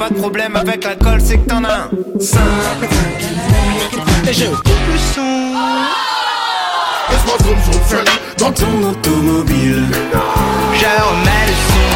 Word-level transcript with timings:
pas 0.00 0.08
de 0.08 0.14
problème 0.14 0.56
avec 0.56 0.82
l'alcool, 0.82 1.20
c'est 1.22 1.36
que 1.36 1.46
t'en 1.46 1.62
as 1.62 1.74
un. 1.74 1.90
5 2.18 2.40
Et 4.26 4.32
je 4.32 4.46
coupe 4.46 4.66
le 4.90 4.98
son. 5.14 5.52
Laisse-moi 7.10 7.36
zoom 7.44 7.58
zoom 7.86 8.04
dans 8.38 8.50
ton 8.50 8.88
automobile. 8.88 9.84
Je 10.72 10.86
remets 11.06 11.46
le 11.48 11.56
son. 11.68 11.90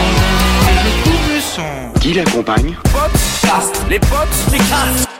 Et 0.68 0.76
je 0.84 1.02
coupe 1.02 1.34
le 1.34 1.40
son. 1.40 1.98
Qui 2.00 2.12
l'accompagne? 2.12 2.76
Podcast, 2.92 3.82
les 3.88 3.98
potes, 4.00 4.52
les. 4.52 5.13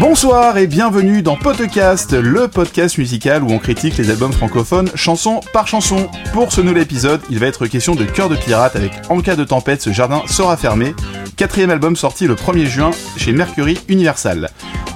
Bonsoir 0.00 0.58
et 0.58 0.66
bienvenue 0.66 1.22
dans 1.22 1.36
Podcast, 1.36 2.12
le 2.12 2.48
podcast 2.48 2.98
musical 2.98 3.42
où 3.42 3.50
on 3.50 3.58
critique 3.58 3.96
les 3.96 4.10
albums 4.10 4.32
francophones 4.32 4.90
chanson 4.94 5.40
par 5.54 5.66
chanson. 5.66 6.08
Pour 6.34 6.52
ce 6.52 6.60
nouvel 6.60 6.82
épisode, 6.82 7.22
il 7.30 7.38
va 7.38 7.46
être 7.46 7.66
question 7.66 7.94
de 7.94 8.04
Cœur 8.04 8.28
de 8.28 8.36
pirate 8.36 8.76
avec 8.76 8.92
En 9.08 9.20
cas 9.22 9.36
de 9.36 9.44
tempête, 9.44 9.80
ce 9.80 9.92
jardin 9.92 10.22
sera 10.26 10.56
fermé. 10.58 10.94
Quatrième 11.36 11.70
album 11.70 11.96
sorti 11.96 12.26
le 12.26 12.34
1er 12.34 12.66
juin 12.66 12.90
chez 13.16 13.32
Mercury 13.32 13.78
Universal. 13.88 14.50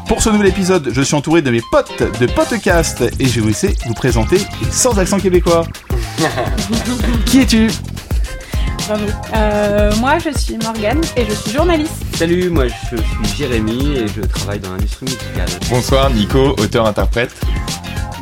Pour 0.07 0.23
ce 0.23 0.29
nouvel 0.29 0.49
épisode, 0.49 0.91
je 0.93 1.01
suis 1.03 1.15
entouré 1.15 1.41
de 1.41 1.51
mes 1.51 1.63
potes 1.71 2.03
de 2.21 2.27
Podcast 2.27 3.03
et 3.19 3.27
je 3.27 3.35
vais 3.37 3.41
vous 3.41 3.49
laisser 3.49 3.75
vous 3.87 3.95
présenter 3.95 4.39
sans 4.71 4.99
accent 4.99 5.19
québécois. 5.19 5.67
Qui 7.27 7.41
es-tu? 7.41 7.69
Euh, 9.35 9.93
moi, 10.01 10.19
je 10.19 10.37
suis 10.37 10.57
Morgane 10.59 11.01
et 11.17 11.25
je 11.25 11.33
suis 11.33 11.53
journaliste. 11.53 11.93
Salut, 12.17 12.51
moi 12.51 12.67
je 12.67 12.97
suis 12.97 13.37
Jérémy 13.39 13.97
et 13.97 14.07
je 14.09 14.21
travaille 14.21 14.59
dans 14.59 14.73
l'industrie 14.73 15.07
musicale. 15.07 15.49
Bonsoir 15.71 16.11
Nico, 16.11 16.51
auteur-interprète. 16.59 17.31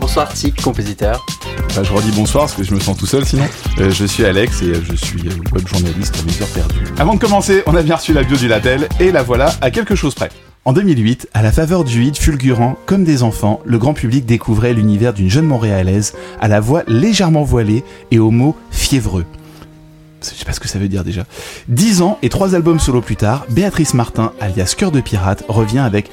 Bonsoir 0.01 0.33
Tic, 0.33 0.63
compositeur. 0.63 1.27
Bah, 1.75 1.83
je 1.83 1.93
redis 1.93 2.13
bonsoir 2.13 2.45
parce 2.45 2.55
que 2.55 2.63
je 2.63 2.73
me 2.75 2.81
sens 2.81 2.97
tout 2.97 3.07
seul 3.07 3.25
sinon. 3.25 3.45
Euh, 3.81 3.91
je 3.91 4.05
suis 4.05 4.25
Alex 4.25 4.63
et 4.63 4.67
euh, 4.67 4.81
je 4.89 4.95
suis 4.95 5.27
euh, 5.27 5.33
web 5.53 5.67
journaliste 5.67 6.15
à 6.17 6.23
mes 6.25 6.43
heures 6.43 6.49
perdues. 6.55 6.85
Avant 6.99 7.15
de 7.15 7.19
commencer, 7.19 7.63
on 7.67 7.75
a 7.75 7.83
bien 7.83 7.97
reçu 7.97 8.13
la 8.13 8.23
bio 8.23 8.37
du 8.37 8.47
label 8.47 8.89
et 9.01 9.11
la 9.11 9.23
voilà 9.23 9.53
à 9.61 9.71
quelque 9.71 9.97
chose 9.97 10.15
près. 10.15 10.29
En 10.65 10.73
2008, 10.73 11.29
à 11.35 11.43
la 11.43 11.51
faveur 11.51 11.83
du 11.83 12.05
hit 12.05 12.19
fulgurant 12.19 12.77
Comme 12.87 13.03
des 13.03 13.23
enfants, 13.23 13.61
le 13.65 13.79
grand 13.79 13.95
public 13.95 14.27
découvrait 14.27 14.75
l'univers 14.75 15.15
d'une 15.15 15.31
jeune 15.31 15.47
Montréalaise 15.47 16.15
à 16.41 16.47
la 16.47 16.61
voix 16.61 16.83
légèrement 16.87 17.43
voilée 17.43 17.83
et 18.11 18.19
aux 18.19 18.31
mots 18.31 18.55
fiévreux. 18.71 19.25
Je 20.23 20.35
sais 20.35 20.45
pas 20.45 20.53
ce 20.53 20.61
que 20.61 20.69
ça 20.69 20.79
veut 20.79 20.89
dire 20.89 21.05
déjà. 21.05 21.25
Dix 21.69 22.03
ans 22.03 22.19
et 22.23 22.29
trois 22.29 22.55
albums 22.55 22.81
solo 22.81 23.01
plus 23.01 23.17
tard, 23.17 23.47
Béatrice 23.51 23.95
Martin, 23.95 24.33
alias 24.41 24.75
Cœur 24.77 24.91
de 24.91 25.01
Pirate, 25.01 25.45
revient 25.49 25.79
avec 25.79 26.11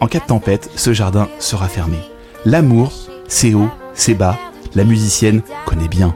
En 0.00 0.06
cas 0.06 0.18
de 0.18 0.26
tempête, 0.26 0.70
ce 0.76 0.92
jardin 0.92 1.28
sera 1.38 1.68
fermé. 1.68 1.98
L'amour, 2.44 2.92
c'est 3.28 3.54
haut, 3.54 3.70
c'est 3.94 4.14
bas, 4.14 4.38
la 4.74 4.84
musicienne 4.84 5.42
connaît 5.66 5.88
bien. 5.88 6.14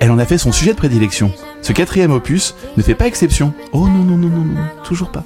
Elle 0.00 0.10
en 0.12 0.18
a 0.18 0.24
fait 0.24 0.38
son 0.38 0.52
sujet 0.52 0.72
de 0.72 0.76
prédilection. 0.76 1.32
Ce 1.62 1.72
quatrième 1.72 2.12
opus 2.12 2.54
ne 2.76 2.82
fait 2.82 2.94
pas 2.94 3.08
exception. 3.08 3.52
Oh 3.72 3.88
non, 3.88 4.04
non, 4.04 4.16
non, 4.16 4.28
non, 4.28 4.44
non, 4.44 4.60
toujours 4.84 5.10
pas. 5.10 5.24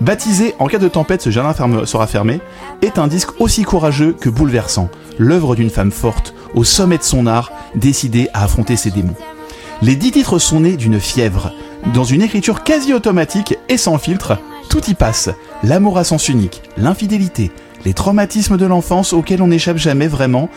Baptisé 0.00 0.54
En 0.58 0.66
cas 0.66 0.78
de 0.78 0.88
tempête, 0.88 1.22
ce 1.22 1.30
jardin 1.30 1.86
sera 1.86 2.06
fermé, 2.06 2.40
est 2.82 2.98
un 2.98 3.06
disque 3.06 3.40
aussi 3.40 3.62
courageux 3.62 4.14
que 4.18 4.28
bouleversant. 4.28 4.88
L'œuvre 5.18 5.54
d'une 5.54 5.70
femme 5.70 5.90
forte, 5.90 6.34
au 6.54 6.64
sommet 6.64 6.98
de 6.98 7.02
son 7.02 7.26
art, 7.26 7.52
décidée 7.74 8.28
à 8.34 8.44
affronter 8.44 8.76
ses 8.76 8.90
démons. 8.90 9.16
Les 9.82 9.94
dix 9.94 10.10
titres 10.10 10.38
sont 10.38 10.60
nés 10.60 10.76
d'une 10.76 10.98
fièvre. 10.98 11.52
Dans 11.92 12.04
une 12.04 12.22
écriture 12.22 12.64
quasi 12.64 12.94
automatique 12.94 13.58
et 13.68 13.76
sans 13.76 13.98
filtre, 13.98 14.38
tout 14.70 14.82
y 14.88 14.94
passe. 14.94 15.28
L'amour 15.62 15.98
à 15.98 16.04
sens 16.04 16.28
unique, 16.28 16.62
l'infidélité, 16.78 17.50
les 17.84 17.92
traumatismes 17.92 18.56
de 18.56 18.64
l'enfance 18.64 19.12
auxquels 19.12 19.42
on 19.42 19.48
n'échappe 19.48 19.76
jamais 19.76 20.08
vraiment, 20.08 20.48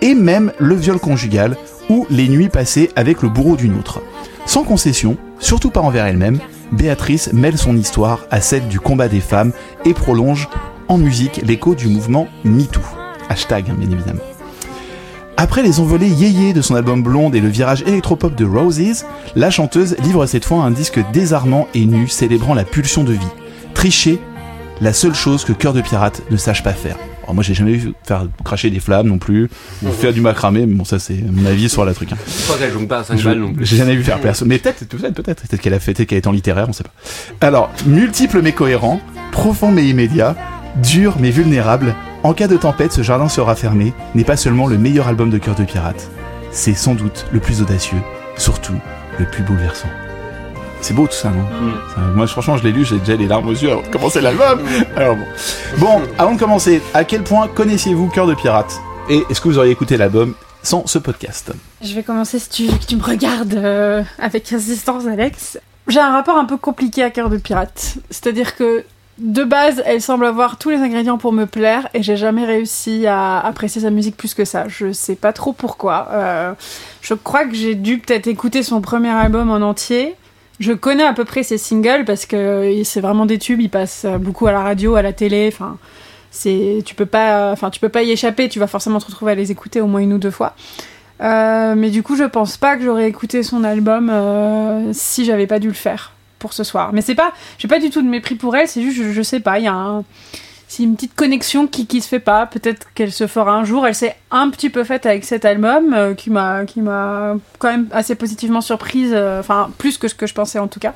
et 0.00 0.14
même 0.14 0.52
le 0.58 0.76
viol 0.76 1.00
conjugal 1.00 1.56
ou 1.90 2.06
les 2.08 2.28
nuits 2.28 2.48
passées 2.48 2.90
avec 2.94 3.22
le 3.22 3.28
bourreau 3.28 3.56
d'une 3.56 3.76
autre. 3.76 4.00
Sans 4.46 4.62
concession, 4.62 5.16
surtout 5.40 5.70
pas 5.70 5.80
envers 5.80 6.06
elle-même, 6.06 6.38
Béatrice 6.70 7.32
mêle 7.32 7.58
son 7.58 7.76
histoire 7.76 8.26
à 8.30 8.40
celle 8.40 8.68
du 8.68 8.78
combat 8.78 9.08
des 9.08 9.20
femmes 9.20 9.52
et 9.84 9.94
prolonge 9.94 10.48
en 10.86 10.98
musique 10.98 11.40
l'écho 11.44 11.74
du 11.74 11.88
mouvement 11.88 12.28
MeToo. 12.44 12.80
Hashtag, 13.28 13.74
bien 13.76 13.90
évidemment. 13.90 14.22
Après 15.40 15.62
les 15.62 15.78
envolées 15.78 16.08
yéyé 16.08 16.52
de 16.52 16.60
son 16.60 16.74
album 16.74 17.00
Blonde 17.00 17.36
et 17.36 17.40
le 17.40 17.48
virage 17.48 17.82
électropop 17.86 18.34
de 18.34 18.44
Roses, 18.44 19.04
la 19.36 19.50
chanteuse 19.50 19.96
livre 20.02 20.26
cette 20.26 20.44
fois 20.44 20.64
un 20.64 20.72
disque 20.72 20.98
désarmant 21.12 21.68
et 21.74 21.86
nu 21.86 22.08
célébrant 22.08 22.54
la 22.54 22.64
pulsion 22.64 23.04
de 23.04 23.12
vie. 23.12 23.20
Tricher, 23.72 24.18
la 24.80 24.92
seule 24.92 25.14
chose 25.14 25.44
que 25.44 25.52
Cœur 25.52 25.72
de 25.74 25.80
Pirate 25.80 26.22
ne 26.32 26.36
sache 26.36 26.64
pas 26.64 26.72
faire. 26.72 26.96
Alors 27.22 27.34
moi 27.36 27.44
j'ai 27.44 27.54
jamais 27.54 27.74
vu 27.74 27.92
faire 28.04 28.26
cracher 28.44 28.68
des 28.70 28.80
flammes 28.80 29.06
non 29.06 29.18
plus, 29.18 29.48
ou 29.84 29.90
faire 29.90 30.12
du 30.12 30.20
macramé, 30.20 30.66
mais 30.66 30.74
bon 30.74 30.84
ça 30.84 30.98
c'est 30.98 31.22
mon 31.30 31.46
avis 31.46 31.68
sur 31.68 31.84
la 31.84 31.94
truc. 31.94 32.10
hein. 32.12 32.16
Je 32.26 32.42
crois 32.44 32.56
qu'elle 32.58 32.72
joue 32.72 32.86
pas 32.88 32.98
à 33.00 33.04
5 33.04 33.18
Je- 33.18 33.24
balles 33.24 33.38
non 33.38 33.52
plus. 33.52 33.64
J'ai 33.64 33.76
jamais 33.76 33.94
vu 33.94 34.02
faire 34.02 34.18
personne. 34.20 34.48
Mais 34.48 34.58
peut-être, 34.58 34.88
peut-être, 34.88 35.14
peut-être, 35.14 35.42
peut-être 35.46 35.60
qu'elle 35.62 35.74
a 35.74 35.78
fait, 35.78 35.94
peut-être 35.94 36.08
qu'elle 36.08 36.18
est 36.18 36.26
en 36.26 36.32
littéraire, 36.32 36.66
on 36.68 36.72
sait 36.72 36.82
pas. 36.84 37.46
Alors, 37.46 37.70
multiple 37.86 38.40
mais 38.42 38.52
cohérent, 38.52 39.00
profond 39.30 39.70
mais 39.70 39.86
immédiat, 39.86 40.34
dur 40.82 41.14
mais 41.20 41.30
vulnérable. 41.30 41.94
En 42.24 42.34
cas 42.34 42.48
de 42.48 42.56
tempête, 42.56 42.92
ce 42.92 43.02
jardin 43.02 43.28
sera 43.28 43.54
fermé. 43.54 43.92
N'est 44.14 44.24
pas 44.24 44.36
seulement 44.36 44.66
le 44.66 44.76
meilleur 44.76 45.06
album 45.06 45.30
de 45.30 45.38
Cœur 45.38 45.54
de 45.54 45.64
Pirate. 45.64 46.10
C'est 46.50 46.74
sans 46.74 46.94
doute 46.94 47.26
le 47.32 47.38
plus 47.38 47.62
audacieux, 47.62 47.98
surtout 48.36 48.74
le 49.18 49.24
plus 49.26 49.44
bouleversant. 49.44 49.88
C'est 50.80 50.94
beau 50.94 51.06
tout 51.06 51.12
ça, 51.14 51.30
non 51.30 51.44
Ça, 51.94 52.00
Moi, 52.14 52.26
franchement, 52.26 52.56
je 52.56 52.64
l'ai 52.64 52.72
lu, 52.72 52.84
j'ai 52.84 52.98
déjà 52.98 53.14
les 53.14 53.26
larmes 53.26 53.48
aux 53.48 53.52
yeux 53.52 53.70
avant 53.70 53.82
de 53.82 53.86
commencer 53.88 54.20
l'album. 54.20 54.60
Alors 54.96 55.16
bon. 55.16 55.24
Bon, 55.78 56.02
avant 56.18 56.34
de 56.34 56.38
commencer, 56.38 56.82
à 56.94 57.04
quel 57.04 57.22
point 57.22 57.46
connaissiez-vous 57.48 58.08
Cœur 58.08 58.26
de 58.26 58.34
Pirate? 58.34 58.80
Et 59.08 59.22
est-ce 59.30 59.40
que 59.40 59.48
vous 59.48 59.58
auriez 59.58 59.72
écouté 59.72 59.96
l'album 59.96 60.34
sans 60.62 60.86
ce 60.86 60.98
podcast? 60.98 61.52
Je 61.82 61.94
vais 61.94 62.02
commencer 62.02 62.38
si 62.40 62.48
tu, 62.48 62.66
que 62.66 62.84
tu 62.84 62.96
me 62.96 63.02
regardes 63.02 63.54
euh, 63.54 64.02
avec 64.18 64.52
insistance, 64.52 65.06
Alex. 65.06 65.58
J'ai 65.86 66.00
un 66.00 66.12
rapport 66.12 66.36
un 66.36 66.44
peu 66.44 66.56
compliqué 66.56 67.02
à 67.02 67.10
Cœur 67.10 67.30
de 67.30 67.38
Pirate. 67.38 67.94
C'est-à-dire 68.10 68.56
que 68.56 68.84
de 69.18 69.42
base, 69.44 69.82
elle 69.84 70.00
semble 70.00 70.26
avoir 70.26 70.58
tous 70.58 70.70
les 70.70 70.78
ingrédients 70.78 71.18
pour 71.18 71.32
me 71.32 71.44
plaire 71.44 71.88
et 71.92 72.02
j'ai 72.02 72.16
jamais 72.16 72.44
réussi 72.44 73.06
à 73.06 73.40
apprécier 73.40 73.82
sa 73.82 73.90
musique 73.90 74.16
plus 74.16 74.34
que 74.34 74.44
ça. 74.44 74.68
Je 74.68 74.92
sais 74.92 75.16
pas 75.16 75.32
trop 75.32 75.52
pourquoi. 75.52 76.08
Euh, 76.12 76.52
je 77.00 77.14
crois 77.14 77.44
que 77.44 77.54
j'ai 77.54 77.74
dû 77.74 77.98
peut-être 77.98 78.28
écouter 78.28 78.62
son 78.62 78.80
premier 78.80 79.10
album 79.10 79.50
en 79.50 79.56
entier. 79.56 80.14
Je 80.60 80.72
connais 80.72 81.04
à 81.04 81.12
peu 81.12 81.24
près 81.24 81.42
ses 81.42 81.58
singles 81.58 82.04
parce 82.04 82.26
que 82.26 82.80
c'est 82.84 83.00
vraiment 83.00 83.26
des 83.26 83.38
tubes. 83.38 83.60
Ils 83.60 83.70
passent 83.70 84.06
beaucoup 84.20 84.46
à 84.46 84.52
la 84.52 84.62
radio, 84.62 84.94
à 84.94 85.02
la 85.02 85.12
télé. 85.12 85.50
Enfin, 85.52 85.78
c'est 86.30 86.82
tu 86.84 86.94
peux 86.94 87.06
pas, 87.06 87.50
enfin 87.52 87.70
tu 87.70 87.80
peux 87.80 87.88
pas 87.88 88.02
y 88.02 88.12
échapper. 88.12 88.48
Tu 88.48 88.58
vas 88.58 88.66
forcément 88.66 89.00
te 89.00 89.06
retrouver 89.06 89.32
à 89.32 89.34
les 89.34 89.50
écouter 89.50 89.80
au 89.80 89.86
moins 89.86 90.00
une 90.00 90.12
ou 90.12 90.18
deux 90.18 90.30
fois. 90.30 90.54
Euh, 91.20 91.74
mais 91.76 91.90
du 91.90 92.02
coup, 92.02 92.16
je 92.16 92.24
pense 92.24 92.56
pas 92.56 92.76
que 92.76 92.84
j'aurais 92.84 93.08
écouté 93.08 93.42
son 93.42 93.64
album 93.64 94.10
euh, 94.10 94.92
si 94.92 95.24
j'avais 95.24 95.46
pas 95.46 95.58
dû 95.58 95.68
le 95.68 95.74
faire 95.74 96.12
pour 96.38 96.52
ce 96.52 96.64
soir. 96.64 96.92
Mais 96.92 97.00
c'est 97.00 97.14
pas, 97.14 97.32
j'ai 97.58 97.68
pas 97.68 97.78
du 97.78 97.90
tout 97.90 98.02
de 98.02 98.08
mépris 98.08 98.34
pour 98.34 98.56
elle. 98.56 98.68
C'est 98.68 98.82
juste, 98.82 99.02
je, 99.12 99.22
sais 99.22 99.40
pas, 99.40 99.58
il 99.58 99.64
y 99.64 99.68
a 99.68 99.74
un, 99.74 100.04
c'est 100.68 100.82
une 100.82 100.94
petite 100.94 101.14
connexion 101.14 101.66
qui 101.66 101.86
qui 101.86 102.00
se 102.00 102.08
fait 102.08 102.20
pas. 102.20 102.46
Peut-être 102.46 102.88
qu'elle 102.94 103.12
se 103.12 103.26
fera 103.26 103.52
un 103.52 103.64
jour. 103.64 103.86
Elle 103.86 103.94
s'est 103.94 104.16
un 104.30 104.50
petit 104.50 104.70
peu 104.70 104.84
faite 104.84 105.06
avec 105.06 105.24
cet 105.24 105.44
album 105.44 105.94
euh, 105.94 106.14
qui 106.14 106.30
m'a, 106.30 106.64
qui 106.64 106.80
m'a 106.80 107.34
quand 107.58 107.68
même 107.70 107.88
assez 107.92 108.14
positivement 108.14 108.60
surprise. 108.60 109.12
euh, 109.14 109.40
Enfin, 109.40 109.70
plus 109.78 109.98
que 109.98 110.08
ce 110.08 110.14
que 110.14 110.26
je 110.26 110.34
pensais 110.34 110.58
en 110.58 110.68
tout 110.68 110.80
cas. 110.80 110.94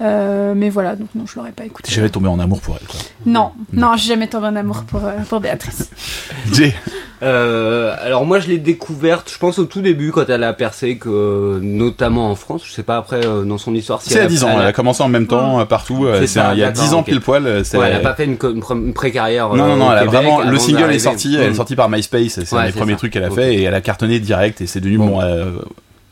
Euh, 0.00 0.54
mais 0.56 0.70
voilà, 0.70 0.94
donc 0.94 1.08
non, 1.14 1.24
je 1.26 1.34
l'aurais 1.36 1.50
pas 1.52 1.64
écouté. 1.64 1.88
T'es 1.88 1.94
jamais 1.96 2.08
tombé 2.10 2.28
en 2.28 2.38
amour 2.38 2.60
pour 2.60 2.76
elle, 2.80 2.86
quoi. 2.86 3.00
Non, 3.26 3.50
non, 3.72 3.96
j'ai 3.96 4.08
jamais 4.08 4.28
tombé 4.28 4.46
en 4.46 4.54
amour 4.56 4.84
pour, 4.84 5.04
euh, 5.04 5.12
pour 5.28 5.40
Béatrice. 5.40 5.90
Jay 6.52 6.72
Euh, 7.20 7.96
alors 8.00 8.24
moi 8.24 8.38
je 8.38 8.46
l'ai 8.46 8.58
découverte, 8.58 9.28
je 9.32 9.38
pense 9.38 9.58
au 9.58 9.64
tout 9.64 9.80
début 9.80 10.12
quand 10.12 10.28
elle 10.30 10.44
a 10.44 10.52
percé, 10.52 10.98
que 10.98 11.58
notamment 11.60 12.30
en 12.30 12.36
France, 12.36 12.62
je 12.64 12.70
sais 12.70 12.84
pas 12.84 12.96
après 12.96 13.26
euh, 13.26 13.42
dans 13.42 13.58
son 13.58 13.74
histoire. 13.74 14.00
si 14.02 14.10
C'est 14.10 14.18
elle 14.18 14.22
à 14.22 14.24
a- 14.26 14.28
10 14.28 14.44
ans, 14.44 14.50
elle 14.52 14.60
elle 14.60 14.66
a- 14.68 14.72
commencé 14.72 15.02
en 15.02 15.08
même 15.08 15.26
temps 15.26 15.66
partout. 15.66 16.06
C'est 16.24 16.30
il 16.30 16.36
y 16.36 16.62
a 16.62 16.68
d'accord, 16.70 16.72
10 16.84 16.94
ans 16.94 17.00
ok. 17.00 17.06
pile 17.06 17.20
poil. 17.20 17.42
Ouais, 17.44 17.62
elle 17.74 17.94
a 17.96 17.98
pas 17.98 18.14
fait 18.14 18.24
une, 18.24 18.38
une 18.70 18.94
pré-carrière. 18.94 19.48
Non, 19.48 19.66
non, 19.66 19.76
non, 19.76 19.88
au 19.88 19.90
elle 19.90 19.98
a 19.98 20.00
Québec 20.04 20.14
vraiment. 20.14 20.40
Le 20.42 20.58
single 20.60 20.92
est 20.92 21.00
sorti, 21.00 21.34
elle 21.34 21.46
est 21.46 21.50
Mm. 21.50 21.54
sortie 21.54 21.74
par 21.74 21.88
MySpace, 21.88 22.38
c'est 22.44 22.52
un 22.56 22.66
des 22.66 22.70
premiers 22.72 22.92
ça. 22.92 22.98
trucs 22.98 23.12
qu'elle 23.14 23.24
a 23.24 23.30
fait 23.30 23.52
et 23.56 23.62
elle 23.64 23.74
a 23.74 23.80
cartonné 23.80 24.20
direct 24.20 24.60
et 24.60 24.68
c'est 24.68 24.78
devenu 24.80 24.98
Bon. 24.98 25.20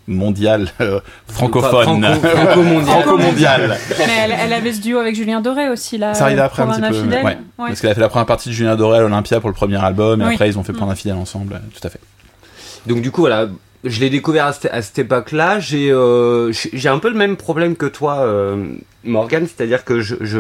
Mon, 0.09 0.27
euh, 0.27 0.27
mondial, 0.27 0.69
euh, 0.81 1.01
francophone. 1.29 2.03
Franco- 2.05 2.27
franco-mondial. 2.29 3.03
Franco-mondial. 3.03 3.79
Mais 3.99 4.05
elle, 4.25 4.35
elle 4.39 4.53
avait 4.53 4.73
ce 4.73 4.81
duo 4.81 4.99
avec 4.99 5.15
Julien 5.15 5.41
Doré 5.41 5.69
aussi 5.69 5.99
là. 5.99 6.15
Ça 6.15 6.25
arrive 6.25 6.41
après 6.41 6.63
un 6.63 6.69
petit 6.69 6.81
peu. 6.81 6.87
infidèle. 6.87 7.25
ouais. 7.25 7.39
Ouais. 7.59 7.69
Parce 7.69 7.81
qu'elle 7.81 7.91
a 7.91 7.95
fait 7.95 8.01
la 8.01 8.09
première 8.09 8.27
partie 8.27 8.49
de 8.51 8.55
Julien 8.55 8.77
Doré 8.77 8.99
à 8.99 9.01
l'Olympia 9.01 9.41
pour 9.41 9.49
le 9.49 9.55
premier 9.55 9.83
album 9.83 10.21
et 10.23 10.25
Oui. 10.27 10.35
après 10.35 10.49
ils 10.49 10.59
ont 10.59 10.63
fait 10.65 10.73
Prendre 10.73 10.91
Mm. 10.91 10.93
un 10.93 10.97
fidèle 10.97 11.17
ensemble. 11.17 11.55
euh, 11.55 11.59
Tout 11.81 11.87
à 11.87 11.91
fait. 11.91 12.01
Donc 12.87 13.01
du 13.03 13.11
coup 13.11 13.21
voilà, 13.23 13.47
je 13.89 14.01
l'ai 14.01 14.11
découvert 14.11 14.47
à, 14.47 14.53
cette- 14.53 14.73
à 14.73 14.83
cette 14.83 14.99
époque-là. 14.99 15.61
J'ai 15.61 15.91
euh, 15.91 16.53
j'ai 16.53 16.71
j'ai 16.73 16.89
un 16.89 16.99
peu 16.99 17.09
le 17.09 17.17
même 17.17 17.37
problème 17.37 17.77
que 17.77 17.87
toi, 17.87 18.19
euh, 18.21 18.67
Morgan, 19.05 19.47
c'est-à-dire 19.47 19.85
que 19.85 20.01
je, 20.01 20.17
je 20.21 20.39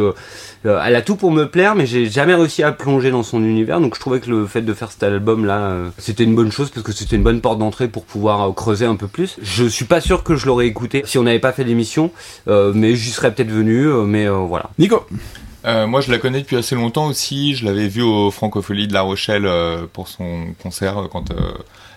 euh, 0.66 0.80
elle 0.84 0.96
a 0.96 1.02
tout 1.02 1.16
pour 1.16 1.30
me 1.30 1.44
plaire, 1.48 1.74
mais 1.76 1.86
j'ai 1.86 2.06
jamais 2.10 2.34
réussi 2.34 2.62
à 2.62 2.72
plonger 2.72 3.10
dans 3.10 3.22
son 3.22 3.42
univers. 3.44 3.80
Donc 3.80 3.94
je 3.94 4.00
trouvais 4.00 4.20
que 4.20 4.28
le 4.28 4.46
fait 4.46 4.62
de 4.62 4.74
faire 4.74 4.90
cet 4.90 5.02
album-là, 5.04 5.58
euh, 5.58 5.88
c'était 5.98 6.24
une 6.24 6.34
bonne 6.34 6.50
chose 6.52 6.70
parce 6.70 6.84
que 6.84 6.92
c'était 6.92 7.16
une 7.16 7.22
bonne 7.22 7.40
porte 7.40 7.58
d'entrée 7.58 7.88
pour 7.88 8.04
pouvoir 8.04 8.48
euh, 8.48 8.52
creuser 8.52 8.86
un 8.86 8.96
peu 8.96 9.06
plus. 9.06 9.36
Je 9.42 9.64
suis 9.64 9.84
pas 9.84 10.00
sûr 10.00 10.24
que 10.24 10.34
je 10.36 10.46
l'aurais 10.46 10.66
écouté 10.66 11.02
si 11.06 11.18
on 11.18 11.22
n'avait 11.22 11.38
pas 11.38 11.52
fait 11.52 11.64
l'émission, 11.64 12.10
euh, 12.48 12.72
mais 12.74 12.96
j'y 12.96 13.10
serais 13.10 13.32
peut-être 13.32 13.50
venu. 13.52 13.86
euh, 13.86 14.02
mais 14.02 14.26
euh, 14.26 14.32
voilà. 14.38 14.70
Nico 14.78 15.04
Euh, 15.64 15.88
moi, 15.88 16.00
je 16.00 16.12
la 16.12 16.18
connais 16.18 16.40
depuis 16.42 16.56
assez 16.56 16.76
longtemps 16.76 17.06
aussi. 17.08 17.56
Je 17.56 17.64
l'avais 17.64 17.88
vue 17.88 18.02
au 18.02 18.30
Francofolie 18.30 18.86
de 18.86 18.92
La 18.92 19.00
Rochelle 19.02 19.46
euh, 19.46 19.86
pour 19.92 20.06
son 20.06 20.46
concert 20.62 20.96
euh, 20.98 21.06
quand 21.10 21.32
euh, 21.32 21.34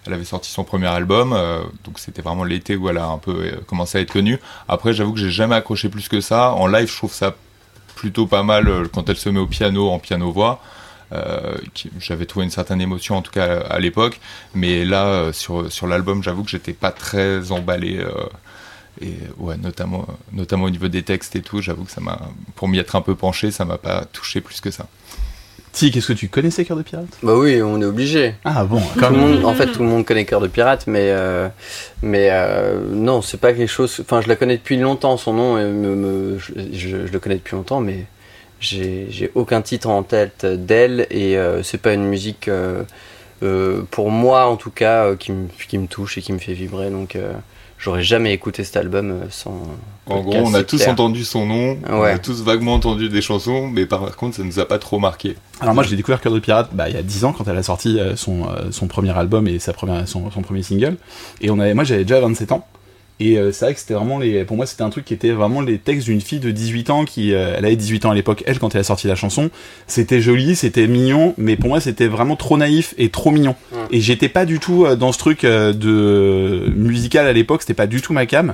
elle 0.06 0.14
avait 0.14 0.24
sorti 0.26 0.50
son 0.52 0.64
premier 0.64 0.88
album. 0.88 1.34
euh, 1.34 1.62
donc, 1.84 2.00
c'était 2.00 2.22
vraiment 2.22 2.44
l'été 2.44 2.76
où 2.76 2.90
elle 2.90 2.98
a 2.98 3.06
un 3.08 3.18
peu 3.18 3.32
euh, 3.32 3.58
commencé 3.68 3.98
à 3.98 4.02
être 4.02 4.12
connue. 4.14 4.40
Après, 4.68 4.94
j'avoue 4.94 5.14
que 5.14 5.20
j'ai 5.20 5.32
jamais 5.32 5.56
accroché 5.56 5.90
plus 5.90 6.08
que 6.08 6.22
ça. 6.22 6.52
En 6.54 6.68
live, 6.68 6.90
je 6.90 6.96
trouve 6.96 7.14
ça 7.14 7.36
plutôt 7.96 8.28
pas 8.28 8.44
mal 8.44 8.68
euh, 8.68 8.86
quand 8.94 9.10
elle 9.10 9.18
se 9.18 9.30
met 9.30 9.40
au 9.40 9.48
piano 9.48 9.90
en 9.90 10.00
piano 10.00 10.32
voix. 10.32 10.62
Qui- 11.74 11.90
j'avais 12.00 12.28
trouvé 12.28 12.46
une 12.46 12.52
certaine 12.52 12.80
émotion 12.82 13.18
en 13.18 13.24
tout 13.24 13.32
cas 13.32 13.62
à 13.62 13.80
l'époque, 13.80 14.20
mais 14.54 14.86
là 14.86 15.34
sur 15.34 15.72
sur 15.72 15.88
l'album, 15.88 16.22
j'avoue 16.22 16.44
que 16.44 16.52
j'étais 16.52 16.72
pas 16.74 16.92
très 16.92 17.52
emballé. 17.52 18.06
et 19.02 19.16
notamment, 19.60 20.06
notamment 20.34 20.66
au 20.66 20.70
niveau 20.70 20.88
des 20.88 21.02
textes 21.02 21.36
et 21.36 21.42
tout, 21.42 21.62
j'avoue 21.62 21.86
que 21.86 21.92
ça 21.92 22.00
m'a, 22.02 22.20
pour 22.56 22.68
m'y 22.68 22.78
être 22.78 22.96
un 22.96 23.02
peu 23.02 23.16
penché, 23.16 23.50
ça 23.50 23.66
m'a 23.66 23.80
pas 23.80 24.06
touché 24.06 24.40
plus 24.40 24.62
que 24.62 24.70
ça. 24.70 24.86
Si, 25.72 25.92
qu'est-ce 25.92 26.08
que 26.08 26.14
tu 26.14 26.28
connaissais 26.30 26.66
Cœur 26.66 26.76
de 26.78 26.82
Pirate? 26.82 27.06
Bah 27.24 27.36
oui, 27.38 27.62
on 27.62 27.80
est 27.82 27.86
obligé. 27.86 28.36
Ah 28.44 28.64
bon, 28.66 28.82
quand 29.00 29.12
même. 29.12 29.20
monde, 29.20 29.46
en 29.46 29.54
fait, 29.54 29.68
tout 29.72 29.82
le 29.84 29.88
monde 29.88 30.04
connaît 30.06 30.26
Cœur 30.26 30.42
de 30.42 30.48
Pirate, 30.48 30.86
mais 30.88 31.10
euh, 31.12 31.48
mais 32.02 32.30
euh, 32.32 32.80
non, 32.92 33.22
c'est 33.22 33.40
pas 33.40 33.54
quelque 33.54 33.70
chose. 33.70 33.98
Enfin, 34.02 34.20
je 34.22 34.28
la 34.28 34.36
connais 34.36 34.58
depuis 34.58 34.78
longtemps. 34.78 35.16
Son 35.18 35.34
nom, 35.34 35.58
euh, 35.58 35.72
me, 35.72 35.96
me- 35.96 36.38
je, 36.40 36.54
je- 36.74 37.06
je 37.08 37.12
le 37.14 37.20
connais 37.20 37.36
depuis 37.36 37.56
longtemps, 37.56 37.80
mais 37.82 38.06
j'ai 38.60 39.32
aucun 39.36 39.62
titre 39.62 39.88
en 39.90 40.04
tête 40.04 40.46
d'elle 40.46 41.08
et 41.12 41.38
euh, 41.38 41.64
c'est 41.64 41.78
pas 41.78 41.94
une 41.94 42.06
musique 42.08 42.50
euh, 42.50 42.84
euh, 43.42 43.84
pour 43.90 44.12
moi 44.12 44.48
en 44.48 44.58
tout 44.58 44.72
cas 44.72 45.16
qui 45.16 45.32
me 45.32 45.48
qui 45.70 45.78
me 45.78 45.88
touche 45.88 46.18
et 46.18 46.22
qui 46.22 46.34
me 46.34 46.40
fait 46.40 46.52
vibrer. 46.54 46.90
Donc 46.90 47.16
j'aurais 47.80 48.04
jamais 48.04 48.34
écouté 48.34 48.64
cet 48.64 48.78
album 48.78 49.12
euh, 49.12 49.26
sans. 49.30 49.64
En 50.06 50.22
gros, 50.22 50.38
on 50.38 50.54
a 50.56 50.64
tous 50.64 50.78
clair. 50.78 50.90
entendu 50.90 51.24
son 51.24 51.46
nom, 51.46 51.78
on 51.88 52.02
a 52.02 52.18
tous 52.18 52.42
vaguement 52.44 52.74
entendu 52.74 53.10
des 53.10 53.22
chansons, 53.22 53.68
mais 53.68 53.86
par 53.86 54.16
contre, 54.16 54.38
ça 54.38 54.44
nous 54.44 54.60
a 54.60 54.66
pas 54.66 54.80
trop 54.80 54.98
marqué. 54.98 55.36
Alors 55.62 55.76
moi 55.76 55.84
j'ai 55.84 55.96
découvert 55.96 56.20
Cœur 56.20 56.34
de 56.34 56.40
Pirate 56.40 56.70
bah, 56.72 56.90
il 56.90 56.96
y 56.96 56.98
a 56.98 57.04
10 57.04 57.26
ans 57.26 57.34
quand 57.34 57.48
elle 57.48 57.58
a 57.58 57.64
sorti 57.64 58.00
euh, 58.00 58.16
son, 58.16 58.48
euh, 58.48 58.72
son 58.72 58.88
premier 58.88 59.16
album 59.16 59.48
et 59.48 59.60
sa 59.60 59.72
première, 59.72 60.08
son, 60.08 60.32
son 60.32 60.42
premier 60.42 60.64
single. 60.64 60.98
Et 61.42 61.52
on 61.52 61.60
avait, 61.60 61.76
moi 61.76 61.84
j'avais 61.84 62.06
déjà 62.06 62.20
27 62.22 62.52
ans. 62.54 62.66
Et 63.22 63.38
euh, 63.38 63.52
c'est 63.52 63.66
vrai 63.66 63.74
que 63.74 63.80
c'était 63.82 63.96
vraiment 63.96 64.18
les. 64.18 64.46
Pour 64.46 64.56
moi 64.56 64.66
c'était 64.66 64.84
un 64.84 64.90
truc 64.90 65.04
qui 65.04 65.14
était 65.14 65.32
vraiment 65.32 65.60
les 65.62 65.78
textes 65.78 66.06
d'une 66.08 66.22
fille 66.22 66.40
de 66.40 66.52
18 66.52 66.90
ans 66.90 67.04
qui. 67.06 67.34
euh, 67.34 67.56
elle 67.58 67.66
avait 67.66 67.76
18 67.76 68.06
ans 68.06 68.12
à 68.12 68.16
l'époque, 68.16 68.44
elle 68.48 68.60
quand 68.60 68.74
elle 68.76 68.82
a 68.82 68.84
sorti 68.86 69.08
la 69.08 69.16
chanson. 69.16 69.50
C'était 69.88 70.22
joli, 70.22 70.56
c'était 70.56 70.88
mignon, 70.88 71.34
mais 71.38 71.56
pour 71.58 71.68
moi 71.70 71.82
c'était 71.82 72.08
vraiment 72.08 72.36
trop 72.38 72.58
naïf 72.58 72.94
et 72.98 73.10
trop 73.10 73.32
mignon. 73.32 73.56
Et 73.92 74.00
j'étais 74.00 74.30
pas 74.30 74.46
du 74.46 74.60
tout 74.60 74.86
euh, 74.86 74.96
dans 74.96 75.12
ce 75.12 75.18
truc 75.18 75.46
de 75.46 76.72
musical 76.76 77.28
à 77.28 77.34
l'époque, 77.34 77.62
c'était 77.62 77.74
pas 77.74 77.88
du 77.88 78.02
tout 78.02 78.14
ma 78.14 78.26
cam. 78.26 78.54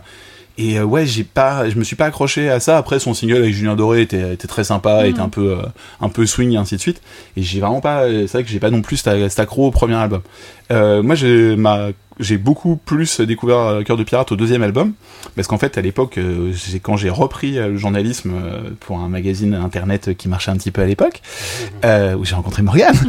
Et 0.58 0.80
euh, 0.80 0.84
ouais, 0.86 1.06
j'ai 1.06 1.26
pas, 1.26 1.70
je 1.70 1.76
me 1.78 1.84
suis 1.84 1.98
pas 1.98 2.06
accroché 2.06 2.50
à 2.50 2.62
ça. 2.62 2.78
Après, 2.78 2.98
son 3.00 3.14
single 3.14 3.36
avec 3.36 3.54
Julien 3.54 3.76
Doré 3.76 4.02
était, 4.02 4.34
était 4.36 4.48
très 4.48 4.64
sympa, 4.64 5.04
Mhm. 5.04 5.10
était 5.10 5.20
un 5.20 5.28
peu, 5.28 5.52
euh, 5.52 5.58
un 6.00 6.08
peu 6.08 6.26
swing 6.26 6.54
et 6.54 6.58
ainsi 6.58 6.78
de 6.78 6.82
suite. 6.82 7.02
Et 7.36 7.42
j'ai 7.42 7.60
vraiment 7.60 7.82
pas, 7.82 8.08
c'est 8.08 8.32
vrai 8.32 8.44
que 8.46 8.50
j'ai 8.50 8.62
pas 8.62 8.70
non 8.70 8.82
plus 8.82 8.96
cet, 8.96 9.30
cet 9.30 9.40
accro 9.42 9.68
au 9.68 9.72
premier 9.72 9.96
album. 9.96 10.22
Euh, 10.72 11.04
moi, 11.04 11.16
j'ai 11.16 11.58
ma, 11.58 11.90
j'ai 12.20 12.38
beaucoup 12.38 12.78
plus 12.78 13.22
découvert 13.22 13.58
euh, 13.58 13.84
Cœur 13.84 13.98
de 13.98 14.04
Pirate 14.04 14.32
au 14.32 14.36
deuxième 14.36 14.64
album, 14.64 14.94
parce 15.36 15.48
qu'en 15.48 15.58
fait, 15.58 15.78
à 15.78 15.82
l'époque, 15.82 16.18
euh, 16.18 16.54
quand 16.82 16.98
j'ai 16.98 17.10
repris 17.10 17.58
euh, 17.58 17.70
le 17.70 17.78
journalisme 17.78 18.32
pour 18.80 19.00
un 19.00 19.10
magazine 19.10 19.54
internet 19.54 20.16
qui 20.16 20.30
marchait 20.30 20.52
un 20.52 20.58
petit 20.58 20.72
peu 20.72 20.82
à 20.82 20.86
l'époque, 20.86 21.22
euh, 21.86 22.16
où 22.16 22.26
j'ai 22.26 22.36
rencontré 22.36 22.62
Morgane. 22.62 22.96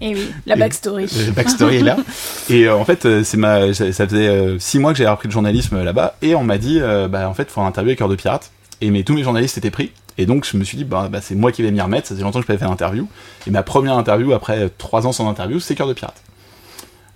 Et 0.00 0.14
oui, 0.14 0.30
la 0.46 0.56
backstory. 0.56 1.06
Le 1.26 1.32
backstory 1.32 1.76
est 1.76 1.82
là. 1.82 1.96
Et 2.50 2.68
en 2.68 2.84
fait, 2.84 3.22
c'est 3.24 3.36
ma, 3.36 3.72
ça 3.74 4.06
faisait 4.06 4.58
six 4.58 4.78
mois 4.78 4.92
que 4.92 4.98
j'avais 4.98 5.10
repris 5.10 5.28
le 5.28 5.32
journalisme 5.32 5.82
là-bas, 5.82 6.16
et 6.22 6.34
on 6.34 6.44
m'a 6.44 6.58
dit, 6.58 6.80
bah 7.10 7.28
en 7.28 7.34
fait, 7.34 7.50
faut 7.50 7.60
un 7.60 7.66
interview 7.66 7.90
avec 7.90 7.98
Cœur 7.98 8.08
de 8.08 8.16
Pirate. 8.16 8.50
Et 8.80 8.90
mais 8.90 9.02
tous 9.02 9.14
mes 9.14 9.24
journalistes 9.24 9.58
étaient 9.58 9.72
pris. 9.72 9.92
Et 10.18 10.26
donc 10.26 10.44
je 10.44 10.56
me 10.56 10.62
suis 10.62 10.76
dit, 10.76 10.84
bah, 10.84 11.08
bah, 11.10 11.20
c'est 11.20 11.34
moi 11.34 11.50
qui 11.50 11.62
vais 11.62 11.72
m'y 11.72 11.80
remettre. 11.80 12.06
Ça 12.06 12.14
faisait 12.14 12.24
longtemps 12.24 12.40
que 12.40 12.46
je 12.46 12.52
pas 12.52 12.58
fait 12.58 12.64
l'interview. 12.64 13.08
Et 13.46 13.50
ma 13.50 13.64
première 13.64 13.94
interview 13.94 14.32
après 14.32 14.70
trois 14.78 15.06
ans 15.06 15.12
sans 15.12 15.28
interview, 15.28 15.58
c'est 15.58 15.74
Cœur 15.74 15.88
de 15.88 15.94
Pirate. 15.94 16.22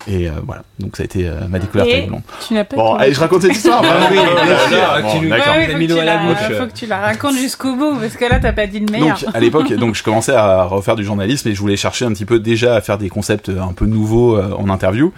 Et 0.08 0.28
euh, 0.28 0.32
voilà. 0.44 0.62
Donc 0.78 0.96
ça 0.96 1.02
a 1.02 1.04
été 1.04 1.28
euh, 1.28 1.34
ma 1.49 1.58
découverte 1.58 1.88
Et 1.88 1.94
avec 1.94 2.08
Blonde. 2.08 2.22
Tu 2.46 2.54
n'as 2.54 2.64
pas 2.64 2.76
Bon, 2.76 2.94
allez, 2.94 3.12
je 3.14 3.20
raconte 3.20 3.43
cette 3.43 3.52
histoire. 3.56 3.82
vraiment. 3.82 4.06
Oui, 4.10 4.16
bien 4.19 4.25
Voilà, 4.34 4.58
sûr, 4.58 4.69
voilà. 4.78 5.00
tu 5.10 5.16
Bon, 5.16 5.22
nous- 5.22 5.28
d'accord. 5.31 5.54
Ouais, 5.54 5.69
faut, 5.69 5.78
mis 5.78 5.87
que 5.87 5.93
tu 5.93 6.04
la 6.04 6.19
faut 6.58 6.66
que 6.66 6.72
tu 6.72 6.87
la 6.87 6.99
racontes 7.00 7.37
jusqu'au 7.37 7.76
bout, 7.76 7.96
parce 8.00 8.16
que 8.16 8.25
là, 8.25 8.40
t'as 8.40 8.52
pas 8.52 8.66
dit 8.66 8.81
le 8.81 8.87
meilleur. 8.90 9.19
Donc 9.20 9.34
à 9.34 9.40
l'époque, 9.40 9.72
donc 9.75 9.94
je 9.94 10.02
commençais 10.02 10.34
à 10.34 10.64
refaire 10.64 10.96
du 10.96 11.04
journalisme 11.04 11.49
et 11.49 11.54
je 11.54 11.60
voulais 11.60 11.76
chercher 11.76 12.04
un 12.04 12.12
petit 12.12 12.25
peu 12.25 12.38
déjà 12.40 12.75
à 12.75 12.81
faire 12.81 12.99
des 12.99 13.08
concepts 13.08 13.49
euh, 13.49 13.60
un 13.60 13.72
peu 13.72 13.87
nouveaux 13.87 14.37
euh, 14.37 14.54
en 14.58 14.69
interview. 14.70 15.12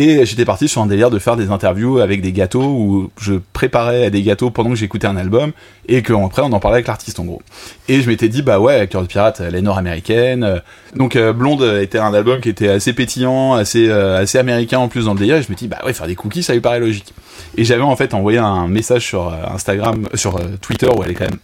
Et 0.00 0.24
j'étais 0.26 0.44
parti 0.44 0.68
sur 0.68 0.80
un 0.80 0.86
délire 0.86 1.10
de 1.10 1.18
faire 1.18 1.34
des 1.34 1.50
interviews 1.50 1.98
avec 1.98 2.20
des 2.20 2.30
gâteaux 2.30 2.62
où 2.62 3.10
je 3.20 3.34
préparais 3.52 4.12
des 4.12 4.22
gâteaux 4.22 4.48
pendant 4.48 4.70
que 4.70 4.76
j'écoutais 4.76 5.08
un 5.08 5.16
album 5.16 5.50
et 5.88 6.02
que 6.02 6.12
après 6.12 6.42
on 6.42 6.52
en 6.52 6.60
parlait 6.60 6.76
avec 6.76 6.86
l'artiste 6.86 7.18
en 7.18 7.24
gros. 7.24 7.42
Et 7.88 8.00
je 8.00 8.08
m'étais 8.08 8.28
dit 8.28 8.42
bah 8.42 8.60
ouais, 8.60 8.86
Cœur 8.86 9.02
de 9.02 9.08
Pirate, 9.08 9.42
elle 9.44 9.56
est 9.56 9.60
nord-américaine. 9.60 10.62
Donc 10.94 11.16
euh, 11.16 11.32
Blonde 11.32 11.64
était 11.82 11.98
un 11.98 12.14
album 12.14 12.40
qui 12.40 12.48
était 12.48 12.68
assez 12.68 12.92
pétillant, 12.92 13.54
assez 13.54 13.88
euh, 13.88 14.22
assez 14.22 14.38
américain 14.38 14.78
en 14.78 14.86
plus 14.86 15.06
dans 15.06 15.14
le 15.14 15.18
délire. 15.18 15.34
Et 15.34 15.42
je 15.42 15.50
me 15.50 15.56
dis 15.56 15.66
bah 15.66 15.80
ouais, 15.84 15.92
faire 15.92 16.06
des 16.06 16.14
cookies 16.14 16.44
ça 16.44 16.52
lui 16.52 16.60
paraît 16.60 16.78
logique. 16.78 17.12
Et 17.56 17.64
j'avais 17.64 17.82
en 17.82 17.96
fait 17.96 18.14
envoyé 18.14 18.38
un 18.38 18.68
message 18.68 19.04
sur 19.04 19.26
euh, 19.26 19.52
Instagram, 19.52 20.08
sur 20.14 20.40
Twitter 20.60 20.86
où 20.96 21.02
elle 21.02 21.10
est 21.10 21.14
quand 21.14 21.28
même 21.28 21.40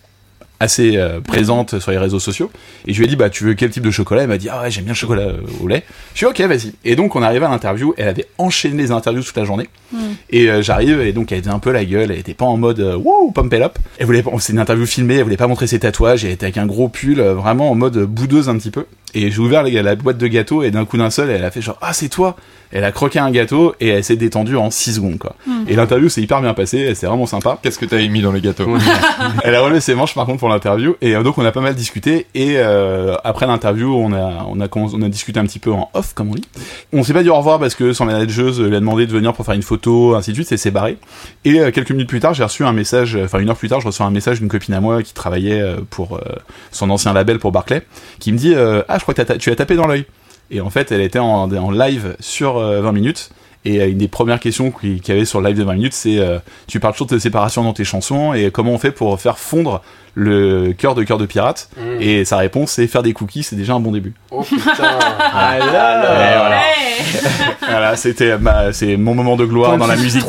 assez 0.61 0.97
euh, 0.97 1.21
présente 1.21 1.79
sur 1.79 1.91
les 1.91 1.99
réseaux 1.99 2.21
sociaux. 2.21 2.51
Et 2.87 2.93
je 2.93 2.99
lui 2.99 3.07
ai 3.07 3.09
dit 3.09 3.17
bah 3.17 3.31
tu 3.31 3.45
veux 3.45 3.55
quel 3.55 3.71
type 3.71 3.83
de 3.83 3.91
chocolat? 3.91 4.23
Elle 4.23 4.29
m'a 4.29 4.39
dit 4.39 4.49
ah 4.51 4.63
ouais 4.63 4.71
j'aime 4.71 4.85
bien 4.85 4.93
le 4.93 4.99
chocolat 4.99 5.23
euh, 5.23 5.41
au 5.63 5.69
lait. 5.69 5.85
Je 6.15 6.19
suis 6.19 6.27
ok 6.27 6.41
vas-y. 6.43 6.73
Et 6.85 6.97
donc 6.97 7.17
on 7.17 7.23
arrivait 7.23 7.47
à 7.47 7.49
l'interview. 7.49 7.95
Elle 7.97 8.09
avait 8.09 8.27
enchaîné 8.39 8.83
les 8.83 8.91
interviews 8.91 9.23
toute 9.23 9.37
la 9.37 9.45
journée. 9.45 9.69
Et 10.31 10.51
euh, 10.51 10.63
j'arrive 10.63 11.01
et 11.01 11.13
donc 11.13 11.33
elle 11.33 11.39
était 11.39 11.51
un 11.51 11.59
peu 11.59 11.73
la 11.73 11.85
gueule. 11.85 12.11
Elle 12.11 12.19
était 12.19 12.35
pas 12.35 12.47
en 12.47 12.57
mode 12.57 12.81
wow 12.81 13.31
pump 13.33 13.53
it 13.53 13.63
up. 13.63 13.79
Elle 13.99 14.07
voulait 14.07 14.25
c'est 14.39 14.53
une 14.53 14.59
interview 14.59 14.87
filmée. 14.87 15.17
Elle 15.17 15.25
voulait 15.25 15.37
pas 15.37 15.47
montrer 15.47 15.67
ses 15.67 15.79
tatouages. 15.79 16.25
Elle 16.25 16.33
était 16.33 16.47
avec 16.47 16.59
un 16.59 16.67
gros 16.67 16.89
pull 16.89 17.21
vraiment 17.21 17.71
en 17.71 17.75
mode 17.75 17.99
boudeuse 17.99 18.49
un 18.49 18.57
petit 18.57 18.71
peu. 18.71 18.87
Et 19.15 19.31
j'ai 19.31 19.39
ouvert 19.39 19.63
la, 19.63 19.83
la 19.83 19.95
boîte 19.95 20.19
de 20.19 20.27
gâteaux 20.27 20.63
et 20.63 20.71
d'un 20.71 20.85
coup 20.85 20.97
d'un 20.97 21.11
seul 21.11 21.31
elle 21.31 21.45
a 21.45 21.51
fait 21.53 21.63
genre 21.63 21.79
ah 21.81 21.93
c'est 21.93 22.09
toi 22.09 22.37
elle 22.73 22.85
a 22.85 22.93
croqué 22.93 23.19
un 23.19 23.31
gâteau 23.31 23.75
et 23.81 23.89
elle 23.89 24.05
s'est 24.05 24.17
détendue 24.17 24.57
en 24.57 24.71
6 24.71 24.95
secondes 24.95 25.19
quoi 25.19 25.37
et 25.69 25.77
l'interview 25.77 26.09
s'est 26.09 26.21
hyper 26.23 26.41
bien 26.41 26.55
passée 26.55 26.95
c'est 26.95 27.07
vraiment 27.07 27.27
sympa 27.27 27.59
Qu'est-ce 27.63 27.79
que 27.79 27.87
t'avais 27.87 28.09
mis 28.09 28.21
dans 28.23 28.33
les 28.33 28.41
gâteaux 28.41 28.77
elle 29.45 29.55
a 29.55 29.61
relevé 29.61 29.81
ses 29.81 29.95
manches 29.95 30.15
par 30.15 30.27
contre 30.27 30.41
pour 30.41 30.49
l'interview 30.49 30.97
et 31.01 31.15
euh, 31.17 31.23
donc 31.23 31.39
on 31.39 31.45
a 31.45 31.53
pas 31.53 31.61
mal 31.61 31.75
discuté 31.75 32.27
et 32.35 32.55
euh, 32.59 33.15
après 33.25 33.47
l'interview 33.47 33.95
on 33.95 34.13
a 34.13 34.47
on 34.49 34.61
a 34.61 34.69
commencé- 34.69 34.95
on 34.99 35.03
a 35.03 35.09
discuté 35.09 35.39
un 35.41 35.45
petit 35.45 35.59
peu 35.59 35.73
en 35.73 35.91
off 35.95 36.15
comme 36.15 36.31
on 36.31 36.35
dit. 36.35 36.45
On 36.93 37.03
s'est 37.05 37.13
pas 37.13 37.23
dit 37.23 37.31
au 37.31 37.37
revoir 37.37 37.59
parce 37.59 37.75
que 37.75 37.93
son 37.93 38.05
manageuse 38.07 38.61
lui 38.61 38.75
a 38.77 38.81
demandé 38.81 39.07
de 39.07 39.13
venir 39.13 39.33
pour 39.33 39.45
faire 39.45 39.55
une 39.55 39.63
photo 39.63 40.15
ainsi 40.15 40.31
de 40.31 40.37
suite, 40.37 40.49
c'est 40.49 40.57
s'est 40.57 40.71
barré. 40.71 40.99
Et 41.45 41.61
euh, 41.61 41.71
quelques 41.71 41.91
minutes 41.93 42.09
plus 42.09 42.21
tard 42.21 42.35
j'ai 42.35 42.45
reçu 42.45 42.65
un 42.65 42.73
message, 42.73 43.19
enfin 43.23 43.39
une 43.39 43.49
heure 43.51 43.57
plus 43.57 43.69
tard 43.69 43.81
je 43.81 43.87
reçois 43.87 44.07
un 44.07 44.11
message 44.11 44.41
d'une 44.41 44.49
copine 44.49 44.75
à 44.75 44.81
moi 44.81 45.03
qui 45.03 45.15
travaillait 45.15 45.63
pour 45.91 46.17
euh, 46.17 46.21
son 46.73 46.91
ancien 46.91 47.13
label 47.13 47.39
pour 47.39 47.53
Barclay 47.53 47.83
qui 48.19 48.33
me 48.33 48.39
dit 48.39 48.55
euh, 48.55 48.83
ah 48.89 48.99
je 48.99 49.03
crois 49.03 49.15
que 49.15 49.33
tu 49.37 49.51
as 49.51 49.57
tapé 49.57 49.77
dans 49.77 49.87
l'œil. 49.87 50.05
Et 50.51 50.61
en 50.61 50.71
fait 50.71 50.93
elle 50.93 51.01
était 51.01 51.19
en, 51.19 51.71
live 51.71 52.17
sur 52.21 52.57
euh, 52.57 52.81
20 52.81 52.93
minutes. 52.93 53.31
Et 53.65 53.81
euh, 53.81 53.89
une 53.89 53.99
des 53.99 54.09
premières 54.09 54.41
questions 54.41 54.71
qu'il 54.71 55.07
y 55.07 55.11
avait 55.11 55.25
sur 55.25 55.41
le 55.41 55.49
live 55.49 55.59
de 55.59 55.65
20 55.65 55.75
minutes, 55.75 55.95
c'est 55.95 56.19
euh, 56.19 56.39
tu 56.67 56.81
parles 56.81 56.95
toujours 56.95 57.07
de 57.07 57.19
séparation 57.19 57.63
dans 57.65 57.73
tes 57.73 57.85
chansons 57.85 58.35
et 58.35 58.51
comment 58.51 58.73
on 58.73 58.79
fait 58.79 58.93
pour 58.93 59.19
faire 59.21 59.39
fondre 59.39 59.83
le 60.15 60.73
cœur 60.73 60.95
de 60.95 61.03
cœur 61.03 61.19
de 61.19 61.27
pirate 61.27 61.69
Mm. 61.77 62.01
Et 62.01 62.25
sa 62.25 62.37
réponse 62.37 62.73
c'est 62.73 62.87
faire 62.87 63.03
des 63.03 63.13
cookies, 63.13 63.43
c'est 63.43 63.57
déjà 63.57 63.75
un 63.75 63.81
bon 63.81 63.93
début. 63.93 64.15
Oh 64.31 64.43
putain 64.43 64.65
Ah 65.19 65.59
là 65.59 66.39
voilà. 66.39 66.61
Voilà, 67.61 67.97
c'était 67.97 68.37
c'est 68.73 68.97
mon 68.97 69.15
moment 69.15 69.37
de 69.37 69.45
gloire 69.45 69.77
dans 69.79 69.87
la 69.87 69.97
musique 69.97 70.25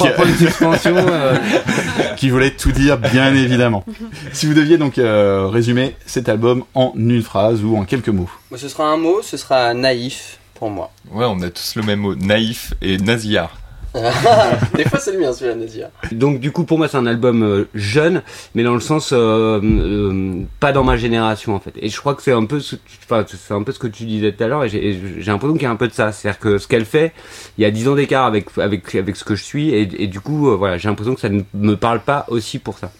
euh, 0.88 1.38
qui 2.18 2.30
voulait 2.30 2.52
tout 2.52 2.72
dire, 2.72 2.98
bien 2.98 3.34
évidemment. 3.34 3.84
Si 4.32 4.46
vous 4.46 4.54
deviez 4.54 4.78
donc 4.78 4.98
euh, 4.98 5.48
résumer 5.48 5.96
cet 6.06 6.30
album 6.30 6.64
en 6.74 6.94
une 6.96 7.22
phrase 7.22 7.64
ou 7.64 7.78
en 7.78 7.86
quelques 7.86 8.10
mots. 8.10 8.30
Ce 8.56 8.70
sera 8.70 8.88
un 8.88 8.98
mot, 8.98 9.22
ce 9.22 9.38
sera 9.38 9.74
naïf 9.74 10.40
pour 10.56 10.70
moi. 10.70 10.92
Ouais, 11.12 11.26
on 11.26 11.42
a 11.42 11.50
tous 11.50 11.76
le 11.76 11.84
même 11.84 12.00
mot, 12.00 12.16
naïf 12.16 12.74
et 12.82 12.98
nasillard. 12.98 13.56
Des 14.76 14.84
fois, 14.84 15.00
c'est 15.00 15.14
le 15.14 15.20
mien, 15.20 15.32
celui-là, 15.32 15.56
Nadia. 15.56 15.90
Donc 16.12 16.40
du 16.40 16.52
coup 16.52 16.66
pour 16.66 16.78
moi 16.78 16.88
c'est 16.88 16.98
un 16.98 17.06
album 17.06 17.44
euh, 17.44 17.70
jeune, 17.74 18.24
mais 18.54 18.64
dans 18.64 18.74
le 18.74 18.82
sens 18.82 19.12
euh, 19.14 19.62
euh, 19.64 20.44
pas 20.60 20.74
dans 20.74 20.84
ma 20.84 20.98
génération 20.98 21.56
en 21.56 21.60
fait. 21.60 21.74
Et 21.78 21.90
je 21.90 21.98
crois 22.00 22.14
que 22.14 22.22
c'est 22.22 22.34
un 22.34 22.46
peu 22.46 22.60
ce, 22.60 22.76
enfin, 23.06 23.26
c'est 23.28 23.54
un 23.54 23.64
peu 23.64 23.72
ce 23.72 23.80
que 23.80 23.88
tu 23.88 24.04
disais 24.04 24.34
tout 24.34 24.44
à 24.44 24.48
l'heure 24.48 24.64
et 24.66 24.70
j'ai 24.70 24.90
et 24.90 25.00
j'ai 25.20 25.32
l'impression 25.32 25.54
qu'il 25.54 25.64
y 25.64 25.68
a 25.68 25.72
un 25.72 25.78
peu 25.78 25.88
de 25.88 25.94
ça. 25.94 26.12
C'est-à-dire 26.12 26.40
que 26.40 26.58
ce 26.58 26.68
qu'elle 26.68 26.86
fait, 26.86 27.14
il 27.58 27.62
y 27.62 27.66
a 27.66 27.72
10 27.72 27.88
ans 27.88 27.96
d'écart 27.96 28.26
avec 28.26 28.50
avec 28.58 28.94
avec 28.96 29.16
ce 29.16 29.24
que 29.24 29.36
je 29.36 29.44
suis 29.44 29.70
et, 29.70 30.04
et 30.04 30.08
du 30.08 30.20
coup 30.20 30.50
euh, 30.50 30.56
voilà 30.56 30.78
j'ai 30.78 30.90
l'impression 30.90 31.16
que 31.16 31.22
ça 31.22 31.30
ne 31.30 31.44
me 31.54 31.78
parle 31.78 32.02
pas 32.02 32.26
aussi 32.28 32.60
pour 32.60 32.78
ça. 32.78 32.92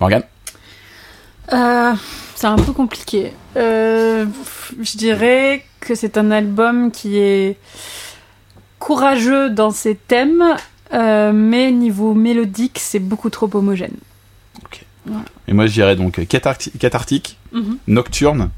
Morgane? 0.00 0.24
Euh, 1.52 1.92
c'est 2.36 2.46
un 2.46 2.56
peu 2.56 2.72
compliqué. 2.72 3.32
Euh, 3.56 4.26
je 4.80 4.96
dirais 4.96 5.64
que 5.80 5.94
c'est 5.96 6.16
un 6.18 6.30
album 6.30 6.92
qui 6.92 7.18
est 7.18 7.56
courageux 8.78 9.50
dans 9.50 9.70
ses 9.70 9.96
thèmes, 9.96 10.44
euh, 10.92 11.32
mais 11.34 11.72
niveau 11.72 12.14
mélodique, 12.14 12.78
c'est 12.78 12.98
beaucoup 13.00 13.30
trop 13.30 13.50
homogène. 13.54 13.96
Et 15.48 15.52
moi 15.52 15.66
je 15.66 15.72
dirais 15.72 15.94
donc 15.96 16.18
catharti- 16.18 16.72
cathartique, 16.78 17.38
Mhm. 17.52 17.78
nocturne 17.86 18.50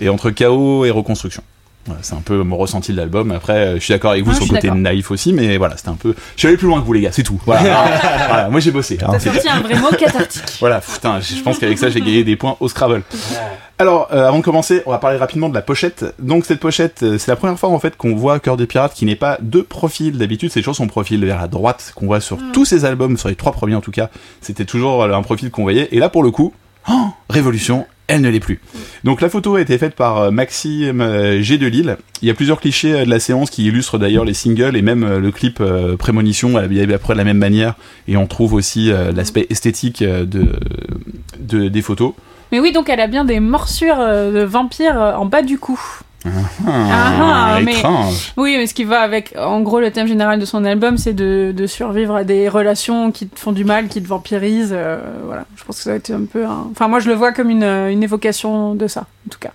et 0.00 0.08
entre 0.08 0.30
chaos 0.30 0.84
et 0.86 0.90
reconstruction. 0.90 1.42
Voilà, 1.86 2.00
c'est 2.02 2.14
un 2.14 2.20
peu 2.20 2.42
mon 2.44 2.56
ressenti 2.56 2.92
de 2.92 2.96
l'album. 2.96 3.32
Après, 3.32 3.54
euh, 3.54 3.74
je 3.74 3.80
suis 3.80 3.92
d'accord 3.92 4.12
avec 4.12 4.22
vous 4.24 4.30
Ah, 4.30 4.34
sur 4.36 4.44
le 4.44 4.50
côté 4.50 4.70
naïf 4.70 5.10
aussi, 5.10 5.32
mais 5.32 5.56
voilà, 5.56 5.76
c'était 5.76 5.88
un 5.88 5.94
peu. 5.96 6.14
Je 6.36 6.38
suis 6.40 6.46
allé 6.48 6.56
plus 6.56 6.68
loin 6.68 6.80
que 6.80 6.86
vous 6.86 6.92
les 6.92 7.00
gars, 7.00 7.10
c'est 7.12 7.24
tout. 7.24 7.40
Voilà, 7.44 7.62
Voilà, 8.28 8.48
moi 8.50 8.60
j'ai 8.60 8.70
bossé. 8.70 8.98
hein, 9.02 9.08
T'as 9.10 9.18
c'est- 9.18 9.32
sorti 9.32 9.48
un 9.48 9.60
vrai 9.60 9.74
mot 9.80 9.88
cathartique. 9.98 10.42
Voilà, 10.60 10.80
putain, 10.80 11.18
je 11.20 11.42
pense 11.42 11.58
qu'avec 11.58 11.78
ça 11.78 11.90
j'ai 11.90 12.00
gagné 12.00 12.22
des 12.22 12.36
points 12.36 12.56
au 12.60 12.68
Scrabble. 12.68 13.02
Alors, 13.78 14.08
euh, 14.12 14.28
avant 14.28 14.38
de 14.38 14.44
commencer, 14.44 14.82
on 14.86 14.90
va 14.92 14.98
parler 14.98 15.16
rapidement 15.16 15.48
de 15.48 15.54
la 15.54 15.62
pochette. 15.62 16.04
Donc 16.20 16.44
cette 16.44 16.60
pochette, 16.60 17.02
euh, 17.02 17.18
c'est 17.18 17.32
la 17.32 17.36
première 17.36 17.58
fois 17.58 17.70
en 17.70 17.80
fait 17.80 17.96
qu'on 17.96 18.14
voit 18.14 18.38
Cœur 18.38 18.56
des 18.56 18.66
Pirates 18.66 18.94
qui 18.94 19.04
n'est 19.04 19.16
pas 19.16 19.38
de 19.40 19.60
profil. 19.60 20.18
D'habitude, 20.18 20.52
c'est 20.52 20.60
toujours 20.60 20.76
son 20.76 20.86
profil 20.86 21.24
vers 21.24 21.40
la 21.40 21.48
droite 21.48 21.92
qu'on 21.96 22.06
voit 22.06 22.20
sur 22.20 22.38
tous 22.52 22.64
ses 22.64 22.84
albums, 22.84 23.16
sur 23.16 23.28
les 23.28 23.34
trois 23.34 23.50
premiers 23.50 23.74
en 23.74 23.80
tout 23.80 23.90
cas. 23.90 24.08
C'était 24.40 24.64
toujours 24.66 25.02
un 25.02 25.22
profil 25.22 25.50
qu'on 25.50 25.62
voyait. 25.62 25.88
Et 25.90 25.98
là, 25.98 26.08
pour 26.08 26.22
le 26.22 26.30
coup, 26.30 26.52
Oh, 26.88 27.08
révolution, 27.30 27.86
elle 28.12 28.20
ne 28.20 28.28
l'est 28.28 28.40
plus. 28.40 28.60
Donc 29.04 29.20
la 29.20 29.28
photo 29.28 29.54
a 29.56 29.60
été 29.60 29.78
faite 29.78 29.94
par 29.94 30.18
euh, 30.18 30.30
Maxime 30.30 31.00
euh, 31.00 31.40
G 31.42 31.56
de 31.58 31.66
Lille. 31.66 31.96
Il 32.20 32.28
y 32.28 32.30
a 32.30 32.34
plusieurs 32.34 32.60
clichés 32.60 32.92
euh, 32.92 33.04
de 33.04 33.10
la 33.10 33.18
séance 33.18 33.50
qui 33.50 33.66
illustrent 33.66 33.98
d'ailleurs 33.98 34.24
les 34.24 34.34
singles 34.34 34.76
et 34.76 34.82
même 34.82 35.18
le 35.18 35.30
clip 35.30 35.62
Prémonition 35.98 36.56
habillé 36.56 36.92
après 36.92 37.14
de 37.14 37.18
la 37.18 37.24
même 37.24 37.38
manière. 37.38 37.74
Et 38.08 38.16
on 38.16 38.26
trouve 38.26 38.52
aussi 38.54 38.90
l'aspect 39.14 39.46
esthétique 39.50 40.02
de, 40.02 40.46
de- 41.38 41.68
des 41.68 41.82
photos. 41.82 42.12
Mais 42.52 42.60
oui, 42.60 42.72
donc 42.72 42.88
elle 42.90 43.00
a 43.00 43.06
bien 43.06 43.24
des 43.24 43.40
morsures 43.40 43.96
de 43.96 44.42
vampire 44.42 45.00
euh, 45.00 45.14
en 45.14 45.24
bas 45.24 45.40
du 45.42 45.58
cou. 45.58 45.80
Ah, 46.66 47.58
mais- 47.64 47.72
étrange. 47.78 48.32
Oui, 48.36 48.54
mais 48.56 48.66
ce 48.66 48.74
qui 48.74 48.84
va 48.84 49.00
avec, 49.00 49.34
en 49.38 49.60
gros, 49.60 49.80
le 49.80 49.90
thème 49.90 50.06
général 50.06 50.38
de 50.38 50.44
son 50.44 50.64
album, 50.64 50.98
c'est 50.98 51.14
de, 51.14 51.52
de 51.56 51.66
survivre 51.66 52.14
à 52.16 52.24
des 52.24 52.48
relations 52.48 53.10
qui 53.12 53.26
te 53.28 53.38
font 53.38 53.52
du 53.52 53.64
mal, 53.64 53.88
qui 53.88 54.02
te 54.02 54.08
vampirisent. 54.08 54.72
euh, 54.72 54.98
voilà, 55.26 55.44
je 55.56 55.64
pense 55.64 55.76
que 55.78 55.82
ça 55.82 55.90
va 55.90 55.96
être 55.96 56.10
un 56.10 56.24
peu. 56.24 56.44
un- 56.46 56.68
Enfin, 56.70 56.88
moi, 56.88 57.00
je 57.00 57.08
le 57.08 57.14
vois 57.14 57.32
comme 57.32 57.50
une, 57.50 57.62
euh, 57.64 57.90
une 57.90 58.02
évocation 58.02 58.74
de 58.74 58.86
ça, 58.86 59.00
en 59.26 59.30
tout 59.30 59.38
cas. 59.38 59.52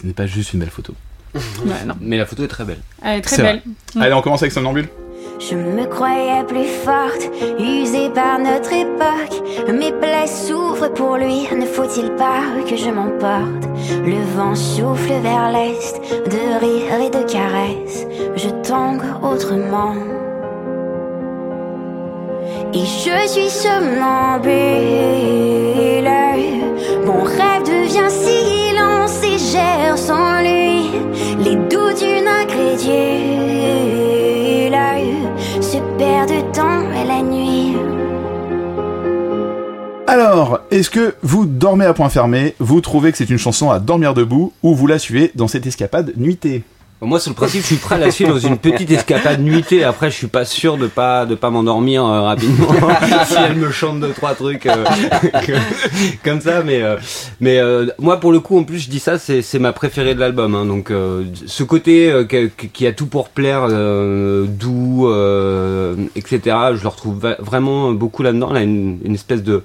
Ce 0.00 0.06
n'est 0.06 0.12
pas 0.12 0.26
juste 0.26 0.52
une 0.52 0.60
belle 0.60 0.70
photo. 0.70 0.94
Ouais, 1.34 1.84
non. 1.86 1.94
Mais 2.00 2.16
la 2.16 2.26
photo 2.26 2.44
est 2.44 2.48
très 2.48 2.64
belle. 2.64 2.78
Elle 3.04 3.18
est 3.18 3.22
très 3.22 3.36
belle. 3.42 3.62
Allez, 4.00 4.14
on 4.14 4.22
commence 4.22 4.42
avec 4.42 4.52
Somnambule. 4.52 4.88
Je 5.38 5.54
me 5.54 5.86
croyais 5.86 6.42
plus 6.48 6.66
forte, 6.66 7.30
usée 7.60 8.10
par 8.10 8.40
notre 8.40 8.72
époque. 8.72 9.42
Mes 9.68 9.92
plaies 9.92 10.26
souffrent 10.26 10.92
pour 10.94 11.16
lui, 11.16 11.46
ne 11.56 11.64
faut-il 11.64 12.10
pas 12.16 12.42
que 12.68 12.74
je 12.76 12.90
m'emporte? 12.90 13.68
Le 14.04 14.20
vent 14.36 14.56
souffle 14.56 15.12
vers 15.22 15.52
l'est, 15.52 16.00
de 16.26 16.58
rire 16.58 17.00
et 17.06 17.10
de 17.10 17.22
caresses. 17.22 18.06
Je 18.34 18.48
tangue 18.68 19.02
autrement. 19.22 19.94
Et 22.74 22.84
je 22.84 23.28
suis 23.28 23.48
somnambule. 23.48 24.48
Mon 27.06 27.22
rêve 27.22 27.62
devient 27.64 28.10
silence 28.10 29.22
et 29.22 29.38
gère 29.38 29.96
sans 29.96 30.40
lui 30.40 30.90
les 31.44 31.54
doux 31.54 31.92
d'une 31.96 32.26
incrédule 32.26 33.27
Alors, 40.06 40.60
est-ce 40.70 40.90
que 40.90 41.14
vous 41.22 41.46
dormez 41.46 41.84
à 41.84 41.94
point 41.94 42.08
fermé, 42.08 42.54
vous 42.58 42.80
trouvez 42.80 43.12
que 43.12 43.18
c'est 43.18 43.30
une 43.30 43.38
chanson 43.38 43.70
à 43.70 43.78
dormir 43.78 44.14
debout, 44.14 44.52
ou 44.62 44.74
vous 44.74 44.86
la 44.86 44.98
suivez 44.98 45.32
dans 45.34 45.48
cette 45.48 45.66
escapade 45.66 46.12
nuitée? 46.16 46.64
Moi, 47.00 47.20
sur 47.20 47.30
le 47.30 47.36
principe, 47.36 47.60
je 47.62 47.66
suis 47.66 47.76
prêt 47.76 47.94
à 47.94 47.98
la 47.98 48.10
suivre 48.10 48.32
dans 48.32 48.40
une 48.40 48.58
petite 48.58 48.90
escapade 48.90 49.40
nuitée. 49.40 49.84
Après, 49.84 50.10
je 50.10 50.16
suis 50.16 50.26
pas 50.26 50.44
sûr 50.44 50.76
de 50.76 50.88
pas 50.88 51.26
de 51.26 51.36
pas 51.36 51.48
m'endormir 51.48 52.04
euh, 52.04 52.22
rapidement 52.22 52.66
si 53.26 53.34
elle 53.36 53.54
me 53.54 53.70
chante 53.70 54.00
deux 54.00 54.10
trois 54.12 54.34
trucs 54.34 54.66
euh, 54.66 54.84
comme 56.24 56.40
ça. 56.40 56.62
Mais 56.64 56.82
euh, 56.82 56.96
mais 57.40 57.58
euh, 57.58 57.86
moi, 58.00 58.18
pour 58.18 58.32
le 58.32 58.40
coup, 58.40 58.58
en 58.58 58.64
plus, 58.64 58.80
je 58.80 58.90
dis 58.90 58.98
ça, 58.98 59.16
c'est 59.16 59.42
c'est 59.42 59.60
ma 59.60 59.72
préférée 59.72 60.16
de 60.16 60.20
l'album. 60.20 60.56
hein. 60.56 60.64
donc, 60.66 60.90
euh, 60.90 61.22
ce 61.46 61.62
côté 61.62 62.10
euh, 62.10 62.24
qui 62.24 62.84
a 62.86 62.92
tout 62.92 63.06
pour 63.06 63.28
plaire, 63.28 63.68
euh, 63.70 64.46
doux, 64.48 65.06
euh, 65.08 65.94
etc. 66.16 66.56
Je 66.74 66.82
le 66.82 66.88
retrouve 66.88 67.36
vraiment 67.38 67.92
beaucoup 67.92 68.24
là-dedans. 68.24 68.52
Là, 68.52 68.62
une, 68.62 68.98
une 69.04 69.14
espèce 69.14 69.44
de 69.44 69.62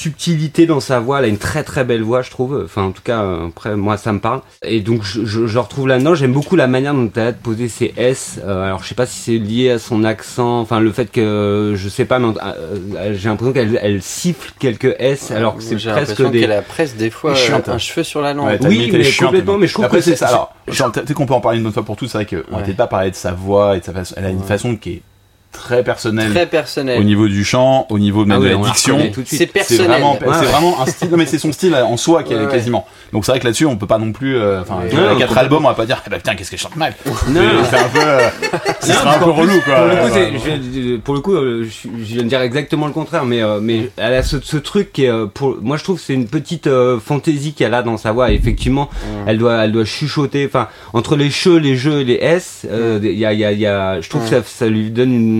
subtilité 0.00 0.66
dans 0.66 0.80
sa 0.80 0.98
voix, 0.98 1.18
elle 1.18 1.26
a 1.26 1.28
une 1.28 1.38
très 1.38 1.62
très 1.62 1.84
belle 1.84 2.02
voix, 2.02 2.22
je 2.22 2.30
trouve. 2.30 2.62
Enfin, 2.64 2.82
en 2.84 2.90
tout 2.92 3.02
cas, 3.02 3.22
euh, 3.22 3.48
après, 3.48 3.76
moi, 3.76 3.96
ça 3.96 4.12
me 4.12 4.18
parle. 4.18 4.40
Et 4.62 4.80
donc, 4.80 5.02
je, 5.02 5.24
je, 5.24 5.46
je 5.46 5.58
retrouve 5.58 5.88
là-dedans. 5.88 6.14
J'aime 6.14 6.32
beaucoup 6.32 6.56
la 6.56 6.66
manière 6.66 6.94
dont 6.94 7.10
elle 7.16 7.22
a 7.26 7.32
de 7.32 7.36
poser 7.36 7.68
ses 7.68 7.92
S. 7.96 8.40
Euh, 8.44 8.64
alors, 8.66 8.82
je 8.82 8.88
sais 8.88 8.94
pas 8.94 9.06
si 9.06 9.18
c'est 9.18 9.38
lié 9.38 9.70
à 9.72 9.78
son 9.78 10.04
accent, 10.04 10.60
enfin, 10.60 10.80
le 10.80 10.90
fait 10.92 11.10
que, 11.10 11.74
je 11.76 11.88
sais 11.88 12.04
pas, 12.06 12.18
mais 12.18 12.28
euh, 12.42 13.14
j'ai 13.14 13.28
l'impression 13.28 13.52
qu'elle 13.52 13.78
elle 13.82 14.02
siffle 14.02 14.52
quelques 14.58 14.94
S, 14.98 15.30
alors 15.30 15.56
que 15.56 15.62
c'est 15.62 15.76
presque 15.76 16.22
des. 16.30 16.40
qu'elle 16.40 16.52
a 16.52 16.62
presque 16.62 16.96
des 16.96 17.10
fois 17.10 17.32
euh, 17.32 17.54
hein. 17.54 17.62
un 17.66 17.78
cheveu 17.78 18.02
sur 18.02 18.20
la 18.22 18.32
langue. 18.32 18.46
Ouais, 18.48 18.58
Oui, 18.66 18.90
mais 18.92 19.04
complètement, 19.12 19.58
mais 19.58 19.66
je 19.66 19.74
trouve 19.74 19.84
Après, 19.84 19.98
que 19.98 20.04
c'est 20.04 20.16
ça. 20.16 20.28
Alors, 20.28 20.52
peut-être 20.92 21.12
qu'on 21.14 21.26
peut 21.26 21.34
en 21.34 21.40
parler 21.40 21.58
une 21.58 21.66
autre 21.66 21.74
fois 21.74 21.84
pour 21.84 21.96
toutes. 21.96 22.08
C'est 22.08 22.18
vrai 22.18 22.26
qu'on 22.26 22.56
Ouais. 22.56 22.62
peut-être 22.64 22.76
pas 22.76 22.86
parler 22.86 23.10
de 23.10 23.16
sa 23.16 23.32
voix 23.32 23.76
et 23.76 23.80
de 23.80 23.84
sa 23.84 23.92
façon. 23.92 24.14
Elle 24.16 24.24
a 24.24 24.30
une 24.30 24.38
Ouais. 24.38 24.46
façon 24.46 24.76
qui 24.76 24.90
est 24.90 25.02
très 25.52 25.82
personnel. 25.82 27.00
au 27.00 27.04
niveau 27.04 27.28
du 27.28 27.44
chant, 27.44 27.86
au 27.90 27.98
niveau 27.98 28.24
même 28.24 28.38
Ah 28.38 28.40
de 28.40 28.44
oui, 28.44 28.50
la 28.50 28.58
on 28.58 28.62
la 28.62 28.68
diction. 28.70 28.98
C'est 29.26 29.46
personnel. 29.46 29.86
vraiment, 29.88 30.12
Ouais, 30.12 30.18
c'est 30.32 30.40
ouais. 30.40 30.46
vraiment 30.46 30.80
un 30.80 30.86
style. 30.86 31.10
Non, 31.10 31.16
mais 31.16 31.26
c'est 31.26 31.38
son 31.38 31.52
style 31.52 31.74
en 31.74 31.96
soi 31.96 32.22
qui 32.22 32.32
est 32.32 32.36
Ouais, 32.36 32.44
ouais. 32.46 32.50
quasiment. 32.50 32.86
Donc 33.12 33.24
c'est 33.24 33.32
vrai 33.32 33.40
que 33.40 33.44
là-dessus, 33.44 33.66
on 33.66 33.76
peut 33.76 33.86
pas 33.86 33.98
non 33.98 34.12
plus. 34.12 34.36
euh, 34.36 34.60
Enfin, 34.62 34.76
Ouais. 34.78 34.88
il 34.92 34.98
y 34.98 35.00
a 35.00 35.12
Non, 35.12 35.18
quatre 35.18 35.36
albums, 35.38 35.64
on 35.64 35.68
va 35.68 35.74
pas 35.74 35.86
dire. 35.86 36.02
Eh 36.06 36.10
ben, 36.10 36.16
putain, 36.16 36.34
qu'est-ce 36.34 36.50
qu'elle 36.50 36.58
chante 36.60 36.76
mal. 36.76 36.94
Non, 37.28 37.40
C'est- 37.68 37.76
un 37.76 37.88
peu. 37.88 37.98
euh, 38.00 38.28
un 39.06 39.18
peu 39.18 39.30
relou, 39.30 39.60
quoi. 39.64 39.74
Pour 39.74 39.86
le 39.86 39.96
coup, 39.96 40.08
je 40.14 40.44
viens 40.48 40.58
de- 40.58 40.96
pour 40.98 41.14
le 41.14 41.20
coup, 41.20 41.34
euh, 41.34 41.64
je, 41.64 41.88
je 42.04 42.14
viens 42.14 42.22
de 42.22 42.28
dire 42.28 42.40
exactement 42.40 42.86
le 42.86 42.92
contraire, 42.92 43.24
mais 43.24 43.42
euh, 43.42 43.58
mais 43.60 43.90
elle 43.96 44.14
a 44.14 44.22
ce, 44.22 44.36
ce 44.40 44.56
truc 44.56 44.92
qui 44.92 45.04
est, 45.04 45.10
euh, 45.10 45.26
pour, 45.26 45.56
moi 45.60 45.76
je 45.76 45.84
trouve 45.84 45.96
que 45.96 46.02
c'est 46.04 46.14
une 46.14 46.26
petite 46.28 46.66
euh, 46.66 46.98
fantaisie 47.00 47.52
qu'elle 47.52 47.74
a 47.74 47.82
dans 47.82 47.96
sa 47.96 48.12
voix. 48.12 48.30
Et 48.30 48.34
effectivement, 48.34 48.88
elle 49.26 49.38
doit, 49.38 49.64
elle 49.64 49.72
doit 49.72 49.84
chuchoter. 49.84 50.46
Enfin, 50.46 50.68
entre 50.92 51.16
les 51.16 51.30
che, 51.30 51.46
les 51.48 51.76
jeux 51.76 52.00
et 52.00 52.04
les 52.04 52.18
s, 52.20 52.66
euh, 52.70 52.98
il 53.02 53.18
y 53.18 53.24
a, 53.26 53.32
il 53.32 53.38
y 53.40 53.44
a, 53.44 53.52
il 53.52 53.58
y 53.58 53.66
a, 53.66 54.00
je 54.00 54.08
trouve 54.08 54.22
que 54.22 54.28
ça, 54.28 54.42
ça 54.44 54.66
lui 54.66 54.90
donne 54.90 55.12
une, 55.12 55.39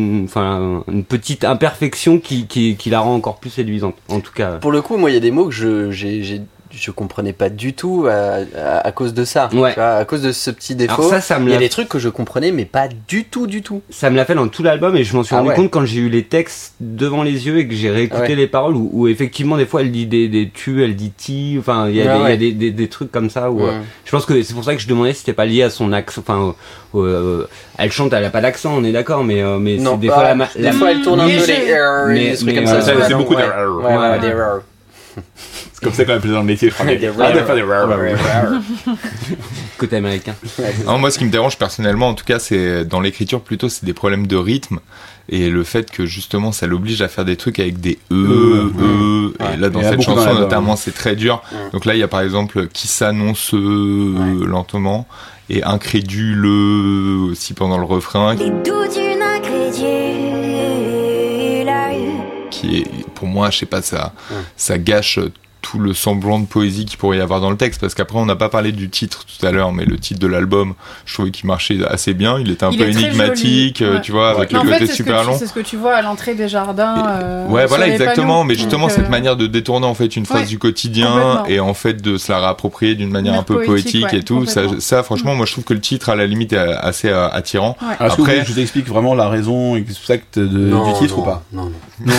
une 0.89 1.05
petite 1.05 1.45
imperfection 1.45 2.19
qui, 2.19 2.79
la 2.87 3.01
rend 3.01 3.15
encore 3.15 3.39
plus 3.39 3.51
séduisante. 3.51 3.97
En 4.09 4.21
tout 4.21 4.33
cas. 4.33 4.59
Pour 4.59 4.73
le 4.73 4.83
coup, 4.83 4.97
moi, 4.97 5.11
il 5.11 5.15
y 5.15 5.17
a 5.17 5.21
des 5.21 5.31
mots 5.31 5.49
que 5.49 5.91
j'ai- 5.91 6.43
je 6.73 6.91
comprenais 6.91 7.33
pas 7.33 7.49
du 7.49 7.73
tout 7.75 8.07
à, 8.09 8.39
à, 8.59 8.87
à 8.87 8.93
cause 8.93 9.13
de 9.15 9.25
ça. 9.25 9.49
Ouais. 9.53 9.71
Tu 9.73 9.81
vois, 9.81 9.95
à 9.97 10.05
cause 10.05 10.23
de 10.23 10.33
ce 10.33 10.51
petit 10.51 10.75
défaut. 10.75 11.03
Alors 11.03 11.11
ça, 11.11 11.21
ça 11.21 11.39
me 11.39 11.47
il 11.47 11.51
y 11.51 11.53
a 11.53 11.57
l'a 11.57 11.61
des 11.61 11.69
trucs 11.69 11.89
que 11.89 11.99
je 11.99 12.09
comprenais, 12.09 12.53
mais 12.53 12.65
pas 12.65 12.89
du 13.09 13.25
tout, 13.25 13.47
du 13.47 13.63
tout. 13.63 13.83
ça 13.91 14.11
me 14.11 14.17
l'a 14.17 14.25
fait 14.25 14.35
dans 14.35 14.49
tout 14.49 14.63
l'album 14.63 14.97
et 14.97 15.05
je 15.05 15.17
m'en 15.17 15.23
suis 15.23 15.35
Ah 15.35 15.39
rendu 15.39 15.51
ouais. 15.51 15.57
compte 15.57 15.71
quand 15.71 15.85
j'ai 15.85 16.01
eu 16.01 16.09
les 16.09 16.25
textes 16.25 16.75
devant 16.81 17.23
les 17.23 17.47
yeux 17.47 17.59
et 17.59 17.67
que 17.69 17.75
j'ai 17.75 17.91
réécouté 17.91 18.21
Ouais. 18.23 18.35
les 18.35 18.47
paroles 18.47 18.75
où, 18.77 18.91
où 18.93 19.09
effectivement 19.09 19.57
des 19.57 19.67
fois 19.67 19.81
elle 19.83 19.91
dit 19.91 20.07
des, 20.07 20.29
des 20.29 20.51
tu, 20.53 20.85
elle 20.85 20.97
dit 20.97 21.11
ti, 21.11 21.57
enfin 21.59 21.89
il 21.89 21.97
y 21.97 22.03
a, 22.03 22.13
Ah 22.15 22.19
des, 22.19 22.31
y 22.31 22.33
a 22.33 22.37
des, 22.37 22.53
des, 22.53 22.71
des 22.71 22.89
trucs 22.89 23.11
comme 23.13 23.31
ça 23.31 23.51
où 23.51 23.61
euh, 23.63 23.67
Ouais. 23.71 23.75
je 24.05 24.11
pense 24.11 24.25
que 24.27 24.43
c'est 24.43 24.55
pour 24.55 24.65
ça 24.65 24.75
que 24.75 24.81
je 24.81 24.89
demandais 24.89 25.13
si 25.13 25.21
c'était 25.21 25.33
pas 25.33 25.47
lié 25.47 25.63
à 25.63 25.71
son 25.71 25.93
accent, 25.93 26.21
enfin 26.21 26.55
euh, 26.95 26.99
euh, 26.99 27.47
elle 27.79 27.91
chante, 27.93 28.13
elle 28.13 28.25
a 28.25 28.31
pas 28.31 28.41
d'accent, 28.41 28.75
on 28.77 28.85
est 28.85 28.93
d'accord, 28.93 29.25
mais 29.25 29.43
euh, 29.43 29.59
mais 29.59 29.77
Non, 29.77 29.93
c'est 29.93 30.01
des 30.01 30.09
bah, 30.09 30.15
fois 30.15 30.23
la, 30.25 30.35
ma- 30.35 30.49
des 30.55 30.63
la- 30.63 30.73
fois, 30.73 30.91
elle 30.91 31.03
tourne 31.03 31.21
un 31.21 31.25
peu 31.29 31.31
les 31.47 31.51
erreurs, 31.51 32.07
Mais- 32.09 32.31
des 32.31 32.35
trucs 32.37 32.47
mais, 32.47 32.55
comme 32.55 32.65
euh, 32.65 32.81
ça. 32.81 32.95
la 32.95 33.09
c'est 33.09 33.15
beaucoup 33.15 33.35
de 33.35 33.41
C'est 35.73 35.85
comme 35.85 35.93
ça 35.93 36.05
qu'on 36.05 36.13
appelle 36.15 36.33
dans 36.33 36.41
le 36.41 36.45
métier, 36.45 36.69
je 36.69 36.75
crois. 36.75 36.87
Des. 36.87 37.11
Ah, 37.19 38.53
côté 39.79 39.97
américain. 39.97 40.35
Non, 40.87 40.99
moi, 40.99 41.11
ce 41.11 41.19
qui 41.19 41.25
me 41.25 41.31
dérange 41.31 41.57
personnellement, 41.57 42.09
en 42.09 42.15
tout 42.15 42.25
cas, 42.25 42.39
c'est 42.39 42.85
dans 42.85 43.01
l'écriture 43.01 43.41
plutôt, 43.41 43.69
c'est 43.69 43.85
des 43.87 43.95
problèmes 43.95 44.27
de 44.27 44.37
rythme 44.37 44.81
et 45.31 45.49
le 45.49 45.63
fait 45.63 45.91
que 45.91 46.07
justement, 46.07 46.51
ça 46.51 46.67
l'oblige 46.67 47.01
à 47.03 47.09
faire 47.09 47.25
des 47.25 47.37
trucs 47.37 47.61
avec 47.61 47.81
des 47.81 47.99
e, 48.11 48.15
Euh, 48.15 48.73
e. 48.79 49.27
ouais. 49.41 49.55
Et 49.55 49.57
là, 49.57 49.71
dans 49.71 49.81
cette 49.81 49.97
dans 49.97 50.03
chanson, 50.03 50.35
notamment, 50.35 50.75
c'est 50.75 50.93
très 50.93 51.15
dur. 51.15 51.43
Ouais. 51.53 51.71
Donc 51.73 51.85
là, 51.85 51.95
il 51.95 52.01
y 52.01 52.03
a 52.03 52.09
par 52.09 52.21
exemple 52.21 52.67
qui 52.67 52.89
s'annonce 52.89 53.55
euh, 53.55 54.45
lentement 54.45 55.07
et 55.49 55.63
incrédule 55.63 56.47
aussi 56.47 57.55
pendant 57.55 57.79
le 57.79 57.85
refrain, 57.85 58.35
Les 58.35 58.51
qui 62.51 62.79
est, 62.79 62.87
pour 63.21 63.29
moi, 63.29 63.51
je 63.51 63.59
sais 63.59 63.67
pas, 63.67 63.83
ça, 63.83 64.15
Ouais. 64.31 64.37
ça 64.57 64.79
gâche 64.79 65.19
tout 65.63 65.79
le 65.79 65.93
semblant 65.95 66.39
de 66.39 66.47
poésie 66.47 66.85
qu'il 66.87 66.99
pourrait 66.99 67.19
y 67.19 67.21
avoir 67.21 67.41
dans 67.41 67.51
le 67.51 67.57
texte 67.57 67.81
parce 67.81 67.95
qu'après 67.95 68.19
on 68.19 68.27
n'a 68.27 68.37
pas 68.37 68.49
parlé 68.49 68.73
du 68.73 68.89
titre 68.89 69.25
tout 69.27 69.47
à 69.47 69.51
l'heure 69.51 69.73
mais 69.73 69.85
le 69.85 69.99
titre 69.99 70.19
de 70.21 70.27
l'album 70.27 70.75
je 71.05 71.13
trouvais 71.15 71.31
qu'il 71.31 71.47
marchait 71.47 71.79
assez 71.87 72.15
bien 72.15 72.39
il 72.39 72.51
était 72.51 72.65
un 72.65 72.71
Il 72.71 72.79
peu 72.79 72.89
énigmatique 72.89 73.83
euh, 73.83 73.95
Ouais. 73.97 74.01
tu 74.01 74.13
vois 74.13 74.31
avec 74.31 74.53
Mais 74.53 74.63
le 74.63 74.71
fait, 74.73 74.79
côté 74.81 74.93
super 74.95 75.25
long 75.25 75.37
C'est 75.39 75.47
ce 75.47 75.53
que 75.53 75.61
tu 75.61 75.77
vois 75.77 75.95
à 75.95 76.03
l'entrée 76.03 76.35
des 76.35 76.49
jardins. 76.49 77.07
euh, 77.23 77.47
ouais 77.49 77.67
voilà 77.67 77.89
exactement 77.89 78.35
panneaux. 78.39 78.45
mais 78.45 78.55
justement 78.55 78.87
Donc, 78.87 78.93
cette 78.93 79.07
euh, 79.07 79.11
manière 79.11 79.37
de 79.37 79.47
détourner 79.47 79.87
en 79.87 79.95
fait 79.95 80.17
une 80.17 80.27
phrase 80.27 80.43
ouais, 80.43 80.47
du 80.47 80.59
quotidien 80.59 81.45
et 81.49 81.61
en 81.61 81.75
fait 81.75 82.01
de 82.01 82.17
se 82.17 82.31
la 82.33 82.39
réapproprier 82.41 82.95
d'une 82.95 83.11
manière 83.11 83.35
un 83.35 83.43
peu 83.43 83.55
poétique, 83.57 84.01
poétique 84.03 84.13
ouais, 84.13 84.19
et 84.19 84.23
tout 84.23 84.47
ça, 84.47 85.03
franchement 85.03 85.35
moi 85.35 85.47
je 85.47 85.53
trouve 85.53 85.65
que 85.65 85.75
le 85.75 85.81
titre 85.81 86.09
à 86.09 86.15
la 86.17 86.27
limite 86.27 86.53
est 86.53 86.59
assez 86.59 87.11
attirant 87.11 87.77
Après- 87.99 88.45
je 88.45 88.53
vous 88.53 88.61
explique 88.61 88.89
vraiment 88.89 89.15
la 89.15 89.29
raison 89.29 89.77
exacte 89.77 90.39
de, 90.39 90.47
Non, 90.47 90.93
du 90.93 90.99
titre 90.99 91.17
non, 91.17 91.23
ou 91.23 91.25
pas? 91.25 91.43
Non, 91.53 91.65
non. 91.65 92.13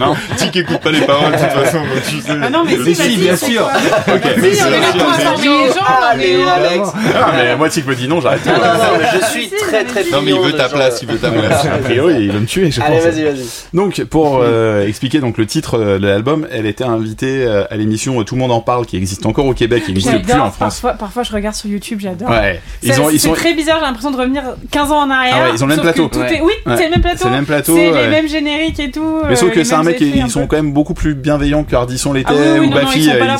Non. 0.00 0.14
Écoute 0.54 0.80
pas 0.80 0.90
les 0.90 1.00
paroles 1.00 1.32
de 1.32 1.38
toute 1.38 1.48
façon 1.48 1.78
Ah 2.28 2.50
non, 2.50 2.64
mais 2.64 2.76
Mais 2.76 2.94
si, 2.94 3.10
si, 3.10 3.16
bien 3.18 3.36
sûr. 3.36 3.62
Ok. 3.62 4.22
Si, 4.24 4.62
on 4.62 4.66
est 4.72 4.80
là 4.80 4.92
pour 4.98 5.08
informer 5.10 5.48
les 5.66 5.68
gens. 5.72 5.84
Allez, 6.10 6.36
mais, 6.36 6.50
Alex. 6.50 6.88
Ah, 7.14 7.32
mais 7.36 7.56
moi, 7.56 7.68
Tic 7.68 7.86
me 7.86 7.94
dit 7.94 8.08
non, 8.08 8.20
j'arrête. 8.20 8.44
Non, 8.46 8.52
non, 8.52 8.58
non, 8.60 8.98
mais 8.98 9.20
je 9.20 9.26
suis 9.26 9.44
Si, 9.44 9.50
très 9.50 9.82
mais 9.82 9.84
très 9.84 10.04
si. 10.04 10.12
non 10.12 10.22
mais 10.22 10.32
il 10.32 10.40
veut 10.40 10.52
ta 10.52 10.68
place 10.68 11.00
il 11.02 11.08
veut 11.08 11.18
ta 11.18 11.30
place 11.30 11.64
A 11.66 11.78
priori, 11.78 12.14
il 12.24 12.32
va 12.32 12.38
me 12.40 12.46
tuer, 12.46 12.70
je 12.70 12.80
Allez, 12.80 12.96
pense. 12.98 13.06
vas-y, 13.06 13.24
vas-y. 13.24 13.44
Donc, 13.74 14.02
pour 14.04 14.40
euh, 14.42 14.86
expliquer 14.86 15.20
donc 15.20 15.38
le 15.38 15.46
titre 15.46 15.78
euh, 15.78 15.98
de 15.98 16.06
l'album, 16.06 16.46
elle 16.50 16.66
était 16.66 16.84
invitée 16.84 17.44
euh, 17.46 17.64
à 17.70 17.76
l'émission 17.76 18.22
Tout 18.24 18.34
le 18.34 18.40
monde 18.40 18.52
en 18.52 18.60
parle, 18.60 18.86
qui 18.86 18.96
existe 18.96 19.26
encore 19.26 19.46
au 19.46 19.54
Québec, 19.54 19.84
qui 19.84 19.92
n'existe 19.92 20.22
plus 20.22 20.32
en 20.34 20.50
France. 20.50 20.80
Parfois, 20.80 20.92
parfois, 20.92 21.22
je 21.22 21.32
regarde 21.32 21.54
sur 21.56 21.68
YouTube, 21.70 21.98
j'adore. 22.02 22.30
Ouais. 22.30 22.60
Ils 22.82 22.92
C'est 22.92 23.00
ont, 23.00 23.10
ils 23.10 23.18
c'est 23.20 23.28
sont, 23.28 23.34
très 23.34 23.54
bizarre, 23.54 23.78
j'ai 23.80 23.86
l'impression 23.86 24.10
de 24.10 24.16
revenir 24.16 24.42
15 24.70 24.90
ans 24.92 25.02
en 25.02 25.10
arrière. 25.10 25.34
Ah 25.38 25.42
ouais, 25.44 25.50
ils 25.54 25.62
ont 25.64 25.66
le 25.66 25.74
même 25.74 25.82
plateau. 25.82 26.08
tout 26.08 26.18
Ouais. 26.18 26.36
est- 26.36 26.40
Oui, 26.40 26.52
Ouais. 26.66 26.76
c'est 26.76 26.84
le 26.84 26.90
même 26.90 27.00
plateau. 27.00 27.18
c'est 27.22 27.24
le 27.28 27.34
même 27.34 27.46
plateau. 27.46 27.74
C'est 27.76 27.90
les 27.90 28.08
mêmes 28.08 28.28
génériques 28.28 28.78
et 28.80 28.90
tout. 28.90 29.22
Mais 29.28 29.36
sauf 29.36 29.50
que 29.52 29.64
c'est 29.64 29.74
un 29.74 29.82
mec, 29.82 30.00
ils 30.00 30.30
sont 30.30 30.46
quand 30.46 30.56
même 30.56 30.72
beaucoup 30.72 30.94
plus 30.94 31.14
bienveillants 31.14 31.64
que 31.64 31.74
Ah 32.26 32.32
oui, 32.34 32.38
oui, 32.60 32.66
ou 32.68 32.70
euh, 32.76 32.80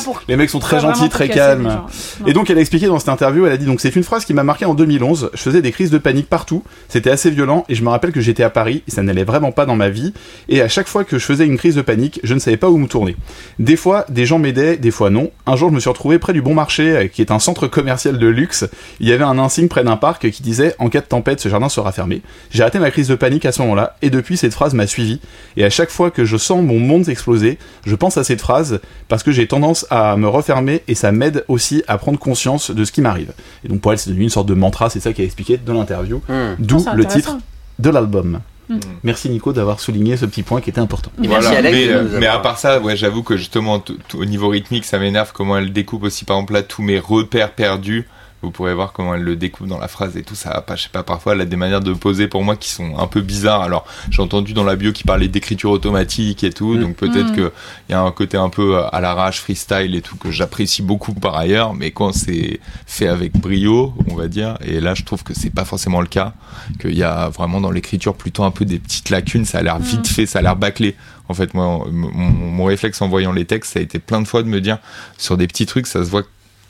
pour- 0.03 0.21
les 0.27 0.35
mecs 0.35 0.49
sont 0.49 0.59
très 0.59 0.79
gentils, 0.79 1.09
très 1.09 1.29
calmes. 1.29 1.69
gens. 1.69 2.27
Et 2.27 2.33
donc 2.33 2.49
elle 2.49 2.57
a 2.57 2.61
expliqué 2.61 2.87
dans 2.87 2.99
cette 2.99 3.09
interview, 3.09 3.45
elle 3.45 3.53
a 3.53 3.57
dit 3.57 3.65
donc 3.65 3.81
c'est 3.81 3.95
une 3.95 4.03
phrase 4.03 4.25
qui 4.25 4.33
m'a 4.33 4.43
marqué 4.43 4.65
en 4.65 4.73
2011. 4.73 5.29
Je 5.33 5.41
faisais 5.41 5.61
des 5.61 5.71
crises 5.71 5.91
de 5.91 5.97
panique 5.97 6.29
partout, 6.29 6.63
c'était 6.89 7.09
assez 7.09 7.29
violent 7.31 7.65
et 7.69 7.75
je 7.75 7.83
me 7.83 7.89
rappelle 7.89 8.11
que 8.11 8.21
j'étais 8.21 8.43
à 8.43 8.49
Paris 8.49 8.83
et 8.87 8.91
ça 8.91 9.03
n'allait 9.03 9.23
vraiment 9.23 9.51
pas 9.51 9.65
dans 9.65 9.75
ma 9.75 9.89
vie. 9.89 10.13
Et 10.49 10.61
à 10.61 10.67
chaque 10.67 10.87
fois 10.87 11.03
que 11.03 11.17
je 11.19 11.25
faisais 11.25 11.45
une 11.45 11.57
crise 11.57 11.75
de 11.75 11.81
panique, 11.81 12.19
je 12.23 12.33
ne 12.33 12.39
savais 12.39 12.57
pas 12.57 12.69
où 12.69 12.77
me 12.77 12.87
tourner. 12.87 13.15
Des 13.59 13.75
fois, 13.75 14.05
des 14.09 14.25
gens 14.25 14.39
m'aidaient, 14.39 14.77
des 14.77 14.91
fois 14.91 15.09
non. 15.09 15.31
Un 15.45 15.55
jour, 15.55 15.69
je 15.69 15.75
me 15.75 15.79
suis 15.79 15.89
retrouvé 15.89 16.19
près 16.19 16.33
du 16.33 16.41
Bon 16.41 16.53
Marché, 16.53 16.95
euh, 16.97 17.07
qui 17.07 17.21
est 17.21 17.31
un 17.31 17.39
centre 17.39 17.67
commercial 17.67 18.17
de 18.17 18.27
luxe. 18.27 18.65
Il 18.99 19.07
y 19.07 19.11
avait 19.13 19.23
un 19.23 19.37
insigne 19.39 19.67
près 19.67 19.83
d'un 19.83 19.97
parc 19.97 20.29
qui 20.31 20.41
disait 20.43 20.75
en 20.79 20.89
cas 20.89 21.01
de 21.01 21.05
tempête, 21.05 21.39
ce 21.39 21.49
jardin 21.49 21.69
sera 21.69 21.91
fermé. 21.91 22.21
J'ai 22.51 22.61
arrêté 22.63 22.79
ma 22.79 22.91
crise 22.91 23.07
de 23.07 23.15
panique 23.15 23.45
à 23.45 23.51
ce 23.51 23.61
moment-là 23.61 23.95
et 24.01 24.09
depuis 24.09 24.37
cette 24.37 24.53
phrase 24.53 24.73
m'a 24.73 24.87
suivi. 24.87 25.19
Et 25.57 25.63
à 25.63 25.69
chaque 25.69 25.89
fois 25.89 26.11
que 26.11 26.25
je 26.25 26.37
sens 26.37 26.63
mon 26.63 26.79
monde 26.79 27.09
exploser, 27.09 27.57
je 27.85 27.95
pense 27.95 28.17
à 28.17 28.23
cette 28.23 28.41
phrase 28.41 28.62
parce 29.07 29.23
que 29.23 29.31
j'ai 29.31 29.47
tendance 29.47 29.85
à 29.89 30.15
me 30.17 30.27
refermer 30.27 30.83
et 30.87 30.95
ça 30.95 31.11
m'aide 31.11 31.45
aussi 31.47 31.83
à 31.87 31.97
prendre 31.97 32.19
conscience 32.19 32.71
de 32.71 32.83
ce 32.83 32.91
qui 32.91 33.01
m'arrive. 33.01 33.33
Et 33.63 33.67
donc 33.67 33.81
pour 33.81 33.91
elle, 33.91 33.97
c'est 33.97 34.09
devenu 34.09 34.23
une 34.23 34.29
sorte 34.29 34.47
de 34.47 34.53
mantra, 34.53 34.89
c'est 34.89 34.99
ça 34.99 35.13
qu'elle 35.13 35.23
a 35.23 35.25
expliqué 35.25 35.57
dans 35.57 35.73
l'interview, 35.73 36.21
Hmm. 36.27 36.55
d'où 36.59 36.79
C'est 36.79 36.93
le 36.95 37.05
titre 37.05 37.37
de 37.79 37.89
l'album. 37.89 38.39
Mm. 38.69 38.77
Merci 39.03 39.29
Nico 39.29 39.51
d'avoir 39.53 39.79
souligné 39.79 40.15
ce 40.17 40.25
petit 40.25 40.43
point 40.43 40.61
qui 40.61 40.69
était 40.69 40.79
important. 40.79 41.11
Merci 41.17 41.47
Alex 41.53 41.75
mais, 41.75 41.87
euh, 41.89 42.19
mais 42.19 42.27
à 42.27 42.39
part 42.39 42.57
ça, 42.57 42.79
ouais, 42.79 42.95
j'avoue 42.95 43.23
que 43.23 43.35
justement, 43.35 43.83
au 44.13 44.25
niveau 44.25 44.49
rythmique, 44.49 44.85
ça 44.85 44.99
m'énerve 44.99 45.31
comment 45.33 45.57
elle 45.57 45.73
découpe 45.73 46.03
aussi, 46.03 46.25
par 46.25 46.37
exemple, 46.37 46.53
là, 46.53 46.63
tous 46.63 46.81
mes 46.81 46.99
repères 46.99 47.51
perdus. 47.51 48.07
Vous 48.43 48.51
pourrez 48.51 48.73
voir 48.73 48.91
comment 48.91 49.15
elle 49.15 49.23
le 49.23 49.35
découpe 49.37 49.67
dans 49.67 49.79
la 49.79 49.87
phrase 49.87 50.17
et 50.17 50.23
tout. 50.23 50.35
Ça 50.35 50.49
va 50.49 50.61
pas, 50.61 50.75
je 50.75 50.83
sais 50.83 50.89
pas, 50.89 51.01
parfois, 51.03 51.33
elle 51.33 51.41
a 51.41 51.45
des 51.45 51.55
manières 51.55 51.79
de 51.79 51.93
poser 51.93 52.27
pour 52.27 52.43
moi 52.43 52.55
qui 52.57 52.69
sont 52.69 52.97
un 52.97 53.07
peu 53.07 53.21
bizarres. 53.21 53.61
Alors, 53.61 53.85
j'ai 54.11 54.21
entendu 54.21 54.53
dans 54.53 54.65
la 54.65 54.75
bio 54.75 54.91
qui 54.91 55.03
parlait 55.03 55.29
d'écriture 55.29 55.71
automatique 55.71 56.43
et 56.43 56.51
tout. 56.51 56.73
Mm. 56.73 56.81
Donc, 56.81 56.95
peut-être 56.97 57.31
Mm. 57.31 57.35
que 57.35 57.51
il 57.87 57.93
y 57.93 57.95
a 57.95 58.01
un 58.01 58.11
côté 58.11 58.37
un 58.37 58.49
peu 58.49 58.83
à 58.91 58.99
l'arrache, 59.01 59.39
freestyle 59.39 59.95
et 59.95 60.01
tout, 60.01 60.17
que 60.17 60.29
j'apprécie 60.29 60.81
beaucoup 60.81 61.13
par 61.13 61.35
ailleurs. 61.35 61.73
Mais 61.73 61.91
quand 61.91 62.11
c'est 62.11 62.59
fait 62.85 63.07
avec 63.07 63.33
brio, 63.39 63.93
on 64.09 64.15
va 64.15 64.27
dire, 64.27 64.57
et 64.65 64.79
là, 64.79 64.93
je 64.93 65.03
trouve 65.03 65.23
que 65.23 65.33
c'est 65.33 65.49
pas 65.49 65.65
forcément 65.65 66.01
le 66.01 66.07
cas. 66.07 66.33
Qu'il 66.79 66.97
y 66.97 67.03
a 67.03 67.29
vraiment 67.29 67.61
dans 67.61 67.71
l'écriture 67.71 68.13
plutôt 68.15 68.43
un 68.43 68.51
peu 68.51 68.65
des 68.65 68.79
petites 68.79 69.09
lacunes. 69.09 69.45
Ça 69.45 69.59
a 69.59 69.63
l'air 69.63 69.79
vite 69.79 70.07
fait, 70.07 70.25
ça 70.25 70.39
a 70.39 70.41
l'air 70.41 70.55
bâclé. 70.55 70.95
En 71.29 71.33
fait, 71.33 71.53
moi, 71.53 71.85
mon, 71.89 72.11
mon 72.11 72.65
réflexe 72.65 73.01
en 73.01 73.07
voyant 73.07 73.31
les 73.31 73.45
textes, 73.45 73.73
ça 73.73 73.79
a 73.79 73.81
été 73.81 73.99
plein 73.99 74.21
de 74.21 74.27
fois 74.27 74.43
de 74.43 74.49
me 74.49 74.59
dire 74.59 74.79
sur 75.17 75.37
des 75.37 75.47
petits 75.47 75.65
trucs, 75.65 75.87
ça 75.87 76.03
se 76.03 76.09
voit. 76.09 76.23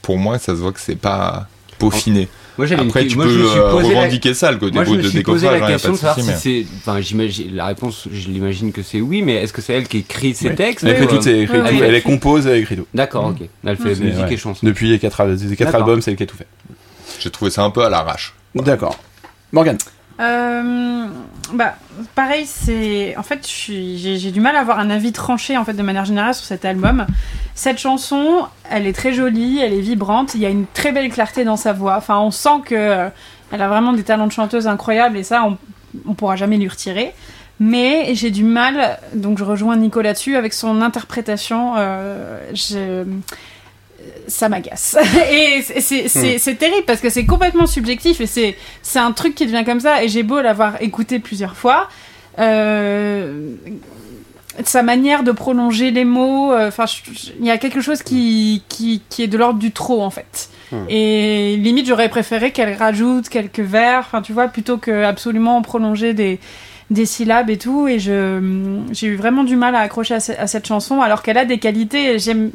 Pour 0.03 0.17
moi, 0.17 0.37
ça 0.37 0.53
se 0.53 0.59
voit 0.59 0.73
que 0.73 0.81
c'est 0.81 0.97
pas 0.97 1.47
peaufiné. 1.89 2.27
Moi, 2.57 2.67
j'avais 2.67 2.83
Après, 2.83 3.01
une... 3.01 3.07
tu 3.07 3.15
moi, 3.15 3.25
peux 3.25 3.31
je 3.31 3.39
me 3.39 3.47
suis 3.47 3.57
euh, 3.59 3.71
posé 3.71 3.93
la- 3.93 3.99
revendiquer 4.01 4.33
ça, 4.35 4.51
le 4.51 4.57
côté 4.59 4.75
Moi, 4.75 4.83
je 4.85 4.91
me 4.91 4.97
de 5.01 5.07
suis 5.09 5.23
posé 5.23 5.47
la 5.47 5.53
hein, 5.53 5.67
question 5.67 5.89
pas 5.89 5.95
de 5.95 5.99
savoir 5.99 6.15
souci, 6.15 6.37
si 6.37 6.49
mais- 6.59 6.63
c'est. 6.63 6.77
Enfin, 6.77 7.01
j'imagine. 7.01 7.55
La 7.55 7.65
réponse, 7.65 8.07
je 8.11 8.27
l'imagine 8.29 8.71
que 8.71 8.83
c'est 8.83 9.01
oui, 9.01 9.23
mais 9.23 9.35
est-ce 9.35 9.51
que 9.53 9.61
c'est 9.61 9.73
elle 9.73 9.87
qui 9.87 9.97
écrit 9.99 10.35
ces 10.35 10.49
Oui. 10.49 10.55
textes? 10.55 10.83
Elle 10.85 10.91
écrit 11.03 11.07
tout, 11.07 11.25
oui. 11.25 11.47
elle 11.83 11.95
est 11.95 12.01
compose, 12.01 12.45
elle 12.45 12.59
écrit 12.61 12.75
tout. 12.77 12.85
D'accord, 12.93 13.25
ok. 13.27 13.47
Elle 13.65 13.77
fait 13.77 13.95
C'est- 13.95 14.03
musique 14.03 14.31
et 14.31 14.37
chanson. 14.37 14.65
Depuis 14.65 14.87
les 14.89 14.99
quatre, 14.99 15.19
albums, 15.21 16.01
c'est 16.01 16.11
elle 16.11 16.17
qui 16.17 16.23
a 16.23 16.27
tout 16.27 16.37
fait. 16.37 16.47
J'ai 17.19 17.31
trouvé 17.31 17.49
ça 17.49 17.63
un 17.63 17.71
peu 17.71 17.83
à 17.83 17.89
l'arrache. 17.89 18.33
D'accord. 18.53 18.99
Morgan. 19.51 19.77
Euh, 20.19 21.07
bah, 21.53 21.75
pareil, 22.15 22.45
c'est. 22.45 23.15
En 23.17 23.23
fait, 23.23 23.47
j'ai 23.47 24.31
du 24.31 24.39
mal 24.41 24.55
à 24.55 24.59
avoir 24.59 24.79
un 24.79 24.89
avis 24.89 25.11
tranché 25.11 25.57
en 25.57 25.65
fait 25.65 25.73
de 25.73 25.81
manière 25.83 26.05
générale 26.05 26.33
sur 26.35 26.45
cet 26.45 26.65
album. 26.65 27.05
Cette 27.55 27.79
chanson, 27.79 28.45
elle 28.69 28.87
est 28.87 28.93
très 28.93 29.13
jolie, 29.13 29.59
elle 29.59 29.73
est 29.73 29.81
vibrante. 29.81 30.35
Il 30.35 30.41
y 30.41 30.45
a 30.45 30.49
une 30.49 30.65
très 30.67 30.91
belle 30.91 31.09
clarté 31.11 31.43
dans 31.43 31.57
sa 31.57 31.73
voix. 31.73 31.95
Enfin, 31.97 32.19
on 32.19 32.31
sent 32.31 32.61
que 32.65 32.75
euh, 32.75 33.09
elle 33.51 33.61
a 33.61 33.67
vraiment 33.67 33.93
des 33.93 34.03
talents 34.03 34.27
de 34.27 34.31
chanteuse 34.31 34.67
incroyables 34.67 35.17
et 35.17 35.23
ça, 35.23 35.43
on, 35.45 35.57
on 36.07 36.13
pourra 36.13 36.35
jamais 36.35 36.57
lui 36.57 36.67
retirer. 36.69 37.13
Mais 37.59 38.13
j'ai 38.15 38.31
du 38.31 38.43
mal, 38.43 38.99
donc 39.13 39.37
je 39.37 39.43
rejoins 39.43 39.77
Nico 39.77 40.01
là-dessus, 40.01 40.35
avec 40.35 40.53
son 40.53 40.81
interprétation. 40.81 41.73
euh, 41.77 42.39
je- 42.53 43.05
ça 44.27 44.49
m'agace. 44.49 44.95
Et 45.31 45.61
c'est- 45.61 46.07
c'est 46.07 46.55
terrible 46.55 46.85
parce 46.85 47.01
que 47.01 47.09
c'est 47.09 47.25
complètement 47.25 47.65
subjectif 47.67 48.21
et 48.21 48.25
c'est 48.25 48.99
un 48.99 49.11
truc 49.11 49.35
qui 49.35 49.45
devient 49.45 49.63
comme 49.65 49.79
ça. 49.79 50.03
Et 50.03 50.07
j'ai 50.07 50.23
beau 50.23 50.41
l'avoir 50.41 50.81
écouté 50.81 51.19
plusieurs 51.19 51.55
fois. 51.55 51.89
euh, 52.39 53.55
sa 54.65 54.83
manière 54.83 55.23
de 55.23 55.31
prolonger 55.31 55.89
les 55.89 56.05
mots, 56.05 56.53
euh, 56.53 56.67
enfin, 56.67 56.85
il 57.39 57.45
y 57.45 57.49
a 57.49 57.57
quelque 57.57 57.81
chose 57.81 58.03
qui, 58.03 58.61
qui, 58.69 59.01
qui 59.09 59.23
est 59.23 59.27
de 59.27 59.35
l'ordre 59.37 59.57
du 59.59 59.71
trop 59.71 60.03
en 60.03 60.11
fait. 60.11 60.49
Hmm. 60.71 60.85
Et 60.89 61.57
limite, 61.57 61.87
j'aurais 61.87 62.09
préféré 62.09 62.51
qu'elle 62.51 62.73
rajoute 62.75 63.29
quelques 63.29 63.59
vers, 63.61 63.99
enfin, 64.01 64.21
tu 64.21 64.31
vois, 64.31 64.47
plutôt 64.47 64.77
que 64.77 65.03
absolument 65.05 65.59
prolonger 65.63 66.13
des, 66.13 66.39
des 66.91 67.07
syllabes 67.07 67.49
et 67.49 67.57
tout. 67.57 67.87
Et 67.87 67.97
j'ai 67.97 69.07
eu 69.07 69.15
vraiment 69.15 69.43
du 69.43 69.55
mal 69.55 69.73
à 69.75 69.79
accrocher 69.79 70.13
à, 70.15 70.19
ce- 70.19 70.33
à 70.33 70.45
cette 70.45 70.67
chanson, 70.67 71.01
alors 71.01 71.23
qu'elle 71.23 71.39
a 71.39 71.45
des 71.45 71.57
qualités. 71.57 72.19
J'aime, 72.19 72.51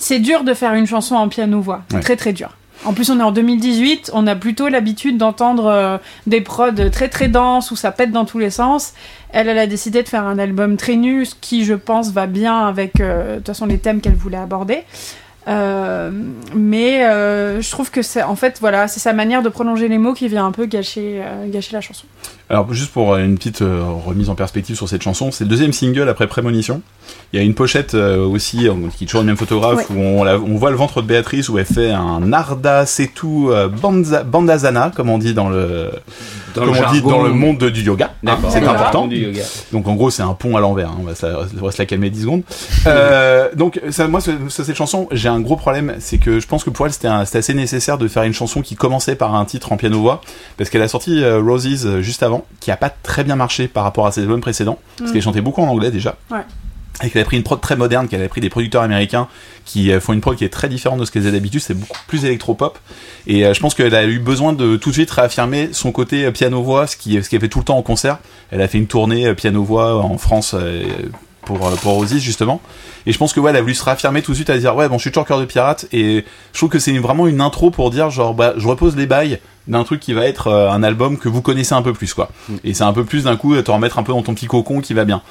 c'est 0.00 0.18
dur 0.18 0.42
de 0.42 0.54
faire 0.54 0.74
une 0.74 0.86
chanson 0.86 1.14
en 1.14 1.28
piano-voix, 1.28 1.82
Ouais. 1.92 2.00
très 2.00 2.16
très 2.16 2.32
dur. 2.32 2.48
En 2.86 2.94
plus, 2.94 3.10
on 3.10 3.20
est 3.20 3.22
en 3.22 3.30
2018, 3.30 4.10
on 4.14 4.26
a 4.26 4.34
plutôt 4.34 4.68
l'habitude 4.68 5.18
d'entendre 5.18 5.66
euh, 5.66 5.98
des 6.26 6.40
prods 6.40 6.88
très 6.90 7.08
très 7.10 7.28
denses 7.28 7.70
où 7.70 7.76
ça 7.76 7.92
pète 7.92 8.10
dans 8.10 8.24
tous 8.24 8.38
les 8.38 8.48
sens. 8.48 8.94
Elle, 9.32 9.48
elle 9.48 9.58
a 9.58 9.66
décidé 9.66 10.02
de 10.02 10.08
faire 10.08 10.24
un 10.24 10.38
album 10.38 10.78
très 10.78 10.96
nu, 10.96 11.26
ce 11.26 11.34
qui, 11.38 11.66
je 11.66 11.74
pense, 11.74 12.10
va 12.10 12.26
bien 12.26 12.66
avec, 12.66 12.98
euh, 13.00 13.32
de 13.32 13.36
toute 13.36 13.48
façon, 13.48 13.66
les 13.66 13.76
thèmes 13.78 14.00
qu'elle 14.00 14.14
voulait 14.14 14.38
aborder. 14.38 14.84
Euh, 15.48 16.10
mais 16.54 17.00
je 17.60 17.70
trouve 17.70 17.90
que 17.90 18.00
c'est, 18.00 18.22
en 18.22 18.36
fait, 18.36 18.56
voilà, 18.60 18.88
c'est 18.88 19.00
sa 19.00 19.12
manière 19.12 19.42
de 19.42 19.50
prolonger 19.50 19.88
les 19.88 19.98
mots 19.98 20.14
qui 20.14 20.28
vient 20.28 20.46
un 20.46 20.52
peu 20.52 20.64
gâcher, 20.64 21.22
gâcher 21.48 21.72
la 21.74 21.80
chanson. 21.82 22.06
Alors 22.50 22.72
juste 22.74 22.90
pour 22.90 23.14
euh, 23.14 23.24
une 23.24 23.36
petite 23.36 23.62
euh, 23.62 23.80
remise 24.04 24.28
en 24.28 24.34
perspective 24.34 24.74
sur 24.74 24.88
cette 24.88 25.02
chanson, 25.02 25.30
c'est 25.30 25.44
le 25.44 25.50
deuxième 25.50 25.72
single 25.72 26.08
après 26.08 26.26
Prémonition. 26.26 26.82
Il 27.32 27.38
y 27.38 27.42
a 27.42 27.44
une 27.44 27.54
pochette 27.54 27.94
euh, 27.94 28.24
aussi 28.26 28.66
qui 28.96 29.04
est 29.04 29.06
toujours 29.06 29.20
le 29.20 29.26
même 29.28 29.36
photographe 29.36 29.88
où 29.90 29.94
on, 30.00 30.24
la- 30.24 30.36
on 30.38 30.56
voit 30.56 30.70
le 30.70 30.76
ventre 30.76 31.00
de 31.00 31.06
Béatrice 31.06 31.48
où 31.48 31.58
elle 31.58 31.64
fait 31.64 31.92
un 31.92 32.18
Narda 32.20 32.86
Setu 32.86 33.26
euh, 33.50 33.68
Banza- 33.68 34.24
Bandasana 34.24 34.90
comme 34.94 35.10
on 35.10 35.18
dit 35.18 35.32
dans 35.32 35.48
le 35.48 35.90
Dans 36.56 36.64
comme 36.64 36.74
le 36.74 36.80
on 36.86 36.90
dit 36.92 37.00
dans 37.02 37.22
le 37.22 37.32
monde 37.32 37.58
du 37.64 37.82
yoga. 37.82 38.10
D'accord. 38.24 38.50
c'est 38.50 38.64
important. 38.66 39.06
Du 39.06 39.16
yoga. 39.16 39.42
Donc 39.72 39.86
en 39.86 39.94
gros 39.94 40.10
c'est 40.10 40.22
un 40.22 40.34
pont 40.34 40.56
à 40.56 40.60
l'envers. 40.60 40.88
hein. 40.90 40.96
On, 41.00 41.04
va, 41.04 41.14
ça- 41.14 41.38
on 41.60 41.64
va 41.64 41.70
se 41.70 41.78
la 41.78 41.86
calmer 41.86 42.10
10 42.10 42.22
secondes. 42.22 42.42
Euh, 42.88 43.48
donc 43.54 43.80
ça, 43.90 44.08
moi 44.08 44.20
sur 44.20 44.32
sur 44.48 44.64
cette 44.64 44.76
chanson 44.76 45.08
j'ai 45.12 45.28
un 45.28 45.40
gros 45.40 45.56
problème, 45.56 45.94
c'est 46.00 46.18
que 46.18 46.40
je 46.40 46.46
pense 46.48 46.64
que 46.64 46.70
pour 46.70 46.86
elle 46.86 46.92
c'était 46.92 47.06
assez 47.08 47.54
nécessaire 47.54 47.96
de 47.96 48.08
faire 48.08 48.24
une 48.24 48.34
chanson 48.34 48.60
qui 48.60 48.74
commençait 48.74 49.14
par 49.14 49.36
un 49.36 49.44
titre 49.44 49.70
en 49.72 49.76
piano 49.76 50.00
voix 50.00 50.20
parce 50.58 50.68
qu'elle 50.68 50.82
a 50.82 50.88
sorti 50.88 51.22
euh, 51.22 51.40
Roses 51.40 52.00
juste 52.00 52.22
avant, 52.24 52.39
qui 52.60 52.70
a 52.70 52.76
pas 52.76 52.90
très 52.90 53.24
bien 53.24 53.36
marché 53.36 53.68
par 53.68 53.84
rapport 53.84 54.06
à 54.06 54.12
ses 54.12 54.22
albums 54.22 54.40
précédents, 54.40 54.78
parce 54.98 55.10
Mm. 55.10 55.12
qu'elle 55.14 55.22
chantait 55.22 55.40
beaucoup 55.40 55.62
en 55.62 55.68
anglais 55.68 55.90
déjà. 55.90 56.16
Ouais. 56.30 56.40
Et 57.02 57.08
qu'elle 57.08 57.22
a 57.22 57.24
pris 57.24 57.38
une 57.38 57.42
prod 57.42 57.58
très 57.60 57.76
moderne, 57.76 58.08
qu'elle 58.08 58.22
a 58.22 58.28
pris 58.28 58.42
des 58.42 58.50
producteurs 58.50 58.82
américains 58.82 59.26
qui 59.64 59.90
euh, 59.90 60.00
font 60.00 60.12
une 60.12 60.20
prod 60.20 60.36
qui 60.36 60.44
est 60.44 60.50
très 60.50 60.68
différente 60.68 61.00
de 61.00 61.04
ce 61.06 61.10
qu'elle 61.10 61.22
faisait 61.22 61.32
d'habitude, 61.32 61.60
c'est 61.60 61.72
beaucoup 61.72 61.96
plus 62.06 62.24
électropop. 62.26 62.78
Et 63.26 63.46
euh, 63.46 63.54
je 63.54 63.60
pense 63.60 63.74
qu'elle 63.74 63.94
a 63.94 64.04
eu 64.04 64.18
besoin 64.18 64.52
de 64.52 64.76
tout 64.76 64.90
de 64.90 64.94
suite 64.94 65.10
réaffirmer 65.10 65.70
son 65.72 65.92
côté 65.92 66.26
euh, 66.26 66.30
piano-voix, 66.30 66.86
ce 66.86 66.96
qui- 66.96 67.22
ce 67.22 67.30
qu'elle 67.30 67.40
fait 67.40 67.48
tout 67.48 67.60
le 67.60 67.64
temps 67.64 67.78
en 67.78 67.82
concert. 67.82 68.18
Elle 68.50 68.60
a 68.60 68.68
fait 68.68 68.76
une 68.78 68.86
tournée 68.86 69.32
piano-voix 69.34 69.96
en 70.02 70.18
France 70.18 70.54
euh, 70.54 70.82
pour, 71.46 71.58
pour 71.80 72.04
justement. 72.06 72.60
Et 73.06 73.12
je 73.12 73.18
pense 73.18 73.32
que 73.32 73.40
ouais, 73.40 73.50
elle 73.50 73.56
a 73.56 73.62
voulu 73.62 73.74
se 73.74 73.82
réaffirmer 73.82 74.20
tout 74.20 74.32
de 74.32 74.36
suite 74.36 74.50
à 74.50 74.58
dire 74.58 74.76
ouais 74.76 74.86
bon 74.88 74.98
je 74.98 75.02
suis 75.02 75.10
toujours 75.10 75.26
cœur 75.26 75.40
de 75.40 75.46
pirate 75.46 75.86
et 75.92 76.24
je 76.52 76.58
trouve 76.58 76.68
que 76.68 76.78
c'est 76.78 76.92
vraiment 76.98 77.26
une 77.26 77.40
intro 77.40 77.70
pour 77.70 77.90
dire 77.90 78.10
genre 78.10 78.34
bah 78.34 78.52
je 78.58 78.68
repose 78.68 78.94
les 78.94 79.06
bails 79.06 79.38
d'un 79.68 79.84
truc 79.84 80.00
qui 80.00 80.12
va 80.12 80.26
être 80.26 80.48
euh, 80.48 80.70
un 80.70 80.82
album 80.82 81.16
que 81.18 81.28
vous 81.28 81.42
connaissez 81.42 81.74
un 81.74 81.82
peu 81.82 81.92
plus 81.92 82.14
quoi. 82.14 82.30
Et 82.64 82.74
c'est 82.74 82.84
un 82.84 82.92
peu 82.92 83.04
plus 83.04 83.24
d'un 83.24 83.36
coup 83.36 83.54
euh, 83.54 83.62
te 83.62 83.70
remettre 83.70 83.98
un 83.98 84.02
peu 84.02 84.12
dans 84.12 84.22
ton 84.22 84.34
petit 84.34 84.46
cocon 84.46 84.80
qui 84.80 84.94
va 84.94 85.04
bien. 85.04 85.22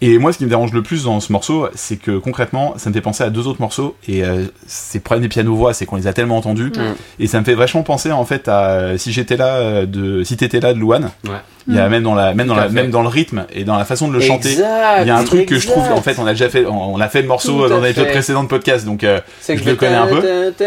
Et 0.00 0.18
moi, 0.18 0.32
ce 0.32 0.38
qui 0.38 0.44
me 0.44 0.48
dérange 0.50 0.72
le 0.72 0.82
plus 0.82 1.04
dans 1.04 1.20
ce 1.20 1.32
morceau, 1.32 1.68
c'est 1.74 1.96
que 1.96 2.18
concrètement, 2.18 2.74
ça 2.76 2.90
me 2.90 2.94
fait 2.94 3.00
penser 3.00 3.22
à 3.24 3.30
deux 3.30 3.46
autres 3.46 3.60
morceaux. 3.60 3.96
Et 4.08 4.24
euh, 4.24 4.44
c'est 4.66 4.98
le 4.98 5.02
problème 5.02 5.22
des 5.22 5.28
pianos-voix, 5.28 5.72
c'est 5.72 5.86
qu'on 5.86 5.96
les 5.96 6.06
a 6.08 6.12
tellement 6.12 6.36
entendus. 6.36 6.72
Mm. 6.76 6.94
Et 7.20 7.26
ça 7.26 7.38
me 7.40 7.44
fait 7.44 7.54
vachement 7.54 7.82
penser 7.84 8.10
en 8.12 8.24
fait 8.24 8.48
à 8.48 8.70
euh, 8.70 8.98
si 8.98 9.12
j'étais 9.12 9.36
là 9.36 9.86
de 9.86 10.22
si 10.24 10.36
t'étais 10.36 10.60
là 10.60 10.74
de 10.74 10.78
Louane. 10.78 11.10
Ouais. 11.24 11.30
Il 11.66 11.74
y 11.74 11.78
a 11.78 11.88
même 11.88 12.02
dans 12.02 12.14
la 12.14 12.34
même 12.34 12.46
dans 12.46 12.54
la 12.56 12.64
fait. 12.64 12.72
même 12.74 12.90
dans 12.90 13.00
le 13.00 13.08
rythme 13.08 13.46
et 13.50 13.64
dans 13.64 13.78
la 13.78 13.86
façon 13.86 14.08
de 14.08 14.12
le 14.12 14.20
chanter. 14.20 14.52
Il 14.52 15.06
y 15.06 15.10
a 15.10 15.16
un 15.16 15.24
truc 15.24 15.46
que 15.46 15.58
je 15.58 15.66
trouve 15.66 15.90
en 15.92 16.02
fait 16.02 16.18
on 16.18 16.26
a 16.26 16.32
déjà 16.32 16.50
fait 16.50 16.66
on 16.66 16.94
on 16.96 17.00
a 17.00 17.08
fait 17.08 17.22
le 17.22 17.28
morceau 17.28 17.62
Tout 17.62 17.68
dans 17.70 17.76
à 17.76 17.78
un 17.78 17.84
épisode 17.84 18.04
fait. 18.06 18.12
précédent 18.12 18.42
de 18.42 18.48
podcast 18.48 18.84
donc 18.84 19.02
euh, 19.02 19.18
C'est 19.40 19.56
que 19.56 19.62
je 19.62 19.70
le 19.70 19.76
connais 19.76 19.94
un 19.94 20.06
peu. 20.06 20.20
C'est 20.58 20.64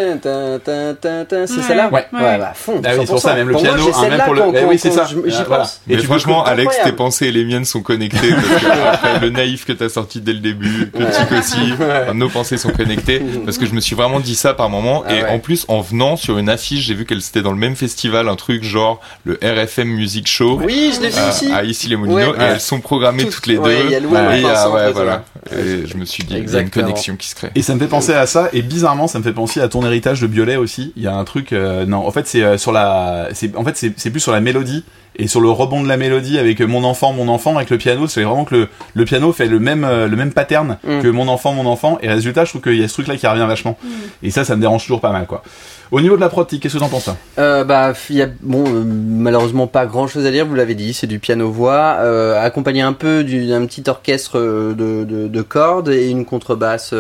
Ouais. 1.38 1.46
celle-là 1.68 1.90
Ouais. 1.92 2.06
Ouais, 2.14 2.38
bah, 2.40 2.52
fond. 2.56 2.82
Ah 2.84 2.90
oui, 2.98 3.06
c'est 3.08 3.12
pour 3.14 3.22
ça, 3.22 3.32
100%. 3.34 3.36
même 3.38 3.48
le 3.48 3.54
Pour 3.54 3.62
piano, 3.64 3.84
hein, 3.96 4.10
même 4.10 4.22
pour 4.22 4.34
le- 4.34 4.40
quand- 4.42 4.54
eh 4.56 4.64
oui, 4.66 4.78
c'est 4.78 4.92
ça. 4.92 5.06
je- 5.10 5.30
J'y 5.30 5.38
Ah, 5.40 5.44
voilà. 5.48 5.64
pense. 5.64 5.82
Mais 5.88 5.96
peux- 5.98 6.04
franchement, 6.04 6.44
Alex, 6.44 6.76
tes 6.84 6.92
pensées 6.92 7.28
et 7.28 7.32
les 7.32 7.44
miennes 7.46 7.66
sont 7.66 7.82
connectées 7.82 8.30
parce 8.34 8.62
que 8.64 8.88
après 8.94 9.20
le 9.20 9.30
naïf 9.32 9.66
que 9.66 9.74
t'as 9.74 9.90
sorti 9.90 10.22
dès 10.22 10.34
le 10.34 10.40
début, 10.40 10.80
le 10.80 10.86
petit 10.88 11.34
aussi, 11.40 11.58
enfin, 11.74 12.14
nos 12.14 12.30
pensées 12.30 12.58
sont 12.58 12.70
connectées 12.70 13.22
parce 13.46 13.58
que 13.58 13.66
je 13.66 13.74
me 13.74 13.80
suis 13.80 13.96
vraiment 13.96 14.20
dit 14.20 14.36
ça 14.36 14.54
par 14.54 14.70
moment 14.70 15.04
Ah 15.08 15.14
et 15.16 15.24
ouais. 15.24 15.30
en 15.30 15.40
plus 15.40 15.66
en 15.68 15.82
venant 15.82 16.16
sur 16.18 16.38
une 16.38 16.50
affiche, 16.50 16.86
j'ai 16.86 16.94
vu 16.94 17.06
qu'elle 17.06 17.22
c'était 17.22 17.42
dans 17.42 17.52
le 17.52 17.58
même 17.58 17.76
festival, 17.76 18.30
un 18.30 18.36
truc 18.36 18.64
genre 18.64 19.00
le 19.26 19.40
RFM 19.42 19.88
Music 19.88 20.28
Show 20.28 20.60
Oui, 20.64 20.92
je 20.96 21.02
l'ai 21.02 21.10
vu 21.10 21.20
à, 21.20 21.30
aussi. 21.30 21.52
à 21.52 21.64
issy 21.64 21.88
les 21.90 21.96
Moulineaux 21.96 22.36
et 22.36 22.42
elles 22.42 22.60
sont 22.62 22.80
programmées 22.80 23.24
Tout- 23.26 23.32
toutes 23.32 23.48
les 23.48 23.58
deux. 23.58 23.72
il 23.86 23.92
y 23.92 23.96
a 23.96 24.00
Louane 24.00 24.36
et 24.36 24.92
voilà. 24.92 25.24
Et 25.52 25.88
je 25.88 25.96
me 25.98 26.04
suis 26.06 26.24
dit, 26.24 26.36
il 26.38 26.52
y 26.52 26.56
a 26.56 26.60
une 26.60 26.70
connexion 26.70 27.16
qui 27.16 27.30
se 27.30 27.36
crée. 27.36 27.50
Et 27.56 27.62
ça 27.62 27.74
me 27.74 27.80
fait 27.80 27.88
penser 27.88 28.14
à 28.14 28.26
ça, 28.26 28.50
et 28.54 28.62
bizarrement, 28.62 29.08
ça 29.08 29.18
me 29.20 29.24
fait 29.24 29.32
penser 29.32 29.62
à 29.62 29.68
ton 29.70 29.86
héritage 29.86 30.20
de 30.22 30.28
Biolay 30.28 30.58
aussi. 30.58 30.92
Il 30.98 31.04
y 31.04 31.08
a 31.08 31.14
un 31.16 31.24
truc, 31.24 31.54
euh, 31.54 31.86
non, 31.86 32.06
en 32.06 32.12
fait, 32.12 32.28
c'est 32.28 32.42
euh, 32.44 32.58
sur 32.58 32.72
la, 32.72 32.87
c'est, 33.34 33.56
en 33.56 33.64
fait, 33.64 33.92
c'est, 33.98 34.10
plus 34.12 34.20
sur 34.20 34.32
la 34.32 34.40
mélodie 34.42 34.84
et 35.20 35.28
sur 35.28 35.42
le 35.42 35.50
rebond 35.50 35.82
de 35.82 35.88
la 35.88 35.98
mélodie 35.98 36.38
avec 36.38 36.62
mon 36.62 36.84
enfant, 36.84 37.12
mon 37.12 37.28
enfant, 37.28 37.56
avec 37.58 37.72
le 37.72 37.78
piano, 37.80 38.06
c'est 38.08 38.22
vraiment 38.24 38.46
que 38.46 38.54
le, 38.56 38.68
le 38.94 39.06
piano 39.06 39.34
fait 39.34 39.48
le 39.48 39.60
même, 39.60 39.84
euh, 39.84 40.08
le 40.08 40.16
même 40.16 40.32
pattern 40.32 40.78
Mm. 40.84 41.02
que 41.02 41.08
mon 41.08 41.28
enfant, 41.28 41.54
mon 41.54 41.66
enfant, 41.66 41.98
et 42.04 42.08
résultat, 42.10 42.46
je 42.46 42.52
trouve 42.52 42.62
qu'il 42.62 42.78
y 42.80 42.84
a 42.84 42.88
ce 42.88 42.94
truc-là 42.94 43.18
qui 43.18 43.26
revient 43.26 43.46
vachement. 43.48 43.78
Mm. 43.84 43.88
Et 44.24 44.30
ça, 44.32 44.44
ça 44.46 44.56
me 44.56 44.62
dérange 44.62 44.84
toujours 44.84 45.02
pas 45.02 45.12
mal, 45.12 45.26
quoi. 45.26 45.42
Au 45.90 46.02
niveau 46.02 46.18
de 46.18 46.22
la 46.22 46.28
prod, 46.30 46.46
qu'est-ce 46.48 46.74
que 46.76 46.80
t'en 46.80 46.90
penses 46.90 47.10
Euh, 47.40 47.64
bah, 47.64 47.94
il 48.10 48.16
y 48.18 48.22
a 48.22 48.28
bon, 48.42 48.64
euh, 48.68 48.84
malheureusement 48.86 49.66
pas 49.68 49.86
grand 49.86 50.06
chose 50.08 50.26
à 50.26 50.32
dire, 50.32 50.46
vous 50.46 50.54
l'avez 50.54 50.76
dit, 50.76 50.94
c'est 50.94 51.08
du 51.08 51.18
piano-voix, 51.18 51.98
euh, 52.02 52.40
accompagné 52.44 52.82
un 52.82 52.94
peu 52.94 53.24
du- 53.24 53.48
d'un 53.48 53.66
petit 53.66 53.84
orchestre 53.90 54.38
de, 54.40 55.04
de, 55.06 55.28
de 55.28 55.42
cordes 55.42 55.90
et 55.90 56.10
une 56.10 56.26
contrebasse, 56.26 56.94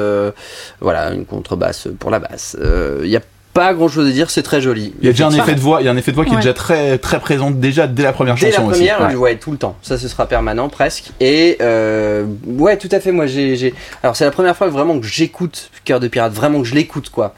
voilà, 0.82 1.12
une 1.12 1.26
contrebasse 1.26 1.88
pour 2.00 2.10
la 2.12 2.20
basse. 2.20 2.58
Il 3.04 3.10
y 3.10 3.18
a 3.18 3.22
pas 3.58 3.74
grand 3.74 3.88
chose 3.88 4.08
à 4.08 4.12
dire, 4.12 4.30
c'est 4.30 4.44
très 4.44 4.62
joli. 4.62 4.94
Il 5.02 5.06
y 5.08 5.10
a 5.10 5.12
déjà 5.14 5.28
un 5.28 5.32
effet 5.32 5.56
de 5.56 5.60
voix, 5.60 5.82
il 5.82 5.86
y 5.86 5.88
a 5.88 5.92
un 5.92 5.98
effet 5.98 6.12
de 6.12 6.16
voix 6.16 6.26
qui 6.26 6.34
est 6.34 6.38
déjà 6.38 6.54
très, 6.54 6.98
très 7.00 7.20
présent 7.20 7.50
déjà 7.50 7.88
dès 7.88 8.04
la 8.04 8.14
première 8.14 8.36
Dès 8.36 8.52
la 8.52 8.56
chanson 8.58 8.70
première, 8.70 9.02
aussi. 9.02 9.16
Ouais. 9.16 9.22
ouais, 9.22 9.36
tout 9.38 9.52
le 9.52 9.58
temps. 9.58 9.76
Ça, 9.82 9.98
ce 9.98 10.08
sera 10.08 10.28
permanent 10.28 10.70
presque. 10.70 11.06
Et 11.20 11.58
euh, 11.62 12.26
ouais, 12.46 12.78
tout 12.78 12.90
à 12.92 13.00
fait. 13.00 13.12
Moi, 13.12 13.26
j'ai, 13.26 13.74
alors 14.04 14.16
c'est 14.16 14.26
la 14.26 14.32
première 14.32 14.56
fois 14.56 14.68
vraiment 14.68 15.00
que 15.00 15.06
j'écoute 15.08 15.72
Cœur 15.86 16.00
de 16.00 16.08
pirate, 16.08 16.34
vraiment 16.34 16.62
que 16.62 16.68
je 16.68 16.76
l'écoute, 16.76 17.10
quoi. 17.10 17.34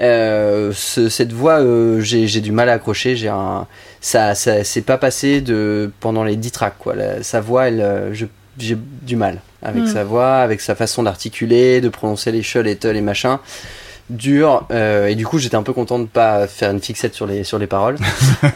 Euh, 0.00 0.70
ce- 0.74 1.08
cette 1.08 1.32
voix, 1.32 1.60
euh, 1.60 2.00
j'ai, 2.00 2.26
du 2.40 2.52
mal 2.52 2.68
à 2.68 2.74
accrocher. 2.74 3.16
J'ai 3.16 3.28
un, 3.28 3.66
ça, 4.00 4.34
ça, 4.34 4.64
c'est 4.64 4.82
pas 4.82 4.96
passé 4.96 5.40
de 5.40 5.90
pendant 6.00 6.24
les 6.24 6.36
10 6.36 6.50
tracks, 6.52 6.78
quoi. 6.78 6.94
La- 6.94 7.22
sa 7.22 7.40
voix, 7.40 7.68
elle, 7.68 7.80
euh, 7.80 8.14
j'ai 8.14 8.28
du 9.02 9.16
mal 9.16 9.40
avec 9.62 9.82
Mm. 9.82 9.86
sa 9.88 10.04
voix, 10.04 10.36
avec 10.36 10.60
sa 10.60 10.74
façon 10.74 11.02
d'articuler, 11.02 11.80
de 11.80 11.88
prononcer 11.88 12.30
les 12.32 12.42
shol 12.42 12.66
et 12.68 12.76
tel 12.76 12.96
et 12.96 13.00
machin 13.00 13.38
dur 14.10 14.66
euh, 14.70 15.06
et 15.06 15.14
du 15.14 15.26
coup 15.26 15.38
j'étais 15.38 15.56
un 15.56 15.62
peu 15.62 15.72
content 15.72 15.98
de 15.98 16.06
pas 16.06 16.46
faire 16.46 16.70
une 16.70 16.80
fixette 16.80 17.14
sur 17.14 17.26
les 17.26 17.44
sur 17.44 17.58
les 17.58 17.66
paroles. 17.66 17.96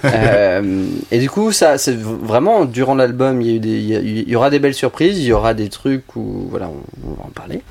Euh, 0.05 0.87
et 1.11 1.19
du 1.19 1.31
coup 1.31 1.53
ça 1.53 1.79
c'est 1.79 1.97
vraiment 1.97 2.65
durant 2.65 2.95
l'album 2.95 3.41
il 3.41 3.49
y 3.49 3.51
a 3.51 3.55
eu 3.55 3.59
des 3.61 3.79
il 3.79 4.29
y, 4.29 4.37
aura 4.37 4.51
des 4.51 4.59
belles 4.59 4.75
surprises 4.75 5.19
il 5.19 5.25
y 5.25 5.33
aura 5.33 5.55
des 5.55 5.69
trucs 5.69 6.17
où 6.17 6.47
voilà 6.51 6.69
on, 6.69 7.09
on 7.09 7.15
va 7.15 7.25
en 7.25 7.31
parler 7.31 7.63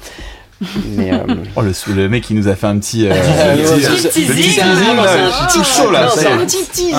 mais 0.96 1.12
euh, 1.12 1.18
Oh, 1.56 1.62
le, 1.62 1.72
le 1.96 2.10
mec 2.10 2.24
qui 2.24 2.34
nous 2.36 2.48
a 2.48 2.56
fait 2.56 2.68
un 2.68 2.78
petit. 2.78 3.08
euh, 3.08 3.12
Euh, 3.14 3.56
le 3.56 3.64
petit- 3.64 3.82
c'est- 4.12 4.20
le 4.22 4.34
petit 4.34 4.50
teasing, 4.50 4.64
tout 5.54 5.64
chaud 5.64 5.92
là. 5.92 6.08
Ah. 6.16 6.36
Le 6.40 6.46
tic 6.46 6.72
teasing. 6.72 6.94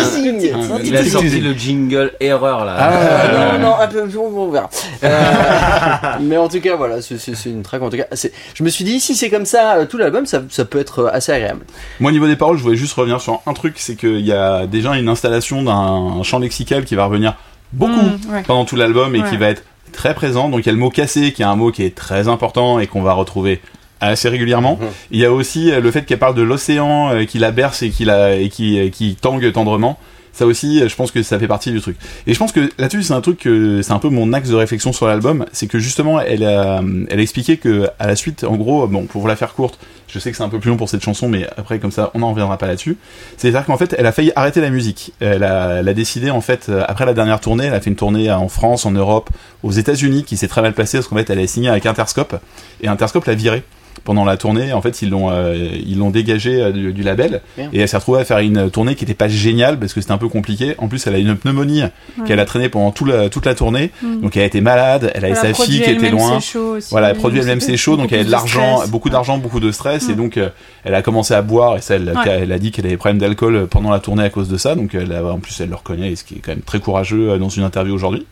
Ah, 0.00 0.78
Il 0.84 0.96
a 0.96 1.04
sorti 1.04 1.40
le 1.40 1.52
jingle 1.54 2.12
erreur 2.20 2.64
là. 2.64 2.76
Ah, 2.78 3.58
non, 3.58 3.70
non, 3.70 3.74
un 3.80 3.86
peu, 3.86 4.02
on 4.18 4.38
on 4.38 4.50
verra. 4.50 4.70
Euh, 5.02 6.18
mais 6.20 6.36
en 6.36 6.48
tout 6.48 6.60
cas, 6.60 6.76
voilà, 6.76 7.00
c'est- 7.02 7.16
une 7.46 7.62
track. 7.62 7.82
En 7.82 7.90
tout 7.90 7.96
cas, 7.96 8.06
je 8.54 8.62
me 8.62 8.68
suis 8.68 8.84
dit, 8.84 9.00
si 9.00 9.14
c'est 9.14 9.30
comme 9.30 9.46
ça, 9.46 9.76
euh, 9.76 9.86
tout 9.86 9.98
l'album, 9.98 10.26
ça, 10.26 10.42
ça 10.50 10.64
peut 10.64 10.78
être 10.78 11.00
euh, 11.00 11.10
assez 11.12 11.32
agréable. 11.32 11.64
Moi, 12.00 12.10
au 12.10 12.12
niveau 12.12 12.26
des 12.26 12.36
paroles, 12.36 12.58
je 12.58 12.62
voulais 12.62 12.76
juste 12.76 12.94
revenir 12.94 13.20
sur 13.20 13.40
un 13.46 13.52
truc, 13.54 13.74
c'est 13.78 13.96
qu'il 13.96 14.20
y 14.20 14.32
a 14.32 14.66
déjà 14.66 14.94
une 14.96 15.08
installation 15.08 15.62
d'un 15.62 16.22
champ 16.22 16.38
lexical 16.38 16.84
qui 16.84 16.94
va 16.94 17.06
revenir 17.06 17.34
beaucoup 17.72 17.92
Mm, 17.92 18.42
pendant 18.46 18.64
tout 18.66 18.76
l'album 18.76 19.14
et 19.16 19.22
qui 19.22 19.36
va 19.38 19.48
être 19.48 19.62
très 19.92 20.14
présent. 20.14 20.48
Donc 20.48 20.60
il 20.60 20.66
y 20.66 20.68
a 20.68 20.72
le 20.72 20.78
mot 20.78 20.90
cassé, 20.90 21.32
qui 21.32 21.42
est 21.42 21.46
un 21.46 21.56
mot 21.56 21.70
qui 21.70 21.84
est 21.84 21.94
très 21.94 22.28
important 22.28 22.78
et 22.78 22.86
qu'on 22.86 23.02
va 23.02 23.12
retrouver 23.12 23.60
assez 24.00 24.28
régulièrement. 24.28 24.78
Mhm. 24.80 24.88
Il 25.12 25.20
y 25.20 25.24
a 25.24 25.32
aussi 25.32 25.70
euh, 25.70 25.80
le 25.80 25.90
fait 25.90 26.02
qu'elle 26.02 26.18
parle 26.18 26.34
de 26.34 26.42
l'océan, 26.42 27.12
euh, 27.12 27.24
qui 27.24 27.38
la 27.38 27.52
berce 27.52 27.82
et 27.82 27.90
qui 27.90 28.04
la 28.04 28.34
et 28.34 28.48
qui 28.48 28.78
euh, 28.78 28.88
qui 28.90 29.14
tangue 29.14 29.50
tendrement. 29.52 29.98
Ça 30.34 30.46
aussi, 30.46 30.82
je 30.88 30.94
pense 30.96 31.10
que 31.10 31.22
ça 31.22 31.38
fait 31.38 31.46
partie 31.46 31.72
du 31.72 31.82
truc. 31.82 31.96
Et 32.26 32.32
je 32.32 32.38
pense 32.38 32.52
que 32.52 32.70
là-dessus, 32.78 33.02
c'est 33.02 33.12
un 33.12 33.20
truc 33.20 33.38
que 33.38 33.82
c'est 33.82 33.92
un 33.92 33.98
peu 33.98 34.08
mon 34.08 34.32
axe 34.32 34.48
de 34.48 34.54
réflexion 34.54 34.90
sur 34.90 35.06
l'album, 35.06 35.44
c'est 35.52 35.66
que 35.66 35.78
justement, 35.78 36.20
elle 36.20 36.42
a, 36.44 36.82
elle 37.10 37.18
a 37.18 37.22
expliqué 37.22 37.58
que 37.58 37.86
à 37.98 38.06
la 38.06 38.16
suite, 38.16 38.42
en 38.42 38.56
gros, 38.56 38.86
bon, 38.86 39.04
pour 39.04 39.20
vous 39.20 39.28
la 39.28 39.36
faire 39.36 39.52
courte, 39.52 39.78
je 40.12 40.18
sais 40.18 40.30
que 40.30 40.36
c'est 40.36 40.42
un 40.42 40.50
peu 40.50 40.60
plus 40.60 40.68
long 40.68 40.76
pour 40.76 40.90
cette 40.90 41.02
chanson, 41.02 41.26
mais 41.28 41.46
après 41.56 41.78
comme 41.78 41.90
ça, 41.90 42.10
on 42.12 42.18
n'en 42.18 42.30
reviendra 42.30 42.58
pas 42.58 42.66
là-dessus. 42.66 42.98
C'est-à-dire 43.38 43.64
qu'en 43.64 43.78
fait, 43.78 43.94
elle 43.96 44.04
a 44.04 44.12
failli 44.12 44.30
arrêter 44.36 44.60
la 44.60 44.68
musique. 44.68 45.12
Elle 45.20 45.42
a, 45.42 45.82
décidé 45.94 46.30
en 46.30 46.40
fait 46.42 46.68
euh, 46.68 46.84
après 46.86 47.06
la 47.06 47.14
dernière 47.14 47.40
tournée, 47.40 47.66
elle 47.66 47.74
a 47.74 47.80
fait 47.80 47.90
une 47.90 47.96
tournée 47.96 48.30
en 48.30 48.48
France, 48.48 48.84
en 48.84 48.90
Europe, 48.90 49.30
aux 49.62 49.72
États-Unis, 49.72 50.24
qui 50.24 50.36
s'est 50.36 50.48
très 50.48 50.60
mal 50.60 50.74
passée 50.74 50.98
parce 50.98 51.08
qu'en 51.08 51.16
fait, 51.16 51.30
elle 51.30 51.38
a 51.38 51.46
signé 51.46 51.70
avec 51.70 51.86
Interscope 51.86 52.36
et 52.82 52.88
Interscope 52.88 53.24
l'a 53.24 53.34
virée 53.34 53.62
pendant 54.04 54.24
la 54.24 54.36
tournée. 54.36 54.72
En 54.72 54.80
fait, 54.82 55.02
ils 55.02 55.10
l'ont 55.10 55.30
euh, 55.30 55.54
ils 55.86 55.98
l'ont 55.98 56.10
dégagée 56.10 56.60
euh, 56.60 56.72
du, 56.72 56.92
du 56.92 57.02
label 57.02 57.40
et 57.72 57.80
elle 57.80 57.88
s'est 57.88 57.96
retrouvée 57.96 58.20
à 58.20 58.24
faire 58.24 58.38
une 58.38 58.70
tournée 58.70 58.94
qui 58.94 59.04
était 59.04 59.14
pas 59.14 59.28
géniale 59.28 59.78
parce 59.78 59.92
que 59.94 60.00
c'était 60.00 60.12
un 60.12 60.18
peu 60.18 60.28
compliqué. 60.28 60.74
En 60.78 60.88
plus, 60.88 61.06
elle 61.06 61.14
a 61.14 61.18
une 61.18 61.36
pneumonie 61.36 61.82
qu'elle 62.26 62.40
a 62.40 62.44
traînée 62.44 62.68
pendant 62.68 62.90
tout 62.90 63.04
la, 63.04 63.28
toute 63.28 63.46
la 63.46 63.54
tournée, 63.54 63.90
Mm. 64.02 64.20
donc 64.22 64.36
elle 64.36 64.42
a 64.42 64.46
été 64.46 64.60
malade. 64.60 65.10
Elle 65.14 65.24
avait 65.24 65.32
a 65.36 65.36
sa 65.36 65.54
fille 65.54 65.80
qui 65.82 65.90
était 65.90 66.10
loin. 66.10 66.38
aussi. 66.38 66.88
Voilà, 66.90 67.10
elle 67.10 67.16
produit 67.16 67.38
elle-même 67.40 67.60
ses 67.60 67.76
shows, 67.76 67.96
donc 67.96 68.12
elle 68.12 68.18
avait 68.20 68.26
de 68.26 68.30
l'argent, 68.32 68.82
beaucoup 68.88 69.10
d'argent, 69.10 69.38
beaucoup 69.38 69.60
de 69.60 69.70
stress, 69.72 70.08
et 70.08 70.12
Mm. 70.12 70.16
donc 70.16 70.36
euh, 70.36 70.48
elle 70.84 70.94
a 70.94 71.02
commencé 71.02 71.34
à 71.34 71.42
boire, 71.42 71.76
et 71.76 71.80
ça, 71.80 71.94
elle, 71.96 72.08
Ouais. 72.10 72.40
elle 72.42 72.52
a 72.52 72.58
dit 72.58 72.70
qu'elle 72.72 72.84
avait 72.86 72.94
des 72.94 72.98
problèmes 72.98 73.18
d'alcool 73.18 73.66
pendant 73.68 73.90
la 73.90 74.00
tournée 74.00 74.24
à 74.24 74.30
cause 74.30 74.48
de 74.48 74.56
ça, 74.56 74.74
donc 74.74 74.94
elle 74.94 75.12
a- 75.12 75.24
en 75.24 75.38
plus 75.38 75.60
elle 75.60 75.68
le 75.68 75.76
reconnaît, 75.76 76.14
ce 76.16 76.24
qui 76.24 76.34
est 76.34 76.38
quand 76.38 76.52
même 76.52 76.62
très 76.62 76.80
courageux 76.80 77.30
euh, 77.30 77.38
dans 77.38 77.48
une 77.48 77.62
interview 77.62 77.94
aujourd'hui. 77.94 78.26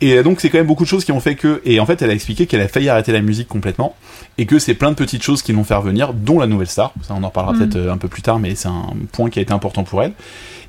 Et 0.00 0.18
euh, 0.18 0.22
donc 0.22 0.40
c'est 0.40 0.50
quand 0.50 0.58
même 0.58 0.66
beaucoup 0.66 0.84
de 0.84 0.88
choses 0.88 1.04
qui 1.04 1.12
ont 1.12 1.20
fait 1.20 1.34
que, 1.34 1.60
et 1.64 1.80
en 1.80 1.86
fait 1.86 2.02
elle 2.02 2.10
a 2.10 2.14
expliqué 2.14 2.46
qu'elle 2.46 2.60
a 2.60 2.68
failli 2.68 2.88
arrêter 2.88 3.12
la 3.12 3.22
musique 3.22 3.48
complètement, 3.48 3.96
et 4.38 4.46
que 4.46 4.58
c'est 4.58 4.74
plein 4.74 4.90
de 4.90 4.96
petites 4.96 5.22
choses 5.22 5.42
qui 5.42 5.52
l'ont 5.52 5.64
fait 5.64 5.74
revenir, 5.74 6.12
dont 6.12 6.38
la 6.38 6.46
nouvelle 6.46 6.68
star, 6.68 6.92
ça 7.02 7.14
on 7.16 7.22
en 7.22 7.28
reparlera 7.28 7.56
Mm. 7.56 7.58
peut-être 7.58 7.76
euh, 7.76 7.92
un 7.92 7.98
peu 7.98 8.08
plus 8.08 8.22
tard, 8.22 8.38
mais 8.38 8.54
c'est 8.54 8.68
un 8.68 8.92
point 9.12 9.30
qui 9.30 9.38
a 9.38 9.42
été 9.42 9.52
important 9.52 9.84
pour 9.84 10.02
elle. 10.02 10.12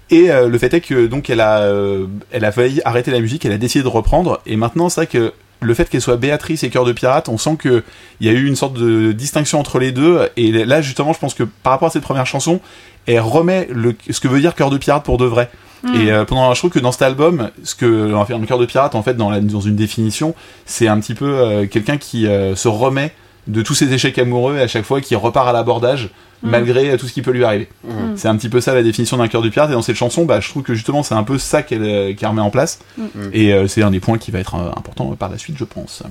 Et 0.09 0.31
euh, 0.31 0.47
le 0.47 0.57
fait 0.57 0.73
est 0.73 0.81
que 0.81 1.07
donc 1.07 1.29
elle 1.29 1.41
a, 1.41 1.59
euh, 1.59 2.07
elle 2.31 2.45
a 2.45 2.51
failli 2.51 2.81
arrêter 2.85 3.11
la 3.11 3.19
musique, 3.19 3.45
elle 3.45 3.51
a 3.51 3.57
décidé 3.57 3.83
de 3.83 3.89
reprendre, 3.89 4.41
et 4.45 4.55
maintenant 4.55 4.89
c'est 4.89 5.01
vrai 5.01 5.07
que 5.07 5.33
le 5.59 5.73
fait 5.73 5.89
qu'elle 5.89 6.01
soit 6.01 6.17
Béatrice 6.17 6.63
et 6.63 6.69
Cœur 6.69 6.85
de 6.85 6.93
Pirate, 6.93 7.29
on 7.29 7.37
sent 7.37 7.57
que 7.57 7.83
il 8.19 8.27
y 8.27 8.29
a 8.29 8.33
eu 8.33 8.45
une 8.45 8.55
sorte 8.55 8.75
de 8.75 9.11
distinction 9.11 9.59
entre 9.59 9.79
les 9.79 9.91
deux, 9.91 10.29
et 10.37 10.51
là 10.51 10.81
justement 10.81 11.13
je 11.13 11.19
pense 11.19 11.33
que 11.33 11.43
par 11.43 11.73
rapport 11.73 11.87
à 11.87 11.91
cette 11.91 12.03
première 12.03 12.27
chanson, 12.27 12.61
elle 13.07 13.19
remet 13.19 13.67
le, 13.71 13.95
ce 14.09 14.19
que 14.19 14.27
veut 14.27 14.39
dire 14.39 14.55
Cœur 14.55 14.69
de 14.69 14.77
Pirate 14.77 15.03
pour 15.03 15.17
de 15.17 15.25
vrai. 15.25 15.49
Mm. 15.83 15.95
Et 15.95 16.11
euh, 16.11 16.25
pendant, 16.25 16.53
je 16.53 16.59
trouve 16.59 16.71
que 16.71 16.79
dans 16.79 16.91
cet 16.91 17.03
album, 17.03 17.49
ce 17.63 17.75
que 17.75 18.13
on 18.13 18.19
va 18.19 18.25
faire 18.25 18.39
le 18.39 18.45
cœur 18.45 18.59
de 18.59 18.65
pirate, 18.65 18.95
en 18.95 19.03
fait, 19.03 19.15
dans, 19.15 19.29
la, 19.29 19.39
dans 19.39 19.61
une 19.61 19.75
définition, 19.75 20.35
c'est 20.65 20.87
un 20.87 20.99
petit 20.99 21.13
peu 21.13 21.25
euh, 21.25 21.67
quelqu'un 21.67 21.97
qui 21.97 22.27
euh, 22.27 22.55
se 22.55 22.67
remet 22.67 23.13
de 23.47 23.61
tous 23.61 23.75
ses 23.75 23.93
échecs 23.93 24.17
amoureux 24.17 24.57
et 24.57 24.61
à 24.61 24.67
chaque 24.67 24.83
fois 24.83 24.99
qui 24.99 25.15
repart 25.15 25.47
à 25.47 25.53
l'abordage 25.53 26.09
Mm. 26.43 26.49
malgré 26.49 26.97
tout 26.97 27.07
ce 27.07 27.13
qui 27.13 27.21
peut 27.21 27.31
lui 27.31 27.43
arriver. 27.43 27.67
Mhm. 27.83 28.15
C'est 28.15 28.27
un 28.27 28.35
petit 28.35 28.49
peu 28.49 28.61
ça 28.61 28.75
la 28.75 28.83
définition 28.83 29.17
d'un 29.17 29.27
cœur 29.27 29.41
de 29.41 29.49
pirate. 29.49 29.69
Et 29.71 29.73
dans 29.73 29.81
cette 29.81 29.95
chanson, 29.95 30.25
bah, 30.25 30.39
je 30.39 30.49
trouve 30.49 30.63
que 30.63 30.75
justement, 30.75 31.01
c'est 31.01 31.15
un 31.15 31.23
peu 31.23 31.37
ça 31.37 31.63
qu'elle 31.63 31.81
remet 31.81 32.41
en 32.41 32.49
place. 32.49 32.79
Mm. 32.97 33.03
Et 33.33 33.53
euh, 33.53 33.67
c'est 33.67 33.81
un 33.81 33.91
des 33.91 33.99
points 33.99 34.17
qui 34.17 34.31
va 34.31 34.39
être 34.39 34.55
euh, 34.55 34.69
important 34.69 35.15
par 35.15 35.29
la 35.29 35.37
suite, 35.37 35.57
je 35.57 35.63
pense. 35.63 36.03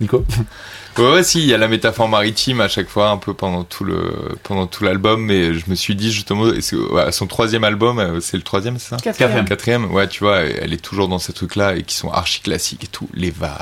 Nico? 0.00 0.24
Ouais, 0.98 1.12
ouais, 1.12 1.22
si, 1.22 1.38
il 1.40 1.46
y 1.46 1.54
a 1.54 1.58
la 1.58 1.68
métaphore 1.68 2.08
maritime 2.08 2.60
à 2.60 2.66
chaque 2.66 2.88
fois, 2.88 3.10
un 3.10 3.18
peu 3.18 3.32
pendant 3.32 3.62
tout 3.62 3.84
le, 3.84 4.36
pendant 4.42 4.66
tout 4.66 4.82
l'album, 4.82 5.22
mais 5.24 5.54
je 5.54 5.70
me 5.70 5.76
suis 5.76 5.94
dit 5.94 6.10
justement, 6.10 6.52
et 6.52 6.60
c'est- 6.60 6.74
ouais, 6.74 7.12
son 7.12 7.28
troisième 7.28 7.62
album, 7.62 8.00
euh, 8.00 8.20
c'est 8.20 8.36
le 8.36 8.42
troisième, 8.42 8.78
c'est 8.78 8.88
ça? 8.90 8.96
Quatrième. 8.96 9.44
Quatrième, 9.44 9.92
ouais, 9.92 10.08
tu 10.08 10.24
vois, 10.24 10.38
elle 10.40 10.72
est 10.72 10.82
toujours 10.82 11.06
dans 11.06 11.20
ces 11.20 11.32
trucs-là 11.32 11.76
et 11.76 11.84
qui 11.84 11.94
sont 11.94 12.10
archi 12.10 12.40
classiques 12.40 12.82
et 12.82 12.88
tout, 12.88 13.08
les 13.14 13.30
vagues, 13.30 13.52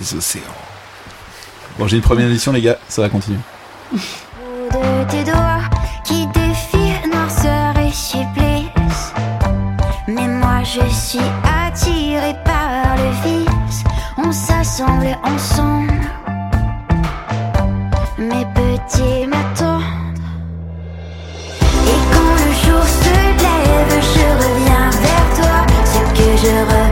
les 0.00 0.14
océans. 0.16 0.42
Bon, 1.78 1.86
j'ai 1.86 1.96
une 1.98 2.02
première 2.02 2.26
édition, 2.26 2.50
les 2.50 2.60
gars, 2.62 2.78
ça 2.88 3.02
va 3.02 3.08
continuer. 3.08 3.38
de 3.92 5.10
tes 5.10 5.22
doigts 5.30 5.60
qui 6.04 6.26
défient 6.26 7.08
noirceur 7.08 7.78
et 7.78 7.92
supplice. 7.92 9.12
Mais 10.08 10.26
moi 10.26 10.62
je 10.64 10.80
suis 10.92 11.20
attiré 11.64 12.34
par 12.44 12.96
le 12.96 13.10
vice. 13.44 13.84
On 14.16 14.32
s'assemble 14.32 15.16
ensemble. 15.22 15.92
Mes 18.18 18.44
petits 18.46 19.28
m'attendent. 19.28 19.82
Et 21.86 22.00
quand 22.12 22.34
le 22.34 22.50
jour 22.64 22.82
se 22.82 23.14
lève, 23.14 23.94
je 24.12 24.26
reviens 24.42 24.90
vers 24.90 25.28
toi. 25.36 25.56
Ce 25.84 26.00
que 26.18 26.28
je 26.42 26.54
reconnais, 26.66 26.87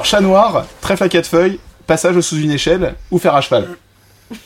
Alors, 0.00 0.06
chat 0.06 0.22
noir, 0.22 0.64
trèfle 0.80 1.02
à 1.02 1.08
quatre 1.10 1.26
feuilles, 1.26 1.58
passage 1.86 2.18
sous 2.20 2.38
une 2.38 2.52
échelle 2.52 2.94
ou 3.10 3.18
faire 3.18 3.34
à 3.34 3.42
cheval. 3.42 3.68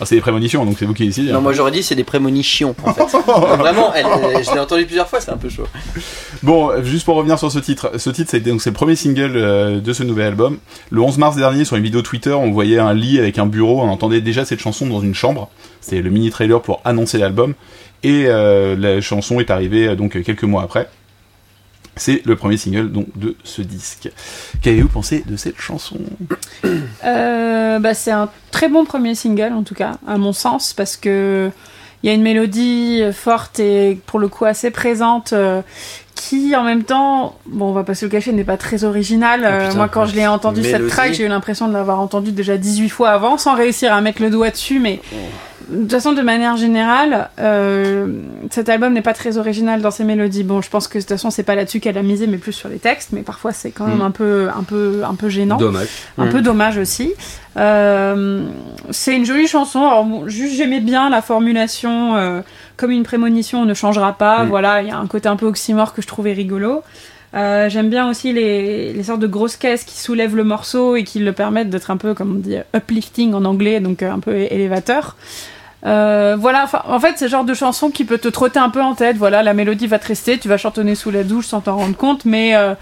Ah, 0.00 0.04
c'est 0.06 0.16
des 0.16 0.20
prémonitions, 0.20 0.64
donc 0.64 0.76
c'est 0.78 0.84
vous 0.86 0.92
qui 0.94 1.06
décidez. 1.06 1.30
Non, 1.30 1.38
hein. 1.38 1.40
moi 1.40 1.52
j'aurais 1.52 1.70
dit 1.70 1.82
c'est 1.84 1.94
des 1.94 2.02
prémonitions 2.04 2.74
en 2.84 2.92
fait. 2.92 3.00
Vraiment, 3.58 3.94
elle- 3.94 4.06
elle- 4.34 4.44
je 4.44 4.50
l'ai 4.52 4.58
entendu 4.58 4.84
plusieurs 4.86 5.08
fois, 5.08 5.20
c'est 5.20 5.30
un 5.30 5.36
peu 5.36 5.48
chaud. 5.48 5.68
Bon, 6.42 6.70
euh, 6.70 6.82
juste 6.82 7.04
pour 7.04 7.14
revenir 7.14 7.38
sur 7.38 7.52
ce 7.52 7.60
titre, 7.60 7.92
ce 7.96 8.10
titre 8.10 8.28
c'est 8.30 8.40
donc 8.40 8.60
c'est 8.60 8.70
le 8.70 8.74
premier 8.74 8.96
single 8.96 9.32
euh, 9.36 9.80
de 9.80 9.92
ce 9.92 10.02
nouvel 10.02 10.26
album. 10.26 10.58
Le 10.90 11.00
11 11.00 11.18
mars 11.18 11.36
dernier, 11.36 11.64
sur 11.64 11.76
une 11.76 11.84
vidéo 11.84 12.02
Twitter, 12.02 12.32
on 12.32 12.50
voyait 12.50 12.80
un 12.80 12.92
lit 12.92 13.18
avec 13.20 13.38
un 13.38 13.46
bureau, 13.46 13.80
on 13.80 13.88
entendait 13.88 14.20
déjà 14.20 14.44
cette 14.44 14.60
chanson 14.60 14.86
dans 14.86 15.00
une 15.00 15.14
chambre. 15.14 15.48
C'est 15.80 16.02
le 16.02 16.10
mini 16.10 16.30
trailer 16.30 16.60
pour 16.60 16.80
annoncer 16.84 17.18
l'album, 17.18 17.54
et 18.02 18.24
euh, 18.26 18.74
la 18.76 19.00
chanson 19.00 19.38
est 19.38 19.50
arrivée 19.50 19.86
euh, 19.88 19.94
donc 19.94 20.20
quelques 20.24 20.42
mois 20.44 20.64
après. 20.64 20.88
C'est 21.96 22.24
le 22.24 22.36
premier 22.36 22.56
single 22.56 22.90
donc 22.90 23.06
de 23.16 23.36
ce 23.44 23.60
disque. 23.62 24.10
Qu'avez-vous 24.62 24.88
pensé 24.88 25.24
de 25.26 25.36
cette 25.36 25.60
chanson? 25.60 25.98
Euh, 27.04 27.78
bah, 27.78 27.94
c'est 27.94 28.10
un 28.12 28.28
très 28.50 28.68
bon 28.68 28.84
premier 28.84 29.14
single 29.14 29.52
en 29.52 29.62
tout 29.62 29.74
cas, 29.74 29.98
à 30.06 30.16
mon 30.18 30.32
sens, 30.32 30.72
parce 30.72 30.96
que 30.96 31.50
il 32.02 32.08
y 32.08 32.10
a 32.10 32.14
une 32.14 32.22
mélodie 32.22 33.02
forte 33.12 33.60
et 33.60 34.00
pour 34.06 34.18
le 34.18 34.28
coup 34.28 34.44
assez 34.44 34.70
présente. 34.70 35.32
euh, 35.32 35.62
qui 36.14 36.54
en 36.54 36.62
même 36.62 36.84
temps, 36.84 37.36
bon 37.46 37.70
on 37.70 37.72
va 37.72 37.82
pas 37.82 37.94
se 37.96 38.04
le 38.04 38.10
cacher, 38.10 38.32
n'est 38.32 38.44
pas 38.44 38.56
très 38.56 38.84
originale. 38.84 39.44
Euh, 39.44 39.66
putain, 39.66 39.76
moi 39.76 39.88
quand 39.88 40.06
je 40.06 40.14
l'ai 40.14 40.26
entendu 40.26 40.62
cette 40.62 40.86
track, 40.86 41.14
j'ai 41.14 41.24
eu 41.24 41.28
l'impression 41.28 41.66
de 41.66 41.72
l'avoir 41.72 41.98
entendu 41.98 42.30
déjà 42.30 42.56
18 42.56 42.88
fois 42.90 43.10
avant 43.10 43.38
sans 43.38 43.56
réussir 43.56 43.92
à 43.92 44.00
mettre 44.00 44.22
le 44.22 44.30
doigt 44.30 44.50
dessus, 44.50 44.78
mais 44.78 45.00
de 45.72 45.80
toute 45.82 45.90
façon 45.90 46.12
de 46.12 46.22
manière 46.22 46.56
générale, 46.56 47.30
euh, 47.40 48.06
cet 48.50 48.68
album 48.68 48.92
n'est 48.92 49.02
pas 49.02 49.14
très 49.14 49.38
original 49.38 49.80
dans 49.80 49.90
ses 49.90 50.04
mélodies. 50.04 50.44
Bon 50.44 50.60
je 50.60 50.70
pense 50.70 50.86
que 50.86 50.98
de 50.98 51.02
toute 51.02 51.08
façon 51.08 51.30
c'est 51.30 51.42
pas 51.42 51.54
là-dessus 51.54 51.80
qu'elle 51.80 51.98
a 51.98 52.02
misé, 52.02 52.26
mais 52.26 52.36
plus 52.38 52.52
sur 52.52 52.68
les 52.68 52.78
textes, 52.78 53.10
mais 53.12 53.22
parfois 53.22 53.52
c'est 53.52 53.70
quand 53.70 53.86
même 53.86 53.98
Mm. 53.98 54.02
un 54.02 54.10
peu 54.10 54.48
un 54.56 54.62
peu 54.62 55.02
un 55.08 55.14
peu 55.14 55.28
gênant 55.28 55.56
Dommage. 55.56 55.88
un 56.18 56.26
Mm. 56.26 56.30
peu 56.30 56.42
dommage 56.42 56.78
aussi. 56.78 57.12
Euh, 57.56 58.44
c'est 58.90 59.14
une 59.16 59.24
jolie 59.26 59.46
chanson. 59.46 59.80
Alors, 59.80 60.04
bon, 60.04 60.28
juste 60.28 60.54
j'aimais 60.56 60.80
bien 60.80 61.10
la 61.10 61.22
formulation 61.22 62.16
euh, 62.16 62.40
comme 62.76 62.90
une 62.90 63.02
prémonition 63.02 63.60
on 63.62 63.64
ne 63.66 63.74
changera 63.74 64.12
pas. 64.14 64.44
Mm. 64.44 64.48
Voilà, 64.48 64.82
il 64.82 64.88
y 64.88 64.90
a 64.90 64.98
un 64.98 65.06
côté 65.06 65.28
un 65.28 65.36
peu 65.36 65.46
oxymore 65.46 65.94
que 65.94 66.02
je 66.02 66.06
trouvais 66.06 66.32
rigolo. 66.32 66.82
Euh, 67.34 67.70
J'aime 67.70 67.88
bien 67.88 68.10
aussi 68.10 68.32
les, 68.34 68.92
les 68.92 69.02
sortes 69.04 69.20
de 69.20 69.26
grosses 69.26 69.56
caisses 69.56 69.84
qui 69.84 69.98
soulèvent 69.98 70.36
le 70.36 70.44
morceau 70.44 70.96
et 70.96 71.04
qui 71.04 71.18
le 71.18 71.32
permettent 71.32 71.70
d'être 71.70 71.90
un 71.90 71.96
peu, 71.96 72.12
comme 72.12 72.32
on 72.36 72.38
dit, 72.38 72.56
uplifting 72.74 73.32
en 73.32 73.46
anglais, 73.46 73.80
donc 73.80 74.02
un 74.02 74.18
peu 74.18 74.36
élévateur. 74.36 75.16
Euh, 75.84 76.36
voilà, 76.38 76.68
en 76.86 77.00
fait, 77.00 77.14
c'est 77.16 77.26
le 77.26 77.30
genre 77.30 77.44
de 77.44 77.54
chanson 77.54 77.90
qui 77.90 78.04
peut 78.04 78.18
te 78.18 78.28
trotter 78.28 78.58
un 78.58 78.70
peu 78.70 78.80
en 78.80 78.94
tête. 78.94 79.16
Voilà, 79.16 79.42
la 79.42 79.54
mélodie 79.54 79.86
va 79.86 79.98
te 79.98 80.08
rester, 80.08 80.38
tu 80.38 80.48
vas 80.48 80.56
chantonner 80.56 80.94
sous 80.94 81.10
la 81.10 81.24
douche 81.24 81.46
sans 81.46 81.60
t'en 81.60 81.76
rendre 81.76 81.96
compte, 81.96 82.24
mais 82.24 82.54
euh, 82.54 82.74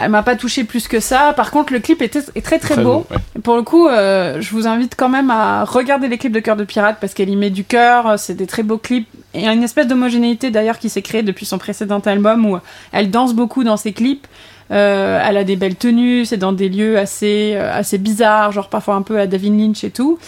elle 0.00 0.10
m'a 0.10 0.22
pas 0.22 0.36
touché 0.36 0.64
plus 0.64 0.86
que 0.86 1.00
ça. 1.00 1.32
Par 1.34 1.50
contre, 1.50 1.72
le 1.72 1.80
clip 1.80 2.00
est 2.02 2.08
très 2.42 2.58
très, 2.58 2.82
beau. 2.82 3.06
ouais. 3.10 3.40
Pour 3.42 3.56
le 3.56 3.62
coup, 3.62 3.88
euh, 3.88 4.40
je 4.40 4.50
vous 4.52 4.66
invite 4.66 4.94
quand 4.96 5.08
même 5.08 5.30
à 5.30 5.64
regarder 5.64 6.08
les 6.08 6.18
clips 6.18 6.32
de 6.32 6.40
Cœur 6.40 6.56
de 6.56 6.64
Pirate 6.64 6.98
parce 7.00 7.14
qu'elle 7.14 7.30
y 7.30 7.36
met 7.36 7.50
du 7.50 7.64
cœur, 7.64 8.18
c'est 8.18 8.34
des 8.34 8.46
très 8.46 8.62
beaux 8.62 8.78
clips. 8.78 9.08
Et 9.34 9.40
il 9.40 9.44
y 9.44 9.48
a 9.48 9.52
une 9.52 9.64
espèce 9.64 9.86
d'homogénéité 9.86 10.50
d'ailleurs 10.50 10.78
qui 10.78 10.88
s'est 10.88 11.02
créée 11.02 11.22
depuis 11.22 11.46
son 11.46 11.58
précédent 11.58 12.00
album 12.00 12.46
où 12.46 12.58
elle 12.92 13.10
danse 13.10 13.34
beaucoup 13.34 13.64
dans 13.64 13.76
ses 13.76 13.92
clips. 13.92 14.26
Euh, 14.70 15.20
elle 15.24 15.36
a 15.36 15.44
des 15.44 15.56
belles 15.56 15.76
tenues, 15.76 16.24
c'est 16.24 16.36
dans 16.36 16.52
des 16.52 16.68
lieux 16.68 16.98
assez, 16.98 17.54
euh, 17.54 17.72
assez 17.72 17.98
bizarres, 17.98 18.52
genre 18.52 18.68
parfois 18.68 18.94
un 18.96 19.02
peu 19.02 19.18
à 19.18 19.26
David 19.26 19.58
Lynch 19.58 19.84
et 19.84 19.90
tout. 19.90 20.18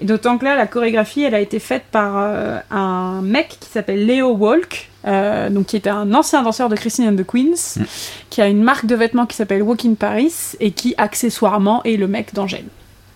Et 0.00 0.04
d'autant 0.04 0.38
que 0.38 0.44
là, 0.44 0.56
la 0.56 0.66
chorégraphie, 0.66 1.22
elle 1.22 1.34
a 1.34 1.40
été 1.40 1.58
faite 1.58 1.84
par 1.92 2.14
euh, 2.16 2.58
un 2.70 3.20
mec 3.22 3.56
qui 3.60 3.68
s'appelle 3.68 4.06
Leo 4.06 4.32
Walk, 4.32 4.88
euh, 5.06 5.48
donc 5.50 5.66
qui 5.66 5.76
était 5.76 5.90
un 5.90 6.12
ancien 6.14 6.42
danseur 6.42 6.68
de 6.68 6.76
Christine 6.76 7.08
and 7.08 7.16
the 7.16 7.26
Queens, 7.26 7.76
Mm. 7.80 7.84
qui 8.30 8.40
a 8.42 8.48
une 8.48 8.62
marque 8.62 8.86
de 8.86 8.94
vêtements 8.96 9.26
qui 9.26 9.36
s'appelle 9.36 9.62
Walk 9.62 9.84
in 9.84 9.94
Paris 9.94 10.32
et 10.60 10.70
qui 10.72 10.94
accessoirement 10.98 11.82
est 11.84 11.96
le 11.96 12.08
mec 12.08 12.34
d'Angèle, 12.34 12.64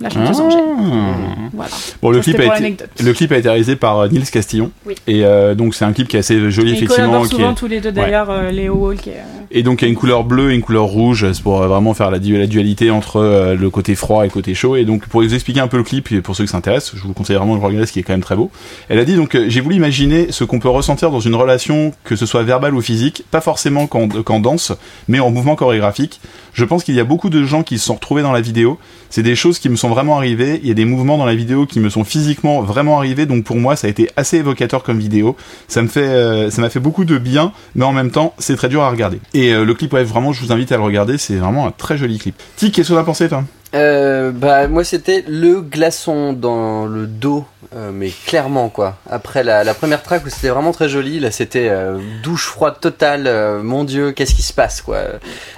la 0.01 0.11
chanteuse 0.11 0.41
Angèle. 0.41 0.61
Ah. 0.79 1.15
Voilà. 1.53 1.71
Bon, 2.03 2.11
le 2.11 2.19
Ça, 2.19 2.23
clip, 2.25 2.41
a 2.41 2.45
été, 2.45 2.53
l'anecdote. 2.55 2.89
le 3.03 3.13
clip 3.13 3.33
a 3.33 3.39
été 3.39 3.49
réalisé 3.49 3.77
par 3.77 3.99
euh, 4.01 4.09
Nils 4.09 4.31
Castillon. 4.31 4.71
Oui. 4.85 4.95
Et 5.07 5.25
euh, 5.25 5.55
donc, 5.55 5.75
c'est 5.75 5.85
un 5.85 5.93
clip 5.93 6.09
qui 6.09 6.17
est 6.17 6.21
assez 6.21 6.51
joli, 6.51 6.69
Et 6.69 6.73
ils 6.73 6.77
effectivement. 6.77 7.07
collaborent 7.07 7.29
Qui 7.29 7.37
souvent 7.37 7.53
est... 7.53 7.55
tous 7.55 7.67
les 7.67 7.81
deux 7.81 7.93
d'ailleurs, 7.93 8.29
euh, 8.31 8.51
Léo 8.51 8.75
Walk 8.75 9.07
et. 9.07 9.11
euh, 9.13 9.23
Et 9.51 9.63
donc, 9.63 9.81
il 9.81 9.87
y 9.87 9.89
a 9.89 9.91
une 9.91 9.97
couleur 9.97 10.25
bleue 10.25 10.53
et 10.53 10.55
une 10.55 10.61
couleur 10.61 10.85
rouge. 10.85 11.33
C'est 11.33 11.43
pour 11.43 11.59
vraiment 11.63 11.95
faire 11.95 12.11
la, 12.11 12.19
du- 12.19 12.37
la 12.37 12.47
dualité 12.47 12.91
entre 12.91 13.17
euh, 13.21 13.55
le 13.57 13.71
côté 13.71 13.95
froid 13.95 14.23
et 14.25 14.27
le 14.27 14.33
côté 14.33 14.55
chaud. 14.55 14.77
Et 14.77 14.85
donc, 14.85 15.07
pour 15.07 15.23
vous 15.23 15.33
expliquer 15.35 15.61
un 15.61 15.69
peu 15.69 15.79
le 15.79 15.83
clip, 15.83 16.13
et 16.13 16.21
pour 16.21 16.37
ceux 16.37 16.45
qui 16.45 16.51
s'intéressent, 16.51 16.95
je 16.97 17.03
vous 17.03 17.15
conseille 17.15 17.37
vraiment 17.37 17.57
de 17.57 17.63
regarder, 17.63 17.87
ce 17.87 17.93
qui 17.93 18.01
est 18.01 18.03
quand 18.03 18.13
même 18.13 18.21
très 18.23 18.37
beau. 18.37 18.51
Elle 18.89 18.99
a 18.99 19.05
dit 19.05 19.15
donc, 19.17 19.39
j'ai 19.49 19.61
voulu 19.63 19.77
imaginer 19.77 20.27
ce 20.31 20.45
qu'on 20.45 20.59
peut 20.59 20.69
ressentir 20.69 21.11
dans 21.11 21.21
une 21.21 21.35
relation, 21.35 21.93
que 22.05 22.17
ce 22.17 22.27
soit 22.27 22.43
verbale 22.43 22.75
ou 22.75 22.83
physique, 22.83 23.25
pas 23.31 23.41
forcément 23.41 23.87
qu'en 23.87 24.09
qu'en 24.09 24.41
danse, 24.41 24.73
mais 25.09 25.21
en 25.21 25.31
mouvement 25.31 25.55
chorégraphique. 25.57 26.21
Je 26.53 26.65
pense 26.65 26.85
qu'il 26.85 26.95
y 26.95 27.01
a 27.01 27.05
beaucoup 27.05 27.29
de 27.31 27.45
gens 27.45 27.63
qui 27.63 27.79
se 27.79 27.87
sont 27.87 27.95
retrouvés 27.95 28.23
dans 28.23 28.33
la 28.33 28.41
vidéo. 28.41 28.79
C'est 29.11 29.23
des 29.23 29.37
choses 29.37 29.59
qui 29.59 29.69
me 29.69 29.77
sont 29.77 29.86
vraiment 29.89 30.17
arrivées. 30.17 30.61
Il 30.63 30.69
y 30.69 30.71
a 30.71 30.75
des 30.75 30.85
mouvements 30.85 31.19
dans 31.19 31.27
la 31.27 31.35
vidéo 31.35 31.67
qui 31.67 31.81
me 31.81 31.89
sont 31.89 32.05
physiquement 32.05 32.63
vraiment 32.63 32.99
arrivés. 32.99 33.27
Donc 33.27 33.45
pour 33.45 33.57
moi, 33.57 33.77
ça 33.77 33.87
a 33.87 33.91
été 33.91 34.09
assez 34.17 34.39
évocateur 34.39 34.83
comme 34.83 34.99
vidéo. 34.99 35.37
Ça 35.69 35.83
me 35.83 35.89
fait, 35.89 36.01
euh, 36.01 36.51
ça 36.51 36.63
m'a 36.63 36.71
fait 36.71 36.81
beaucoup 36.81 37.05
de 37.05 37.19
bien, 37.19 37.53
mais 37.75 37.85
en 37.85 37.93
même 37.93 38.11
temps, 38.11 38.35
c'est 38.39 38.57
très 38.57 38.69
dur 38.69 38.83
à 38.83 38.91
regarder. 38.91 39.21
Et 39.35 39.53
euh, 39.53 39.65
le 39.65 39.75
clip, 39.75 39.93
ouais, 39.93 40.05
vraiment, 40.05 40.33
je 40.33 40.45
vous 40.45 40.53
invite 40.53 40.73
à 40.73 40.77
le 40.77 40.83
regarder. 40.83 41.19
C'est 41.19 41.37
vraiment 41.37 41.67
un 41.67 41.71
très 41.71 41.99
joli 41.99 42.19
clip. 42.19 42.35
Tic, 42.57 42.75
qu'est-ce 42.75 42.89
que 42.89 42.95
t'en 42.95 43.01
as 43.01 43.05
pensé, 43.05 43.29
toi? 43.29 43.45
Euh, 43.75 44.31
bah 44.31 44.69
moi 44.69 44.85
c'était 44.85 45.25
le 45.27 45.61
glaçon 45.61 46.33
dans 46.33 46.87
le 46.87 47.07
dos, 47.07 47.45
euh, 47.75 47.91
mais 47.93 48.11
clairement 48.11 48.69
quoi. 48.69 48.97
Après 49.11 49.43
la, 49.43 49.75
première 49.75 50.03
track 50.03 50.25
où 50.25 50.31
c'était 50.31 50.49
vraiment 50.49 50.73
très 50.73 50.89
joli, 50.89 51.19
là 51.19 51.31
c'était 51.31 51.69
euh, 51.69 51.99
douche 52.23 52.47
froide 52.47 52.77
totale. 52.81 53.27
euh, 53.27 53.63
mon 53.63 53.85
Dieu, 53.85 54.13
qu'est-ce 54.13 54.35
qui 54.35 54.43
se 54.43 54.53
passe 54.53 54.83
quoi 54.83 55.01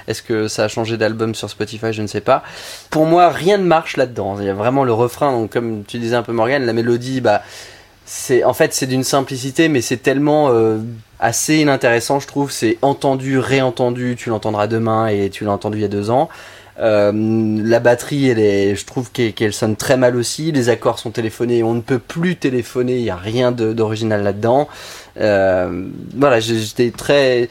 Est-ce 0.07 0.23
que 0.23 0.47
ça 0.47 0.65
a 0.65 0.67
changé 0.67 0.97
d'album 0.97 1.35
sur 1.35 1.49
Spotify 1.49 1.93
Je 1.93 2.01
ne 2.01 2.07
sais 2.07 2.21
pas. 2.21 2.43
Pour 2.89 3.05
moi, 3.05 3.29
rien 3.29 3.57
ne 3.57 3.63
marche 3.65 3.95
là-dedans. 3.95 4.37
Il 4.39 4.45
y 4.45 4.49
a 4.49 4.53
vraiment 4.53 4.83
le 4.83 4.93
refrain, 4.93 5.31
donc 5.31 5.53
comme 5.53 5.83
tu 5.87 5.99
disais 5.99 6.15
un 6.15 6.23
peu 6.23 6.33
Morgan, 6.33 6.65
la 6.65 6.73
mélodie, 6.73 7.21
bah 7.21 7.43
c'est 8.05 8.43
en 8.43 8.53
fait 8.53 8.73
c'est 8.73 8.87
d'une 8.87 9.03
simplicité, 9.03 9.69
mais 9.69 9.81
c'est 9.81 9.97
tellement 9.97 10.49
euh, 10.49 10.79
assez 11.19 11.57
inintéressant, 11.57 12.19
je 12.19 12.25
trouve. 12.25 12.51
C'est 12.51 12.79
entendu, 12.81 13.37
réentendu. 13.37 14.15
Tu 14.17 14.29
l'entendras 14.29 14.65
demain 14.65 15.07
et 15.07 15.29
tu 15.29 15.45
l'as 15.45 15.51
entendu 15.51 15.77
il 15.77 15.81
y 15.81 15.85
a 15.85 15.89
deux 15.89 16.09
ans. 16.09 16.27
Euh, 16.81 17.11
la 17.63 17.79
batterie, 17.79 18.29
elle 18.29 18.39
est, 18.39 18.75
je 18.75 18.85
trouve 18.85 19.11
qu'elle 19.11 19.33
qu'elle 19.33 19.53
sonne 19.53 19.75
très 19.75 19.97
mal 19.97 20.15
aussi. 20.15 20.51
Les 20.51 20.69
accords 20.69 20.99
sont 20.99 21.11
téléphonés, 21.11 21.61
on 21.63 21.73
ne 21.73 21.81
peut 21.81 21.99
plus 21.99 22.35
téléphoner. 22.37 22.95
Il 22.97 23.03
y 23.03 23.09
a 23.09 23.15
rien 23.17 23.51
de- 23.51 23.73
d'original 23.73 24.23
là-dedans. 24.23 24.67
Euh, 25.19 25.85
voilà, 26.15 26.39
j'ai- 26.39 26.59
j'étais 26.59 26.91
très 26.91 27.49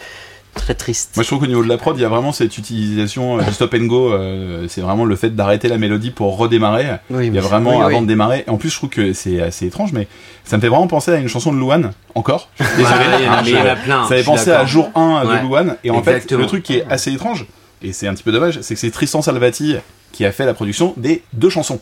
très 0.54 0.74
triste. 0.74 1.10
Moi, 1.14 1.22
je 1.22 1.28
trouve 1.28 1.38
qu'au 1.40 1.46
niveau 1.46 1.62
de 1.62 1.68
la 1.68 1.76
prod, 1.76 1.96
il 1.96 2.02
y 2.02 2.04
a 2.04 2.08
vraiment 2.08 2.32
cette 2.32 2.58
utilisation 2.58 3.38
euh, 3.38 3.42
du 3.42 3.52
stop 3.52 3.74
and 3.74 3.84
go. 3.84 4.12
euh, 4.12 4.66
c'est 4.68 4.80
vraiment 4.80 5.04
le 5.04 5.14
fait 5.14 5.30
d'arrêter 5.36 5.68
la 5.68 5.78
mélodie 5.78 6.10
pour 6.10 6.36
redémarrer. 6.36 6.86
oui, 7.10 7.28
Il 7.28 7.34
y 7.34 7.38
a 7.38 7.42
vraiment 7.42 7.70
oui, 7.72 7.76
oui. 7.78 7.84
avant 7.84 8.02
de 8.02 8.06
démarrer. 8.08 8.42
En 8.48 8.56
plus, 8.56 8.70
je 8.70 8.74
trouve 8.76 8.90
que 8.90 9.12
c'est 9.12 9.40
assez 9.40 9.66
étrange, 9.66 9.92
mais 9.92 10.08
ça 10.44 10.56
me 10.56 10.62
fait 10.62 10.68
vraiment 10.68 10.88
penser 10.88 11.12
à 11.12 11.16
une 11.18 11.28
chanson 11.28 11.52
de 11.52 11.58
Louane, 11.58 11.92
encore. 12.16 12.48
Désolé, 12.58 12.82
Ouais, 12.82 12.90
il 13.20 13.24
y 13.24 13.28
en 13.28 13.32
a- 13.32 13.36
hein, 13.36 13.42
mais 13.44 13.50
il 13.50 13.54
y 13.56 13.60
en 13.60 13.66
a 13.66 13.76
je- 13.76 13.82
plein, 13.84 14.08
Ça 14.08 14.16
pensé 14.24 14.46
d'accord. 14.46 14.62
à 14.62 14.66
jour 14.66 14.90
1 14.96 15.24
de 15.24 15.28
Ouais. 15.30 15.42
Louane. 15.42 15.76
Et 15.84 15.90
en 15.92 16.02
fait, 16.02 16.28
le 16.32 16.46
truc 16.46 16.62
qui 16.64 16.78
est 16.78 16.84
assez 16.90 17.12
étrange, 17.12 17.46
et 17.82 17.92
c'est 17.92 18.08
un 18.08 18.14
petit 18.14 18.22
peu 18.22 18.32
dommage, 18.32 18.60
c'est 18.62 18.74
que 18.74 18.80
c'est 18.80 18.90
Tristan 18.90 19.22
Salvati 19.22 19.76
qui 20.12 20.24
a 20.24 20.32
fait 20.32 20.46
la 20.46 20.54
production 20.54 20.94
des 20.96 21.22
deux 21.32 21.50
chansons. 21.50 21.80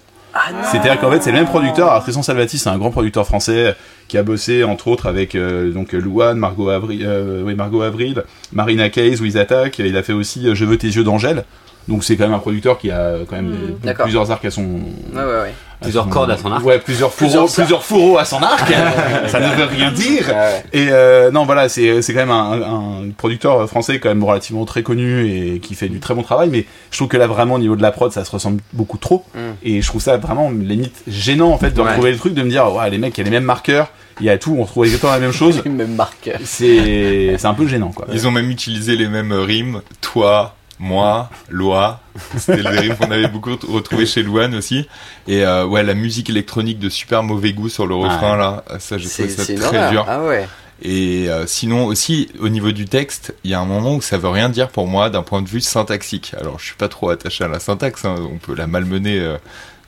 C'est-à-dire 0.70 1.00
qu'en 1.00 1.10
fait, 1.10 1.22
c'est 1.22 1.30
le 1.30 1.38
même 1.38 1.46
producteur. 1.46 1.88
Alors, 1.90 2.02
Tristan 2.02 2.22
Salvati, 2.22 2.58
c'est 2.58 2.68
un 2.68 2.78
grand 2.78 2.90
producteur 2.90 3.26
français 3.26 3.74
qui 4.08 4.18
a 4.18 4.22
bossé, 4.22 4.64
entre 4.64 4.88
autres, 4.88 5.06
avec 5.06 5.34
euh, 5.34 5.72
donc 5.72 5.92
Louane, 5.92 6.38
Margot 6.38 6.68
Avril, 6.68 7.04
euh, 7.06 7.42
oui, 7.44 7.54
Margot 7.54 7.82
Avril, 7.82 8.22
Marina 8.52 8.90
Kaye, 8.90 9.16
Louise 9.16 9.36
Attaque. 9.36 9.78
Il 9.78 9.96
a 9.96 10.02
fait 10.02 10.12
aussi 10.12 10.46
euh, 10.46 10.54
Je 10.54 10.64
veux 10.64 10.76
tes 10.76 10.88
yeux 10.88 11.04
d'Angèle. 11.04 11.44
Donc, 11.88 12.02
c'est 12.04 12.16
quand 12.16 12.24
même 12.24 12.34
un 12.34 12.38
producteur 12.40 12.78
qui 12.78 12.90
a 12.90 13.14
quand 13.28 13.36
même 13.36 13.50
des- 13.52 13.86
D'accord. 13.86 14.04
plusieurs 14.04 14.30
arcs 14.30 14.44
à 14.44 14.50
son. 14.50 14.62
Ouais, 14.64 14.70
ouais, 15.14 15.24
ouais. 15.24 15.54
Plusieurs 15.80 16.04
son- 16.04 16.10
cordes 16.10 16.30
à 16.30 16.38
son 16.38 16.50
arc. 16.50 16.64
Ouais, 16.64 16.78
plusieurs 16.78 17.12
fourreaux, 17.12 17.28
Plusieurs 17.46 17.52
plusieurs, 17.52 17.84
fourreaux 17.84 18.18
à 18.18 18.24
son 18.24 18.42
arc. 18.42 18.72
Ça 19.28 19.38
ne 19.40 19.54
veut 19.54 19.64
rien 19.64 19.92
dire. 19.92 20.26
Et 20.72 20.86
euh, 20.90 21.30
non, 21.30 21.44
voilà, 21.44 21.68
c'est 21.68 22.00
c'est 22.00 22.14
quand 22.14 22.20
même 22.20 22.30
un, 22.30 22.52
un 22.62 23.10
producteur 23.16 23.68
français 23.68 24.00
quand 24.00 24.08
même 24.08 24.24
relativement 24.24 24.64
très 24.64 24.82
connu 24.82 25.26
et 25.28 25.60
qui 25.60 25.74
fait 25.74 25.88
du 25.90 26.00
très 26.00 26.14
bon 26.14 26.22
travail. 26.22 26.48
Mais 26.50 26.64
je 26.90 26.96
trouve 26.96 27.08
que 27.08 27.18
là, 27.18 27.26
vraiment, 27.26 27.54
au 27.56 27.58
niveau 27.58 27.76
de 27.76 27.82
la 27.82 27.92
prod, 27.92 28.10
ça 28.10 28.24
se 28.24 28.30
ressemble 28.30 28.62
beaucoup 28.72 28.96
trop. 28.96 29.24
Mm. 29.34 29.38
Et 29.64 29.82
je 29.82 29.86
trouve 29.86 30.00
ça 30.00 30.16
vraiment 30.16 30.50
limite 30.50 31.02
gênant 31.06 31.50
en 31.50 31.58
fait 31.58 31.70
de 31.72 31.80
Ouais. 31.82 31.88
retrouver 31.90 32.10
le 32.12 32.18
truc, 32.18 32.32
de 32.34 32.42
me 32.42 32.48
dire, 32.48 32.72
ouais, 32.74 32.88
les 32.90 32.98
mecs, 32.98 33.16
il 33.16 33.20
y 33.20 33.20
a 33.20 33.24
les 33.24 33.30
mêmes 33.30 33.44
marqueurs, 33.44 33.88
il 34.20 34.24
y 34.26 34.30
a 34.30 34.38
tout, 34.38 34.56
on 34.58 34.62
retrouve 34.62 34.86
exactement 34.86 35.12
la 35.12 35.18
même 35.20 35.32
chose. 35.32 35.60
Le 35.62 35.70
même 35.70 35.94
marqueur. 35.94 36.38
C'est 36.44 37.36
c'est 37.38 37.46
un 37.46 37.54
peu 37.54 37.66
gênant 37.68 37.92
quoi. 37.94 38.06
Ils 38.12 38.26
ont 38.26 38.30
même 38.30 38.50
utilisé 38.50 38.96
les 38.96 39.08
mêmes 39.08 39.32
rimes. 39.32 39.82
Toi, 40.00 40.54
moi, 40.78 41.30
Loi. 41.48 42.00
C'était 42.36 42.62
les 42.62 42.68
rimes 42.68 42.96
qu'on 42.96 43.10
avait 43.10 43.28
beaucoup 43.28 43.56
retrouvées 43.68 44.06
chez 44.06 44.22
Louane 44.22 44.54
aussi. 44.54 44.88
Et 45.26 45.44
euh, 45.44 45.64
ouais, 45.66 45.82
la 45.82 45.94
musique 45.94 46.30
électronique 46.30 46.78
de 46.78 46.88
super 46.88 47.22
mauvais 47.22 47.52
goût 47.52 47.68
sur 47.68 47.86
le 47.86 47.94
refrain 47.94 48.36
là. 48.36 48.64
Ça, 48.78 48.98
j'ai 48.98 49.08
trouvé 49.08 49.28
ça 49.28 49.44
très 49.44 49.64
horreur. 49.64 49.90
dur. 49.90 50.04
Ah 50.08 50.22
ouais. 50.22 50.46
Et 50.82 51.30
euh, 51.30 51.46
sinon 51.46 51.86
aussi 51.86 52.28
au 52.38 52.48
niveau 52.50 52.72
du 52.72 52.84
texte, 52.84 53.34
il 53.44 53.50
y 53.50 53.54
a 53.54 53.60
un 53.60 53.64
moment 53.64 53.96
où 53.96 54.02
ça 54.02 54.18
veut 54.18 54.28
rien 54.28 54.50
dire 54.50 54.68
pour 54.68 54.86
moi 54.86 55.08
d'un 55.08 55.22
point 55.22 55.40
de 55.40 55.48
vue 55.48 55.62
syntaxique. 55.62 56.34
Alors 56.38 56.58
je 56.58 56.66
suis 56.66 56.76
pas 56.76 56.88
trop 56.88 57.08
attaché 57.08 57.44
à 57.44 57.48
la 57.48 57.60
syntaxe, 57.60 58.04
hein, 58.04 58.16
on 58.30 58.36
peut 58.36 58.54
la 58.54 58.66
malmener 58.66 59.18
euh, 59.18 59.38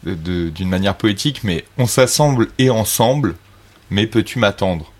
d'une 0.04 0.68
manière 0.68 0.94
poétique, 0.94 1.40
mais 1.44 1.64
on 1.76 1.86
s'assemble 1.86 2.48
et 2.58 2.70
ensemble. 2.70 3.34
Mais 3.90 4.06
peux-tu 4.06 4.38
m'attendre? 4.38 4.92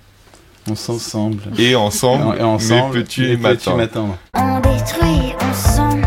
On 0.71 0.75
s'ensemble. 0.75 1.43
Et 1.59 1.75
ensemble, 1.75 2.37
Et 2.39 2.43
ensemble, 2.43 2.99
mais 2.99 3.01
peux-tu 3.01 3.23
mais 3.23 3.37
m'attendre 3.37 3.77
m'attendre 3.79 4.19
On 4.35 4.61
détruit 4.61 5.35
ensemble. 5.51 6.07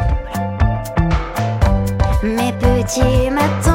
Mes 2.24 2.54
petits 2.54 3.30
matins. 3.32 3.71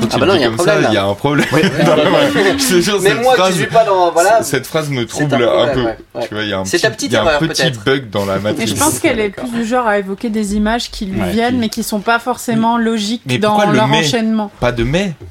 Quand 0.00 0.08
Ah 0.14 0.18
bah 0.18 0.26
non, 0.26 0.34
y 0.34 0.44
a 0.44 0.46
un 0.46 0.50
comme 0.50 0.56
problème, 0.56 0.82
ça, 0.82 0.88
il 0.90 0.94
y 0.94 0.96
a 0.96 1.04
un 1.04 1.14
problème. 1.14 1.46
Non, 1.52 1.58
ouais, 1.96 2.56
je 2.58 2.74
te 2.76 2.80
jure, 2.80 2.98
Mais 3.02 3.10
cette 3.10 3.22
moi 3.22 3.34
phrase, 3.34 3.52
qui 3.52 3.58
suis 3.58 3.66
pas 3.66 3.84
dans 3.84 4.10
voilà. 4.12 4.42
cette 4.42 4.66
phrase 4.66 4.90
me 4.90 5.04
trouble 5.06 5.34
un 5.34 5.68
peu. 5.68 5.80
ouais, 5.82 5.96
ouais. 6.14 6.26
Tu 6.28 6.34
vois, 6.34 6.42
il 6.44 6.48
y 6.50 6.52
a 6.52 6.58
un 6.58 6.64
C'est 6.64 6.78
petit, 6.78 6.82
ta 6.82 6.90
petite 6.90 7.10
il 7.10 7.14
y 7.14 7.16
a 7.16 7.22
un 7.22 7.24
erreur, 7.26 7.38
petit 7.40 7.70
bug 7.84 8.10
dans 8.10 8.24
la 8.26 8.36
Mais 8.36 8.40
matrice. 8.40 8.70
je 8.70 8.74
pense 8.76 8.98
qu'elle 8.98 9.20
est 9.20 9.30
plus 9.30 9.48
du 9.50 9.64
genre 9.64 9.86
à 9.86 9.98
évoquer 9.98 10.28
des 10.30 10.54
images 10.56 10.90
qui 10.90 11.06
lui 11.06 11.20
Ouais, 11.20 11.30
viennent, 11.30 11.54
qui- 11.54 11.60
mais 11.60 11.68
qui 11.68 11.82
sont 11.82 12.00
pas 12.00 12.18
forcément 12.18 12.78
logiques 12.78 13.22
Mais 13.26 13.38
dans 13.38 13.58
leur 13.70 13.90
enchaînement. 13.92 14.50
Pas 14.60 14.72
de 14.72 14.84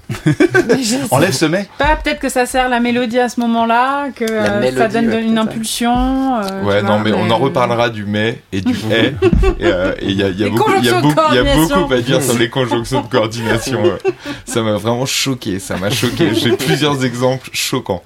sais 0.84 0.99
Enlève 1.12 1.32
ce 1.34 1.45
mais. 1.45 1.67
pas, 1.77 1.95
peut-être 2.03 2.19
que 2.19 2.30
ça 2.30 2.45
sert 2.45 2.69
la 2.69 2.80
mélodie 2.80 3.19
à 3.19 3.30
ce 3.30 3.39
moment-là, 3.41 4.08
que 4.15 4.25
euh, 4.30 4.71
ça 4.77 4.88
donne 4.88 5.12
une 5.13 5.38
impulsion. 5.38 6.38
euh, 6.41 6.63
Ouais, 6.63 6.82
non, 6.82 6.99
mais 6.99 7.12
on 7.13 7.30
en 7.30 7.38
reparlera 7.38 7.89
du 7.89 8.06
mais 8.06 8.41
et 8.51 8.62
du 8.62 8.73
et. 8.89 9.15
Et 9.60 9.65
euh, 9.65 9.93
et 10.01 10.06
il 10.12 10.17
y 10.17 10.23
a, 10.23 10.49
beaucoup 10.49 10.71
à 11.93 11.97
dire 12.01 12.21
sur 12.21 12.38
les 12.38 12.49
conjonctions 12.49 13.01
de 13.01 13.08
coordination. 13.08 13.82
Ça 14.58 14.63
m'a 14.63 14.78
vraiment 14.78 15.06
choqué, 15.06 15.60
ça 15.60 15.78
m'a 15.78 15.91
choqué. 15.91 16.34
J'ai 16.34 16.58
plusieurs 16.58 17.06
exemples 17.06 17.48
choquants. 17.54 18.02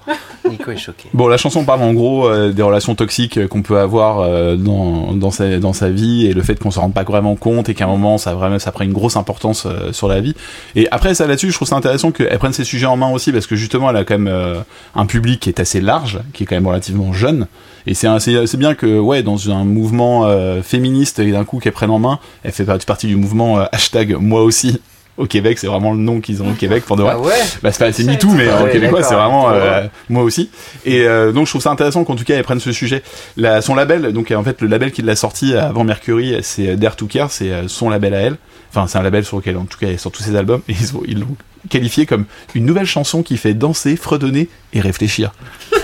Nico 0.50 0.70
est 0.70 0.76
choqué. 0.76 1.08
Bon, 1.14 1.26
la 1.26 1.38
chanson 1.38 1.64
parle 1.64 1.80
en 1.80 1.94
gros 1.94 2.28
euh, 2.28 2.52
des 2.52 2.60
relations 2.60 2.94
toxiques 2.94 3.38
euh, 3.38 3.48
qu'on 3.48 3.62
peut 3.62 3.78
avoir 3.78 4.20
euh, 4.20 4.56
dans, 4.56 5.14
dans, 5.14 5.30
sa, 5.30 5.58
dans 5.58 5.72
sa 5.72 5.88
vie 5.88 6.26
et 6.26 6.34
le 6.34 6.42
fait 6.42 6.58
qu'on 6.58 6.70
se 6.70 6.78
rende 6.78 6.92
pas 6.92 7.04
vraiment 7.04 7.36
compte 7.36 7.70
et 7.70 7.74
qu'à 7.74 7.84
un 7.84 7.88
moment 7.88 8.18
ça 8.18 8.34
vraiment 8.34 8.58
ça 8.58 8.70
prend 8.70 8.84
une 8.84 8.92
grosse 8.92 9.16
importance 9.16 9.64
euh, 9.64 9.94
sur 9.94 10.08
la 10.08 10.20
vie. 10.20 10.34
Et 10.76 10.88
après 10.90 11.14
ça 11.14 11.26
là-dessus, 11.26 11.50
je 11.50 11.54
trouve 11.54 11.68
ça 11.68 11.76
intéressant 11.76 12.12
qu'elle 12.12 12.38
prenne 12.38 12.52
ces 12.52 12.64
sujets 12.64 12.84
en 12.84 12.98
main 12.98 13.10
aussi 13.10 13.32
parce 13.32 13.46
que 13.46 13.56
justement 13.56 13.88
elle 13.88 13.96
a 13.96 14.04
quand 14.04 14.18
même 14.18 14.28
euh, 14.28 14.60
un 14.94 15.06
public 15.06 15.40
qui 15.40 15.48
est 15.48 15.58
assez 15.58 15.80
large, 15.80 16.20
qui 16.34 16.42
est 16.42 16.46
quand 16.46 16.56
même 16.56 16.66
relativement 16.66 17.14
jeune. 17.14 17.46
Et 17.86 17.94
c'est 17.94 18.56
bien 18.56 18.74
que 18.74 18.98
ouais 18.98 19.22
dans 19.22 19.50
un 19.50 19.64
mouvement 19.64 20.26
euh, 20.26 20.62
féministe 20.62 21.18
et 21.18 21.32
d'un 21.32 21.44
coup 21.44 21.58
qu'elle 21.60 21.72
prenne 21.72 21.90
en 21.90 21.98
main, 21.98 22.18
elle 22.42 22.52
fait 22.52 22.66
partie 22.86 23.06
du 23.06 23.16
mouvement 23.16 23.58
euh, 23.58 23.64
hashtag 23.72 24.16
moi 24.20 24.42
aussi. 24.42 24.80
Au 25.18 25.26
Québec, 25.26 25.58
c'est 25.58 25.66
vraiment 25.66 25.92
le 25.92 25.98
nom 25.98 26.20
qu'ils 26.20 26.42
ont 26.42 26.50
au 26.50 26.54
Québec 26.54 26.84
pour 26.86 26.96
de 26.96 27.02
vrai. 27.02 27.12
Ah 27.14 27.20
ouais 27.20 27.34
Bah, 27.62 27.70
c'est 27.70 27.78
pas- 27.84 27.92
c'est 27.92 28.02
MeToo, 28.04 28.30
mais 28.30 28.50
en 28.50 28.64
ouais, 28.64 28.70
québécois, 28.70 29.02
c'est 29.02 29.14
vraiment 29.14 29.50
euh, 29.50 29.86
moi 30.08 30.22
aussi. 30.22 30.48
Et 30.86 31.02
euh, 31.06 31.32
donc, 31.32 31.44
je 31.46 31.52
trouve 31.52 31.60
ça 31.60 31.70
intéressant 31.70 32.02
qu'en 32.04 32.16
tout 32.16 32.24
cas, 32.24 32.34
elle 32.34 32.44
prenne 32.44 32.60
ce 32.60 32.72
sujet. 32.72 33.02
La, 33.36 33.60
son 33.60 33.74
label, 33.74 34.12
donc 34.14 34.30
en 34.30 34.42
fait, 34.42 34.60
le 34.62 34.68
label 34.68 34.90
qui 34.90 35.02
l'a 35.02 35.14
sorti 35.14 35.54
avant 35.54 35.84
Mercury, 35.84 36.36
c'est 36.42 36.76
Dare 36.76 36.96
to 36.96 37.06
Care, 37.06 37.30
c'est 37.30 37.50
euh, 37.52 37.68
son 37.68 37.90
label 37.90 38.14
à 38.14 38.20
elle. 38.20 38.36
Enfin, 38.70 38.86
c'est 38.86 38.96
un 38.96 39.02
label 39.02 39.22
sur 39.24 39.36
lequel, 39.36 39.58
en 39.58 39.64
tout 39.66 39.78
cas, 39.78 39.86
sort 39.98 40.12
tous 40.12 40.22
ses 40.22 40.34
albums. 40.34 40.62
Et 40.68 40.72
ils 40.80 40.96
ont- 40.96 41.02
ils 41.06 41.20
l'ont 41.20 41.36
qualifié 41.68 42.06
comme 42.06 42.24
une 42.54 42.64
nouvelle 42.64 42.86
chanson 42.86 43.22
qui 43.22 43.36
fait 43.36 43.52
danser, 43.52 43.96
fredonner 43.96 44.48
et 44.72 44.80
réfléchir. 44.80 45.32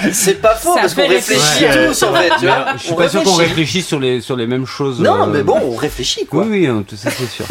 C'est 0.12 0.40
pas 0.40 0.54
faux 0.54 0.74
Ça 0.74 0.80
parce 0.82 0.94
qu'on 0.94 1.02
fait 1.02 1.08
réfléchit 1.08 1.64
réfléchir. 1.66 1.88
tous 1.88 2.02
en 2.04 2.14
fait, 2.14 2.30
tu 2.38 2.46
vois. 2.46 2.66
Je 2.76 2.82
suis 2.82 2.92
On 2.92 2.96
pas 2.96 3.08
sûr 3.08 3.22
qu'on 3.22 3.34
réfléchisse 3.34 3.86
sur 3.86 3.98
les, 4.00 4.20
sur 4.20 4.36
les 4.36 4.46
mêmes 4.46 4.66
choses. 4.66 5.00
Non, 5.00 5.22
euh, 5.22 5.26
mais 5.26 5.42
bon, 5.42 5.58
on 5.62 5.74
réfléchit 5.76 6.26
quoi. 6.26 6.42
Oui, 6.44 6.48
oui, 6.60 6.66
hein, 6.66 6.84
tout 6.86 6.96
ça 6.96 7.10
c'est 7.10 7.28
sûr. 7.30 7.44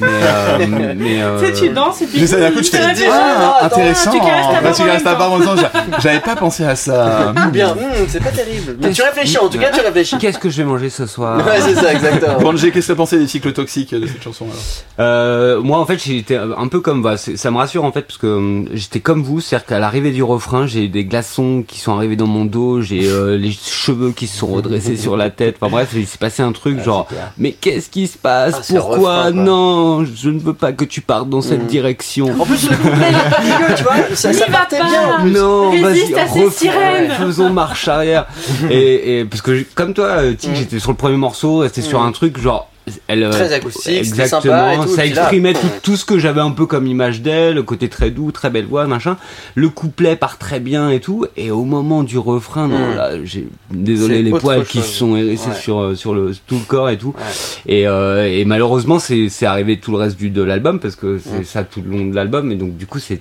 mais, 0.00 0.06
euh, 0.10 0.94
mais 0.96 1.22
euh, 1.22 1.40
Tu 1.40 1.46
sais, 1.46 1.52
tu 1.66 1.68
danses 1.70 2.02
et 2.02 2.06
puis. 2.06 2.20
Mais 2.20 2.26
ça, 2.26 2.38
d'un 2.40 2.50
coup, 2.50 2.60
tu 2.60 2.70
fais 2.70 2.78
Tu 2.78 2.84
réfléchis. 2.86 3.10
ah, 3.12 3.56
attends, 3.62 3.76
intéressant. 3.80 4.10
tu 4.10 4.18
caresses 4.20 4.46
ta 4.46 4.52
Bah, 4.52 4.60
barbe 4.62 4.74
tu 4.76 4.82
en 4.82 4.86
ta 4.86 4.92
même 4.92 5.18
barbe 5.18 5.32
en 5.32 5.38
disant, 5.38 5.56
j'a- 5.56 5.72
j'avais 6.00 6.20
pas 6.20 6.36
pensé 6.36 6.64
à 6.64 6.76
ça. 6.76 7.34
Ou 7.46 7.50
bien, 7.52 7.70
hum, 7.72 7.78
c'est 8.08 8.22
pas 8.22 8.30
terrible. 8.30 8.76
Mais 8.80 8.90
tu 8.92 9.02
réfléchis, 9.02 9.38
en 9.38 9.48
tout 9.48 9.58
cas, 9.58 9.70
tu 9.70 9.80
réfléchis. 9.80 10.18
Qu'est-ce 10.18 10.38
que 10.38 10.50
je 10.50 10.56
vais 10.58 10.64
manger 10.64 10.90
ce 10.90 11.06
soir 11.06 11.38
Ouais, 11.38 11.60
c'est 11.60 11.74
ça, 11.74 11.92
exactement. 11.92 12.38
Banjé, 12.40 12.70
qu'est-ce 12.70 12.88
que 12.88 12.92
t'as 12.92 12.96
pensé 12.96 13.18
des 13.18 13.26
cycles 13.26 13.52
toxiques 13.52 13.94
de 13.94 14.06
cette 14.06 14.22
chanson 14.22 14.44
alors? 14.46 14.56
Euh, 15.00 15.60
moi 15.60 15.78
en 15.78 15.86
fait 15.86 15.98
j'étais 16.02 16.36
un 16.36 16.68
peu 16.68 16.80
comme 16.80 17.02
bah, 17.02 17.16
c'est- 17.16 17.36
ça 17.36 17.50
me 17.50 17.56
rassure 17.56 17.84
en 17.84 17.92
fait 17.92 18.02
parce 18.02 18.18
que 18.18 18.26
hum, 18.26 18.68
j'étais 18.72 19.00
comme 19.00 19.22
vous 19.22 19.40
c'est 19.40 19.56
à 19.56 19.58
dire 19.58 19.66
qu'à 19.66 19.78
l'arrivée 19.78 20.10
du 20.10 20.22
refrain 20.22 20.66
j'ai 20.66 20.88
des 20.88 21.04
glaçons 21.04 21.64
qui 21.66 21.78
sont 21.82 21.94
arrivés 21.96 22.16
dans 22.16 22.26
mon 22.26 22.44
dos 22.44 22.80
j'ai 22.80 23.06
euh, 23.08 23.36
les 23.36 23.52
cheveux 23.52 24.12
qui 24.12 24.26
se 24.26 24.36
sont 24.38 24.46
redressés 24.48 24.96
sur 24.96 25.16
la 25.16 25.30
tête 25.30 25.56
enfin 25.60 25.70
bref 25.70 25.90
il 25.94 26.06
s'est 26.06 26.18
passé 26.18 26.42
un 26.42 26.52
truc 26.52 26.82
genre 26.82 27.06
mais 27.38 27.52
qu'est-ce 27.52 27.90
qui 27.90 28.06
se 28.06 28.16
passe? 28.18 28.54
Ah, 28.70 28.74
pourquoi? 28.78 29.16
refrain, 29.24 29.30
non 29.32 30.04
je 30.04 30.30
ne 30.30 30.38
veux 30.38 30.54
pas 30.54 30.72
que 30.72 30.84
tu 30.84 31.00
partes 31.00 31.28
dans 31.28 31.42
cette 31.42 31.62
Mhm. 31.62 31.66
direction 31.66 32.26
En 32.40 32.44
plus, 32.46 32.68
le 32.70 32.76
couplet, 32.76 33.12
pas 33.12 33.40
dégueu, 33.42 33.74
tu 33.76 33.82
vois. 33.82 33.94
Ça, 34.14 34.30
N'y 34.30 34.34
ça 34.36 34.46
va 34.46 34.52
partait 34.58 34.78
pas. 34.78 34.84
bien. 34.86 35.16
en 35.18 35.22
plus. 35.22 35.30
non, 35.32 35.70
Résiste 35.70 36.12
vas-y, 36.12 36.20
à 36.20 36.28
ces 36.28 36.44
refais- 36.44 36.50
sirènes. 36.58 37.10
faisons 37.12 37.50
marche 37.50 37.88
arrière. 37.88 38.26
et, 38.70 39.18
et 39.20 39.24
parce 39.24 39.42
que 39.42 39.64
comme 39.74 39.94
toi, 39.94 40.06
euh, 40.06 40.34
Tic, 40.34 40.50
Mm. 40.50 40.54
j'étais 40.54 40.78
sur 40.78 40.90
le 40.90 40.96
premier 40.96 41.16
morceau, 41.16 41.64
c'était 41.64 41.82
sur 41.82 42.00
Mm. 42.00 42.06
un 42.06 42.12
truc 42.12 42.38
genre. 42.38 42.68
Elle, 43.06 43.22
euh, 43.22 43.30
Très 43.30 43.52
acoustique, 43.52 43.96
exactement, 43.96 44.40
sympa 44.54 44.74
et 44.74 44.76
tout, 44.78 44.88
ça 44.88 45.02
là- 45.02 45.06
exprimait 45.06 45.52
tout, 45.52 45.68
tout 45.84 45.96
ce 45.96 46.04
que 46.04 46.18
j'avais 46.18 46.40
un 46.40 46.50
peu 46.50 46.66
comme 46.66 46.86
image 46.88 47.20
d'elle, 47.22 47.54
le 47.54 47.62
côté 47.62 47.88
très 47.88 48.10
doux, 48.10 48.32
très 48.32 48.50
belle 48.50 48.64
voix, 48.66 48.86
machin. 48.88 49.16
Le 49.54 49.68
couplet 49.68 50.16
part 50.16 50.36
très 50.36 50.58
bien 50.58 50.90
et 50.90 50.98
tout, 50.98 51.24
et 51.36 51.52
au 51.52 51.62
moment 51.64 52.02
du 52.02 52.18
refrain, 52.18 52.66
non, 52.66 52.78
Mm. 52.92 52.96
là, 52.96 53.10
j'ai 53.24 53.46
désolé 53.70 54.22
les 54.22 54.30
poils 54.32 54.64
qui 54.64 54.78
se 54.82 54.88
sont 54.88 55.14
hérissés 55.16 55.50
Ouais. 55.50 55.54
sur 55.54 55.78
euh, 55.80 55.94
sur 55.94 56.12
le 56.12 56.32
tout 56.48 56.56
le 56.56 56.64
corps 56.66 56.90
et 56.90 56.98
tout. 56.98 57.14
Ouais. 57.16 57.72
Et, 57.72 57.86
euh, 57.86 58.26
et 58.28 58.44
malheureusement, 58.44 58.98
c'est 58.98 59.28
c'est 59.28 59.46
arrivé 59.46 59.78
tout 59.78 59.92
le 59.92 59.98
reste 59.98 60.16
du 60.18 60.30
de 60.30 60.42
l'album 60.42 60.80
parce 60.80 60.96
que 60.96 61.18
c'est 61.18 61.40
Mm. 61.40 61.44
ça 61.44 61.62
tout 61.64 61.82
le 61.86 61.90
long 61.96 62.06
de 62.06 62.14
l'album, 62.16 62.50
et 62.50 62.56
donc 62.56 62.76
du 62.76 62.86
coup, 62.86 62.98
c'est 62.98 63.20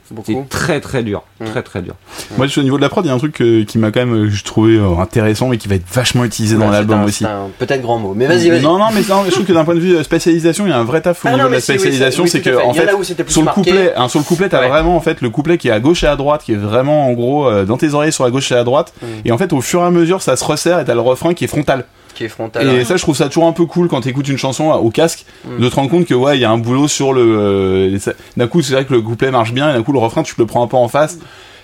très 0.50 0.80
très 0.82 1.04
dur, 1.04 1.22
Mm. 1.40 1.46
très 1.46 1.62
très 1.62 1.82
dur. 1.84 1.94
Moi, 2.38 2.48
au 2.58 2.62
niveau 2.64 2.78
de 2.78 2.82
la 2.82 2.90
prod, 2.90 3.06
il 3.06 3.10
y 3.10 3.12
a 3.12 3.14
un 3.14 3.20
truc 3.20 3.40
euh, 3.42 3.64
qui 3.64 3.78
m'a 3.78 3.92
quand 3.92 4.00
même, 4.00 4.26
euh, 4.26 4.30
je 4.32 4.44
trouvais 4.44 4.78
euh, 4.78 4.98
intéressant 5.00 5.52
et 5.52 5.58
qui 5.60 5.68
va 5.68 5.76
être 5.76 5.88
vachement 5.94 6.26
utilisé 6.26 6.58
dans 6.58 6.70
l'album 6.72 7.04
aussi. 7.04 7.26
Peut-être 7.60 7.82
grand 7.84 8.00
mot. 8.00 8.14
Mais 8.16 8.26
vas-y, 8.26 8.50
vas-y. 8.50 8.64
Non, 8.64 8.80
non, 8.80 8.86
mais 8.94 9.02
non, 9.08 9.24
je 9.26 9.32
trouve 9.32 9.46
que 9.52 9.58
d'un 9.58 9.64
point 9.66 9.76
de 9.76 9.80
vue 9.80 9.96
euh, 9.96 10.04
spécialisation, 10.04 10.66
il 10.66 10.70
y 10.70 10.74
a 10.74 10.78
un 10.78 10.84
vrai 10.84 11.02
taf 11.02 11.24
au 11.24 11.28
Ah 11.28 11.32
niveau 11.32 11.44
non, 11.44 11.48
de 11.50 11.52
la 11.54 11.58
oui, 11.58 11.62
spécialisation, 11.64 12.24
oui, 12.24 12.30
c'est 12.30 12.42
que 12.42 12.52
fait. 12.52 12.64
en 12.64 12.74
fait, 12.74 12.90
sur 13.28 13.42
le 13.42 13.46
marqué. 13.46 13.62
couplet, 13.62 13.94
hein, 13.96 14.08
sur 14.08 14.20
le 14.20 14.26
couplet, 14.26 14.50
t'as 14.50 14.62
Ouais. 14.62 14.70
vraiment 14.70 14.96
en 14.96 15.02
fait 15.02 15.22
le 15.22 15.30
couplet 15.30 15.58
qui 15.58 15.68
est 15.68 15.72
à 15.72 15.80
gauche 15.80 16.04
et 16.04 16.08
à 16.08 16.16
droite, 16.16 16.42
qui 16.44 16.54
est 16.54 16.58
vraiment 16.58 17.08
en 17.08 17.14
gros 17.14 17.48
euh, 17.48 17.66
dans 17.66 17.78
tes 17.78 17.94
oreilles 17.94 18.12
sur 18.14 18.24
la 18.24 18.32
gauche 18.32 18.52
et 18.52 18.56
à 18.56 18.64
droite, 18.64 18.94
Mm. 19.02 19.06
et 19.26 19.32
en 19.32 19.38
fait 19.38 19.54
au 19.54 19.62
fur 19.62 19.82
et 19.82 19.86
à 19.86 19.92
mesure 19.92 20.22
ça 20.22 20.36
se 20.36 20.44
resserre 20.44 20.80
et 20.80 20.86
t'as 20.86 20.94
le 20.96 21.02
refrain 21.02 21.34
qui 21.34 21.44
est 21.44 21.48
frontal. 21.48 21.86
Qui 22.16 22.26
est 22.26 22.30
frontal. 22.30 22.68
Et 22.68 22.84
ça, 22.84 22.98
je 22.98 23.02
trouve 23.02 23.16
ça 23.16 23.28
toujours 23.28 23.46
un 23.48 23.54
peu 23.54 23.66
cool 23.66 23.88
quand 23.88 24.02
t'écoutes 24.02 24.28
une 24.28 24.38
chanson 24.38 24.70
au 24.72 24.90
casque, 24.90 25.26
Mm. 25.46 25.62
de 25.64 25.70
te 25.70 25.76
rendre 25.76 25.90
compte 25.90 26.06
que 26.06 26.14
ouais, 26.14 26.38
il 26.38 26.42
y 26.42 26.46
a 26.46 26.52
un 26.52 26.58
boulot 26.58 26.88
sur 26.88 27.14
le. 27.14 27.22
euh, 27.22 27.98
d'un 28.38 28.48
coup, 28.48 28.62
c'est 28.62 28.74
vrai 28.74 28.86
que 28.86 28.94
le 28.94 29.02
couplet 29.02 29.32
marche 29.32 29.54
bien, 29.54 29.70
et 29.70 29.74
d'un 29.74 29.82
coup 29.84 29.94
le 29.94 30.00
refrain, 30.00 30.22
tu 30.24 30.36
te 30.36 30.42
le 30.42 30.46
prends 30.46 30.64
un 30.64 30.68
peu 30.68 30.78
en 30.78 30.88
face. 30.90 31.18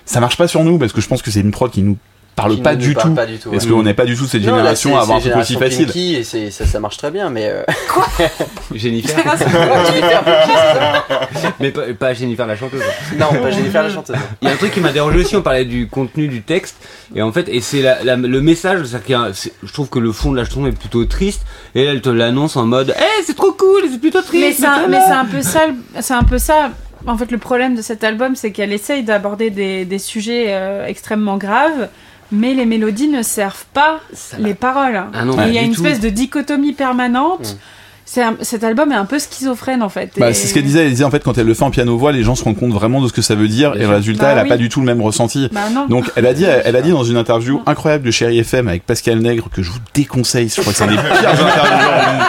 Ça 0.05 0.19
marche 0.21 0.37
pas 0.37 0.47
sur 0.47 0.63
nous 0.63 0.77
parce 0.77 0.93
que 0.93 1.01
je 1.01 1.07
pense 1.09 1.21
que 1.21 1.29
c'est 1.31 1.41
une 1.41 1.51
prod 1.51 1.69
qui 1.69 1.81
nous 1.81 1.97
parle 2.37 2.61
pas 2.61 2.75
ne 2.75 2.79
du 2.81 2.89
nous 2.89 2.93
parle 2.93 3.09
tout. 3.09 3.15
pas 3.15 3.25
du 3.25 3.37
tout, 3.37 3.51
Parce 3.51 3.65
ouais. 3.65 3.71
qu'on 3.71 3.83
n'est 3.83 3.93
pas 3.93 4.05
du 4.05 4.15
tout 4.15 4.25
cette 4.25 4.41
Non, 4.43 4.51
là, 4.51 4.57
génération 4.59 4.97
à 4.97 5.01
avoir 5.01 5.17
un 5.17 5.21
c'est 5.21 5.29
truc 5.31 5.41
aussi 5.41 5.55
facile. 5.55 5.87
Pinky, 5.87 6.15
et 6.15 6.23
c'est- 6.23 6.51
ça, 6.51 6.65
ça 6.65 6.79
marche 6.79 6.95
très 6.97 7.11
bien, 7.11 7.29
mais. 7.29 7.47
euh, 7.49 7.63
Jennifer. 8.73 9.17
Ouais, 9.27 9.85
Jennifer 9.91 10.23
Mais 11.59 11.71
pas, 11.71 11.81
pas 11.99 12.13
Jennifer 12.13 12.45
la 12.47 12.55
chanteuse. 12.55 12.81
Non, 13.19 13.27
pas 13.41 13.51
Jennifer 13.51 13.83
la 13.83 13.89
chanteuse. 13.89 14.15
Il 14.41 14.47
y 14.47 14.51
a 14.51 14.53
un 14.53 14.57
truc 14.57 14.71
qui 14.71 14.79
m'a 14.79 14.91
dérangé 14.91 15.19
aussi, 15.19 15.35
on 15.35 15.41
parlait 15.41 15.65
du 15.65 15.87
contenu 15.87 16.27
du 16.27 16.41
texte, 16.41 16.75
et 17.15 17.21
en 17.21 17.31
fait, 17.31 17.47
et 17.49 17.61
c'est 17.61 17.81
la- 17.81 18.03
la- 18.03 18.15
le 18.15 18.41
message, 18.41 18.79
c'est-à-dire 18.85 19.03
qu'il 19.05 19.11
y 19.13 19.15
a 19.15 19.21
un- 19.21 19.33
c'est- 19.33 19.53
je 19.63 19.71
trouve 19.73 19.89
que 19.89 19.99
le 19.99 20.11
fond 20.11 20.31
de 20.31 20.37
la 20.37 20.45
chanson 20.45 20.65
est 20.67 20.71
plutôt 20.71 21.03
triste, 21.05 21.41
et 21.75 21.83
elle 21.83 22.01
te 22.01 22.09
l'annonce 22.09 22.55
en 22.57 22.65
mode, 22.65 22.93
eh, 22.97 23.23
c'est 23.25 23.35
trop 23.35 23.51
cool, 23.51 23.81
c'est 23.91 23.99
plutôt 23.99 24.21
triste. 24.21 24.43
Mais 24.45 24.51
c'est 24.53 24.65
un, 24.65 24.87
voilà. 24.87 24.87
mais 24.87 24.99
c'est 25.05 25.13
un 25.13 25.25
peu 25.25 25.41
ça, 25.41 25.61
c'est 26.01 26.13
un 26.13 26.23
peu 26.23 26.37
ça. 26.37 26.71
En 27.05 27.17
fait, 27.17 27.31
le 27.31 27.37
problème 27.37 27.75
de 27.75 27.81
cet 27.81 28.03
album, 28.03 28.35
c'est 28.35 28.51
qu'elle 28.51 28.73
essaye 28.73 29.03
d'aborder 29.03 29.49
des, 29.49 29.85
des 29.85 29.99
sujets 29.99 30.45
euh, 30.49 30.85
extrêmement 30.87 31.37
graves, 31.37 31.87
mais 32.31 32.53
les 32.53 32.65
mélodies 32.65 33.07
ne 33.07 33.21
servent 33.21 33.65
pas 33.73 33.99
Ça 34.13 34.37
les 34.39 34.53
paroles. 34.53 35.01
Ah 35.13 35.25
non, 35.25 35.33
Et 35.33 35.37
pas 35.37 35.47
il 35.47 35.53
y 35.53 35.57
a 35.57 35.61
une 35.61 35.73
tout. 35.73 35.85
espèce 35.85 35.99
de 35.99 36.09
dichotomie 36.09 36.73
permanente. 36.73 37.55
Mm. 37.55 38.19
Un- 38.21 38.37
cet 38.41 38.63
album 38.63 38.93
est 38.93 38.95
un 38.95 39.03
peu 39.03 39.19
schizophrène 39.19 39.83
en 39.83 39.89
fait. 39.89 40.11
Bah, 40.17 40.29
Et- 40.29 40.33
c'est 40.33 40.47
ce 40.47 40.53
qu'elle 40.53 40.63
disait. 40.63 40.83
Elle 40.85 40.91
disait 40.91 41.03
en 41.03 41.11
fait 41.11 41.21
quand 41.23 41.37
elle 41.37 41.45
le 41.45 41.53
fait 41.53 41.63
en 41.65 41.71
piano 41.71 41.97
voix, 41.97 42.13
les 42.13 42.23
gens 42.23 42.35
se 42.35 42.43
rendent 42.45 42.57
compte 42.57 42.71
vraiment 42.71 43.01
de 43.01 43.09
ce 43.09 43.13
que 43.13 43.21
ça 43.21 43.35
veut 43.35 43.49
dire, 43.49 43.73
et 43.75 43.79
le 43.79 43.83
sûr. 43.83 43.93
résultat, 43.95 44.23
Bah 44.23 44.31
elle 44.31 44.39
a 44.39 44.43
oui. 44.43 44.49
pas 44.49 44.55
du 44.57 44.69
tout 44.69 44.79
le 44.79 44.85
même 44.85 45.01
ressenti. 45.01 45.49
Bah. 45.51 45.63
Donc 45.89 46.09
elle 46.15 46.25
a 46.25 46.33
dit, 46.33 46.45
elle 46.45 46.75
a 46.77 46.81
dit 46.81 46.91
dans 46.91 47.03
une 47.03 47.17
interview 47.17 47.61
incroyable 47.65 48.05
de 48.05 48.11
Chéri 48.11 48.39
FM 48.39 48.69
avec 48.69 48.85
Pascal 48.85 49.19
Nègre 49.19 49.49
que 49.53 49.61
je 49.61 49.71
vous 49.71 49.79
déconseille. 49.93 50.47
Je 50.47 50.61
crois 50.61 50.71
que 50.71 50.77
c'est 50.77 50.85
un 50.85 50.87
des 50.87 50.95
pires 50.95 51.03
interviews. 51.29 52.23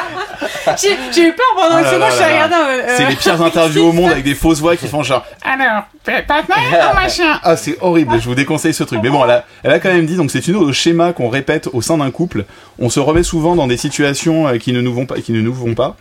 J'ai 0.83 0.97
j'ai 1.13 1.29
eu 1.29 1.33
peur 1.33 1.47
pendant 1.57 1.77
Ah 1.77 1.81
une 1.81 1.87
seconde, 1.87 2.11
je 2.11 2.15
suis 2.17 2.25
regardée. 2.25 2.55
euh, 2.55 2.95
C'est 2.97 3.07
les 3.09 3.17
pires 3.17 3.43
interviews 3.43 3.85
au 3.89 3.93
monde 3.93 4.11
avec 4.11 4.25
des 4.25 4.35
fausses 4.35 4.61
voix 4.61 4.77
qui 4.77 4.87
font 4.87 5.03
genre 5.03 5.25
alors 5.43 5.83
maintenant 6.07 6.95
machin. 6.95 7.39
Ah 7.43 7.57
c'est 7.57 7.77
horrible. 7.81 8.19
Je 8.21 8.25
vous 8.29 8.35
déconseille 8.35 8.73
ce 8.75 8.85
truc. 8.85 9.01
Mais 9.03 9.11
bon, 9.11 9.23
elle 9.25 9.31
a, 9.31 9.45
elle 9.63 9.73
a 9.73 9.79
quand 9.79 9.91
même 9.91 10.07
dit 10.07 10.17
donc 10.17 10.31
c'est 10.31 10.47
une 10.49 10.73
schéma 10.73 11.13
qu'on 11.13 11.29
répète 11.29 11.69
au 11.73 11.83
sein 11.83 11.99
d'un 11.99 12.11
couple. 12.11 12.45
On 12.79 12.89
se 12.91 13.01
remet 13.01 13.23
souvent 13.23 13.57
dans 13.57 13.67
des 13.67 13.77
situations 13.77 14.49
euh, 14.49 14.57
qui 14.59 14.73
ne 14.73 14.81
nous 14.81 14.93
vont 14.95 15.07
pas, 15.07 15.17
qui 15.21 15.33
ne 15.33 15.41
nous 15.41 15.53
vont 15.53 15.75
pas. 15.75 15.97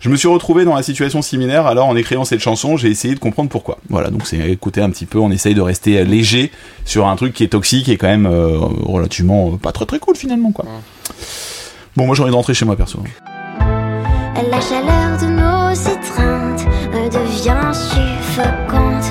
Je 0.00 0.08
me 0.08 0.16
suis 0.16 0.28
retrouvé 0.28 0.64
dans 0.64 0.74
la 0.74 0.82
situation 0.82 1.20
similaire. 1.20 1.66
Alors 1.66 1.88
en 1.88 1.96
écrivant 1.96 2.24
cette 2.24 2.40
chanson, 2.40 2.76
j'ai 2.78 2.88
essayé 2.88 3.14
de 3.14 3.20
comprendre 3.20 3.50
pourquoi. 3.50 3.78
Voilà. 3.90 4.08
Donc 4.10 4.26
c'est 4.26 4.38
écouter 4.38 4.80
un 4.80 4.88
petit 4.90 5.06
peu. 5.06 5.18
On 5.18 5.30
essaye 5.30 5.54
de 5.54 5.60
rester 5.60 5.98
euh, 5.98 6.04
léger 6.04 6.50
sur 6.86 7.06
un 7.06 7.16
truc 7.16 7.34
qui 7.34 7.44
est 7.44 7.48
toxique 7.48 7.88
et 7.90 7.96
quand 7.98 8.08
même 8.08 8.26
euh, 8.26 8.56
relativement 8.58 9.52
euh, 9.52 9.56
pas 9.58 9.72
très 9.72 9.84
très 9.86 9.98
cool 9.98 10.16
finalement 10.16 10.52
quoi. 10.52 10.64
Bon, 11.96 12.06
moi 12.06 12.14
j'ai 12.14 12.22
envie 12.22 12.30
de 12.30 12.36
rentrer 12.36 12.54
chez 12.54 12.64
moi 12.64 12.76
perso. 12.76 13.02
La 14.36 14.60
chaleur 14.60 15.18
de 15.20 15.26
nos 15.26 15.72
étreintes 15.72 16.66
devient 16.92 17.72
suffocante. 17.72 19.10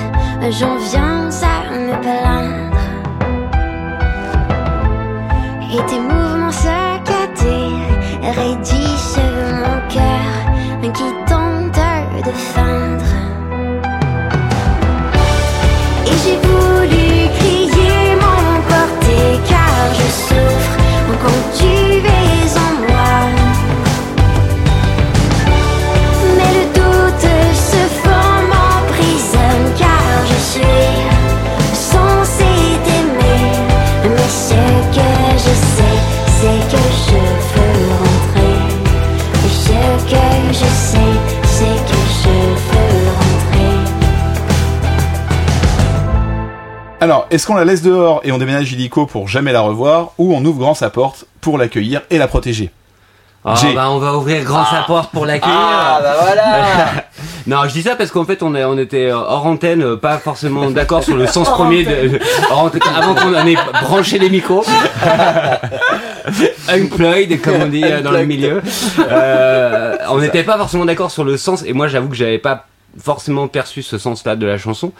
J'en 0.50 0.76
viens 0.76 1.28
à 1.42 1.70
me 1.70 2.00
plaindre. 2.00 2.70
Alors, 47.00 47.26
est-ce 47.30 47.46
qu'on 47.46 47.54
la 47.54 47.64
laisse 47.64 47.82
dehors 47.82 48.20
et 48.24 48.32
on 48.32 48.38
déménage 48.38 48.70
illico 48.72 49.06
pour 49.06 49.28
jamais 49.28 49.52
la 49.52 49.60
revoir, 49.62 50.10
ou 50.18 50.34
on 50.34 50.44
ouvre 50.44 50.58
grand 50.58 50.74
sa 50.74 50.90
porte 50.90 51.24
pour 51.40 51.56
l'accueillir 51.56 52.02
et 52.10 52.18
la 52.18 52.28
protéger? 52.28 52.70
Ah, 53.42 53.54
J'ai- 53.58 53.72
bah, 53.72 53.90
on 53.90 53.96
va 53.98 54.18
ouvrir 54.18 54.44
grand 54.44 54.66
sa 54.66 54.82
porte 54.82 55.10
pour 55.12 55.24
l'accueillir. 55.24 55.56
Ah, 55.58 55.98
bah 56.02 56.14
voilà 56.20 57.04
Non, 57.46 57.62
je 57.66 57.72
dis 57.72 57.80
ça 57.82 57.96
parce 57.96 58.10
qu'en 58.10 58.26
fait, 58.26 58.42
on, 58.42 58.54
était 58.76 59.06
euh, 59.06 59.16
hors 59.16 59.46
antenne, 59.46 59.82
euh, 59.82 59.96
pas 59.96 60.18
forcément 60.18 60.70
d'accord 60.70 61.02
sur 61.02 61.16
le 61.16 61.26
sens 61.26 61.48
premier 61.48 61.84
de, 61.84 62.08
de- 62.08 62.20
hors 62.50 62.64
antenne, 62.64 62.82
avant 62.94 63.14
qu'on 63.14 63.34
en 63.34 63.46
ait 63.46 63.56
branché 63.82 64.18
les 64.18 64.28
micros. 64.28 64.62
Unplugged, 66.68 67.40
comme 67.40 67.62
on 67.62 67.66
dit 67.68 67.82
euh, 67.82 68.02
dans 68.02 68.10
le 68.10 68.26
milieu. 68.26 68.60
Euh, 69.10 69.96
on 70.10 70.18
n'était 70.18 70.44
pas 70.44 70.58
forcément 70.58 70.84
d'accord 70.84 71.10
sur 71.10 71.24
le 71.24 71.38
sens, 71.38 71.64
et 71.66 71.72
moi, 71.72 71.88
j'avoue 71.88 72.10
que 72.10 72.16
j'avais 72.16 72.38
pas 72.38 72.66
forcément 72.98 73.48
perçu 73.48 73.82
ce 73.82 73.98
sens-là 73.98 74.36
de 74.36 74.46
la 74.46 74.58
chanson. 74.58 74.92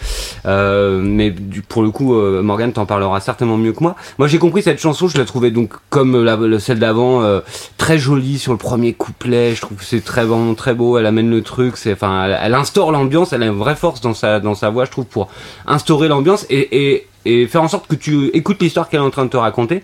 Euh, 0.47 1.01
mais 1.03 1.31
du, 1.31 1.63
pour 1.63 1.83
le 1.83 1.91
coup, 1.91 2.15
euh, 2.15 2.43
Morgane 2.43 2.73
t'en 2.73 2.87
parlera 2.87 3.21
certainement 3.21 3.57
mieux 3.57 3.73
que 3.73 3.83
moi. 3.83 3.97
Moi, 4.19 4.29
j'ai 4.29 4.39
compris 4.39 4.63
cette 4.63 4.81
chanson, 4.81 5.09
je 5.09 5.19
la 5.19 5.25
trouvais 5.25 5.51
donc 5.51 5.73
comme 5.91 6.59
celle 6.59 6.79
d'avant, 6.79 7.23
euh, 7.23 7.41
très 7.77 7.99
jolie 7.99 8.39
sur 8.39 8.53
le 8.53 8.59
premier 8.59 8.93
couplet. 8.93 9.55
Je 9.55 9.61
trouve 9.61 9.79
que 9.79 9.85
c'est 9.85 10.05
très 10.05 10.25
bon, 10.25 10.55
très 10.55 10.75
beau. 10.75 10.99
Elle 10.99 11.07
amène 11.07 11.31
le 11.31 11.43
truc. 11.43 11.77
C'est, 11.77 11.93
enfin, 11.93 12.25
elle, 12.25 12.39
elle 12.43 12.55
instaure 12.55 12.93
l'ambiance. 12.93 13.33
Elle 13.33 13.43
a 13.43 13.47
une 13.47 13.59
vraie 13.59 13.77
force 13.77 14.01
dans 14.01 14.15
sa 14.15 14.41
dans 14.41 14.55
sa 14.55 14.71
voix, 14.71 14.85
je 14.85 14.91
trouve, 14.91 15.07
pour 15.07 15.29
instaurer 15.67 16.09
l'ambiance 16.09 16.47
et, 16.51 16.93
et 16.93 17.07
et 17.25 17.47
faire 17.47 17.63
en 17.63 17.69
sorte 17.69 17.87
que 17.87 17.95
tu 17.95 18.29
écoutes 18.29 18.61
l'histoire 18.63 18.89
qu'elle 18.89 19.01
est 19.01 19.05
en 19.05 19.11
train 19.11 19.25
de 19.25 19.31
te 19.31 19.37
raconter. 19.37 19.83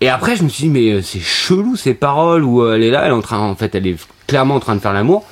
Et 0.00 0.08
après, 0.08 0.36
je 0.36 0.42
me 0.42 0.48
suis 0.48 0.64
dit, 0.64 0.70
mais 0.70 0.92
euh, 0.92 1.02
c'est 1.02 1.20
chelou 1.20 1.76
ces 1.76 1.94
paroles 1.94 2.42
où 2.42 2.62
euh, 2.62 2.74
elle 2.74 2.82
est 2.82 2.90
là, 2.90 3.02
elle 3.04 3.10
est 3.10 3.14
en 3.14 3.20
train, 3.20 3.38
en 3.38 3.54
fait, 3.54 3.74
elle 3.74 3.86
est 3.86 3.96
clairement 4.26 4.54
en 4.54 4.60
train 4.60 4.74
de 4.74 4.80
faire 4.80 4.94
l'amour. 4.94 5.26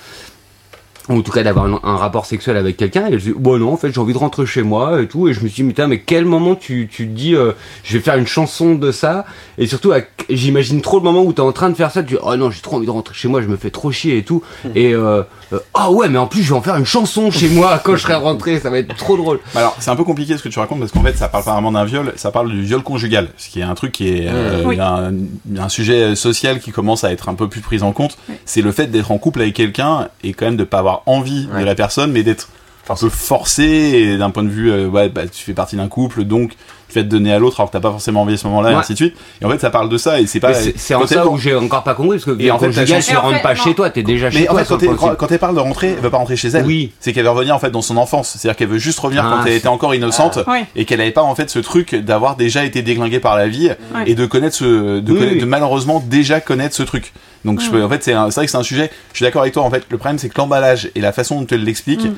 Ou 1.09 1.19
en 1.19 1.23
tout 1.23 1.33
cas 1.33 1.43
d'avoir 1.43 1.65
un, 1.67 1.81
un 1.83 1.97
rapport 1.97 2.27
sexuel 2.27 2.57
avec 2.57 2.77
quelqu'un. 2.77 3.07
Et 3.07 3.19
je 3.19 3.31
dis, 3.31 3.35
bon 3.37 3.59
non, 3.59 3.73
en 3.73 3.77
fait, 3.77 3.93
j'ai 3.93 4.01
envie 4.01 4.13
de 4.13 4.19
rentrer 4.19 4.45
chez 4.47 4.63
moi 4.63 5.01
et 5.01 5.09
tout. 5.09 5.29
Et 5.29 5.33
je 5.35 5.41
me 5.43 5.49
suis 5.49 5.63
dit, 5.63 5.69
putain, 5.69 5.87
mais 5.87 6.01
quel 6.01 6.25
moment 6.25 6.55
tu, 6.55 6.89
tu 6.91 7.07
te 7.09 7.13
dis, 7.13 7.35
euh, 7.35 7.53
je 7.85 7.97
vais 7.97 8.03
faire 8.03 8.17
une 8.17 8.27
chanson 8.27 8.75
de 8.75 8.93
ça? 8.93 9.25
Et 9.57 9.67
surtout, 9.67 9.93
j'imagine 10.29 10.81
trop 10.83 10.99
le 10.99 11.05
moment 11.05 11.23
où 11.23 11.33
t'es 11.33 11.41
en 11.41 11.53
train 11.53 11.71
de 11.71 11.75
faire 11.75 11.91
ça. 11.91 12.03
Tu 12.03 12.15
dis, 12.15 12.21
oh 12.23 12.37
non, 12.37 12.51
j'ai 12.51 12.61
trop 12.61 12.77
envie 12.77 12.87
de 12.87 12.91
rentrer 12.91 13.15
chez 13.15 13.29
moi, 13.29 13.41
je 13.43 13.49
me 13.49 13.57
fais 13.57 13.71
trop 13.71 13.91
chier 13.91 14.19
et 14.19 14.23
tout. 14.23 14.43
Et, 14.75 14.93
euh, 14.95 15.23
euh, 15.53 15.59
ah 15.73 15.91
ouais, 15.91 16.09
mais 16.11 16.19
en 16.19 16.27
plus, 16.27 16.43
je 16.43 16.51
vais 16.53 16.59
en 16.59 16.63
faire 16.63 16.77
une 16.77 16.85
chanson 16.85 17.31
chez 17.31 17.49
moi 17.49 17.81
quand 17.83 17.97
je 17.97 18.03
serai 18.03 18.15
rentré. 18.15 18.61
Ça 18.61 18.69
va 18.69 18.79
être 18.79 18.95
trop 18.97 19.17
drôle. 19.17 19.41
Alors, 19.55 19.75
c'est 19.79 19.91
un 19.91 19.97
peu 19.97 20.05
compliqué 20.05 20.37
ce 20.37 20.43
que 20.43 20.49
tu 20.51 20.59
racontes 20.59 20.81
parce 20.81 20.93
qu'en 20.93 21.03
fait, 21.03 21.17
ça 21.17 21.29
parle 21.29 21.45
pas 21.45 21.53
vraiment 21.53 21.73
d'un 21.73 21.85
viol, 21.87 22.13
ça 22.17 22.31
parle 22.31 22.51
du 22.51 22.61
viol 22.63 22.83
conjugal, 22.83 23.29
ce 23.39 23.49
qui 23.49 23.61
est 23.61 23.63
un 23.65 23.75
truc 23.75 23.93
qui 23.93 24.09
est 24.09 24.27
euh, 24.29 24.63
Oui. 24.67 24.79
un, 24.79 25.13
un 25.59 25.69
sujet 25.71 26.15
social 26.17 26.61
qui 26.61 26.71
commence 26.71 27.03
à 27.05 27.13
être 27.13 27.29
un 27.31 27.35
peu 27.35 27.49
plus 27.49 27.63
pris 27.63 27.83
en 27.83 27.93
compte. 27.93 28.19
C'est 28.45 28.61
le 28.61 28.73
fait 28.73 28.89
d'être 28.89 29.11
en 29.11 29.17
couple 29.19 29.41
avec 29.41 29.55
quelqu'un 29.55 30.09
et 30.23 30.35
quand 30.35 30.45
même 30.47 30.57
de 30.57 30.65
pas 30.65 30.81
avoir 30.81 30.98
envie 31.07 31.47
de 31.47 31.65
la 31.65 31.75
personne, 31.75 32.13
mais 32.13 32.23
d'être 32.23 32.49
un 32.91 32.97
peu 32.97 33.09
forcé 33.09 33.63
et 33.65 34.17
d'un 34.19 34.31
point 34.31 34.43
de 34.43 34.49
vue, 34.49 34.71
euh, 34.71 34.87
ouais, 34.89 35.09
bah, 35.09 35.23
tu 35.27 35.43
fais 35.45 35.55
partie 35.55 35.77
d'un 35.77 35.89
couple, 35.89 36.25
donc 36.25 36.53
tu 36.89 36.95
vas 36.95 37.03
te 37.03 37.09
donner 37.09 37.33
à 37.35 37.39
l'autre 37.39 37.61
alors 37.61 37.69
que 37.71 37.75
t'as 37.75 37.81
pas 37.83 37.91
forcément 37.91 38.23
envie 38.23 38.33
à 38.35 38.37
ce 38.39 38.47
moment-là, 38.47 38.71
et 38.71 38.75
ainsi 38.75 38.93
de 38.93 38.97
suite. 38.97 39.15
Et 39.43 39.45
en 39.45 39.51
fait, 39.51 39.59
ça 39.59 39.69
parle 39.69 39.91
de 39.91 39.99
ça 39.99 40.21
et 40.21 40.27
c'est 40.27 40.41
pas. 40.41 40.55
C'est- 40.55 40.95
en 40.95 41.07
ça 41.07 41.21
elle- 41.23 41.29
où 41.29 41.37
j'ai 41.37 41.55
encore 41.55 41.83
pas 41.85 41.93
compris 41.95 42.17
parce 42.19 42.25
que 42.25 42.41
Et 42.43 42.51
en 42.51 42.59
fait, 42.59 42.69
la 42.69 42.73
conjugal, 42.73 43.03
chanson- 43.03 43.11
tu 43.13 43.17
rentres 43.19 43.37
fait, 43.37 43.43
pas 43.43 43.55
non. 43.55 43.63
chez 43.63 43.75
toi, 43.75 43.91
t'es 43.91 44.03
déjà 44.03 44.31
chez 44.31 44.41
Mais 44.41 44.49
en 44.49 44.53
toi. 44.53 44.65
fait, 44.65 44.75
quand, 44.75 44.83
elle- 45.11 45.17
quand 45.17 45.31
elle 45.33 45.39
parle 45.39 45.55
de 45.55 45.61
rentrer, 45.61 45.89
elle 45.89 46.03
veut 46.03 46.09
pas 46.11 46.17
rentrer 46.17 46.37
chez 46.37 46.49
elle. 46.49 46.65
Oui. 46.65 46.93
C'est 47.01 47.13
qu'elle 47.13 47.25
veut 47.25 47.31
revenir 47.31 47.55
en 47.55 47.59
fait 47.59 47.71
dans 47.71 47.83
son 47.83 47.99
enfance. 47.99 48.37
C'est-à-dire 48.39 48.57
qu'elle 48.57 48.69
veut 48.69 48.79
juste 48.79 48.99
revenir 49.01 49.23
Ah, 49.27 49.31
quand 49.37 49.45
elle 49.45 49.53
c'est- 49.53 49.59
était 49.59 49.69
encore 49.69 49.95
innocente 49.95 50.39
et 50.77 50.85
qu'elle 50.87 51.03
avait 51.03 51.11
pas 51.11 51.23
en 51.23 51.35
fait 51.35 51.51
ce 51.51 51.59
truc 51.59 51.95
d'avoir 51.95 52.37
déjà 52.37 52.65
été 52.65 52.81
déglinguée 52.81 53.21
par 53.21 53.37
la 53.37 53.49
vie 53.49 53.71
et 54.07 54.15
de 54.15 54.25
connaître 54.25 54.57
ce, 54.57 54.65
de, 55.01 55.13
Oui, 55.13 55.19
connaître- 55.19 55.35
oui. 55.35 55.41
de 55.41 55.47
malheureusement 55.47 56.03
déjà 56.07 56.41
connaître 56.41 56.75
ce 56.75 56.83
truc. 56.85 57.13
Donc 57.45 57.61
je 57.61 57.71
peux, 57.71 57.85
en 57.85 57.89
fait 57.89 58.03
c'est 58.03 58.15
un- 58.15 58.31
c'est 58.31 58.41
vrai 58.41 58.47
que 58.47 58.51
c'est 58.51 58.59
un 58.59 58.63
sujet. 58.65 58.91
Je 59.13 59.19
suis 59.19 59.25
d'accord 59.25 59.43
avec 59.43 59.55
toi. 59.55 59.63
En 59.63 59.71
fait, 59.71 59.85
le 59.91 59.97
problème 59.99 60.19
c'est 60.19 60.29
que 60.29 60.35
l'emballage 60.39 60.91
et 60.97 61.01
la 61.01 61.13
façon 61.13 61.41
dont 61.41 61.47
elle 61.51 61.63
l'explique 61.65 62.05
Mm. 62.05 62.15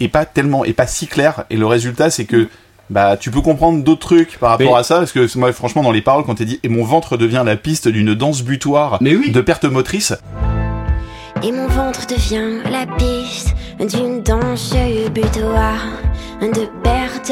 Est 0.00 0.08
pas 0.08 0.24
tellement, 0.24 0.64
est 0.64 0.72
pas 0.72 0.86
si 0.86 1.06
clair. 1.06 1.44
Et 1.50 1.56
le 1.56 1.66
résultat 1.66 2.10
c'est 2.10 2.24
que 2.24 2.48
bah 2.88 3.16
tu 3.16 3.30
peux 3.30 3.40
comprendre 3.40 3.84
d'autres 3.84 4.00
trucs 4.08 4.38
par 4.38 4.50
rapport 4.50 4.72
Mais- 4.72 4.78
à 4.80 4.82
ça 4.82 4.96
parce 4.96 5.12
que 5.12 5.38
moi 5.38 5.52
franchement 5.52 5.82
dans 5.84 5.92
les 5.92 6.02
paroles 6.02 6.24
quand 6.24 6.34
t'es 6.34 6.44
dit 6.44 6.58
et 6.64 6.68
mon 6.68 6.84
ventre 6.84 7.16
devient 7.16 7.42
la 7.46 7.56
piste 7.56 7.86
d'une 7.86 8.14
danse 8.14 8.42
butoir 8.42 8.98
Mais 9.00 9.14
oui. 9.14 9.30
de 9.30 9.40
perte 9.40 9.64
motrice 9.64 10.12
Et 11.44 11.52
mon 11.52 11.68
ventre 11.68 12.06
devient 12.08 12.58
la 12.68 12.86
piste 12.96 13.54
d'une 13.78 14.22
danse 14.22 14.74
butoir 15.14 15.76
de 16.42 16.66
perte 16.82 17.30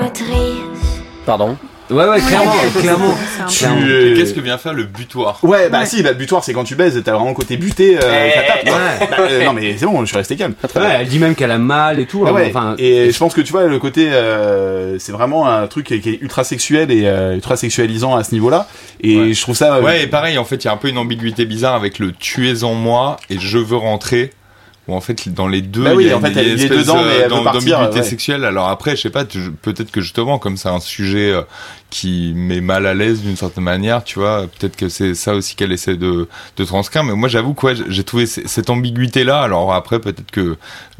motrice. 0.00 1.00
Pardon? 1.26 1.56
Ouais, 1.90 2.08
ouais, 2.08 2.20
clairement, 2.20 2.52
clairement. 2.80 3.14
C'est 3.48 3.66
un 3.66 3.74
peu- 3.74 3.80
Clairement. 3.80 3.80
Tu- 3.86 4.06
Et 4.12 4.14
Qu'est-ce 4.14 4.34
que 4.34 4.40
vient 4.40 4.58
faire 4.58 4.74
le 4.74 4.84
butoir? 4.84 5.38
Ouais, 5.42 5.68
bah 5.68 5.80
Ouais. 5.80 5.86
si, 5.86 6.02
bah, 6.02 6.10
le 6.10 6.14
butoir, 6.16 6.44
c'est 6.44 6.52
quand 6.52 6.64
tu 6.64 6.74
baises, 6.76 7.00
t'as 7.04 7.12
vraiment 7.12 7.28
le 7.30 7.34
côté 7.34 7.56
buté, 7.56 7.96
euh, 7.98 8.00
ça 8.30 8.42
tape. 8.42 8.64
Ouais. 8.64 9.08
Bah, 9.10 9.16
euh, 9.20 9.44
non, 9.44 9.52
mais 9.52 9.76
c'est 9.76 9.86
bon, 9.86 10.00
je 10.02 10.06
suis 10.06 10.16
resté 10.16 10.36
calme. 10.36 10.54
Ouais, 10.76 10.82
elle 11.00 11.08
dit 11.08 11.18
même 11.18 11.34
qu'elle 11.34 11.50
a 11.50 11.58
mal 11.58 11.98
et 12.00 12.06
tout. 12.06 12.22
Ah 12.26 12.30
hein, 12.30 12.32
ouais. 12.34 12.46
Enfin, 12.48 12.74
et 12.78 13.10
je 13.10 13.18
pense 13.18 13.34
que 13.34 13.40
tu 13.40 13.52
vois, 13.52 13.64
le 13.64 13.78
côté, 13.78 14.08
euh, 14.12 14.98
c'est 14.98 15.12
vraiment 15.12 15.48
un 15.48 15.66
truc 15.66 15.86
qui 15.86 15.94
est, 15.94 16.18
ultra 16.22 16.44
sexuel 16.44 16.90
et 16.90 17.02
euh, 17.06 17.34
ultra 17.34 17.56
sexualisant 17.56 18.14
à 18.16 18.22
ce 18.24 18.32
niveau-là. 18.34 18.68
Et 19.02 19.16
Ouais. 19.18 19.32
je 19.34 19.40
trouve 19.42 19.56
ça. 19.56 19.76
euh, 19.76 19.82
Ouais, 19.82 20.02
et 20.02 20.06
pareil, 20.06 20.38
en 20.38 20.44
fait, 20.44 20.56
il 20.56 20.66
y 20.66 20.68
a 20.68 20.72
un 20.72 20.76
peu 20.76 20.88
une 20.88 20.98
ambiguïté 20.98 21.44
bizarre 21.44 21.74
avec 21.74 21.98
le 21.98 22.12
tu 22.12 22.48
es 22.50 22.62
en 22.64 22.74
moi 22.74 23.16
et 23.30 23.38
je 23.38 23.58
veux 23.58 23.76
rentrer. 23.76 24.30
Où 24.88 24.94
en 24.94 25.00
fait, 25.00 25.28
dans 25.28 25.46
les 25.46 25.60
deux, 25.62 25.84
Bah 25.84 25.92
oui, 25.94 26.04
il 26.04 26.08
y 26.08 26.12
a 26.12 26.16
en 26.16 26.20
fait, 26.20 26.32
une, 26.32 26.38
il 26.38 26.48
est 26.48 26.64
espèce, 26.64 26.78
dedans, 26.78 27.02
mais 27.04 27.24
euh, 27.24 27.28
d'ambiguïté 27.28 27.76
ouais. 27.98 28.02
sexuelle. 28.02 28.44
Alors 28.44 28.68
après, 28.68 28.96
je 28.96 29.02
sais 29.02 29.10
pas, 29.10 29.24
tu- 29.24 29.50
peut-être 29.52 29.90
que 29.90 30.00
justement, 30.00 30.38
comme 30.38 30.56
c'est 30.56 30.70
un 30.70 30.80
sujet 30.80 31.30
euh, 31.32 31.42
qui 31.90 32.32
met 32.34 32.60
mal 32.62 32.86
à 32.86 32.94
l'aise 32.94 33.20
d'une 33.20 33.36
certaine 33.36 33.64
manière, 33.64 34.02
tu 34.02 34.18
vois, 34.18 34.46
peut-être 34.58 34.76
que 34.76 34.88
c'est 34.88 35.14
ça 35.14 35.34
aussi 35.34 35.54
qu'elle 35.54 35.70
essaie 35.72 35.96
de, 35.96 36.28
de 36.56 36.64
transcrire. 36.64 37.04
Mais 37.04 37.12
moi, 37.14 37.28
j'avoue 37.28 37.52
que 37.54 37.66
ouais, 37.66 37.74
j'ai 37.88 38.04
trouvé 38.04 38.24
c- 38.26 38.42
cette 38.46 38.70
ambiguïté-là. 38.70 39.42
Alors 39.42 39.72
après, 39.74 40.00
peut-être 40.00 40.30
que 40.30 40.56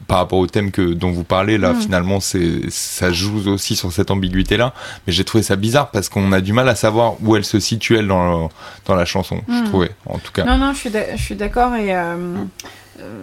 par 0.07 0.19
rapport 0.19 0.39
au 0.41 0.47
thème 0.47 0.71
que 0.73 0.83
dont 0.93 1.11
vous 1.11 1.25
parlez 1.25 1.57
là, 1.59 1.73
Mm. 1.73 1.81
finalement, 1.81 2.21
c'est 2.21 2.69
ça 2.71 3.11
joue 3.13 3.49
aussi 3.49 3.77
sur 3.77 3.91
cette 3.93 4.11
ambiguïté-là. 4.11 4.75
Mais 5.07 5.13
j'ai 5.13 5.25
trouvé 5.25 5.43
ça 5.43 5.57
bizarre 5.57 5.91
parce 5.91 6.09
qu'on 6.09 6.33
a 6.33 6.41
du 6.43 6.53
mal 6.53 6.69
à 6.69 6.75
savoir 6.75 7.15
où 7.23 7.35
elle 7.35 7.45
se 7.45 7.59
situe 7.61 7.97
elle 7.97 8.09
dans 8.09 8.51
dans 8.87 8.95
la 8.95 9.05
chanson. 9.07 9.41
Je 9.49 9.55
Mm. 9.55 9.65
trouvais, 9.65 9.91
en 10.07 10.19
tout 10.19 10.33
cas. 10.33 10.45
Non, 10.45 10.59
non, 10.59 10.73
je 10.75 10.79
suis 10.79 10.91
d'a- 10.91 11.17
je 11.17 11.23
suis 11.23 11.35
d'accord. 11.35 11.75
Et 11.77 11.95
euh, 11.95 12.15
euh, 12.15 12.35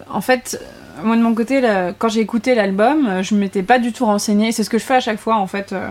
en 0.09 0.21
fait, 0.21 0.59
euh, 0.61 1.03
moi 1.03 1.15
de 1.15 1.21
mon 1.21 1.34
côté, 1.36 1.61
là, 1.61 1.93
quand 1.97 2.09
j'ai 2.09 2.21
écouté 2.21 2.55
l'album, 2.55 3.07
euh, 3.07 3.23
je 3.23 3.36
m'étais 3.36 3.63
pas 3.63 3.80
du 3.80 3.91
tout 3.93 4.05
renseignée. 4.05 4.51
C'est 4.51 4.63
ce 4.63 4.69
que 4.69 4.78
je 4.78 4.84
fais 4.86 4.95
à 4.95 4.99
chaque 4.99 5.19
fois, 5.19 5.36
en 5.38 5.47
fait. 5.47 5.73
euh, 5.73 5.88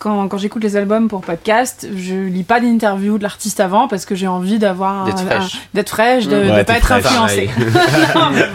quand, 0.00 0.28
quand 0.28 0.36
j'écoute 0.36 0.62
les 0.62 0.76
albums 0.76 1.08
pour 1.08 1.22
podcast, 1.22 1.86
je 1.96 2.14
lis 2.14 2.42
pas 2.42 2.60
d'interview 2.60 3.16
de 3.16 3.22
l'artiste 3.22 3.60
avant 3.60 3.88
parce 3.88 4.04
que 4.04 4.14
j'ai 4.14 4.26
envie 4.26 4.58
d'avoir 4.58 5.02
un- 5.02 5.04
D'être 5.06 5.20
fraîche. 5.24 5.56
d'être 5.72 5.88
fraîche, 5.88 6.26
de, 6.26 6.36
Mmh. 6.36 6.42
de 6.46 6.50
Ouais, 6.50 6.64
pas 6.64 6.72
t'es 6.74 6.78
être 6.80 6.86
fraîche. 6.86 7.06
influencée. 7.06 7.48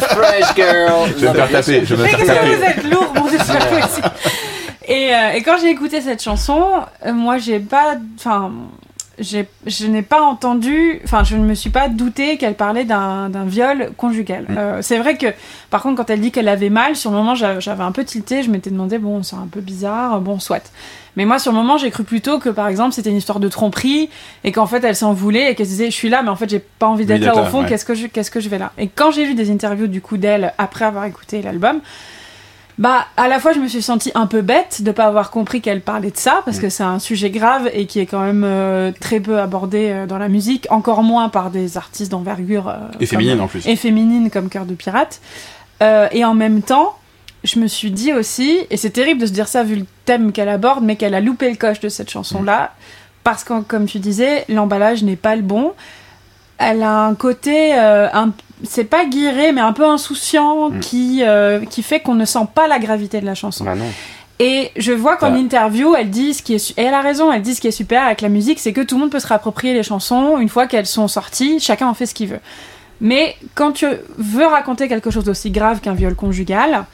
Fresh 0.00 0.54
girl 0.56 1.10
Je 1.16 1.26
vais 1.26 1.28
me 1.28 1.34
faire 1.34 1.50
taper, 1.50 1.84
je 1.84 1.94
vais 1.94 2.02
me 2.02 2.08
faire 2.08 2.26
taper. 2.26 2.54
vous 2.56 2.62
êtes 2.62 2.84
lourd, 2.90 3.12
pas 3.12 3.20
possible. 3.20 4.10
Et, 4.88 5.14
euh, 5.14 5.32
et 5.34 5.42
quand 5.42 5.56
j'ai 5.60 5.70
écouté 5.70 6.00
cette 6.00 6.22
chanson, 6.22 6.64
euh, 7.06 7.12
moi 7.12 7.38
j'ai 7.38 7.58
pas, 7.60 7.96
enfin, 8.18 8.50
je 9.22 9.86
n'ai 9.86 10.02
pas 10.02 10.22
entendu, 10.22 11.00
enfin, 11.04 11.24
je 11.24 11.36
ne 11.36 11.44
me 11.44 11.54
suis 11.54 11.70
pas 11.70 11.88
douté 11.88 12.36
qu'elle 12.38 12.54
parlait 12.54 12.84
d'un 12.84 13.28
viol 13.46 13.90
conjugal. 13.96 14.46
Euh, 14.50 14.78
c'est 14.82 14.98
vrai 14.98 15.16
que, 15.16 15.26
par 15.70 15.82
contre, 15.82 15.96
quand 15.96 16.10
elle 16.10 16.20
dit 16.20 16.30
qu'elle 16.32 16.48
avait 16.48 16.70
mal, 16.70 16.96
sur 16.96 17.10
le 17.10 17.16
moment, 17.16 17.34
j'a- 17.34 17.60
j'avais 17.60 17.82
un 17.82 17.92
peu 17.92 18.04
tilté, 18.04 18.42
je 18.42 18.50
m'étais 18.50 18.70
demandé, 18.70 18.98
bon, 18.98 19.22
c'est 19.22 19.36
un 19.36 19.48
peu 19.50 19.60
bizarre, 19.60 20.20
bon, 20.20 20.38
soit. 20.38 20.70
Mais 21.16 21.24
moi, 21.24 21.38
sur 21.38 21.50
le 21.52 21.58
moment, 21.58 21.76
j'ai 21.76 21.90
cru 21.90 22.04
plutôt 22.04 22.38
que, 22.38 22.48
par 22.48 22.68
exemple, 22.68 22.92
c'était 22.94 23.10
une 23.10 23.16
histoire 23.16 23.40
de 23.40 23.48
tromperie 23.48 24.08
et 24.44 24.52
qu'en 24.52 24.66
fait, 24.66 24.82
elle 24.84 24.94
s'en 24.96 25.12
voulait 25.12 25.50
et 25.50 25.54
qu'elle 25.54 25.66
se 25.66 25.72
disait, 25.72 25.86
je 25.90 25.96
suis 25.96 26.08
là, 26.08 26.22
mais 26.22 26.28
en 26.30 26.36
fait, 26.36 26.48
j'ai 26.48 26.60
pas 26.60 26.86
envie 26.86 27.04
d'être 27.04 27.20
là 27.26 27.32
au 27.42 27.44
fond. 27.50 27.62
ouais. 27.62 27.68
Qu'est-ce 27.68 27.84
que 27.84 27.94
je, 27.94 28.06
qu'est-ce 28.06 28.30
que 28.30 28.40
je 28.40 28.48
vais 28.48 28.58
là? 28.58 28.72
Et 28.78 28.86
quand 28.88 29.10
j'ai 29.10 29.24
lu 29.26 29.34
des 29.34 29.50
interviews 29.50 29.88
du 29.88 30.00
coup 30.00 30.16
d'elle 30.16 30.54
après 30.56 30.84
avoir 30.84 31.04
écouté 31.04 31.42
l'album, 31.42 31.80
bah, 32.80 33.06
à 33.16 33.28
la 33.28 33.38
fois, 33.38 33.52
je 33.52 33.60
me 33.60 33.68
suis 33.68 33.82
sentie 33.82 34.10
un 34.14 34.26
peu 34.26 34.40
bête 34.40 34.80
de 34.82 34.90
pas 34.90 35.04
avoir 35.04 35.30
compris 35.30 35.60
qu'elle 35.60 35.82
parlait 35.82 36.10
de 36.10 36.16
ça, 36.16 36.40
parce 36.46 36.58
que 36.58 36.70
c'est 36.70 36.82
un 36.82 36.98
sujet 36.98 37.28
grave 37.30 37.70
et 37.74 37.84
qui 37.86 38.00
est 38.00 38.06
quand 38.06 38.20
même 38.22 38.42
euh, 38.42 38.90
très 38.98 39.20
peu 39.20 39.38
abordé 39.38 39.90
euh, 39.90 40.06
dans 40.06 40.16
la 40.18 40.28
musique, 40.28 40.66
encore 40.70 41.02
moins 41.02 41.28
par 41.28 41.50
des 41.50 41.76
artistes 41.76 42.10
d'envergure. 42.10 42.68
euh, 42.68 42.78
Et 42.98 43.04
féminine 43.06 43.34
comme- 43.36 43.44
en 43.44 43.48
plus. 43.48 43.66
Et 43.68 43.76
féminine 43.76 44.30
comme 44.30 44.48
Cœur 44.48 44.64
de 44.64 44.74
Pirate. 44.74 45.20
Et 46.12 46.24
en 46.24 46.34
même 46.34 46.62
temps, 46.62 46.96
je 47.44 47.58
me 47.58 47.66
suis 47.66 47.90
dit 47.90 48.12
aussi, 48.12 48.58
et 48.70 48.76
c'est 48.76 48.90
terrible 48.90 49.20
de 49.20 49.26
se 49.26 49.32
dire 49.32 49.46
ça 49.48 49.62
vu 49.62 49.76
le 49.76 49.86
thème 50.04 50.32
qu'elle 50.32 50.48
aborde, 50.50 50.82
mais 50.82 50.96
qu'elle 50.96 51.14
a 51.14 51.20
loupé 51.20 51.48
le 51.50 51.56
coche 51.56 51.80
de 51.80 51.88
cette 51.88 52.10
chanson-là, 52.10 52.72
parce 53.24 53.44
que, 53.44 53.60
comme 53.62 53.86
tu 53.86 53.98
disais, 53.98 54.44
l'emballage 54.48 55.02
n'est 55.04 55.16
pas 55.16 55.36
le 55.36 55.42
bon. 55.42 55.72
Elle 56.58 56.82
a 56.82 57.04
un 57.04 57.14
côté, 57.14 57.72
un- 57.74 58.32
c'est 58.64 58.84
pas 58.84 59.04
guiré, 59.06 59.52
mais 59.52 59.60
un 59.60 59.72
peu 59.72 59.84
insouciant, 59.86 60.70
Mm. 60.70 60.80
qui, 60.80 61.20
euh, 61.22 61.60
qui 61.64 61.82
fait 61.82 62.00
qu'on 62.00 62.14
ne 62.14 62.24
sent 62.24 62.46
pas 62.54 62.66
la 62.68 62.78
gravité 62.78 63.20
de 63.20 63.26
la 63.26 63.34
chanson. 63.34 63.64
Bah 63.64 63.74
non. 63.74 63.86
Et 64.38 64.70
je 64.76 64.92
vois 64.92 65.16
qu'en 65.16 65.34
Ah. 65.34 65.38
interview, 65.38 65.94
elle 65.94 66.08
dit 66.10 66.32
ce 66.34 66.42
qui 66.42 66.54
est 66.54 66.70
et 66.78 66.82
elle 66.82 66.94
a 66.94 67.02
raison, 67.02 67.30
elle 67.30 67.42
dit 67.42 67.54
ce 67.54 67.60
qui 67.60 67.66
est 67.68 67.72
super 67.72 68.04
avec 68.04 68.20
la 68.22 68.28
musique, 68.30 68.58
c'est 68.58 68.72
que 68.72 68.80
tout 68.80 68.94
le 68.94 69.02
monde 69.02 69.10
peut 69.10 69.20
se 69.20 69.26
réapproprier 69.26 69.74
les 69.74 69.82
chansons 69.82 70.38
une 70.38 70.48
fois 70.48 70.66
qu'elles 70.66 70.86
sont 70.86 71.08
sorties, 71.08 71.60
chacun 71.60 71.88
en 71.88 71.94
fait 71.94 72.06
ce 72.06 72.14
qu'il 72.14 72.28
veut. 72.28 72.40
Mais 73.02 73.36
quand 73.54 73.72
tu 73.72 73.86
veux 74.18 74.46
raconter 74.46 74.88
quelque 74.88 75.10
chose 75.10 75.24
d'aussi 75.24 75.50
grave 75.50 75.80
qu'un 75.80 75.94
viol 75.94 76.14
conjugal, 76.14 76.84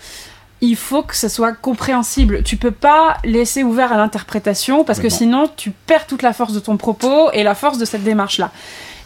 il 0.60 0.74
faut 0.76 1.02
que 1.02 1.14
ce 1.16 1.28
soit 1.28 1.52
compréhensible. 1.52 2.42
Tu 2.42 2.56
peux 2.56 2.70
pas 2.72 3.18
laisser 3.24 3.62
ouvert 3.62 3.92
à 3.92 3.96
l'interprétation 3.96 4.84
parce 4.84 4.98
que 4.98 5.04
non. 5.08 5.10
sinon 5.10 5.50
tu 5.56 5.70
perds 5.70 6.06
toute 6.06 6.22
la 6.22 6.32
force 6.32 6.52
de 6.52 6.60
ton 6.60 6.76
propos 6.76 7.30
et 7.32 7.42
la 7.42 7.54
force 7.54 7.78
de 7.78 7.84
cette 7.84 8.02
démarche-là. 8.04 8.50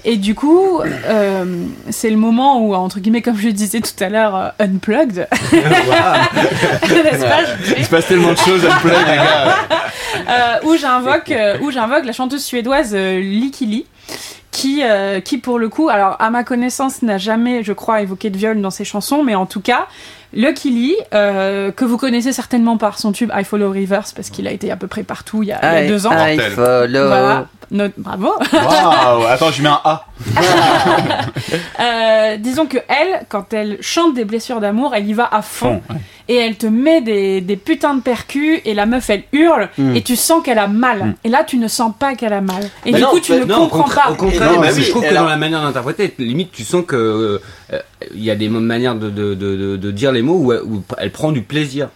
Et 0.04 0.16
du 0.16 0.34
coup, 0.34 0.80
euh, 0.80 1.64
c'est 1.90 2.10
le 2.10 2.16
moment 2.16 2.62
où, 2.62 2.74
entre 2.74 3.00
guillemets, 3.00 3.22
comme 3.22 3.36
je 3.36 3.48
disais 3.48 3.80
tout 3.80 4.02
à 4.02 4.08
l'heure, 4.08 4.34
euh, 4.34 4.48
unplugged. 4.58 5.28
N'est-ce 5.52 7.24
pas 7.24 7.40
Il 7.76 7.84
se 7.84 7.90
passe 7.90 8.06
tellement 8.06 8.32
de 8.32 8.38
choses 8.38 8.62
les 8.62 9.16
gars. 9.16 9.56
Euh, 10.28 10.56
où 10.64 10.76
j'invoque 10.76 11.32
où 11.62 11.70
j'invoque 11.70 12.04
la 12.04 12.12
chanteuse 12.12 12.44
suédoise 12.44 12.92
euh, 12.94 13.20
Likili 13.20 13.86
qui 14.50 14.82
qui 15.24 15.38
pour 15.38 15.58
le 15.58 15.68
coup 15.68 15.88
alors 15.88 16.16
à 16.18 16.30
ma 16.30 16.42
connaissance 16.42 17.02
n'a 17.02 17.16
jamais 17.16 17.62
je 17.62 17.72
crois 17.72 18.02
évoqué 18.02 18.28
de 18.28 18.36
viol 18.36 18.60
dans 18.60 18.70
ses 18.70 18.84
chansons 18.84 19.22
mais 19.22 19.36
en 19.36 19.46
tout 19.46 19.60
cas 19.60 19.86
Lucky 20.32 20.94
euh, 21.12 21.72
que 21.72 21.84
vous 21.84 21.96
connaissez 21.96 22.32
certainement 22.32 22.76
par 22.76 22.98
son 22.98 23.12
tube 23.12 23.30
I 23.34 23.44
Follow 23.44 23.70
Rivers 23.70 24.04
parce 24.14 24.30
qu'il 24.30 24.46
a 24.46 24.52
été 24.52 24.70
à 24.70 24.76
peu 24.76 24.86
près 24.86 25.02
partout 25.02 25.42
il 25.42 25.48
y 25.48 25.52
a, 25.52 25.80
il 25.80 25.84
y 25.84 25.86
a 25.86 25.88
deux 25.88 26.06
ans 26.06 26.12
I 26.12 26.36
Mortel. 26.36 26.52
follow. 26.52 27.06
voilà 27.08 27.46
bravo 27.98 28.30
attends, 29.28 29.50
je 29.52 29.62
mets 29.62 29.68
un 29.68 29.80
A. 29.84 30.06
Euh, 31.80 32.36
disons 32.36 32.66
que 32.66 32.76
elle 32.88 33.24
quand 33.28 33.52
elle 33.54 33.78
chante 33.80 34.14
des 34.14 34.24
blessures 34.24 34.60
d'amour 34.60 34.92
elle 34.94 35.08
y 35.08 35.12
va 35.14 35.28
à 35.32 35.40
fond 35.42 35.80
Fond, 35.88 35.94
ouais. 35.94 36.00
et 36.28 36.36
elle 36.36 36.56
te 36.56 36.66
met 36.66 37.00
des, 37.00 37.40
des 37.40 37.56
putains 37.56 37.94
de 37.94 38.00
percus 38.02 38.60
et 38.64 38.74
la 38.74 38.86
meuf 38.86 39.10
elle 39.10 39.24
hurle 39.32 39.68
Mm. 39.78 39.96
et 39.96 40.02
tu 40.02 40.16
sens 40.16 40.42
qu'elle 40.44 40.58
a 40.58 40.68
mal 40.68 41.14
et 41.24 41.28
là 41.28 41.42
tu 41.44 41.56
ne 41.56 41.66
sens 41.68 41.92
pas 41.98 42.14
qu'elle 42.14 42.32
a 42.32 42.40
mal 42.40 42.62
et 42.86 42.92
Bah 42.92 42.98
du 42.98 43.04
non, 43.04 43.10
coup 43.10 43.20
tu 43.20 43.32
bah 43.32 43.38
ne 43.40 43.44
Non, 43.44 43.60
comprends 43.68 43.82
contra- 43.84 44.02
pas 44.04 44.10
au 44.10 44.14
contraire, 44.14 44.52
Non, 44.52 44.60
bah 44.60 44.66
mais 44.66 44.72
oui, 44.72 44.78
oui, 44.78 44.84
je 44.84 44.90
trouve 44.90 45.02
que 45.04 45.14
dans 45.14 45.24
la 45.26 45.36
manière 45.36 45.62
d'interpréter, 45.62 46.14
limite, 46.18 46.52
tu 46.52 46.64
sens 46.64 46.84
que 46.86 47.40
euh, 47.72 47.78
il 48.14 48.22
y 48.22 48.30
a 48.30 48.36
des 48.36 48.48
manières 48.48 48.94
de, 48.94 49.10
de, 49.10 49.34
de, 49.34 49.56
de- 49.56 49.76
de 49.76 49.90
dire 49.90 50.12
les 50.12 50.19
mots 50.22 50.36
où, 50.38 50.52
elle- 50.52 50.62
où 50.62 50.82
elle 50.98 51.10
prend 51.12 51.32
du 51.32 51.42
plaisir. 51.42 51.88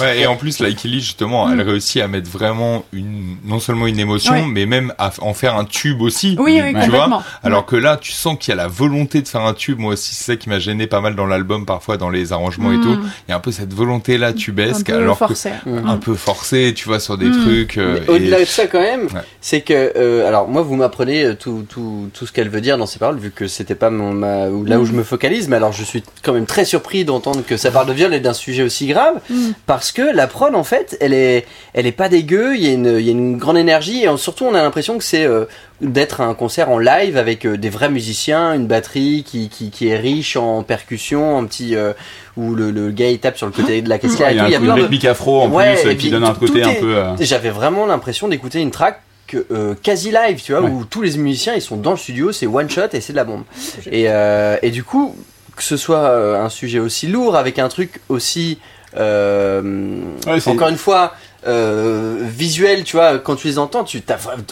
Ouais, 0.00 0.20
et 0.20 0.26
en 0.26 0.36
plus, 0.36 0.58
la 0.60 0.68
Ikili, 0.68 1.00
justement, 1.00 1.50
elle 1.50 1.60
réussit 1.62 2.02
à 2.02 2.08
mettre 2.08 2.28
vraiment 2.30 2.84
une, 2.92 3.36
non 3.44 3.60
seulement 3.60 3.86
une 3.86 3.98
émotion, 3.98 4.32
Ouais. 4.34 4.46
mais 4.50 4.66
même 4.66 4.92
à 4.98 5.12
en 5.20 5.34
faire 5.34 5.56
un 5.56 5.64
tube 5.64 6.00
aussi. 6.02 6.36
Oui, 6.38 6.60
oui, 6.62 6.74
tu 6.84 6.90
vois. 6.90 7.22
Alors 7.42 7.66
que 7.66 7.76
là, 7.76 7.96
tu 7.96 8.12
sens 8.12 8.36
qu'il 8.38 8.50
y 8.50 8.52
a 8.52 8.56
la 8.56 8.68
volonté 8.68 9.22
de 9.22 9.28
faire 9.28 9.42
un 9.42 9.54
tube. 9.54 9.78
Moi 9.78 9.92
aussi, 9.94 10.14
c'est 10.14 10.24
ça 10.24 10.36
qui 10.36 10.48
m'a 10.48 10.58
gêné 10.58 10.86
pas 10.86 11.00
mal 11.00 11.14
dans 11.16 11.26
l'album, 11.26 11.66
parfois 11.66 11.96
dans 11.96 12.10
les 12.10 12.32
arrangements 12.32 12.72
et 12.72 12.76
Mm. 12.76 12.82
tout. 12.82 12.98
Il 13.28 13.30
y 13.30 13.32
a 13.32 13.36
un 13.36 13.40
peu 13.40 13.52
cette 13.52 13.72
volonté-là 13.72 14.32
tubesque, 14.32 14.90
un 14.90 14.94
peu 14.96 15.02
alors 15.02 15.18
forcé. 15.18 15.50
que 15.64 15.86
un 15.86 15.96
peu 15.96 16.14
forcé, 16.14 16.72
tu 16.74 16.86
vois, 16.88 17.00
sur 17.00 17.16
des 17.18 17.26
Mm. 17.26 17.42
trucs. 17.42 17.78
euh, 17.78 18.00
Au-delà 18.08 18.38
et- 18.38 18.44
de 18.44 18.48
ça, 18.48 18.66
quand 18.66 18.80
même, 18.80 19.04
Ouais. 19.06 19.20
c'est 19.40 19.60
que, 19.60 19.92
euh, 19.96 20.26
alors 20.28 20.48
moi, 20.48 20.62
vous 20.62 20.74
m'apprenez 20.76 21.24
euh, 21.24 21.34
tout, 21.34 21.64
tout, 21.68 22.08
tout 22.12 22.26
ce 22.26 22.32
qu'elle 22.32 22.48
veut 22.48 22.60
dire 22.60 22.78
dans 22.78 22.86
ses 22.86 22.98
paroles, 22.98 23.18
vu 23.18 23.30
que 23.30 23.46
c'était 23.46 23.74
pas 23.74 23.90
mon, 23.90 24.12
ma, 24.12 24.48
ou 24.48 24.64
là 24.64 24.78
où 24.80 24.84
je 24.86 24.92
me 24.92 25.02
focalise. 25.02 25.48
Mais 25.48 25.56
alors, 25.56 25.72
je 25.72 25.82
suis 25.84 26.02
quand 26.22 26.32
même 26.32 26.46
très 26.46 26.64
surpris 26.64 27.04
d'entendre 27.04 27.42
que 27.46 27.53
ça 27.56 27.70
parle 27.70 27.86
de 27.88 27.92
viol 27.92 28.12
et 28.14 28.20
d'un 28.20 28.32
sujet 28.32 28.62
aussi 28.62 28.86
grave, 28.86 29.20
Mm. 29.30 29.50
parce 29.66 29.92
que 29.92 30.02
la 30.02 30.26
prod, 30.26 30.54
en 30.54 30.64
fait, 30.64 30.96
elle 31.00 31.12
est, 31.14 31.46
elle 31.72 31.86
est 31.86 31.92
pas 31.92 32.08
dégueu. 32.08 32.54
Il 32.56 32.62
y 32.64 32.68
a 32.68 32.72
une, 32.72 32.96
il 32.98 33.04
y 33.04 33.08
a 33.08 33.12
une 33.12 33.36
grande 33.38 33.56
énergie, 33.58 34.04
et 34.04 34.16
surtout, 34.16 34.44
on 34.44 34.54
a 34.54 34.62
l'impression 34.62 34.98
que 34.98 35.04
c'est 35.04 35.24
euh, 35.24 35.44
d'être 35.80 36.20
un 36.20 36.34
concert 36.34 36.70
en 36.70 36.78
live 36.78 37.16
avec 37.16 37.44
euh, 37.46 37.56
des 37.56 37.70
vrais 37.70 37.90
musiciens, 37.90 38.54
une 38.54 38.66
batterie 38.66 39.24
qui, 39.26 39.48
qui, 39.48 39.70
qui 39.70 39.88
est 39.88 39.96
riche 39.96 40.36
en 40.36 40.62
percussions, 40.62 41.38
un 41.38 41.44
petit 41.44 41.74
euh, 41.76 41.92
où 42.36 42.54
le, 42.54 42.70
le 42.70 42.90
gars 42.90 43.10
il 43.10 43.18
tape 43.18 43.36
sur 43.36 43.46
le 43.46 43.52
côté 43.52 43.82
de 43.82 43.88
la 43.88 43.98
caisse 43.98 44.12
Il 44.14 44.20
y 44.20 44.24
a 44.24 44.26
un 44.44 44.46
il 44.48 44.52
y 44.52 44.54
a 44.54 44.58
coup 44.58 44.66
de 44.66 44.70
rythmique 44.72 45.04
afro 45.04 45.40
en 45.42 45.48
Ouais, 45.50 45.74
plus, 45.80 45.90
et 45.90 45.96
qui 45.96 46.10
donne 46.10 46.24
un 46.24 46.34
côté 46.34 46.62
un 46.62 46.74
peu. 46.74 46.96
euh, 46.96 47.14
J'avais 47.20 47.50
vraiment 47.50 47.86
l'impression 47.86 48.28
d'écouter 48.28 48.60
une 48.60 48.70
track 48.70 49.00
que, 49.26 49.46
euh, 49.50 49.74
quasi 49.82 50.10
live, 50.10 50.40
tu 50.42 50.52
vois, 50.52 50.60
Ouais. 50.62 50.70
où 50.70 50.84
tous 50.84 51.00
les 51.02 51.16
musiciens 51.16 51.54
ils 51.54 51.62
sont 51.62 51.76
dans 51.76 51.92
le 51.92 51.96
studio, 51.96 52.30
c'est 52.30 52.46
one 52.46 52.68
shot 52.68 52.82
et 52.92 53.00
c'est 53.00 53.12
de 53.12 53.16
la 53.16 53.24
bombe. 53.24 53.42
Et, 53.90 54.04
euh, 54.08 54.56
et 54.62 54.70
du 54.70 54.84
coup, 54.84 55.16
que 55.56 55.62
ce 55.62 55.76
soit 55.76 55.98
euh, 55.98 56.42
un 56.44 56.48
sujet 56.48 56.78
aussi 56.78 57.06
lourd 57.06 57.36
avec 57.36 57.58
un 57.58 57.68
truc 57.68 58.00
aussi, 58.08 58.58
euh, 58.96 60.00
Ouais, 60.26 60.48
encore 60.48 60.68
une 60.68 60.76
fois, 60.76 61.14
euh, 61.46 62.18
visuel, 62.22 62.84
tu 62.84 62.96
vois, 62.96 63.18
quand 63.18 63.36
tu 63.36 63.46
les 63.48 63.58
entends, 63.58 63.84
tu 63.84 64.02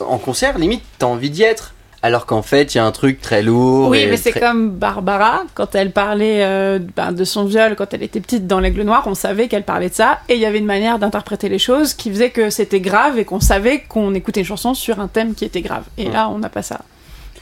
en 0.00 0.18
concert, 0.18 0.58
limite, 0.58 0.82
t'as 0.98 1.06
envie 1.06 1.30
d'y 1.30 1.42
être. 1.42 1.74
Alors 2.04 2.26
qu'en 2.26 2.42
fait, 2.42 2.74
il 2.74 2.78
y 2.78 2.80
a 2.80 2.84
un 2.84 2.90
truc 2.90 3.20
très 3.20 3.42
lourd. 3.44 3.88
Oui, 3.90 4.00
et 4.00 4.06
mais 4.08 4.16
c'est 4.16 4.32
très- 4.32 4.40
comme 4.40 4.70
Barbara, 4.70 5.44
quand 5.54 5.76
elle 5.76 5.92
parlait 5.92 6.42
euh, 6.44 6.80
ben, 6.96 7.12
de 7.12 7.22
son 7.22 7.44
viol 7.44 7.76
quand 7.76 7.94
elle 7.94 8.02
était 8.02 8.18
petite 8.18 8.48
dans 8.48 8.58
l'Aigle 8.58 8.82
Noir, 8.82 9.04
on 9.06 9.14
savait 9.14 9.46
qu'elle 9.46 9.62
parlait 9.62 9.88
de 9.88 9.94
ça, 9.94 10.18
et 10.28 10.34
il 10.34 10.40
y 10.40 10.44
avait 10.44 10.58
une 10.58 10.66
manière 10.66 10.98
d'interpréter 10.98 11.48
les 11.48 11.60
choses 11.60 11.94
qui 11.94 12.10
faisait 12.10 12.30
que 12.30 12.50
c'était 12.50 12.80
grave 12.80 13.20
et 13.20 13.24
qu'on 13.24 13.38
savait 13.38 13.82
qu'on 13.88 14.14
écoutait 14.14 14.40
une 14.40 14.46
chanson 14.46 14.74
sur 14.74 14.98
un 14.98 15.06
thème 15.06 15.34
qui 15.36 15.44
était 15.44 15.60
grave. 15.62 15.84
Et 15.96 16.10
là, 16.10 16.28
on 16.28 16.38
n'a 16.40 16.48
pas 16.48 16.62
ça. 16.62 16.80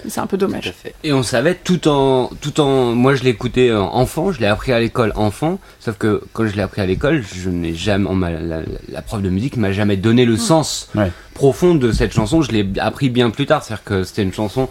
C'est 0.09 0.21
un 0.21 0.27
peu 0.27 0.37
Tout 0.39 0.45
à 0.45 0.49
dommage. 0.49 0.73
fait. 0.83 0.95
Et 1.05 1.13
on 1.13 1.23
savait 1.23 1.55
tout 1.55 1.89
en, 1.89 2.31
tout 2.41 2.61
en, 2.61 2.95
moi 2.95 3.15
je 3.15 3.23
l'ai 3.23 3.31
écouté 3.31 3.71
euh, 3.71 3.81
enfant, 3.81 4.33
je 4.33 4.41
l'ai 4.41 4.47
appris 4.47 4.73
à 4.73 4.81
l'école 4.81 5.13
enfant, 5.17 5.59
sauf 5.81 5.97
que 5.99 6.23
quand 6.33 6.47
je 6.47 6.55
l'ai 6.57 6.63
appris 6.63 6.81
à 6.81 6.87
l'école, 6.87 7.23
je 7.35 7.51
n'ai 7.51 7.75
jamais, 7.75 8.07
on 8.09 8.19
la, 8.19 8.31
la, 8.41 8.61
la 8.89 9.03
prof 9.03 9.21
de 9.23 9.29
musique 9.29 9.57
m'a 9.57 9.73
jamais 9.73 9.97
donné 9.97 10.25
le 10.25 10.37
sens 10.37 10.89
Ouais. 10.95 11.11
profond 11.35 11.75
de 11.75 11.93
cette 11.93 12.13
chanson. 12.13 12.43
Je 12.43 12.53
l'ai 12.53 12.67
appris 12.79 13.11
bien 13.11 13.31
plus 13.31 13.47
tard, 13.47 13.63
c'est-à-dire 13.65 13.85
que 13.85 14.05
c'était 14.05 14.23
une 14.23 14.33
chanson 14.33 14.69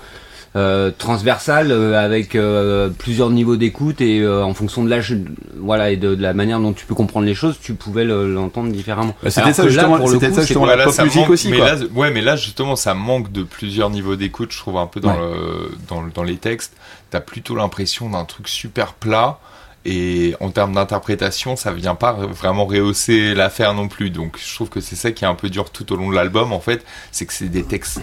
euh, 0.55 0.91
transversale 0.97 1.71
euh, 1.71 2.03
avec 2.03 2.35
euh, 2.35 2.89
plusieurs 2.89 3.29
niveaux 3.29 3.55
d'écoute 3.55 4.01
et 4.01 4.19
euh, 4.21 4.43
en 4.43 4.53
fonction 4.53 4.83
de 4.83 4.89
l'âge, 4.89 5.15
voilà, 5.57 5.91
et 5.91 5.97
de, 5.97 6.15
de 6.15 6.21
la 6.21 6.33
manière 6.33 6.59
dont 6.59 6.73
tu 6.73 6.85
peux 6.85 6.95
comprendre 6.95 7.25
les 7.25 7.35
choses, 7.35 7.57
tu 7.61 7.75
pouvais 7.75 8.03
le- 8.03 8.33
l'entendre 8.33 8.71
différemment. 8.71 9.15
Bah, 9.21 9.29
c'était 9.29 9.53
ça, 9.53 9.63
là, 9.63 9.69
justement, 9.69 9.97
pour 9.97 10.07
le 10.07 10.13
c'était 10.15 10.29
coup, 10.29 10.33
ça, 10.35 10.41
c'est- 10.41 10.47
justement, 10.47 10.65
la 10.65 10.75
là, 10.75 10.83
pop 10.85 10.93
ça 10.93 11.03
musique 11.03 11.19
manque- 11.21 11.29
aussi, 11.29 11.49
mais 11.49 11.57
quoi. 11.57 11.75
Là, 11.75 11.81
ouais, 11.93 12.11
mais 12.11 12.21
là, 12.21 12.35
justement, 12.35 12.75
ça 12.75 12.93
manque 12.95 13.31
de 13.31 13.43
plusieurs 13.43 13.89
niveaux 13.89 14.15
d'écoute, 14.15 14.51
je 14.51 14.57
trouve, 14.57 14.77
un 14.77 14.87
peu 14.87 14.99
dans, 14.99 15.09
Ouais. 15.11 15.19
le, 15.35 15.77
dans, 15.87 16.03
dans 16.13 16.23
les 16.23 16.37
textes. 16.37 16.73
T'as 17.11 17.19
plutôt 17.21 17.55
l'impression 17.55 18.09
d'un 18.09 18.25
truc 18.25 18.47
super 18.47 18.93
plat. 18.93 19.39
Et 19.85 20.35
en 20.41 20.49
termes 20.49 20.73
d'interprétation, 20.73 21.55
ça 21.55 21.71
vient 21.71 21.95
pas 21.95 22.11
vraiment 22.11 22.65
rehausser 22.65 23.33
l'affaire 23.33 23.73
non 23.73 23.87
plus. 23.87 24.09
Donc, 24.09 24.37
je 24.37 24.53
trouve 24.55 24.67
que 24.67 24.81
c'est 24.81 24.97
ça 24.97 25.11
qui 25.11 25.23
est 25.23 25.27
un 25.27 25.35
peu 25.35 25.49
dur 25.49 25.69
tout 25.69 25.93
au 25.93 25.95
long 25.95 26.09
de 26.09 26.15
l'album, 26.15 26.51
en 26.51 26.59
fait. 26.59 26.83
C'est 27.13 27.25
que 27.25 27.33
c'est 27.33 27.47
des 27.47 27.63
textes 27.63 28.01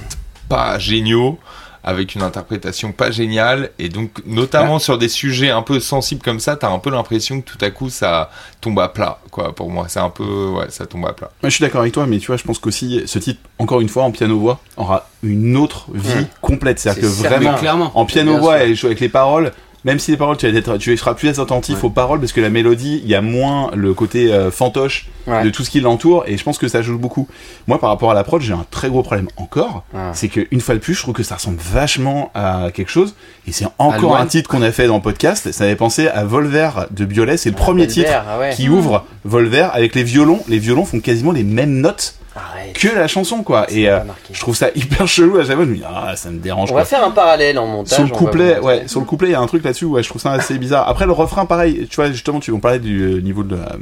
pas 0.49 0.79
géniaux, 0.79 1.39
avec 1.87 2.15
une 2.17 2.23
interprétation 2.23 2.93
pas 2.93 3.11
géniale. 3.11 3.71
Et 3.79 3.89
donc, 3.89 4.11
notamment 4.27 4.79
sur 4.79 4.99
des 4.99 5.09
sujets 5.09 5.51
un 5.51 5.63
peu 5.63 5.81
sensibles 5.81 6.21
comme 6.23 6.41
ça, 6.41 6.57
t'as 6.57 6.69
un 6.69 6.79
peu 6.81 6.91
l'impression 6.91 7.41
que 7.41 7.49
tout 7.51 7.65
à 7.65 7.71
coup, 7.71 7.89
ça 7.89 8.31
tombe 8.61 8.79
à 8.81 8.89
plat, 8.89 9.21
quoi. 9.31 9.55
Pour 9.55 9.71
moi, 9.71 9.87
c'est 9.89 10.01
un 10.01 10.11
peu, 10.11 10.49
ouais, 10.49 10.67
ça 10.69 10.85
tombe 10.87 11.07
à 11.07 11.13
plat. 11.13 11.31
Moi, 11.43 11.49
je 11.49 11.55
suis 11.55 11.63
d'accord 11.63 11.81
avec 11.83 11.93
toi, 11.95 12.07
mais 12.07 12.19
tu 12.19 12.27
vois, 12.27 12.37
je 12.37 12.43
pense 12.43 12.59
qu'aussi, 12.59 13.03
ce 13.07 13.19
titre, 13.21 13.41
encore 13.59 13.81
une 13.81 13.89
fois, 13.89 14.03
en 14.03 14.11
piano-voix, 14.11 14.59
aura 14.77 15.09
une 15.23 15.57
autre 15.57 15.87
vie 15.95 16.17
Mmh. 16.17 16.27
complète. 16.41 16.79
C'est-à-dire 16.79 17.03
que 17.03 17.07
vraiment, 17.07 17.55
clairement. 17.55 17.91
en 17.95 18.05
piano-voix 18.05 18.65
et 18.65 18.75
avec 18.85 19.01
les 19.01 19.09
paroles, 19.09 19.53
même 19.87 19.99
si 19.99 20.11
les 20.11 20.19
paroles, 20.19 20.37
tu, 20.37 20.47
vas 20.51 20.59
être- 20.59 20.77
tu 20.77 20.95
seras 20.99 21.15
plus 21.15 21.41
attentif 21.41 21.83
aux 21.85 21.89
paroles, 21.91 22.21
parce 22.21 22.33
que 22.33 22.41
la 22.43 22.51
mélodie, 22.51 23.01
il 23.03 23.09
y 23.09 23.15
a 23.15 23.23
moins 23.23 23.71
le 23.75 23.95
côté 23.95 24.31
euh, 24.33 24.51
fantoche 24.51 25.07
Ouais. 25.27 25.43
de 25.43 25.51
tout 25.51 25.65
ce 25.65 25.71
qui 25.71 25.81
l'entoure, 25.81 26.23
et 26.29 26.37
je 26.37 26.45
pense 26.45 26.57
que 26.59 26.69
ça 26.69 26.83
joue 26.83 26.99
beaucoup. 26.99 27.27
Moi, 27.67 27.81
par 27.81 27.91
rapport 27.91 28.11
à 28.13 28.15
l'approche, 28.15 28.45
j'ai 28.45 28.53
un 28.53 28.65
très 28.71 28.89
gros 28.89 29.03
problème 29.03 29.27
encore, 29.39 29.85
Ah. 29.95 30.11
c'est 30.13 30.29
que 30.29 30.47
une 30.53 30.61
fois 30.61 30.75
de 30.77 30.81
plus, 30.81 30.95
je 30.95 31.03
trouve 31.03 31.15
que 31.15 31.23
ça 31.25 31.35
ressemble 31.37 31.59
vachement 31.59 32.31
à 32.35 32.69
quelque 32.73 32.91
chose, 32.91 33.15
et 33.49 33.53
c'est 33.53 33.67
encore 33.79 34.17
un 34.17 34.27
titre 34.27 34.49
qu'on 34.51 34.63
a 34.63 34.71
fait 34.71 34.87
dans 34.87 34.97
le 34.97 35.03
podcast, 35.03 35.51
ça 35.53 35.65
avait 35.65 35.75
pensé 35.77 36.07
à 36.09 36.25
Volver 36.25 36.71
de 36.91 37.05
Biolay, 37.05 37.37
c'est 37.39 37.51
le 37.51 37.57
premier 37.57 37.83
Albert, 37.83 37.95
titre 37.95 38.11
ah 38.15 38.39
ouais. 38.39 38.51
qui 38.55 38.69
ouvre 38.69 39.05
Volver 39.25 39.67
avec 39.73 39.95
les 39.97 40.05
violons. 40.05 40.41
Les 40.49 40.59
violons 40.61 40.85
font 40.85 41.01
quasiment 41.01 41.33
les 41.33 41.43
mêmes 41.43 41.81
notes 41.81 42.15
Arrête. 42.37 42.75
que 42.75 42.89
la 42.95 43.09
chanson, 43.09 43.43
quoi. 43.43 43.67
Ça 43.69 43.75
Et 43.75 43.89
euh, 43.89 44.01
je 44.33 44.39
trouve 44.41 44.55
ça 44.55 44.69
hyper 44.75 45.09
chelou 45.09 45.39
à 45.39 45.45
chaque 45.45 45.57
fois. 45.57 45.65
Je 45.65 45.71
me 45.71 45.77
dis, 45.77 45.83
ah, 45.87 46.15
ça 46.17 46.31
me 46.31 46.39
dérange. 46.39 46.71
On 46.71 46.75
quoi. 46.75 46.83
va 46.83 46.87
faire 46.87 47.05
un 47.05 47.11
parallèle 47.11 47.59
en 47.59 47.67
montage. 47.67 47.95
Sur 47.95 48.05
le 48.05 48.11
couplet, 48.11 48.59
ouais, 48.61 48.85
sur 48.87 49.01
le 49.01 49.07
couplet, 49.07 49.29
il 49.29 49.33
y 49.33 49.35
a 49.35 49.41
un 49.41 49.47
truc 49.47 49.65
là-dessus, 49.65 49.87
ouais, 49.87 50.03
je 50.03 50.09
trouve 50.09 50.21
ça 50.23 50.33
assez 50.33 50.59
bizarre. 50.59 50.89
Après, 50.89 51.07
le 51.07 51.13
refrain, 51.13 51.47
pareil, 51.47 51.87
tu 51.89 51.97
vois, 51.97 52.11
justement, 52.11 52.39
tu 52.41 52.53
on 52.53 52.61
parlait 52.61 52.79
du 52.79 53.01
euh, 53.03 53.21
niveau 53.21 53.43
de, 53.43 53.57
la- 53.57 53.77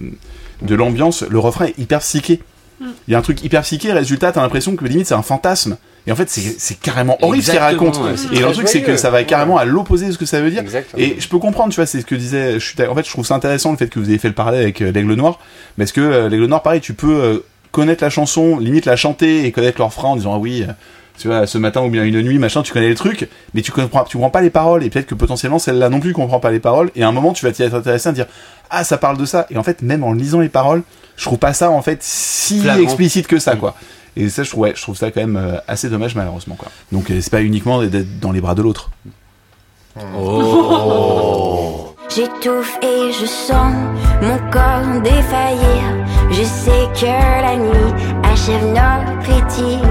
de 0.63 0.75
l'ambiance, 0.75 1.23
le 1.29 1.39
refrain 1.39 1.67
est 1.67 1.79
hyper 1.79 1.99
psyché. 2.01 2.41
Il 2.81 3.13
y 3.13 3.15
a 3.15 3.19
un 3.19 3.23
truc 3.23 3.43
hyper 3.43 3.63
psyché, 3.63 3.93
résultat, 3.93 4.33
t'as 4.33 4.43
l'impression 4.43 4.75
que 4.77 4.85
limite 4.85 5.07
c'est 5.07 5.15
un 5.15 5.23
fantasme. 5.23 5.77
Et 6.07 6.13
en 6.13 6.17
fait, 6.17 6.29
c'est 6.29 6.43
c'est 6.59 6.79
carrément 6.79 7.17
horrible 7.23 7.43
ce 7.45 7.51
qu'il 7.53 7.61
raconte. 7.61 7.97
ouais, 7.99 8.13
Et 8.33 8.41
le 8.41 8.53
truc, 8.53 8.69
c'est 8.69 8.83
que 8.83 8.97
ça 8.99 9.09
va 9.11 9.25
carrément 9.25 9.57
à 9.57 9.65
l'opposé 9.65 10.07
de 10.09 10.13
ce 10.13 10.19
que 10.19 10.27
ça 10.27 10.41
veut 10.43 10.51
dire. 10.51 10.61
Exactement. 10.61 11.01
Et 11.03 11.17
je 11.19 11.29
peux 11.29 11.39
comprendre, 11.39 11.71
tu 11.73 11.77
vois, 11.77 11.87
c'est 11.87 12.01
ce 12.01 12.05
que 12.07 12.15
disait. 12.15 12.55
Je 12.55 12.59
suis, 12.67 12.77
d'accord. 12.77 12.93
en 12.93 12.97
fait, 12.97 13.07
je 13.07 13.11
trouve 13.11 13.25
ça 13.25 13.35
intéressant 13.37 13.71
le 13.71 13.79
fait 13.79 13.87
que 13.89 13.99
vous 13.99 14.09
ayez 14.11 14.19
fait 14.19 14.29
le 14.29 14.35
parallèle 14.35 14.63
avec 14.63 14.83
euh, 14.83 14.93
l'Aigle 14.93 15.15
Noir, 15.15 15.39
parce 15.79 15.93
que 15.93 16.01
euh, 16.03 16.29
l'Aigle 16.29 16.45
Noir, 16.47 16.63
pareil, 16.63 16.81
tu 16.83 16.93
peux 16.93 17.15
euh, 17.15 17.39
connaître 17.75 18.05
la 18.05 18.11
chanson, 18.11 18.59
limite 18.59 18.87
la 18.87 18.95
chanter 18.95 19.45
et 19.45 19.53
connaître 19.53 19.79
leur 19.79 19.89
refrain 19.89 20.11
en 20.11 20.17
disant 20.17 20.35
ah 20.35 20.39
oui, 20.39 20.63
euh, 20.63 20.73
tu 21.19 21.27
vois, 21.27 21.47
ce 21.47 21.59
matin 21.59 21.83
ou 21.83 21.91
bien 21.91 22.05
une 22.05 22.23
nuit, 22.23 22.39
machin, 22.39 22.63
tu 22.63 22.73
connais 22.73 22.89
les 22.89 22.95
trucs, 22.95 23.29
mais 23.53 23.63
tu 23.63 23.73
comprends, 23.73 24.05
tu 24.05 24.17
comprends 24.17 24.31
pas 24.31 24.43
les 24.43 24.51
paroles 24.51 24.85
et 24.85 24.91
peut-être 24.91 25.07
que 25.07 25.17
potentiellement 25.17 25.59
celle-là 25.59 25.89
non 25.89 25.99
plus 25.99 26.13
comprend 26.13 26.39
pas 26.39 26.53
les 26.53 26.61
paroles. 26.61 26.93
Et 26.95 27.03
à 27.03 27.09
un 27.09 27.13
moment, 27.13 27.33
tu 27.33 27.45
vas 27.45 27.51
t'y 27.53 27.65
être 27.65 27.75
intéressé 27.75 28.09
à 28.09 28.13
dire 28.13 28.27
ah 28.71 28.85
ça 28.85 28.97
parle 28.97 29.19
de 29.19 29.25
ça. 29.25 29.47
Et 29.51 29.59
en 29.59 29.65
fait, 29.65 29.83
même 29.83 30.05
en 30.05 30.13
lisant 30.13 30.39
les 30.39 30.49
paroles, 30.49 30.83
je 31.17 31.25
trouve 31.25 31.39
pas 31.39 31.53
ça 31.53 31.71
en 31.71 31.83
fait 31.83 31.99
si 32.03 32.61
Flagrant. 32.61 32.83
explicite 32.83 33.27
que 33.27 33.41
ça, 33.41 33.57
quoi. 33.57 33.75
Et 34.17 34.29
ça, 34.29 34.45
je 34.45 34.51
trouve, 34.51 34.63
ouais, 34.63 34.73
je 34.77 34.83
trouve 34.83 34.97
ça 34.97 35.11
quand 35.11 35.21
même 35.21 35.37
euh, 35.37 35.59
assez 35.67 35.89
dommage 35.89 36.15
malheureusement, 36.15 36.55
quoi. 36.55 36.69
Donc 36.93 37.11
euh, 37.11 37.21
c'est 37.21 37.31
pas 37.31 37.43
uniquement 37.43 37.83
d'être 37.83 38.21
dans 38.21 38.31
les 38.31 38.41
bras 38.41 38.55
de 38.55 38.63
l'autre. 38.63 38.93
J'étouffe 42.15 42.79
et 42.83 43.11
je 43.13 43.27
sens 43.27 43.75
mon 44.23 44.39
corps 44.53 45.01
défaillir. 45.03 45.74
Je 46.45 46.49
sais 46.51 46.89
que 47.01 47.07
la 47.07 47.57
nuit 47.57 47.95
achève 48.23 48.67
notre 48.67 49.31
idylle. 49.31 49.89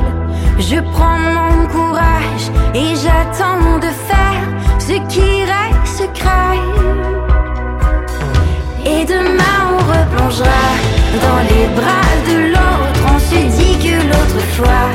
Je 0.59 0.79
prends 0.91 1.17
mon 1.17 1.67
courage 1.67 2.45
et 2.75 2.95
j'attends 2.95 3.79
de 3.79 3.91
faire 4.09 4.45
ce 4.77 4.93
qui 5.11 5.45
reste 5.45 5.97
secret. 5.97 6.59
Et 8.85 9.03
demain 9.03 9.57
on 9.73 9.79
replongera 9.95 10.65
dans 11.25 11.41
les 11.49 11.65
bras 11.79 12.13
de 12.29 12.37
l'autre. 12.53 13.01
On 13.15 13.17
se 13.17 13.41
dit 13.57 13.75
que 13.79 13.95
l'autre 14.09 14.45
fois 14.55 14.89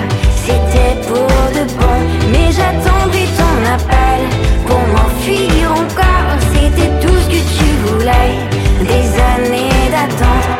c'était 0.44 0.94
pour 1.08 1.26
de 1.56 1.64
bon, 1.74 1.98
mais 2.30 2.52
j'attendrai 2.52 3.24
ton 3.36 3.56
appel 3.74 4.20
pour 4.64 4.82
m'enfuir 4.92 5.72
encore. 5.72 6.38
C'était 6.52 6.92
tout 7.04 7.16
ce 7.16 7.28
que 7.34 7.42
tu 7.58 7.68
voulais, 7.84 8.30
des 8.78 9.08
années 9.34 9.90
d'attente. 9.90 10.57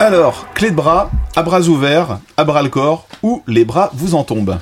Alors, 0.00 0.46
clé 0.54 0.70
de 0.70 0.76
bras, 0.76 1.10
à 1.34 1.42
bras 1.42 1.62
ouverts, 1.62 2.20
à 2.36 2.44
bras 2.44 2.62
le 2.62 2.68
corps, 2.68 3.08
ou 3.24 3.42
les 3.48 3.64
bras 3.64 3.90
vous 3.94 4.14
en 4.14 4.22
tombent. 4.22 4.58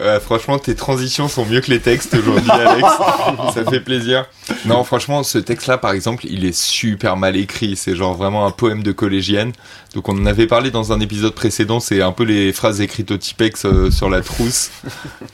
Euh, 0.00 0.18
franchement, 0.18 0.58
tes 0.58 0.74
transitions 0.74 1.28
sont 1.28 1.44
mieux 1.44 1.60
que 1.60 1.70
les 1.70 1.78
textes 1.78 2.14
aujourd'hui, 2.14 2.50
Alex. 2.50 2.88
Ça 3.54 3.64
fait 3.70 3.80
plaisir. 3.80 4.26
Non, 4.64 4.82
franchement, 4.82 5.22
ce 5.22 5.38
texte-là, 5.38 5.78
par 5.78 5.92
exemple, 5.92 6.26
il 6.26 6.44
est 6.44 6.56
super 6.56 7.16
mal 7.16 7.36
écrit. 7.36 7.76
C'est 7.76 7.94
genre 7.94 8.14
vraiment 8.14 8.46
un 8.46 8.50
poème 8.50 8.82
de 8.82 8.90
collégienne. 8.90 9.52
Donc, 9.94 10.08
on 10.08 10.18
en 10.20 10.26
avait 10.26 10.48
parlé 10.48 10.72
dans 10.72 10.92
un 10.92 10.98
épisode 10.98 11.34
précédent. 11.34 11.78
C'est 11.78 12.02
un 12.02 12.12
peu 12.12 12.24
les 12.24 12.52
phrases 12.52 12.80
écrites 12.80 13.12
au 13.12 13.16
Tipex 13.16 13.66
euh, 13.66 13.90
sur 13.92 14.08
la 14.10 14.22
trousse. 14.22 14.70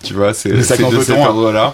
Tu 0.02 0.12
vois, 0.12 0.34
c'est 0.34 0.50
de 0.50 0.60
cet 0.60 0.80
hein. 0.82 1.26
ordre-là. 1.28 1.72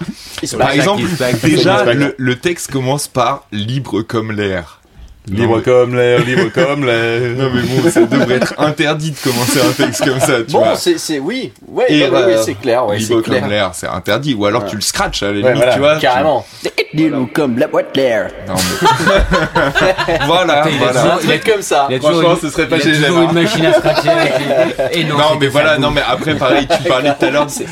Par 0.56 0.70
exemple, 0.70 1.02
déjà, 1.42 1.84
le 2.16 2.36
texte 2.36 2.70
commence 2.70 3.08
par 3.08 3.46
libre 3.50 4.02
comme 4.02 4.30
l'air. 4.30 4.81
Libre 5.30 5.58
mais- 5.58 5.62
comme 5.62 5.94
l'air, 5.94 6.20
libre 6.24 6.50
comme 6.52 6.84
l'air. 6.84 7.20
Non, 7.36 7.48
mais 7.54 7.62
bon, 7.62 7.88
ça 7.90 8.00
devrait 8.02 8.34
être 8.34 8.54
interdit 8.58 9.12
de 9.12 9.16
commencer 9.18 9.60
un 9.60 9.70
texte 9.72 10.04
comme 10.04 10.18
ça, 10.18 10.38
tu 10.44 10.52
Bon, 10.52 10.58
vois. 10.58 10.74
c'est, 10.74 10.98
c'est, 10.98 11.20
oui, 11.20 11.52
ouais, 11.68 11.84
Et, 11.88 12.00
non, 12.00 12.08
mais 12.12 12.24
oui, 12.26 12.32
euh, 12.32 12.42
c'est 12.44 12.54
clair, 12.54 12.84
ouais, 12.86 12.98
libre 12.98 13.22
comme 13.22 13.48
l'air, 13.48 13.70
c'est 13.72 13.86
interdit. 13.86 14.34
Ou 14.34 14.46
alors 14.46 14.64
Ouais. 14.64 14.68
tu 14.70 14.74
le 14.76 14.82
scratches 14.82 15.22
à 15.22 15.26
la 15.26 15.32
Ouais, 15.32 15.38
limite, 15.38 15.54
voilà, 15.56 15.72
tu 15.74 15.78
vois. 15.78 15.96
Carrément. 15.96 16.44
Dis-nous 16.92 17.26
comme 17.28 17.56
la 17.58 17.68
boîte 17.68 17.96
l'air. 17.96 18.30
Non, 18.48 18.54
mais- 18.54 20.16
voilà, 20.26 20.64
il 20.68 20.78
voilà. 20.78 21.00
toujours- 21.00 21.20
Il 21.24 21.30
est 21.30 21.48
comme 21.52 21.62
ça. 21.62 21.86
Il 21.88 21.92
y 21.92 21.96
a 21.96 21.98
toujours 22.00 22.14
Franchement, 22.20 22.34
une- 22.34 22.40
ce 22.40 22.50
serait 22.50 22.68
pas 22.68 22.76
il 22.78 22.88
y 22.88 23.04
a 23.04 23.06
toujours 23.06 23.22
une 23.22 23.32
machine 23.32 23.64
à 23.66 23.72
scratcher 23.74 24.10
Et 24.92 25.04
non, 25.04 25.16
Non, 25.18 25.24
mais 25.40 25.46
voilà, 25.46 25.78
non, 25.78 25.90
mais 25.92 26.02
après, 26.06 26.34
pareil, 26.34 26.66
tu 26.66 26.88
parlais 26.88 27.12
tout 27.18 27.24
à 27.26 27.30
l'heure, 27.30 27.46
C'est- 27.48 27.66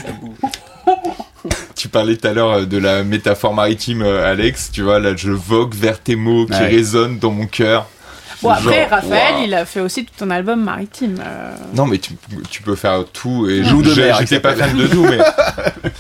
tu 1.81 1.89
parlais 1.89 2.17
tout 2.17 2.27
à 2.29 2.33
l'heure 2.33 2.51
euh, 2.53 2.65
de 2.67 2.77
la 2.79 3.03
métaphore 3.05 3.55
maritime, 3.55 4.03
euh, 4.03 4.31
Alex. 4.31 4.71
Tu 4.73 4.83
vois, 4.83 4.99
là, 4.99 5.15
je 5.17 5.31
vogue 5.31 5.75
vers 5.75 6.01
tes 6.01 6.17
mots 6.17 6.47
qui 6.47 6.53
Ouais. 6.53 6.67
résonnent 6.69 7.19
dans 7.19 7.31
mon 7.31 7.47
cœur. 7.47 7.87
Bon, 8.43 8.51
après, 8.51 8.81
Genre, 8.83 8.91
Raphaël, 8.91 9.35
il 9.45 9.53
a 9.55 9.65
fait 9.67 9.81
aussi 9.81 10.05
tout 10.07 10.25
un 10.25 10.31
album 10.31 10.63
maritime. 10.65 11.17
euh. 11.25 11.53
Non, 11.75 11.87
mais 11.87 11.99
tu, 11.99 12.13
tu 12.51 12.63
peux 12.63 12.75
faire 12.75 13.05
tout 13.13 13.47
et 13.49 13.65
Joue 13.65 13.83
de 13.83 13.93
mer, 13.95 14.17
J'étais 14.21 14.41
pas 14.41 14.55
fan 14.55 14.77
de 14.77 14.87
tout, 14.89 15.05
mais. 15.05 15.19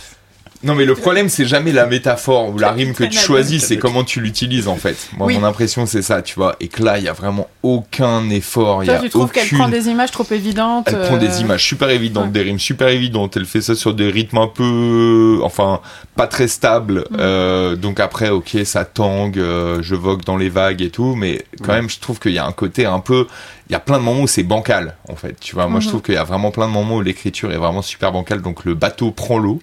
Non, 0.62 0.74
mais 0.74 0.84
le 0.84 0.94
problème, 0.94 1.30
c'est 1.30 1.46
jamais 1.46 1.72
la 1.72 1.86
métaphore 1.86 2.50
ou 2.50 2.58
la 2.58 2.72
rime 2.72 2.92
que 2.92 3.04
tu 3.04 3.16
choisis, 3.16 3.64
c'est 3.64 3.78
comment 3.78 4.04
tu 4.04 4.20
l'utilises, 4.20 4.68
en 4.68 4.76
fait. 4.76 5.08
Moi, 5.16 5.26
Oui. 5.28 5.38
mon 5.38 5.44
impression, 5.46 5.86
c'est 5.86 6.02
ça, 6.02 6.20
tu 6.20 6.34
vois. 6.34 6.54
Et 6.60 6.68
que 6.68 6.82
là, 6.82 6.98
il 6.98 7.04
y 7.04 7.08
a 7.08 7.14
vraiment 7.14 7.48
aucun 7.62 8.28
effort. 8.28 8.82
Il 8.84 8.86
y 8.86 8.88
Toi, 8.90 8.98
a 8.98 9.00
tu 9.00 9.08
trouves 9.08 9.30
qu'elle 9.30 9.44
aucune- 9.46 9.58
prend 9.58 9.68
des 9.70 9.88
images 9.88 10.10
trop 10.10 10.26
évidentes 10.30 10.88
Elle 10.88 11.00
prend 11.00 11.14
euh, 11.16 11.18
des 11.18 11.40
images 11.40 11.64
super 11.64 11.88
évidentes, 11.88 12.24
ouais. 12.26 12.30
des 12.30 12.42
rimes 12.42 12.58
super 12.58 12.88
évidentes. 12.88 13.36
Elle 13.38 13.46
fait 13.46 13.62
ça 13.62 13.74
sur 13.74 13.94
des 13.94 14.10
rythmes 14.10 14.36
un 14.38 14.48
peu, 14.48 15.40
enfin, 15.42 15.80
pas 16.14 16.26
très 16.26 16.46
stables. 16.48 17.04
Mm. 17.10 17.16
Euh, 17.18 17.76
donc 17.76 17.98
après, 17.98 18.28
ok, 18.28 18.58
ça 18.64 18.84
tangue, 18.84 19.38
euh, 19.38 19.78
je 19.80 19.94
vogue 19.94 20.24
dans 20.24 20.36
les 20.36 20.50
vagues 20.50 20.82
et 20.82 20.90
tout, 20.90 21.14
mais 21.14 21.42
quand 21.64 21.72
même, 21.72 21.88
je 21.88 22.00
trouve 22.00 22.18
qu'il 22.20 22.32
y 22.32 22.38
a 22.38 22.44
un 22.44 22.52
côté 22.52 22.84
un 22.84 23.00
peu, 23.00 23.26
il 23.68 23.72
y 23.72 23.76
a 23.76 23.80
plein 23.80 23.98
de 23.98 24.02
moments 24.02 24.22
où 24.22 24.26
c'est 24.28 24.42
bancal, 24.42 24.96
en 25.08 25.16
fait. 25.16 25.40
Tu 25.40 25.54
vois, 25.54 25.68
moi, 25.68 25.80
je 25.80 25.86
Mhm. 25.86 25.90
trouve 25.90 26.02
qu'il 26.02 26.14
y 26.14 26.18
a 26.18 26.24
vraiment 26.24 26.50
plein 26.50 26.66
de 26.66 26.72
moments 26.72 26.96
où 26.96 27.00
l'écriture 27.02 27.50
est 27.50 27.56
vraiment 27.56 27.82
super 27.82 28.12
bancale. 28.12 28.42
Donc 28.42 28.64
le 28.66 28.74
bateau 28.74 29.10
prend 29.10 29.38
l'eau 29.38 29.60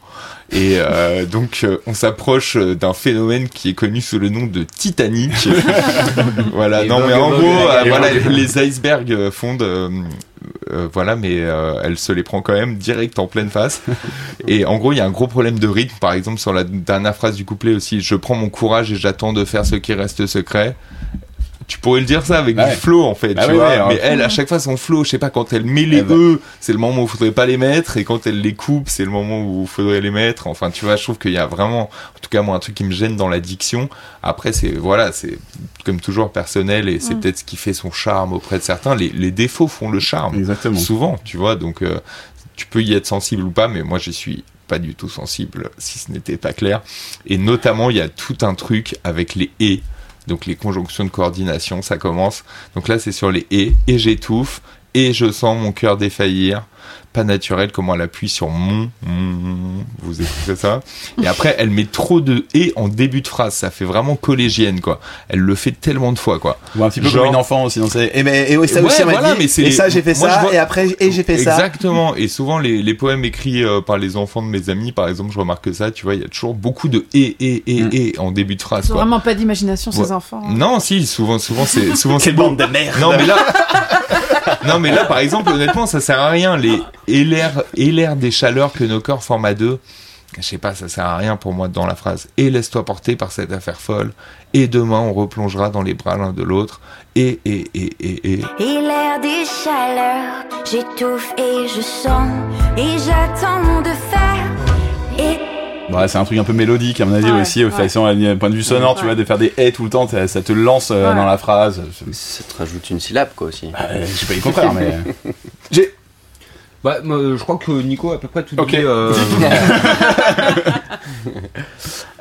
et 0.52 0.76
euh, 0.78 1.26
donc 1.26 1.62
euh, 1.64 1.78
on 1.88 1.94
s'approche 1.94 2.56
euh, 2.56 2.74
d'un 2.76 2.94
phénomène 2.94 3.50
qui 3.50 3.70
est 3.70 3.74
connu 3.74 4.00
sous 4.02 4.18
le 4.20 4.30
nom 4.30 4.46
de 4.46 4.64
Titanic. 4.64 5.50
voilà. 6.54 6.84
Et 6.86 6.88
non, 6.88 7.06
mais 7.06 7.14
en 7.14 7.32
gros, 7.32 7.70
euh, 7.70 7.84
voilà, 7.88 8.12
les 8.14 8.58
icebergs 8.58 9.12
euh, 9.12 9.32
fondent. 9.32 9.62
euh, 9.62 9.90
euh, 10.72 10.88
voilà, 10.92 11.16
mais 11.16 11.40
euh, 11.42 11.82
elle 11.84 11.98
se 11.98 12.12
les 12.12 12.24
prend 12.24 12.42
quand 12.42 12.54
même 12.54 12.76
direct 12.78 13.20
en 13.20 13.28
pleine 13.28 13.50
face. 13.50 13.82
Et 14.48 14.66
en 14.66 14.78
gros, 14.78 14.92
il 14.92 14.98
y 14.98 15.02
a 15.02 15.06
un 15.06 15.12
gros 15.12 15.28
problème 15.28 15.60
de 15.60 15.68
rythme, 15.68 15.96
par 16.00 16.14
exemple, 16.14 16.40
sur 16.40 16.54
la 16.54 16.64
dernière 16.64 17.16
phrase 17.16 17.36
du 17.36 17.46
couplet 17.46 17.74
aussi. 17.74 18.02
Je 18.02 18.16
prends 18.16 18.36
mon 18.36 18.50
courage 18.50 18.92
et 18.92 18.96
j'attends 18.96 19.34
de 19.34 19.46
faire 19.46 19.66
ce 19.66 19.76
qui 19.76 19.94
reste 19.94 20.26
secret. 20.28 20.76
Tu 21.68 21.80
pourrais 21.80 22.00
le 22.00 22.06
dire 22.06 22.26
ça 22.26 22.40
avec 22.40 22.58
Ouais. 22.58 22.70
du 22.70 22.76
flow 22.78 23.04
en 23.04 23.14
fait, 23.14 23.34
Bah 23.34 23.44
tu 23.44 23.52
oui, 23.52 23.58
vois. 23.58 23.68
oui, 23.68 23.74
alors- 23.74 23.88
mais 23.90 24.00
elle, 24.02 24.22
à 24.22 24.30
chaque 24.30 24.48
fois, 24.48 24.58
son 24.58 24.78
flow, 24.78 25.04
je 25.04 25.10
sais 25.10 25.18
pas, 25.18 25.30
quand 25.30 25.52
elle 25.52 25.66
met 25.66 25.84
les 25.84 26.02
E, 26.02 26.40
c'est 26.62 26.72
le 26.72 26.78
moment 26.80 27.02
où 27.02 27.06
il 27.06 27.10
faudrait 27.10 27.34
pas 27.34 27.46
les 27.46 27.58
mettre, 27.58 27.98
et 27.98 28.06
quand 28.06 28.26
elle 28.26 28.40
les 28.40 28.54
coupe, 28.56 28.88
c'est 28.88 29.04
le 29.04 29.12
moment 29.12 29.42
où 29.42 29.64
il 29.64 29.68
faudrait 29.68 30.00
les 30.00 30.10
mettre. 30.10 30.48
Enfin, 30.48 30.72
tu 30.72 30.86
vois, 30.86 30.96
je 30.96 31.04
trouve 31.04 31.18
qu'il 31.18 31.32
y 31.34 31.38
a 31.38 31.46
vraiment, 31.46 31.82
en 31.90 32.20
tout 32.22 32.30
cas, 32.30 32.42
moi, 32.42 32.56
un 32.56 32.60
truc 32.60 32.74
qui 32.76 32.86
me 32.86 32.92
gêne 32.94 33.18
dans 33.18 33.28
la 33.28 33.42
diction. 33.42 33.90
Après, 34.24 34.54
c'est, 34.54 34.72
voilà, 34.72 35.12
c'est 35.12 35.38
comme 35.84 36.00
toujours 36.00 36.32
personnel, 36.32 36.88
et 36.88 37.02
c'est 37.02 37.16
Mm. 37.16 37.20
peut-être 37.20 37.40
ce 37.40 37.44
qui 37.44 37.58
fait 37.58 37.74
son 37.74 37.92
charme 37.92 38.32
auprès 38.32 38.60
de 38.60 38.64
certains. 38.64 38.96
Les, 38.96 39.10
les 39.10 39.32
défauts 39.32 39.68
font 39.68 39.92
le 39.92 40.00
charme 40.00 40.36
Exactement. 40.38 40.80
souvent, 40.80 41.18
tu 41.26 41.36
vois. 41.36 41.58
Donc, 41.58 41.82
euh, 41.82 42.00
tu 42.56 42.66
peux 42.66 42.82
y 42.82 42.94
être 42.94 43.06
sensible 43.08 43.44
ou 43.44 43.52
pas, 43.52 43.68
mais 43.68 43.84
moi, 43.84 44.00
j'y 44.00 44.14
suis 44.14 44.46
pas 44.70 44.80
du 44.80 44.96
tout 44.96 45.10
sensible, 45.10 45.70
si 45.78 46.00
ce 46.00 46.12
n'était 46.14 46.38
pas 46.38 46.54
clair. 46.54 46.82
Et 47.26 47.38
notamment, 47.38 47.90
il 47.90 47.98
y 47.98 48.02
a 48.02 48.08
tout 48.08 48.38
un 48.42 48.54
truc 48.54 48.96
avec 49.04 49.36
les 49.36 49.52
et. 49.60 49.82
Donc, 50.28 50.46
les 50.46 50.56
conjonctions 50.56 51.06
de 51.06 51.10
coordination, 51.10 51.82
ça 51.82 51.98
commence. 51.98 52.44
Donc 52.76 52.88
là, 52.88 53.00
c'est 53.00 53.12
sur 53.12 53.32
les 53.32 53.48
et. 53.50 53.74
Et 53.88 53.98
j'étouffe. 53.98 54.62
Et 54.94 55.14
je 55.14 55.32
sens 55.32 55.62
mon 55.62 55.72
cœur 55.72 55.98
défaillir. 55.98 56.66
Pas 57.18 57.24
naturel, 57.24 57.72
comment 57.72 57.96
elle 57.96 58.02
appuie 58.02 58.30
sur 58.30 58.48
mon, 58.50 58.92
mon, 59.04 59.84
vous 60.04 60.22
écoutez 60.22 60.56
ça. 60.56 60.82
Et 61.20 61.26
après, 61.26 61.56
elle 61.58 61.72
met 61.72 61.86
trop 61.86 62.22
de 62.22 62.46
et 62.54 62.74
en 62.76 62.88
début 62.90 63.22
de 63.22 63.28
phrase. 63.28 63.56
Ça 63.56 63.72
fait 63.72 63.86
vraiment 63.86 64.16
collégienne, 64.16 64.82
quoi. 64.82 65.00
Elle 65.28 65.40
le 65.40 65.56
fait 65.56 65.72
tellement 65.72 66.12
de 66.14 66.20
fois, 66.20 66.38
quoi. 66.38 66.60
Ou 66.78 66.84
un 66.84 66.90
petit 66.92 67.02
peu 67.02 67.08
Genre- 67.08 67.24
comme 67.24 67.34
une 67.34 67.40
enfant 67.40 67.64
aussi. 67.64 67.80
non, 67.80 67.88
c'est- 67.90 68.12
Et, 68.14 68.22
mais, 68.22 68.52
et 68.52 68.56
oui, 68.58 68.68
ça 68.68 68.82
Ouais, 68.82 68.86
aussi, 68.86 69.02
voilà, 69.02 69.34
dit, 69.34 69.40
mais 69.40 69.66
et 69.66 69.72
ça, 69.72 69.90
j'ai 69.90 70.04
fait 70.04 70.16
moi, 70.20 70.30
je 70.30 70.34
ça, 70.36 70.42
vois- 70.42 70.54
et 70.54 70.58
après, 70.60 70.96
et 71.00 71.12
j'ai 71.12 71.24
fait 71.24 71.40
ça. 71.40 71.54
Exactement. 71.56 72.16
Et 72.16 72.28
souvent, 72.28 72.60
les, 72.60 72.84
les 72.84 72.94
poèmes 72.94 73.26
écrits 73.26 73.64
euh, 73.64 73.82
par 73.82 73.98
les 73.98 74.16
enfants 74.16 74.44
de 74.44 74.48
mes 74.48 74.70
amis, 74.70 74.92
par 74.92 75.08
exemple, 75.08 75.32
je 75.34 75.40
remarque 75.40 75.74
ça, 75.74 75.90
tu 75.90 76.04
vois, 76.04 76.14
il 76.14 76.22
y 76.22 76.24
a 76.24 76.28
toujours 76.28 76.54
beaucoup 76.54 76.88
de 76.88 77.04
et, 77.16 77.36
et, 77.40 77.64
et, 77.66 77.82
Mm. 77.82 77.90
et 77.94 78.14
en 78.20 78.32
début 78.32 78.58
de 78.58 78.62
phrase, 78.62 78.86
Ils 78.86 78.92
ont 78.92 78.94
quoi. 78.94 79.06
vraiment 79.06 79.22
pas 79.22 79.34
d'imagination, 79.34 79.92
ces 79.92 80.12
enfants. 80.12 80.44
hein. 80.46 80.54
Non, 80.56 80.80
si, 80.80 81.08
souvent, 81.08 81.40
souvent, 81.40 81.66
c'est, 81.66 81.96
souvent, 81.96 82.20
c'est 82.20 82.32
bande 82.32 82.58
de 82.58 82.66
merde. 82.66 83.00
Non, 83.02 83.10
mais 83.18 83.26
là, 83.26 83.38
non, 84.68 84.80
mais 84.80 84.92
là, 84.92 85.06
par 85.06 85.20
exemple, 85.20 85.52
honnêtement, 85.52 85.86
ça 85.86 86.02
sert 86.02 86.20
à 86.20 86.30
rien. 86.30 86.58
Les, 86.58 86.82
l'air, 87.08 88.16
des 88.16 88.32
chaleurs 88.32 88.74
que 88.74 88.84
nos 88.84 89.02
corps 89.02 89.24
forment 89.24 89.46
à 89.46 89.54
deux. 89.54 89.80
Je 90.38 90.44
sais 90.44 90.58
pas, 90.58 90.76
ça 90.76 90.88
sert 90.90 91.06
à 91.06 91.18
rien 91.18 91.38
pour 91.38 91.54
moi 91.54 91.68
dans 91.68 91.86
la 91.86 91.96
phrase. 91.96 92.28
Et 92.38 92.50
laisse-toi 92.50 92.84
porter 92.86 93.16
par 93.16 93.32
cette 93.32 93.52
affaire 93.52 93.80
folle. 93.80 94.12
Et 94.54 94.68
demain, 94.68 95.00
on 95.00 95.14
replongera 95.14 95.70
dans 95.70 95.82
les 95.82 95.94
bras 95.94 96.18
l'un 96.18 96.34
de 96.34 96.44
l'autre. 96.44 96.82
Et, 97.16 97.40
et, 97.46 97.66
et, 97.74 97.94
et, 98.00 98.34
et. 98.34 98.42
Et 98.60 98.82
l'air 98.82 99.20
des 99.22 99.46
chaleurs, 99.64 100.44
j'étouffe 100.70 101.34
et 101.38 101.68
je 101.68 101.82
sens, 101.82 102.30
et 102.78 103.00
j'attends 103.00 103.82
de 103.82 103.90
faire. 104.12 104.46
Et 105.18 105.57
Ouais, 105.90 106.08
c'est 106.08 106.18
un 106.18 106.26
truc 106.26 106.38
un 106.38 106.44
peu 106.44 106.54
mélodique, 106.54 107.00
à 107.02 107.06
mon 107.06 107.16
avis 107.16 107.32
Ouais, 107.32 107.42
aussi, 107.42 107.64
au 107.64 107.68
ouais. 107.68 107.74
façon, 107.74 108.04
point 108.40 108.50
de 108.50 108.56
vue 108.56 108.64
sonore, 108.64 108.96
tu 108.96 109.02
Ouais. 109.02 109.06
vois, 109.08 109.16
de 109.16 109.24
faire 109.24 109.38
des 109.38 109.54
haies 109.58 109.72
tout 109.72 109.84
le 109.86 109.90
temps, 109.90 110.08
ça, 110.08 110.28
ça 110.28 110.42
te 110.42 110.52
lance 110.52 110.92
euh, 110.92 111.10
Ouais. 111.10 111.16
dans 111.16 111.26
la 111.26 111.38
phrase. 111.38 111.82
Ça 112.12 112.44
te 112.44 112.58
rajoute 112.58 112.90
une 112.90 113.00
syllabe, 113.00 113.30
quoi, 113.36 113.48
aussi. 113.48 113.68
Euh, 113.68 114.02
je 114.06 114.12
sais 114.12 114.26
pas 114.26 114.34
le 114.34 114.42
contraire, 114.42 114.74
mais. 114.74 114.98
J'ai. 115.72 115.94
Bah, 116.84 116.98
moi, 117.04 117.18
je 117.36 117.42
crois 117.42 117.58
que 117.58 117.72
Nico 117.72 118.12
a 118.12 118.16
à 118.16 118.18
peu 118.18 118.28
près 118.28 118.44
tout 118.44 118.56
dit. 118.56 118.76
euh, 118.78 119.14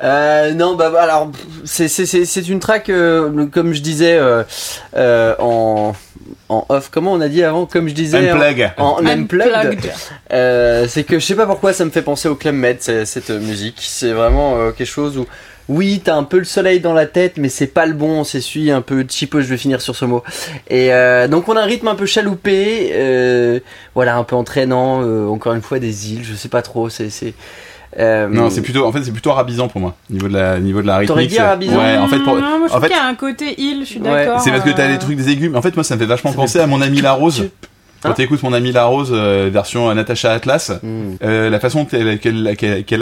Euh, 0.03 0.53
non, 0.53 0.75
bah 0.75 0.89
bah, 0.91 1.01
alors 1.03 1.31
c'est 1.65 2.47
une 2.47 2.59
track 2.59 2.89
euh, 2.89 3.47
comme 3.47 3.73
je 3.73 3.81
disais 3.81 4.15
euh, 4.17 4.43
euh, 4.95 5.33
en 5.39 5.93
en 6.49 6.65
off. 6.69 6.89
Comment 6.91 7.13
on 7.13 7.21
a 7.21 7.27
dit 7.29 7.43
avant 7.43 7.65
Comme 7.65 7.87
je 7.89 7.93
disais 7.93 8.31
en, 8.31 8.35
Unplug. 8.35 8.71
en 8.77 9.05
unplugged. 9.05 9.53
Unplugged. 9.53 9.91
Euh, 10.31 10.85
c'est 10.87 11.03
que 11.03 11.19
je 11.19 11.25
sais 11.25 11.35
pas 11.35 11.45
pourquoi 11.45 11.73
ça 11.73 11.83
me 11.85 11.89
fait 11.89 12.01
penser 12.01 12.27
au 12.29 12.35
Clem 12.35 12.55
Med 12.55 12.77
c'est- 12.79 13.05
cette 13.05 13.29
musique. 13.29 13.77
C'est 13.81 14.11
vraiment 14.13 14.57
euh, 14.57 14.71
quelque 14.71 14.87
chose 14.87 15.17
où 15.17 15.25
oui 15.69 16.01
t'as 16.01 16.15
un 16.15 16.23
peu 16.23 16.37
le 16.39 16.45
soleil 16.45 16.79
dans 16.79 16.93
la 16.93 17.05
tête 17.05 17.33
mais 17.37 17.49
c'est 17.49 17.67
pas 17.67 17.85
le 17.85 17.93
bon. 17.93 18.19
On 18.21 18.23
s'essuie 18.23 18.71
un 18.71 18.81
peu 18.81 19.05
cheapo. 19.09 19.41
Je 19.41 19.47
vais 19.47 19.57
finir 19.57 19.81
sur 19.81 19.95
ce 19.95 20.05
mot. 20.05 20.23
Et 20.69 20.93
euh, 20.93 21.27
donc 21.27 21.49
on 21.49 21.57
a 21.57 21.61
un 21.61 21.65
rythme 21.65 21.89
un 21.89 21.95
peu 21.95 22.05
chaloupé, 22.05 22.91
euh, 22.93 23.59
voilà 23.95 24.15
un 24.15 24.23
peu 24.23 24.35
entraînant. 24.35 25.01
euh, 25.03 25.27
encore 25.27 25.53
une 25.53 25.61
fois 25.61 25.79
des 25.79 26.13
îles. 26.13 26.23
Je 26.23 26.33
sais 26.35 26.49
pas 26.49 26.61
trop. 26.61 26.87
C'est 26.89 27.09
c'est 27.09 27.33
euh, 27.99 28.27
Non, 28.27 28.49
c'est 28.49 28.61
plutôt, 28.61 28.85
en 28.85 28.91
fait, 28.91 29.03
c'est 29.03 29.11
plutôt 29.11 29.31
arabisant 29.31 29.67
pour 29.67 29.81
moi, 29.81 29.95
niveau 30.09 30.27
de 30.27 30.33
la, 30.33 30.59
niveau 30.59 30.81
de 30.81 30.87
la 30.87 30.97
rythmique. 30.97 31.07
T'aurais 31.07 31.27
dit 31.27 31.39
arabisant 31.39 31.77
Ouais, 31.77 31.97
en 31.97 32.07
fait, 32.07 32.19
pour, 32.19 32.35
Non, 32.35 32.41
moi, 32.41 32.49
je 32.59 32.63
en 32.65 32.67
trouve 32.67 32.81
fait, 32.81 32.87
qu'il 32.89 32.97
y 32.97 32.99
a 32.99 33.05
un 33.05 33.15
côté 33.15 33.61
île, 33.61 33.79
je 33.81 33.85
suis 33.85 33.99
Ouais. 33.99 34.09
d'accord. 34.25 34.41
c'est 34.41 34.51
parce 34.51 34.63
que 34.63 34.69
t'as 34.71 34.87
les 34.87 34.97
trucs 34.99 35.15
des 35.17 35.29
aigus, 35.29 35.49
mais 35.51 35.57
en 35.57 35.61
fait, 35.61 35.75
moi, 35.75 35.83
ça 35.83 35.95
me 35.95 35.99
fait 35.99 36.05
vachement 36.05 36.31
Ça 36.31 36.35
penser 36.37 36.57
fait- 36.59 36.63
à 36.63 36.67
mon 36.67 36.81
ami 36.81 37.01
La 37.01 37.13
Rose. 37.13 37.49
Tu- 37.97 38.03
Quand 38.03 38.09
Hein 38.09 38.13
t'écoutes 38.13 38.43
mon 38.43 38.53
ami 38.53 38.71
La 38.71 38.85
Rose, 38.85 39.09
euh, 39.11 39.49
version 39.51 39.93
Natacha 39.93 40.31
Atlas, 40.31 40.71
Hmm. 40.83 41.15
euh, 41.23 41.49
la 41.49 41.59
façon 41.59 41.85
qu'elle 41.85 42.07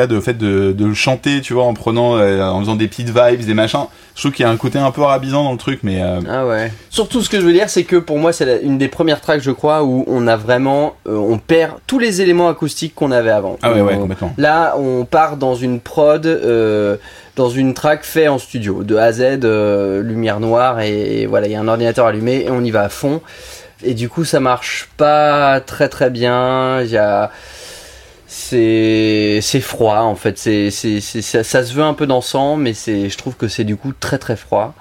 a 0.02 0.08
de 0.08 0.20
fait 0.22 0.34
de, 0.38 0.72
de 0.72 0.94
chanter, 0.94 1.42
tu 1.42 1.54
vois, 1.54 1.66
en 1.66 1.74
prenant, 1.74 2.16
euh, 2.18 2.42
en 2.44 2.60
faisant 2.62 2.76
des 2.76 2.88
petites 2.88 3.10
vibes, 3.10 3.46
des 3.46 3.54
machins. 3.54 3.86
Je 4.16 4.22
trouve 4.22 4.32
qu'il 4.32 4.46
y 4.46 4.48
a 4.48 4.52
un 4.52 4.56
côté 4.56 4.80
un 4.80 4.92
peu 4.92 5.02
arabisant 5.04 5.44
dans 5.44 5.52
le 5.52 5.58
truc, 5.58 5.80
mais 5.84 6.02
euh, 6.02 6.22
Ah 6.30 6.46
ouais. 6.48 6.72
Surtout 6.90 7.22
ce 7.22 7.28
que 7.30 7.42
je 7.42 7.46
veux 7.46 7.52
dire, 7.52 7.70
c'est 7.70 7.84
que 7.84 7.98
pour 7.98 8.18
moi, 8.18 8.32
c'est 8.32 8.62
une 8.64 8.78
des 8.78 8.88
premières 8.88 9.20
tracks, 9.20 9.42
je 9.42 9.52
crois, 9.52 9.84
où 9.84 10.06
on 10.08 10.26
a 10.28 10.38
vraiment, 10.38 10.96
euh, 11.10 11.18
on 11.18 11.38
perd 11.38 11.74
tous 11.88 12.00
les 12.00 12.22
éléments 12.22 12.48
acoustiques 12.48 12.96
qu'on 12.96 13.12
avait 13.12 13.32
avant. 13.32 13.58
ah 13.62 13.74
ouais, 13.74 13.82
ouais, 13.82 13.98
complètement. 13.98 14.34
Là, 14.38 14.76
on 14.80 15.04
part 15.04 15.36
dans 15.36 15.56
une 15.56 15.82
prod, 15.82 16.26
euh, 16.26 16.96
dans 17.36 17.50
une 17.50 17.74
track 17.74 18.06
fait 18.06 18.30
en 18.30 18.38
studio, 18.40 18.84
de 18.84 18.96
A 18.96 19.04
à 19.04 19.12
Z, 19.12 19.22
euh, 19.44 20.02
lumière 20.02 20.40
noire, 20.40 20.80
et, 20.80 21.24
et 21.24 21.26
voilà, 21.26 21.48
il 21.48 21.52
y 21.52 21.56
a 21.56 21.60
un 21.60 21.68
ordinateur 21.68 22.06
allumé, 22.06 22.46
et 22.46 22.50
on 22.50 22.62
y 22.64 22.72
va 22.72 22.84
à 22.84 22.90
fond. 22.90 23.20
Et 23.84 23.94
du 23.94 24.10
coup, 24.10 24.26
ça 24.26 24.40
marche 24.40 24.90
pas 24.98 25.60
très 25.60 25.90
très 25.90 26.10
bien. 26.10 26.82
Il 26.82 26.90
y 26.90 26.98
a, 26.98 27.32
c'est 28.28 29.42
froid 29.62 30.00
en 30.00 30.16
fait. 30.16 30.38
C'est 30.38 30.70
ça, 30.72 31.44
ça 31.44 31.64
se 31.64 31.74
veut 31.74 31.84
un 31.84 31.94
peu 31.94 32.08
dansant, 32.08 32.56
mais 32.56 32.74
c'est 32.74 33.10
je 33.10 33.18
trouve 33.18 33.36
que 33.36 33.48
c'est 33.48 33.64
du 33.64 33.76
coup 33.76 33.94
très 34.00 34.18
très 34.18 34.36
froid. 34.36 34.74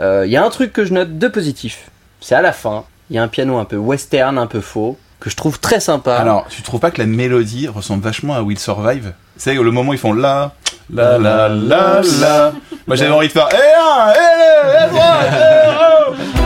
Il 0.00 0.28
y 0.28 0.36
a 0.36 0.44
un 0.44 0.50
truc 0.50 0.72
que 0.72 0.84
je 0.84 0.92
note 0.92 1.18
de 1.18 1.28
positif. 1.28 1.90
C'est 2.20 2.34
à 2.34 2.42
la 2.42 2.52
fin. 2.52 2.84
Il 3.10 3.16
y 3.16 3.18
a 3.18 3.22
un 3.22 3.28
piano 3.28 3.58
un 3.58 3.64
peu 3.64 3.76
western, 3.76 4.38
un 4.38 4.46
peu 4.46 4.60
faux, 4.60 4.96
que 5.20 5.28
je 5.28 5.36
trouve 5.36 5.60
très 5.60 5.80
sympa. 5.80 6.16
Alors, 6.16 6.46
tu 6.48 6.62
trouves 6.62 6.80
pas 6.80 6.90
que 6.90 6.98
la 7.00 7.06
mélodie 7.06 7.68
ressemble 7.68 8.02
vachement 8.02 8.34
à 8.34 8.42
Will 8.42 8.58
Survive? 8.58 9.12
C'est 9.36 9.54
le 9.54 9.70
moment 9.70 9.90
où 9.90 9.94
ils 9.94 9.98
font 9.98 10.12
la, 10.12 10.52
la, 10.92 11.18
la, 11.18 11.48
la, 11.48 12.00
la. 12.20 12.52
Moi 12.86 12.96
j'avais 12.96 13.10
envie 13.10 13.28
de 13.28 13.32
faire 13.32 13.48
Eh 13.52 13.56
un, 13.56 14.12
eh 14.14 14.88
eh 16.38 16.41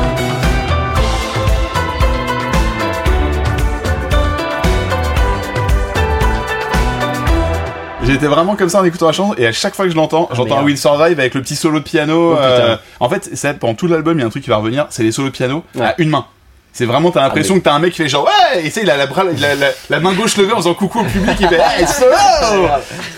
J'étais 8.06 8.26
vraiment 8.26 8.54
comme 8.54 8.68
ça 8.68 8.80
en 8.80 8.84
écoutant 8.84 9.06
la 9.06 9.12
chanson 9.12 9.34
et 9.36 9.46
à 9.46 9.52
chaque 9.52 9.74
fois 9.74 9.84
que 9.86 9.90
je 9.90 9.96
l'entends, 9.96 10.28
j'entends 10.32 10.54
merde. 10.56 10.64
Will 10.66 10.78
Survive 10.78 11.18
avec 11.18 11.34
le 11.34 11.42
petit 11.42 11.56
solo 11.56 11.80
de 11.80 11.84
piano. 11.84 12.34
Oh, 12.34 12.38
euh, 12.38 12.76
en 13.00 13.08
fait, 13.08 13.30
ça, 13.34 13.52
pendant 13.54 13.74
tout 13.74 13.88
l'album, 13.88 14.16
il 14.16 14.20
y 14.20 14.24
a 14.24 14.26
un 14.26 14.30
truc 14.30 14.44
qui 14.44 14.50
va 14.50 14.56
revenir, 14.56 14.86
c'est 14.90 15.02
les 15.02 15.10
solos 15.12 15.28
de 15.28 15.32
piano 15.32 15.64
Ouais. 15.74 15.86
à 15.86 15.94
une 15.98 16.10
main. 16.10 16.24
C'est 16.72 16.84
vraiment, 16.84 17.10
t'as 17.10 17.22
l'impression 17.22 17.54
Ah, 17.54 17.56
mais- 17.56 17.60
que 17.60 17.64
t'as 17.64 17.72
un 17.74 17.78
mec 17.78 17.92
qui 17.92 18.02
fait 18.02 18.08
genre 18.08 18.24
ouais, 18.26 18.60
et 18.60 18.64
tu 18.64 18.70
sais, 18.70 18.82
il 18.82 18.90
a 18.90 18.96
la, 18.98 19.06
bras, 19.06 19.24
il 19.34 19.42
a 19.44 19.54
la, 19.54 19.68
la 19.88 19.98
main 19.98 20.12
gauche 20.12 20.36
levée 20.36 20.52
en 20.52 20.56
faisant 20.56 20.74
coucou 20.74 21.00
au 21.00 21.04
public, 21.04 21.34
il 21.40 21.48
fait 21.48 21.54
hey, 21.58 21.86
solo 21.86 22.68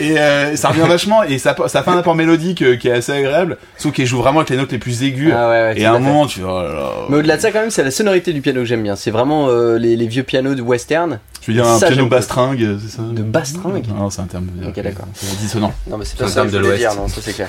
Et 0.00 0.16
euh, 0.18 0.54
ça 0.56 0.68
revient 0.68 0.86
vachement, 0.88 1.24
et 1.24 1.38
ça, 1.38 1.56
ça 1.66 1.82
fait 1.82 1.90
un 1.90 1.98
apport 1.98 2.14
mélodique 2.14 2.62
euh, 2.62 2.76
qui 2.76 2.86
est 2.88 2.92
assez 2.92 3.12
agréable, 3.12 3.58
sauf 3.76 3.92
qu'il 3.92 4.06
joue 4.06 4.18
vraiment 4.22 4.38
avec 4.40 4.50
les 4.50 4.56
notes 4.56 4.70
les 4.72 4.78
plus 4.78 5.02
aiguës. 5.02 5.32
Ah 5.36 5.48
ouais, 5.48 5.62
ouais, 5.62 5.74
et 5.80 5.84
à 5.84 5.90
un 5.90 5.94
fait. 5.94 6.00
moment, 6.00 6.26
tu 6.26 6.38
fais 6.38 6.46
oh. 6.48 7.06
Mais 7.10 7.16
au-delà 7.16 7.36
de 7.36 7.42
ça, 7.42 7.50
quand 7.50 7.60
même, 7.60 7.70
c'est 7.72 7.82
la 7.84 7.90
sonorité 7.90 8.32
du 8.32 8.40
piano 8.40 8.60
que 8.60 8.66
j'aime 8.66 8.82
bien. 8.84 8.94
C'est 8.94 9.10
vraiment 9.10 9.48
euh, 9.48 9.76
les, 9.76 9.96
les 9.96 10.06
vieux 10.06 10.22
pianos 10.22 10.54
de 10.54 10.62
western. 10.62 11.18
Tu 11.48 11.54
veux 11.54 11.62
dire 11.62 11.66
un 11.70 11.78
Ça, 11.78 11.86
piano 11.86 12.02
j'aime 12.02 12.10
bastringue, 12.10 12.78
c'est 12.78 12.90
ça 12.96 13.02
De 13.02 13.22
bastringue 13.22 13.86
Non, 13.88 14.10
c'est 14.10 14.20
un 14.20 14.26
terme. 14.26 14.48
Ok, 14.66 14.80
d'accord. 14.82 15.06
C'est 15.14 15.34
dissonant. 15.38 15.72
Non, 15.88 15.96
mais 15.96 16.04
c'est 16.04 16.18
pas 16.18 16.26
un 16.26 16.28
ça 16.28 16.34
terme 16.34 16.48
que 16.48 16.52
je 16.52 16.58
de 16.58 16.62
voulais 16.62 16.76
l'Ouest. 16.76 16.92
dire, 16.92 17.00
non, 17.02 17.08
ça 17.08 17.20
c'est 17.22 17.32
clair. 17.32 17.48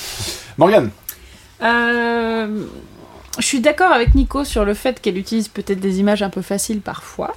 Morgane 0.58 0.90
Euh, 1.62 2.64
je 3.38 3.46
suis 3.46 3.60
d'accord 3.60 3.92
avec 3.92 4.14
Nico 4.14 4.44
sur 4.44 4.66
le 4.66 4.74
fait 4.74 5.00
qu'elle 5.00 5.16
utilise 5.16 5.48
peut-être 5.48 5.80
des 5.80 6.00
images 6.00 6.22
un 6.22 6.28
peu 6.28 6.42
faciles 6.42 6.82
parfois, 6.82 7.34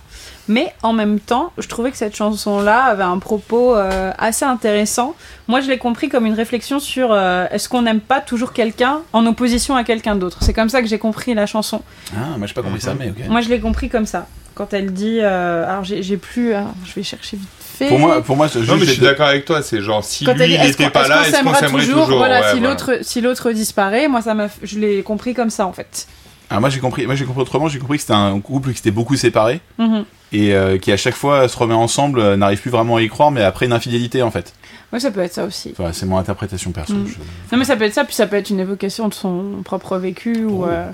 mais 0.49 0.73
en 0.83 0.91
même 0.91 1.21
temps, 1.21 1.53
je 1.57 1.69
trouvais 1.69 1.89
que 1.91 1.95
cette 1.97 2.17
chanson-là 2.17 2.83
avait 2.83 3.03
un 3.03 3.19
propos 3.19 3.73
euh, 3.77 4.11
assez 4.17 4.43
intéressant. 4.43 5.15
Moi, 5.47 5.61
je 5.61 5.69
l'ai 5.69 5.77
compris 5.77 6.09
comme 6.09 6.25
une 6.25 6.33
réflexion 6.33 6.81
sur 6.81 7.13
euh, 7.13 7.45
est-ce 7.49 7.69
qu'on 7.69 7.83
n'aime 7.83 8.01
pas 8.01 8.19
toujours 8.19 8.51
quelqu'un 8.51 8.99
en 9.13 9.25
opposition 9.25 9.77
à 9.77 9.85
quelqu'un 9.85 10.17
d'autre? 10.17 10.39
C'est 10.41 10.53
comme 10.53 10.67
ça 10.67 10.81
que 10.81 10.87
j'ai 10.89 10.99
compris 10.99 11.33
la 11.33 11.45
chanson. 11.45 11.81
Ah, 12.13 12.37
moi 12.37 12.45
j'ai 12.47 12.53
pas 12.53 12.61
compris 12.63 12.81
ça, 12.81 12.93
mais 12.93 13.09
ok. 13.11 13.29
Moi, 13.29 13.39
je 13.39 13.47
l'ai 13.47 13.61
compris 13.61 13.87
comme 13.87 14.05
ça. 14.05 14.27
Quand 14.55 14.73
elle 14.73 14.93
dit, 14.93 15.19
euh, 15.21 15.67
alors 15.69 15.83
j'ai 15.83 16.17
plus, 16.17 16.53
alors, 16.53 16.73
je 16.85 16.93
vais 16.93 17.03
chercher 17.03 17.37
vite 17.37 17.47
fait. 17.59 17.87
Pour 17.89 17.97
moi, 17.99 18.21
pour 18.21 18.35
moi, 18.35 18.47
Non, 18.55 18.75
mais 18.77 18.85
je 18.85 18.91
suis 18.91 19.01
d'accord 19.01 19.27
avec 19.27 19.45
toi, 19.45 19.61
c'est 19.63 19.81
genre 19.81 20.03
si 20.03 20.25
quand 20.25 20.33
lui 20.33 20.43
elle 20.43 20.49
dit 20.49 20.55
il 20.55 20.61
est-ce 20.61 20.77
qu'on 20.77 20.83
était 20.83 20.91
pas 20.91 21.07
là, 21.07 21.21
est-ce 21.21 21.31
qu'on 21.31 21.37
s'aimera 21.37 21.55
s'aimerait 21.59 21.83
toujours, 21.85 22.03
toujours? 22.03 22.17
Voilà, 22.19 22.41
Ouais, 22.41 22.51
si 22.53 22.59
voilà. 22.59 22.69
l'autre 22.69 22.99
si 23.01 23.21
l'autre 23.21 23.51
disparaît, 23.51 24.07
moi 24.07 24.21
ça 24.21 24.33
m'a, 24.35 24.47
je 24.61 24.77
l'ai 24.77 25.01
compris 25.01 25.33
comme 25.33 25.49
ça 25.49 25.65
en 25.65 25.73
fait. 25.73 26.07
Ah, 26.51 26.59
moi 26.59 26.69
j'ai 26.69 26.79
compris, 26.79 27.07
moi 27.07 27.15
j'ai 27.15 27.25
compris 27.25 27.41
autrement, 27.41 27.67
j'ai 27.67 27.79
compris 27.79 27.97
que 27.97 28.01
c'était 28.01 28.13
un 28.13 28.39
couple 28.39 28.69
qui 28.71 28.77
s'était 28.77 28.91
beaucoup 28.91 29.15
séparé 29.15 29.59
Mhm. 29.79 30.05
et 30.33 30.53
euh, 30.53 30.77
qui 30.77 30.91
à 30.91 30.97
chaque 30.97 31.15
fois 31.15 31.47
se 31.47 31.57
remet 31.57 31.73
ensemble, 31.73 32.19
euh, 32.19 32.35
n'arrive 32.37 32.61
plus 32.61 32.69
vraiment 32.69 32.97
à 32.97 33.01
y 33.01 33.07
croire, 33.09 33.31
mais 33.31 33.41
après 33.43 33.65
une 33.65 33.73
infidélité 33.73 34.21
en 34.21 34.29
fait. 34.29 34.53
Ouais, 34.91 34.99
ça 34.99 35.09
peut 35.09 35.21
être 35.21 35.33
ça 35.33 35.45
aussi. 35.45 35.73
Enfin, 35.75 35.91
c'est 35.93 36.05
mon 36.05 36.17
interprétation 36.19 36.71
perso. 36.71 36.93
Mm. 36.93 37.07
je- 37.07 37.51
Non 37.51 37.57
mais 37.57 37.65
ça 37.65 37.75
peut 37.75 37.85
être 37.85 37.93
ça, 37.95 38.03
puis 38.03 38.13
ça 38.13 38.27
peut 38.27 38.35
être 38.35 38.51
une 38.51 38.59
évocation 38.59 39.07
de 39.07 39.15
son 39.15 39.63
propre 39.65 39.97
vécu 39.97 40.45
ou 40.45 40.65
Oh. 40.65 40.67
euh, 40.67 40.85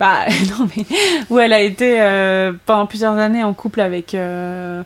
bah 0.00 0.24
non 0.58 0.66
mais 0.76 0.84
où 1.28 1.38
elle 1.38 1.52
a 1.52 1.60
été 1.60 2.00
euh, 2.00 2.52
pendant 2.66 2.86
plusieurs 2.86 3.16
années 3.18 3.44
en 3.44 3.52
couple 3.52 3.80
avec 3.82 4.14
euh, 4.14 4.82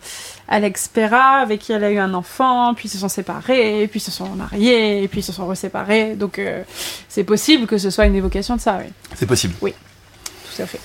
Alex 0.49 0.89
Perra, 0.89 1.37
avec 1.39 1.61
qui 1.61 1.73
elle 1.73 1.85
a 1.85 1.91
eu 1.93 1.99
un 1.99 2.13
enfant, 2.15 2.75
puis 2.75 2.89
ils 2.89 2.91
se 2.91 2.99
sont 2.99 3.09
séparés, 3.09 3.87
puis 3.91 4.01
ils 4.01 4.03
se 4.03 4.11
sont 4.11 4.29
mariés, 4.31 5.07
puis 5.09 5.21
ils 5.21 5.23
se 5.23 5.33
sont 5.33 5.47
reséparés. 5.47 6.17
Donc 6.17 6.39
euh, 6.41 6.63
c'est 7.09 7.25
possible 7.25 7.67
que 7.69 7.79
ce 7.79 7.89
soit 7.91 8.07
une 8.07 8.17
évocation 8.17 8.57
de 8.57 8.61
ça, 8.61 8.79
oui, 8.85 8.91
C'est 9.15 9.27
possible. 9.27 9.55
tout 9.61 10.63
à 10.63 10.67
fait. 10.67 10.81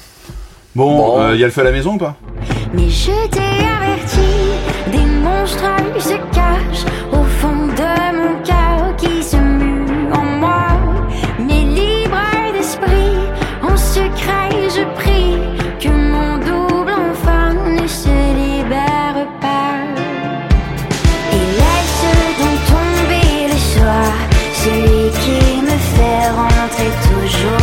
Bon, 0.75 0.95
Bon. 1.17 1.33
il 1.33 1.39
y 1.39 1.43
a 1.43 1.47
le 1.47 1.51
feu 1.51 1.61
à 1.61 1.65
la 1.65 1.71
maison 1.71 1.95
ou 1.95 1.97
pas? 1.97 2.15
Mais 2.73 2.87
je 2.87 3.11
t'ai 3.31 3.39
averti, 3.65 4.29
des 4.91 5.05
monstres 5.05 5.63
se 5.99 6.13
cachent 6.33 6.85
au 7.11 7.23
fond 7.23 7.65
de 7.65 8.15
mon 8.15 8.43
cœur 8.43 8.68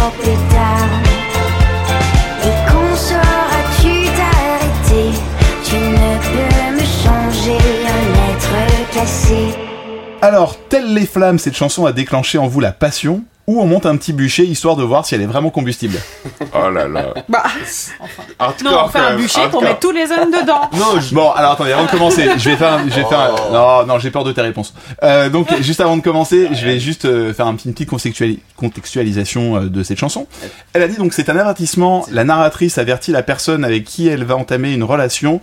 toujours 0.07 0.13
plus 0.23 0.46
Alors, 10.27 10.57
telles 10.69 10.93
les 10.93 11.07
flammes, 11.07 11.39
cette 11.39 11.55
chanson 11.57 11.87
a 11.87 11.93
déclenché 11.93 12.37
en 12.37 12.49
vous 12.49 12.59
la 12.59 12.73
passion 12.73 13.23
ou 13.47 13.61
on 13.61 13.67
monte 13.67 13.87
un 13.87 13.97
petit 13.97 14.13
bûcher 14.13 14.43
histoire 14.43 14.75
de 14.75 14.83
voir 14.83 15.07
si 15.07 15.15
elle 15.15 15.23
est 15.23 15.27
vraiment 15.27 15.51
combustible 15.51 15.97
Oh 16.53 16.69
là 16.69 16.89
là. 16.89 17.15
Bah 17.29 17.45
Hardcore, 18.41 18.73
non, 18.73 18.79
on 18.85 18.89
fait 18.89 18.99
un 18.99 19.15
bûcher 19.17 19.49
pour 19.53 19.63
mettre 19.63 19.79
tous 19.79 19.93
les 19.93 20.03
hommes 20.11 20.33
dedans. 20.33 20.63
Non, 20.73 21.01
Bon, 21.13 21.31
alors 21.31 21.53
attendez, 21.53 21.71
avant 21.71 21.85
de 21.85 21.91
commencer, 21.93 22.29
je 22.39 22.51
vais 22.51 22.57
faire, 22.57 22.73
un- 22.73 22.89
je 22.89 22.95
vais 22.97 23.05
faire, 23.05 23.21
un- 23.21 23.53
non, 23.53 23.87
non, 23.87 24.01
j'ai 24.01 24.11
peur 24.11 24.25
de 24.25 24.33
tes 24.33 24.41
réponses. 24.41 24.75
Euh, 25.05 25.29
donc, 25.29 25.47
juste 25.63 25.81
avant 25.81 25.97
de 25.97 26.03
commencer, 26.03 26.49
je 26.55 26.67
vais 26.67 26.81
juste 26.81 27.05
euh, 27.05 27.33
faire 27.33 27.47
un 27.47 27.55
petit- 27.55 27.69
une 27.69 27.75
petite 27.75 27.91
contextuali- 27.93 28.41
contextualisation 28.57 29.57
euh, 29.59 29.61
de 29.69 29.85
cette 29.85 29.99
chanson. 29.99 30.27
Elle 30.73 30.83
a 30.83 30.89
dit 30.89 30.97
donc 30.97 31.13
c'est 31.13 31.29
un 31.29 31.37
avertissement. 31.37 32.05
La 32.11 32.25
narratrice 32.25 32.79
avertit 32.79 33.13
la 33.13 33.23
personne 33.23 33.65
avec 33.65 33.85
qui 33.85 34.09
elle 34.09 34.25
va 34.25 34.35
entamer 34.35 34.73
une 34.73 34.83
relation 34.83 35.41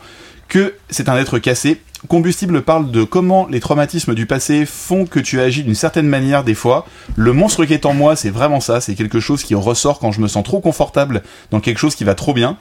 que 0.49 0.73
c'est 0.89 1.07
un 1.07 1.15
être 1.15 1.39
cassé. 1.39 1.79
Combustible 2.09 2.61
parle 2.61 2.91
de 2.91 3.03
comment 3.03 3.47
les 3.49 3.61
traumatismes 3.61 4.13
du 4.13 4.25
passé 4.25 4.65
font 4.65 5.05
que 5.05 5.21
tu 5.21 5.39
agis 5.39 5.63
d'une 5.63 5.73
certaine 5.73 6.07
manière 6.07 6.43
des 6.43 6.53
fois. 6.53 6.85
Le 7.15 7.31
monstre 7.31 7.63
qui 7.63 7.73
est 7.73 7.85
en 7.85 7.93
moi, 7.93 8.17
c'est 8.17 8.29
vraiment 8.29 8.59
ça. 8.59 8.81
C'est 8.81 8.95
quelque 8.95 9.21
chose 9.21 9.43
qui 9.43 9.55
ressort 9.55 9.99
quand 9.99 10.11
je 10.11 10.19
me 10.19 10.27
sens 10.27 10.43
trop 10.43 10.59
confortable 10.59 11.23
dans 11.49 11.61
quelque 11.61 11.77
chose 11.77 11.95
qui 11.95 12.03
va 12.03 12.13
trop 12.13 12.33
bien. 12.33 12.57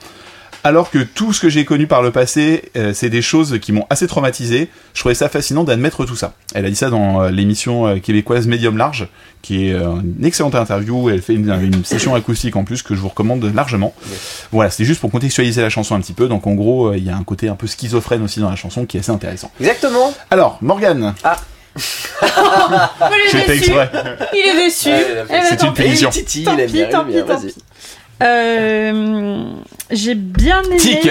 Alors 0.65 0.89
que 0.91 0.99
tout 0.99 1.33
ce 1.33 1.41
que 1.41 1.49
j'ai 1.49 1.65
connu 1.65 1.87
par 1.87 2.01
le 2.01 2.11
passé, 2.11 2.71
euh, 2.77 2.93
c'est 2.93 3.09
des 3.09 3.21
choses 3.21 3.59
qui 3.61 3.73
m'ont 3.73 3.85
assez 3.89 4.07
traumatisé. 4.07 4.69
Je 4.93 4.99
trouvais 5.01 5.13
ça 5.15 5.27
fascinant 5.27 5.65
d'admettre 5.65 6.05
tout 6.05 6.15
ça. 6.15 6.35
Elle 6.55 6.65
a 6.65 6.69
dit 6.69 6.75
ça 6.77 6.89
dans 6.89 7.21
euh, 7.21 7.29
l'émission 7.31 7.85
euh, 7.87 7.99
québécoise 7.99 8.47
Medium 8.47 8.77
Large, 8.77 9.09
qui 9.41 9.67
est 9.67 9.73
euh, 9.73 9.89
une 10.17 10.23
excellente 10.25 10.55
interview. 10.55 11.09
Elle 11.09 11.21
fait 11.21 11.33
une, 11.33 11.49
une 11.61 11.83
session 11.83 12.15
acoustique 12.15 12.55
en 12.55 12.63
plus 12.63 12.81
que 12.81 12.95
je 12.95 13.01
vous 13.01 13.09
recommande 13.09 13.43
largement. 13.53 13.93
Voilà, 14.53 14.69
c'était 14.69 14.85
juste 14.85 15.01
pour 15.01 15.11
contextualiser 15.11 15.61
la 15.61 15.69
chanson 15.69 15.95
un 15.95 15.99
petit 15.99 16.13
peu. 16.13 16.29
Donc 16.29 16.47
en 16.47 16.53
gros, 16.53 16.87
euh, 16.91 16.97
il 16.97 17.03
y 17.03 17.09
a 17.09 17.15
un 17.17 17.23
côté 17.25 17.49
un 17.49 17.55
peu 17.55 17.67
schizophrène 17.67 18.23
aussi 18.23 18.39
dans 18.39 18.49
la 18.49 18.55
chanson 18.55 18.85
qui 18.85 18.95
est 18.95 19.01
assez 19.01 19.11
intéressant. 19.11 19.51
Exactement. 19.59 20.13
Alors, 20.31 20.59
Morgane, 20.61 21.13
Il 21.75 21.79
est 21.81 23.31
j'ai 23.31 23.39
fait 23.39 23.47
déçu. 23.47 23.71
exprès. 23.71 23.91
Il 24.33 24.39
est 24.47 24.63
déçu. 24.65 24.89
Eh 24.89 25.27
ben, 25.27 25.41
C'est 25.49 25.63
une 25.63 25.73
punition. 25.73 26.09
Tant 26.09 26.19
pis, 26.25 26.43
tant 26.43 26.55
pis, 27.05 27.13
tant 27.25 27.37
pis. 27.39 27.55
Euh, 28.21 29.43
j'ai 29.91 30.15
bien 30.15 30.61
aimé. 30.63 30.77
Tic 30.77 31.09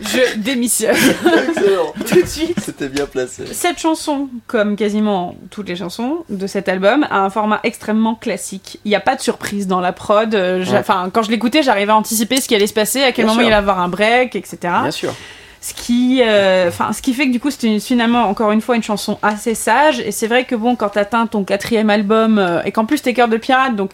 Je 0.00 0.36
démissionne. 0.38 0.96
Excellent. 0.96 1.92
Tout 2.08 2.22
de 2.22 2.26
suite. 2.26 2.58
C'était 2.60 2.88
bien 2.88 3.06
placé. 3.06 3.44
Cette 3.52 3.78
chanson, 3.78 4.28
comme 4.46 4.76
quasiment 4.76 5.34
toutes 5.50 5.68
les 5.68 5.76
chansons 5.76 6.24
de 6.28 6.46
cet 6.46 6.68
album, 6.68 7.06
a 7.10 7.20
un 7.20 7.30
format 7.30 7.60
extrêmement 7.64 8.14
classique. 8.14 8.80
Il 8.84 8.88
n'y 8.88 8.94
a 8.94 9.00
pas 9.00 9.16
de 9.16 9.20
surprise 9.20 9.66
dans 9.66 9.80
la 9.80 9.92
prod. 9.92 10.34
Euh, 10.34 10.56
Ouais. 10.66 10.78
Enfin, 10.78 11.10
quand 11.12 11.22
je 11.22 11.30
l'écoutais, 11.30 11.62
j'arrivais 11.62 11.92
à 11.92 11.96
anticiper 11.96 12.40
ce 12.40 12.48
qui 12.48 12.54
allait 12.54 12.66
se 12.66 12.72
passer, 12.74 13.02
à 13.02 13.12
quel 13.12 13.24
Bien 13.26 13.34
moment 13.34 13.40
sûr. 13.40 13.42
il 13.42 13.46
allait 13.52 13.56
avoir 13.56 13.78
un 13.80 13.88
break, 13.88 14.34
etc. 14.34 14.58
Bien 14.62 14.90
sûr. 14.90 15.14
Ce 15.66 15.74
qui, 15.74 16.22
euh, 16.22 16.70
ce 16.70 17.02
qui 17.02 17.12
fait 17.12 17.26
que 17.26 17.32
du 17.32 17.40
coup, 17.40 17.50
c'est 17.50 17.80
finalement 17.80 18.28
encore 18.28 18.52
une 18.52 18.60
fois 18.60 18.76
une 18.76 18.84
chanson 18.84 19.18
assez 19.20 19.56
sage. 19.56 19.98
Et 19.98 20.12
c'est 20.12 20.28
vrai 20.28 20.44
que 20.44 20.54
bon, 20.54 20.76
quand 20.76 20.90
t'atteins 20.90 21.26
ton 21.26 21.42
quatrième 21.42 21.90
album 21.90 22.38
euh, 22.38 22.62
et 22.62 22.70
qu'en 22.70 22.84
plus 22.84 23.02
t'es 23.02 23.14
cœur 23.14 23.26
de 23.26 23.36
pirate, 23.36 23.74
donc 23.74 23.90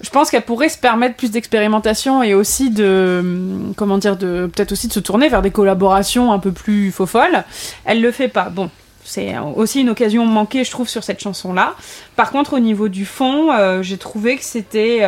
je 0.00 0.10
pense 0.10 0.28
qu'elle 0.28 0.42
pourrait 0.42 0.68
se 0.68 0.76
permettre 0.76 1.14
plus 1.14 1.30
d'expérimentation 1.30 2.24
et 2.24 2.34
aussi 2.34 2.70
de, 2.70 3.20
hum, 3.20 3.74
comment 3.76 3.96
dire, 3.98 4.16
de 4.16 4.50
peut-être 4.52 4.72
aussi 4.72 4.88
de 4.88 4.92
se 4.92 4.98
tourner 4.98 5.28
vers 5.28 5.40
des 5.40 5.52
collaborations 5.52 6.32
un 6.32 6.40
peu 6.40 6.50
plus 6.50 6.90
faux 6.90 7.06
folles. 7.06 7.44
Elle 7.84 8.00
le 8.00 8.10
fait 8.10 8.26
pas. 8.26 8.48
Bon. 8.48 8.68
C'est 9.04 9.38
aussi 9.38 9.82
une 9.82 9.90
occasion 9.90 10.26
manquée, 10.26 10.64
je 10.64 10.70
trouve, 10.72 10.88
sur 10.88 11.04
cette 11.04 11.20
chanson-là. 11.20 11.74
Par 12.16 12.32
contre, 12.32 12.54
au 12.54 12.58
niveau 12.58 12.88
du 12.88 13.04
fond, 13.04 13.52
euh, 13.52 13.82
j'ai 13.82 13.98
trouvé 13.98 14.36
que 14.36 14.44
c'était 14.44 15.02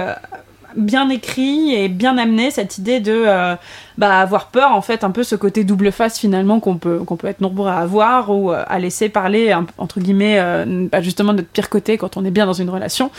bien 0.77 1.09
écrit 1.09 1.75
et 1.75 1.89
bien 1.89 2.19
amené 2.19 2.51
cette 2.51 2.79
idée 2.79 3.01
de 3.01 3.13
euh, 3.27 3.55
bah, 3.99 4.21
avoir 4.21 4.49
peur 4.49 4.73
en 4.73 4.83
fait 4.83 5.05
un 5.05 5.11
peu 5.11 5.23
ce 5.23 5.35
côté 5.35 5.65
double 5.65 5.91
face 5.93 6.19
finalement 6.19 6.61
qu'on 6.61 6.77
peut 6.77 6.99
qu'on 6.99 7.17
peut 7.17 7.27
être 7.29 7.41
nombreux 7.41 7.69
à 7.69 7.79
avoir 7.79 8.31
ou 8.31 8.53
euh, 8.53 8.63
à 8.67 8.79
laisser 8.79 9.09
parler 9.09 9.53
un- 9.53 9.67
entre 9.79 10.01
guillemets 10.01 10.37
euh, 10.39 10.87
bah, 10.93 11.01
justement 11.01 11.33
de 11.33 11.39
notre 11.39 11.49
pire 11.49 11.69
côté 11.71 11.97
quand 11.99 12.17
on 12.17 12.25
est 12.25 12.31
bien 12.31 12.47
dans 12.47 12.53
une 12.53 12.71
relation 12.71 13.11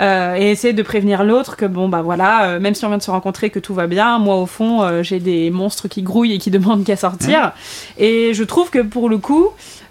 euh, 0.00 0.34
et 0.36 0.50
essayer 0.50 0.74
de 0.74 0.82
prévenir 0.82 1.24
l'autre 1.24 1.56
que 1.56 1.64
bon 1.64 1.88
bah 1.88 2.02
voilà, 2.02 2.58
même 2.58 2.74
si 2.74 2.84
on 2.84 2.88
vient 2.88 2.98
de 2.98 3.02
se 3.02 3.10
rencontrer, 3.10 3.48
que 3.48 3.58
tout 3.58 3.72
va 3.72 3.86
bien, 3.86 4.18
moi 4.18 4.36
au 4.36 4.44
fond 4.46 5.02
j'ai 5.02 5.20
des 5.20 5.50
monstres 5.50 5.88
qui 5.88 6.02
grouillent 6.02 6.34
et 6.34 6.38
qui 6.38 6.50
demandent 6.56 6.84
qu'à 6.84 6.96
sortir. 6.96 7.52
Et 7.96 8.34
je 8.34 8.44
trouve 8.44 8.68
que 8.70 8.80
pour 8.80 9.08
le 9.08 9.16
coup, 9.16 9.48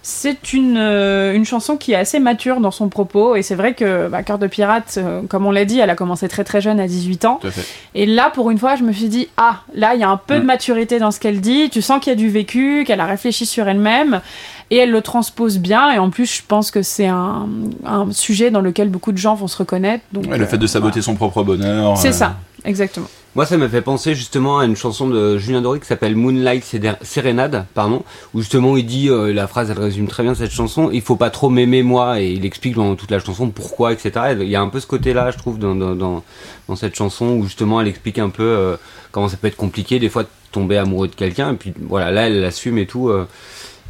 c'est 0.07 0.53
une, 0.53 0.77
euh, 0.77 1.33
une 1.33 1.45
chanson 1.45 1.77
qui 1.77 1.93
est 1.93 1.95
assez 1.95 2.19
mature 2.19 2.59
dans 2.59 2.69
son 2.69 2.89
propos. 2.89 3.35
Et 3.35 3.41
c'est 3.41 3.55
vrai 3.55 3.73
que 3.73 4.07
bah, 4.07 4.21
Cœur 4.21 4.37
de 4.37 4.45
pirate, 4.45 4.99
euh, 4.99 5.21
comme 5.27 5.47
on 5.47 5.51
l'a 5.51 5.65
dit, 5.65 5.79
elle 5.79 5.89
a 5.89 5.95
commencé 5.95 6.27
très 6.27 6.43
très 6.43 6.61
jeune 6.61 6.79
à 6.79 6.85
18 6.85 7.25
ans. 7.25 7.39
Tout 7.41 7.47
à 7.47 7.51
fait. 7.51 7.65
Et 7.95 8.05
là, 8.05 8.29
pour 8.31 8.51
une 8.51 8.59
fois, 8.59 8.75
je 8.75 8.83
me 8.83 8.91
suis 8.93 9.07
dit, 9.09 9.29
ah, 9.37 9.61
là, 9.73 9.95
il 9.95 10.01
y 10.01 10.03
a 10.03 10.09
un 10.09 10.17
peu 10.17 10.35
de 10.35 10.41
Mm. 10.41 10.45
maturité 10.45 10.99
dans 10.99 11.09
ce 11.09 11.19
qu'elle 11.19 11.41
dit. 11.41 11.71
Tu 11.71 11.81
sens 11.81 11.99
qu'il 11.99 12.11
y 12.11 12.13
a 12.13 12.17
du 12.17 12.29
vécu, 12.29 12.83
qu'elle 12.85 12.99
a 12.99 13.07
réfléchi 13.07 13.47
sur 13.47 13.67
elle-même. 13.67 14.21
Et 14.69 14.77
elle 14.77 14.91
le 14.91 15.01
transpose 15.01 15.57
bien. 15.57 15.89
Et 15.91 15.97
en 15.97 16.11
plus, 16.11 16.31
je 16.37 16.41
pense 16.47 16.69
que 16.69 16.83
c'est 16.83 17.07
un, 17.07 17.47
un 17.83 18.11
sujet 18.11 18.51
dans 18.51 18.61
lequel 18.61 18.89
beaucoup 18.89 19.11
de 19.11 19.17
gens 19.17 19.33
vont 19.33 19.47
se 19.47 19.57
reconnaître. 19.57 20.03
Donc, 20.13 20.25
Ouais, 20.27 20.37
le 20.37 20.45
fait 20.45 20.59
de 20.59 20.67
saboter 20.67 21.01
son 21.01 21.15
propre 21.15 21.41
bonheur. 21.43 21.97
c'est 21.97 22.09
euh, 22.09 22.11
ça, 22.11 22.35
exactement. 22.65 23.07
Moi, 23.35 23.45
ça 23.45 23.57
me 23.57 23.67
fait 23.67 23.81
penser 23.81 24.15
justement 24.15 24.59
à 24.59 24.65
une 24.65 24.77
chanson 24.77 25.09
de 25.09 25.37
Julien 25.37 25.61
Doré 25.61 25.81
qui 25.81 25.85
s'appelle 25.85 26.15
Moonlight 26.15 26.63
Sérénade, 27.01 27.65
pardon, 27.73 28.03
où 28.33 28.39
justement 28.39 28.77
il 28.77 28.85
dit, 28.85 29.09
euh, 29.09 29.33
la 29.33 29.47
phrase 29.47 29.69
elle 29.69 29.79
résume 29.79 30.07
très 30.07 30.23
bien 30.23 30.35
cette 30.35 30.51
chanson, 30.51 30.89
il 30.91 31.01
faut 31.01 31.17
pas 31.17 31.29
trop 31.29 31.49
m'aimer 31.49 31.83
moi, 31.83 32.21
et 32.21 32.31
il 32.31 32.45
explique 32.45 32.75
dans 32.75 32.95
toute 32.95 33.11
la 33.11 33.19
chanson 33.19 33.49
pourquoi, 33.49 33.91
etc. 33.91 34.37
Il 34.39 34.47
y 34.47 34.55
a 34.55 34.61
un 34.61 34.69
peu 34.69 34.79
ce 34.79 34.87
côté-là, 34.87 35.31
je 35.31 35.37
trouve, 35.37 35.59
dans, 35.59 35.75
dans, 35.75 35.95
dans, 35.95 36.23
dans 36.69 36.75
cette 36.77 36.95
chanson 36.95 37.25
où 37.31 37.43
justement 37.43 37.81
elle 37.81 37.89
explique 37.89 38.19
un 38.19 38.29
peu 38.29 38.43
euh, 38.43 38.77
comment 39.11 39.27
ça 39.27 39.35
peut 39.35 39.47
être 39.47 39.57
compliqué 39.57 39.99
des 39.99 40.07
fois 40.09 40.23
de 40.23 40.29
tomber 40.53 40.77
amoureux 40.77 41.09
de 41.09 41.15
quelqu'un, 41.15 41.51
et 41.51 41.55
puis 41.57 41.73
voilà, 41.81 42.11
là 42.11 42.27
elle 42.27 42.39
l'assume 42.39 42.77
et 42.77 42.85
tout. 42.85 43.09
euh, 43.09 43.27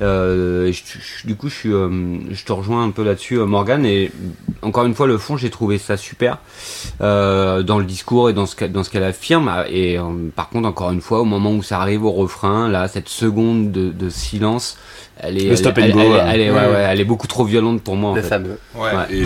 euh, 0.01 0.67
et 0.67 0.73
je- 0.73 0.83
je- 1.21 1.27
du 1.27 1.35
coup, 1.35 1.47
je, 1.49 1.55
suis, 1.55 1.71
euh, 1.73 1.89
je 2.31 2.43
te 2.43 2.51
rejoins 2.51 2.83
un 2.83 2.89
peu 2.91 3.03
là-dessus, 3.03 3.35
euh, 3.39 3.45
Morgan. 3.45 3.85
Et 3.85 4.11
encore 4.61 4.85
une 4.85 4.93
fois, 4.93 5.07
le 5.07 5.17
fond, 5.17 5.37
j'ai 5.37 5.49
trouvé 5.49 5.77
ça 5.77 5.95
super 5.97 6.39
euh, 7.01 7.63
dans 7.63 7.79
le 7.79 7.85
discours 7.85 8.29
et 8.29 8.33
dans 8.33 8.45
ce, 8.45 8.55
qu'a- 8.55 8.67
dans 8.67 8.83
ce 8.83 8.89
qu'elle 8.89 9.03
affirme. 9.03 9.51
Et 9.69 9.97
euh, 9.97 10.03
par 10.35 10.49
contre, 10.49 10.67
encore 10.67 10.91
une 10.91 11.01
fois, 11.01 11.21
au 11.21 11.25
moment 11.25 11.51
où 11.53 11.63
ça 11.63 11.79
arrive 11.79 12.03
au 12.03 12.11
refrain, 12.11 12.67
là, 12.69 12.87
cette 12.87 13.09
seconde 13.09 13.71
de, 13.71 13.89
de 13.89 14.09
silence, 14.09 14.77
elle 15.17 15.37
est, 15.37 15.45
Le 15.45 15.51
elle, 15.51 15.57
stop 15.57 15.77
and 15.77 15.81
elle- 15.83 15.91
go, 15.93 15.99
elle- 16.01 16.11
là. 16.11 16.25
elle 16.33 16.41
est, 16.41 16.49
ouais, 16.51 16.57
Ouais. 16.57 16.65
ouais, 16.67 16.85
elle 16.89 16.99
est 16.99 17.05
beaucoup 17.05 17.27
trop 17.27 17.45
violente 17.45 17.81
pour 17.81 17.95
moi. 17.95 18.11
En 18.11 18.15
Le 18.15 18.21
fait. 18.21 18.27
fameux. 18.29 18.59
Ouais, 18.75 18.81
Ouais. 18.91 19.15
et 19.17 19.25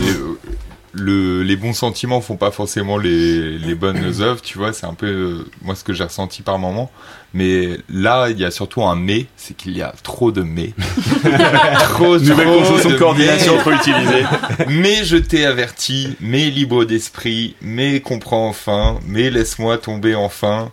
le, 0.93 1.39
le- 1.39 1.43
les 1.43 1.55
bons 1.55 1.73
sentiments 1.73 2.21
font 2.21 2.35
pas 2.37 2.51
forcément 2.51 2.97
les, 2.97 3.57
les 3.57 3.75
bonnes 3.75 4.21
œuvres, 4.21 4.41
tu 4.41 4.57
vois, 4.57 4.73
c'est 4.73 4.85
un 4.85 4.93
peu 4.93 5.07
euh, 5.07 5.45
moi 5.61 5.75
ce 5.75 5.83
que 5.83 5.93
j'ai 5.93 6.03
ressenti 6.03 6.41
par 6.41 6.59
moment. 6.59 6.91
Mais 7.33 7.77
là, 7.89 8.29
il 8.31 8.39
y 8.39 8.45
a 8.45 8.49
surtout 8.49 8.81
un 8.83 8.95
mais, 8.95 9.27
c'est 9.37 9.55
qu'il 9.55 9.77
y 9.77 9.83
a 9.83 9.93
trop 10.01 10.31
de 10.31 10.41
mais. 10.41 10.73
trop, 11.79 12.17
Nouvelle 12.17 12.47
trop 12.47 12.57
construction 12.59 12.89
de 12.89 12.95
coordination 12.97 13.53
mais. 13.55 13.61
trop 13.61 13.71
utilisée. 13.71 14.23
Mais 14.69 15.03
je 15.03 15.17
t'ai 15.17 15.45
averti, 15.45 16.15
mais 16.21 16.49
libre 16.49 16.85
d'esprit, 16.85 17.55
mais 17.61 17.99
comprends 17.99 18.47
enfin, 18.47 18.99
mais 19.07 19.29
laisse-moi 19.29 19.77
tomber 19.77 20.15
enfin. 20.15 20.71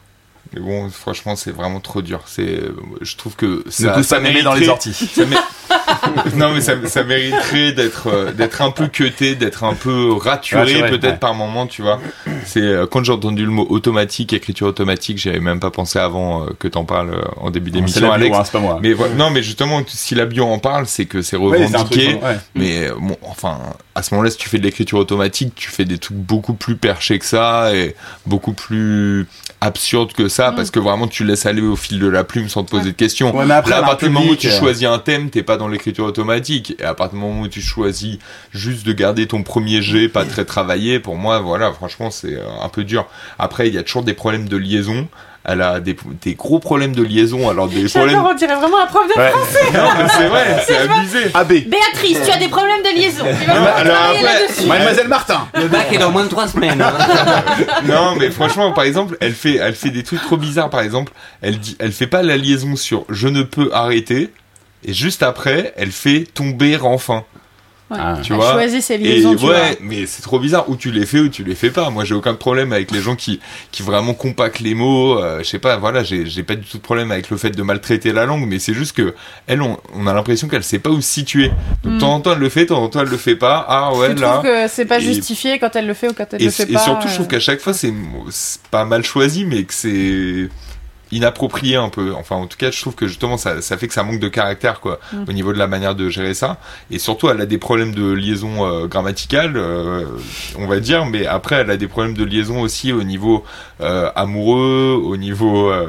Mais 0.56 0.60
bon, 0.62 0.88
franchement, 0.90 1.36
c'est 1.36 1.50
vraiment 1.50 1.80
trop 1.80 2.00
dur. 2.02 2.20
C'est, 2.26 2.60
je 3.02 3.16
trouve 3.16 3.36
que 3.36 3.62
ça, 3.68 4.02
ça 4.02 4.16
pas 4.16 4.22
mémé 4.22 4.42
dans 4.42 4.54
les 4.54 4.60
mériterait- 4.66 4.70
orties. 4.70 4.92
ça 4.94 5.24
mé- 5.24 5.36
non 6.36 6.52
mais 6.54 6.60
ça, 6.60 6.74
ça 6.86 7.02
mériterait 7.02 7.72
d'être 7.72 8.06
euh, 8.08 8.32
d'être 8.32 8.62
un 8.62 8.70
peu 8.70 8.86
cuté, 8.86 9.34
d'être 9.34 9.64
un 9.64 9.74
peu 9.74 10.12
raturé 10.12 10.88
peut-être 10.88 11.04
ouais. 11.04 11.16
par 11.18 11.34
moment, 11.34 11.66
tu 11.66 11.82
vois. 11.82 12.00
C'est 12.44 12.60
euh, 12.60 12.86
quand 12.86 13.02
j'ai 13.04 13.12
entendu 13.12 13.44
le 13.44 13.50
mot 13.50 13.66
automatique, 13.68 14.32
écriture 14.32 14.68
automatique, 14.68 15.18
j'avais 15.18 15.40
même 15.40 15.60
pas 15.60 15.70
pensé 15.70 15.98
avant 15.98 16.44
euh, 16.44 16.50
que 16.58 16.68
t'en 16.68 16.84
parles 16.84 17.20
en 17.36 17.50
début 17.50 17.70
d'émission, 17.70 18.10
Alex. 18.12 18.36
hein, 18.36 18.42
c'est 18.44 18.52
pas 18.52 18.60
moi. 18.60 18.78
Mais 18.82 18.94
non, 19.16 19.30
mais 19.30 19.42
justement, 19.42 19.82
si 19.86 20.14
la 20.14 20.26
bio 20.26 20.44
en 20.46 20.58
parle, 20.58 20.86
c'est 20.86 21.06
que 21.06 21.20
c'est 21.22 21.36
revendiqué. 21.36 22.14
ouais. 22.14 22.38
Mais 22.54 22.88
bon, 22.98 23.16
enfin, 23.22 23.58
à 23.94 24.02
ce 24.02 24.14
moment-là, 24.14 24.30
si 24.30 24.38
tu 24.38 24.48
fais 24.48 24.58
de 24.58 24.62
l'écriture 24.64 24.98
automatique, 24.98 25.52
tu 25.56 25.68
fais 25.70 25.84
des 25.84 25.98
trucs 25.98 26.16
beaucoup 26.16 26.54
plus 26.54 26.76
perchés 26.76 27.18
que 27.18 27.24
ça 27.26 27.74
et 27.74 27.96
beaucoup 28.26 28.52
plus 28.52 29.26
absurdes 29.60 30.12
que 30.12 30.28
ça, 30.28 30.45
parce 30.52 30.70
que 30.70 30.78
vraiment, 30.78 31.08
tu 31.08 31.24
laisses 31.24 31.46
aller 31.46 31.62
au 31.62 31.76
fil 31.76 31.98
de 31.98 32.06
la 32.06 32.24
plume 32.24 32.48
sans 32.48 32.64
te 32.64 32.70
poser 32.70 32.92
de 32.92 32.96
questions. 32.96 33.36
Ouais, 33.36 33.50
après, 33.50 33.70
Là, 33.70 33.78
à 33.78 33.82
partir 33.82 34.08
du 34.08 34.14
moment 34.14 34.30
où 34.30 34.36
tu 34.36 34.50
choisis 34.50 34.86
un 34.86 34.98
thème, 34.98 35.30
t'es 35.30 35.42
pas 35.42 35.56
dans 35.56 35.68
l'écriture 35.68 36.04
automatique. 36.04 36.74
Et 36.78 36.84
à 36.84 36.94
partir 36.94 37.18
du 37.18 37.24
moment 37.24 37.42
où 37.42 37.48
tu 37.48 37.60
choisis 37.60 38.18
juste 38.52 38.86
de 38.86 38.92
garder 38.92 39.26
ton 39.26 39.42
premier 39.42 39.82
jet, 39.82 40.08
pas 40.08 40.24
très 40.24 40.44
travaillé, 40.44 41.00
pour 41.00 41.16
moi, 41.16 41.40
voilà, 41.40 41.72
franchement, 41.72 42.10
c'est 42.10 42.34
euh, 42.34 42.44
un 42.62 42.68
peu 42.68 42.84
dur. 42.84 43.06
Après, 43.38 43.68
il 43.68 43.74
y 43.74 43.78
a 43.78 43.82
toujours 43.82 44.02
des 44.02 44.14
problèmes 44.14 44.48
de 44.48 44.56
liaison. 44.56 45.08
Elle 45.48 45.62
a 45.62 45.78
des, 45.78 45.96
des 46.22 46.34
gros 46.34 46.58
problèmes 46.58 46.92
de 46.94 47.04
liaison, 47.04 47.48
alors 47.48 47.68
des 47.68 47.84
problèmes. 47.88 48.20
On 48.24 48.34
dirait 48.34 48.56
vraiment 48.56 48.80
un 48.82 48.86
prof 48.86 49.06
de 49.06 49.16
Ouais. 49.16 49.32
Non, 49.72 49.88
mais 49.96 50.08
c'est 50.08 50.26
vrai, 50.26 50.62
c'est 50.66 50.76
abusé. 50.76 51.18
AB. 51.34 51.48
Béatrice, 51.68 52.18
tu 52.24 52.30
as 52.32 52.36
des 52.38 52.48
problèmes 52.48 52.82
de 52.82 52.98
liaison. 53.00 53.24
Tu 53.40 53.46
vas 53.46 53.74
alors 53.76 53.96
après-. 54.10 54.66
Mademoiselle 54.66 55.06
Martin. 55.08 55.46
Le 55.54 55.68
bac 55.68 55.86
est 55.92 55.98
dans 55.98 56.10
moins 56.10 56.24
de 56.24 56.28
trois 56.28 56.48
semaines. 56.48 56.82
hein. 56.82 56.92
Non, 57.84 58.16
mais 58.18 58.30
franchement, 58.30 58.72
par 58.72 58.82
exemple, 58.84 59.16
elle 59.20 59.34
fait, 59.34 59.54
elle 59.56 59.76
fait 59.76 59.90
des 59.90 60.02
trucs 60.02 60.22
trop 60.22 60.36
bizarres. 60.36 60.68
Par 60.70 60.80
exemple, 60.80 61.12
elle 61.42 61.58
dit, 61.60 61.76
elle 61.78 61.92
fait 61.92 62.08
pas 62.08 62.22
la 62.24 62.36
liaison 62.36 62.74
sur 62.74 63.04
je 63.08 63.28
ne 63.28 63.42
peux 63.42 63.70
arrêter, 63.72 64.32
et 64.84 64.92
juste 64.92 65.22
après, 65.22 65.72
elle 65.76 65.92
fait 65.92 66.26
tomber 66.34 66.76
enfin. 66.82 67.22
Ouais. 67.88 67.98
Ah. 68.00 68.18
Tu 68.20 68.32
vois 68.32 68.52
choisit 68.52 68.82
ses 68.82 68.94
Et 68.94 68.98
liaisons, 68.98 69.36
vois. 69.36 69.50
ouais, 69.52 69.78
mais 69.80 70.06
c'est 70.06 70.20
trop 70.22 70.40
bizarre. 70.40 70.68
Ou 70.68 70.74
tu 70.74 70.90
les 70.90 71.06
fais 71.06 71.20
ou 71.20 71.28
tu 71.28 71.44
les 71.44 71.54
fais 71.54 71.70
pas. 71.70 71.88
Moi, 71.90 72.04
j'ai 72.04 72.16
aucun 72.16 72.34
problème 72.34 72.72
avec 72.72 72.90
les 72.90 73.00
gens 73.00 73.14
qui, 73.14 73.38
qui 73.70 73.84
vraiment 73.84 74.12
compactent 74.12 74.58
les 74.58 74.74
mots. 74.74 75.18
Euh, 75.20 75.38
je 75.38 75.44
sais 75.44 75.60
pas, 75.60 75.76
voilà, 75.76 76.02
j'ai, 76.02 76.26
j'ai 76.26 76.42
pas 76.42 76.56
du 76.56 76.66
tout 76.66 76.78
de 76.78 76.82
problème 76.82 77.12
avec 77.12 77.30
le 77.30 77.36
fait 77.36 77.50
de 77.50 77.62
maltraiter 77.62 78.12
la 78.12 78.26
langue, 78.26 78.44
mais 78.48 78.58
c'est 78.58 78.74
juste 78.74 78.96
que 78.96 79.14
elle, 79.46 79.62
on, 79.62 79.78
on 79.94 80.08
a 80.08 80.12
l'impression 80.14 80.48
qu'elle 80.48 80.64
sait 80.64 80.80
pas 80.80 80.90
où 80.90 81.00
se 81.00 81.08
situer. 81.08 81.52
Donc, 81.84 81.94
de 81.94 81.98
temps 82.00 82.14
en 82.14 82.20
temps, 82.20 82.32
elle 82.32 82.38
le 82.40 82.48
fait, 82.48 82.62
de 82.62 82.66
temps 82.70 82.82
en 82.82 82.88
temps, 82.88 83.00
elle 83.02 83.08
le 83.08 83.16
fait 83.16 83.36
pas. 83.36 83.64
Ah 83.68 83.94
ouais, 83.94 84.14
tu 84.16 84.20
là. 84.20 84.40
que 84.42 84.66
c'est 84.68 84.84
pas 84.86 84.98
Et- 84.98 85.02
justifié 85.02 85.58
quand 85.60 85.76
elle 85.76 85.86
le 85.86 85.94
fait 85.94 86.08
ou 86.08 86.12
quand 86.12 86.26
elle 86.32 86.42
Et, 86.42 86.46
le 86.46 86.50
fait 86.50 86.68
et 86.68 86.72
pas 86.72 86.80
surtout, 86.80 87.06
je 87.06 87.12
euh, 87.12 87.14
trouve 87.14 87.28
qu'à 87.28 87.40
chaque 87.40 87.60
fois, 87.60 87.72
c'est 87.72 87.92
pas 88.72 88.84
mal 88.84 89.04
choisi, 89.04 89.44
mais 89.44 89.62
que 89.62 89.72
c'est 89.72 90.48
inapproprié 91.12 91.76
un 91.76 91.88
peu. 91.88 92.12
Enfin, 92.18 92.36
en 92.36 92.46
tout 92.46 92.56
cas, 92.58 92.70
je 92.70 92.80
trouve 92.80 92.94
que 92.94 93.06
justement, 93.06 93.36
ça, 93.36 93.60
ça 93.62 93.76
fait 93.76 93.88
que 93.88 93.94
ça 93.94 94.02
manque 94.02 94.20
de 94.20 94.28
caractère, 94.28 94.80
quoi, 94.80 94.98
Mm. 95.12 95.16
au 95.28 95.32
niveau 95.32 95.52
de 95.52 95.58
la 95.58 95.66
manière 95.66 95.94
de 95.94 96.08
gérer 96.08 96.34
ça. 96.34 96.58
Et 96.90 96.98
surtout, 96.98 97.28
elle 97.30 97.40
a 97.40 97.46
des 97.46 97.58
problèmes 97.58 97.94
de 97.94 98.10
liaison 98.12 98.66
euh, 98.66 98.86
grammaticale, 98.86 99.52
euh, 99.56 100.04
on 100.58 100.66
va 100.66 100.80
dire, 100.80 101.06
mais 101.06 101.26
après, 101.26 101.56
elle 101.56 101.70
a 101.70 101.76
des 101.76 101.86
problèmes 101.88 102.14
de 102.14 102.24
liaison 102.24 102.60
aussi 102.60 102.92
au 102.92 103.02
niveau 103.04 103.44
euh, 103.80 104.10
amoureux, 104.16 105.00
au 105.04 105.16
niveau 105.16 105.70
euh, 105.70 105.86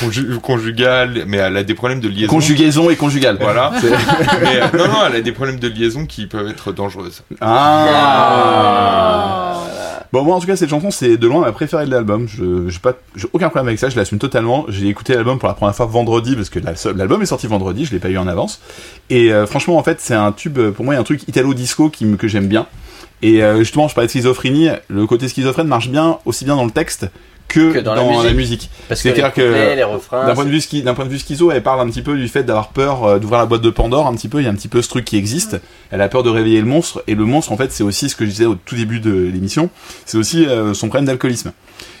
conju- 0.00 0.38
conjugal, 0.40 1.24
mais 1.26 1.36
elle 1.38 1.56
a 1.56 1.62
des 1.62 1.74
problèmes 1.74 2.00
de 2.00 2.08
liaison. 2.08 2.28
Conjugaison 2.30 2.90
et 2.90 2.96
conjugale. 2.96 3.38
Voilà. 3.40 3.72
mais, 4.42 4.60
euh, 4.62 4.66
non, 4.76 4.88
non, 4.88 4.98
elle 5.06 5.16
a 5.16 5.20
des 5.20 5.32
problèmes 5.32 5.58
de 5.60 5.68
liaison 5.68 6.06
qui 6.06 6.26
peuvent 6.26 6.48
être 6.48 6.72
dangereuses. 6.72 7.22
Ah. 7.40 7.86
Bon, 10.12 10.24
moi 10.24 10.34
en 10.34 10.40
tout 10.40 10.46
cas, 10.48 10.56
cette 10.56 10.70
chanson, 10.70 10.90
c'est 10.90 11.16
de 11.16 11.26
loin 11.28 11.40
ma 11.42 11.52
préférée 11.52 11.86
de 11.86 11.90
l'album. 11.90 12.26
Je 12.26 12.68
j'ai 12.68 12.78
pas, 12.80 12.94
aucun 13.32 13.48
problème 13.48 13.68
avec 13.68 13.78
ça. 13.78 13.88
Je 13.90 13.96
l'assume 13.96 14.18
totalement. 14.18 14.64
J'ai 14.68 14.88
écouté 14.88 15.14
l'album 15.14 15.38
pour 15.38 15.46
la 15.48 15.54
première 15.54 15.74
fois 15.74 15.86
vendredi 15.86 16.34
parce 16.34 16.50
que 16.50 16.58
la- 16.58 16.74
l'album 16.96 17.22
est 17.22 17.26
sorti 17.26 17.46
vendredi. 17.46 17.84
Je 17.84 17.92
l'ai 17.92 18.00
pas 18.00 18.08
eu 18.08 18.18
en 18.18 18.26
avance. 18.26 18.60
Et 19.08 19.32
euh, 19.32 19.46
franchement, 19.46 19.76
en 19.76 19.82
fait, 19.84 20.00
c'est 20.00 20.14
un 20.14 20.32
tube. 20.32 20.58
Pour 20.70 20.84
moi, 20.84 20.96
un 20.96 21.04
truc 21.04 21.28
italo 21.28 21.54
disco 21.54 21.90
que 21.90 22.26
j'aime 22.28 22.48
bien. 22.48 22.66
Et 23.22 23.42
euh, 23.44 23.58
justement, 23.58 23.86
je 23.86 23.94
parlais 23.94 24.06
de 24.08 24.10
schizophrénie. 24.10 24.70
Le 24.88 25.06
côté 25.06 25.28
schizophrène 25.28 25.68
marche 25.68 25.88
bien 25.90 26.18
aussi 26.24 26.44
bien 26.44 26.56
dans 26.56 26.64
le 26.64 26.70
texte 26.72 27.06
que, 27.50 27.72
Que 27.74 27.78
dans 27.80 27.94
dans, 27.94 28.02
la 28.06 28.08
musique. 28.12 28.24
la 28.24 28.32
musique. 28.34 28.70
Parce 28.88 29.02
que 29.02 29.08
C'est-à-dire 29.08 29.32
que 29.34 29.42
d'un 30.26 30.34
point 30.34 30.44
de 30.44 30.50
vue 30.50 30.60
ski, 30.60 30.82
d'un 30.82 30.94
point 30.94 31.04
de 31.04 31.10
vue 31.10 31.18
schizo, 31.18 31.50
elle 31.50 31.62
parle 31.62 31.80
un 31.80 31.90
petit 31.90 32.02
peu 32.02 32.16
du 32.16 32.28
fait 32.28 32.42
d'avoir 32.44 32.68
peur 32.68 33.04
euh, 33.04 33.18
d'ouvrir 33.18 33.40
la 33.40 33.46
boîte 33.46 33.62
de 33.62 33.70
Pandore 33.70 34.06
un 34.06 34.14
petit 34.14 34.28
peu. 34.28 34.40
Il 34.40 34.44
y 34.44 34.46
a 34.46 34.50
un 34.50 34.54
petit 34.54 34.68
peu 34.68 34.80
ce 34.82 34.88
truc 34.88 35.04
qui 35.04 35.16
existe. 35.16 35.60
Elle 35.90 36.00
a 36.00 36.08
peur 36.08 36.22
de 36.22 36.30
réveiller 36.30 36.60
le 36.60 36.66
monstre 36.66 37.02
et 37.06 37.14
le 37.14 37.24
monstre 37.24 37.52
en 37.52 37.56
fait 37.56 37.72
c'est 37.72 37.82
aussi 37.82 38.08
ce 38.08 38.16
que 38.16 38.24
je 38.24 38.30
disais 38.30 38.46
au 38.46 38.54
tout 38.54 38.76
début 38.76 39.00
de 39.00 39.10
l'émission. 39.12 39.68
C'est 40.06 40.16
aussi 40.18 40.46
euh, 40.46 40.72
son 40.74 40.88
problème 40.88 41.06
d'alcoolisme. 41.06 41.52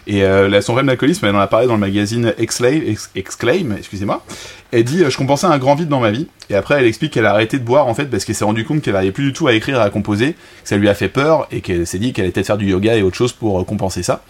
Et 0.06 0.24
euh, 0.24 0.48
son 0.60 0.72
problème 0.72 0.86
d'alcoolisme, 0.86 1.26
elle 1.26 1.36
en 1.36 1.40
a 1.40 1.46
parlé 1.46 1.66
dans 1.66 1.74
le 1.74 1.78
magazine 1.80 2.32
Exclaim, 2.38 2.80
Ex- 2.86 3.10
Exclaim 3.14 3.76
excusez-moi. 3.76 4.24
Elle 4.72 4.84
dit 4.84 5.04
euh, 5.04 5.10
je 5.10 5.16
compensais 5.16 5.46
un 5.46 5.58
grand 5.58 5.74
vide 5.74 5.88
dans 5.88 6.00
ma 6.00 6.10
vie. 6.10 6.26
Et 6.48 6.54
après 6.54 6.76
elle 6.78 6.86
explique 6.86 7.12
qu'elle 7.12 7.26
a 7.26 7.30
arrêté 7.32 7.58
de 7.58 7.64
boire 7.64 7.86
en 7.86 7.94
fait 7.94 8.06
parce 8.06 8.24
qu'elle 8.24 8.34
s'est 8.34 8.44
rendu 8.44 8.64
compte 8.64 8.82
qu'elle 8.82 8.94
n'arrivait 8.94 9.12
plus 9.12 9.24
du 9.24 9.32
tout 9.32 9.46
à 9.46 9.52
écrire 9.52 9.76
et 9.78 9.82
à 9.82 9.90
composer, 9.90 10.32
que 10.32 10.68
ça 10.68 10.76
lui 10.76 10.88
a 10.88 10.94
fait 10.94 11.08
peur 11.08 11.46
et 11.52 11.60
qu'elle 11.60 11.86
s'est 11.86 11.98
dit 11.98 12.12
qu'elle 12.12 12.24
allait 12.24 12.32
peut-être 12.32 12.46
faire 12.46 12.56
du 12.58 12.66
yoga 12.70 12.96
et 12.96 13.02
autre 13.02 13.16
chose 13.16 13.32
pour 13.32 13.64
compenser 13.66 14.02
ça. 14.02 14.22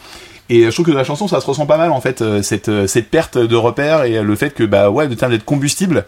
Et 0.50 0.64
je 0.64 0.70
trouve 0.70 0.84
que 0.86 0.90
dans 0.90 0.98
la 0.98 1.04
chanson, 1.04 1.28
ça 1.28 1.40
se 1.40 1.46
ressent 1.46 1.64
pas 1.64 1.78
mal 1.78 1.92
en 1.92 2.00
fait, 2.00 2.20
euh, 2.20 2.42
cette, 2.42 2.68
euh, 2.68 2.86
cette 2.86 3.08
perte 3.08 3.38
de 3.38 3.56
repère 3.56 4.02
et 4.04 4.20
le 4.22 4.36
fait 4.36 4.50
que 4.50 4.64
bah 4.64 4.90
ouais, 4.90 5.06
de 5.08 5.14
terme 5.14 5.32
d'être 5.32 5.44
combustible. 5.44 6.04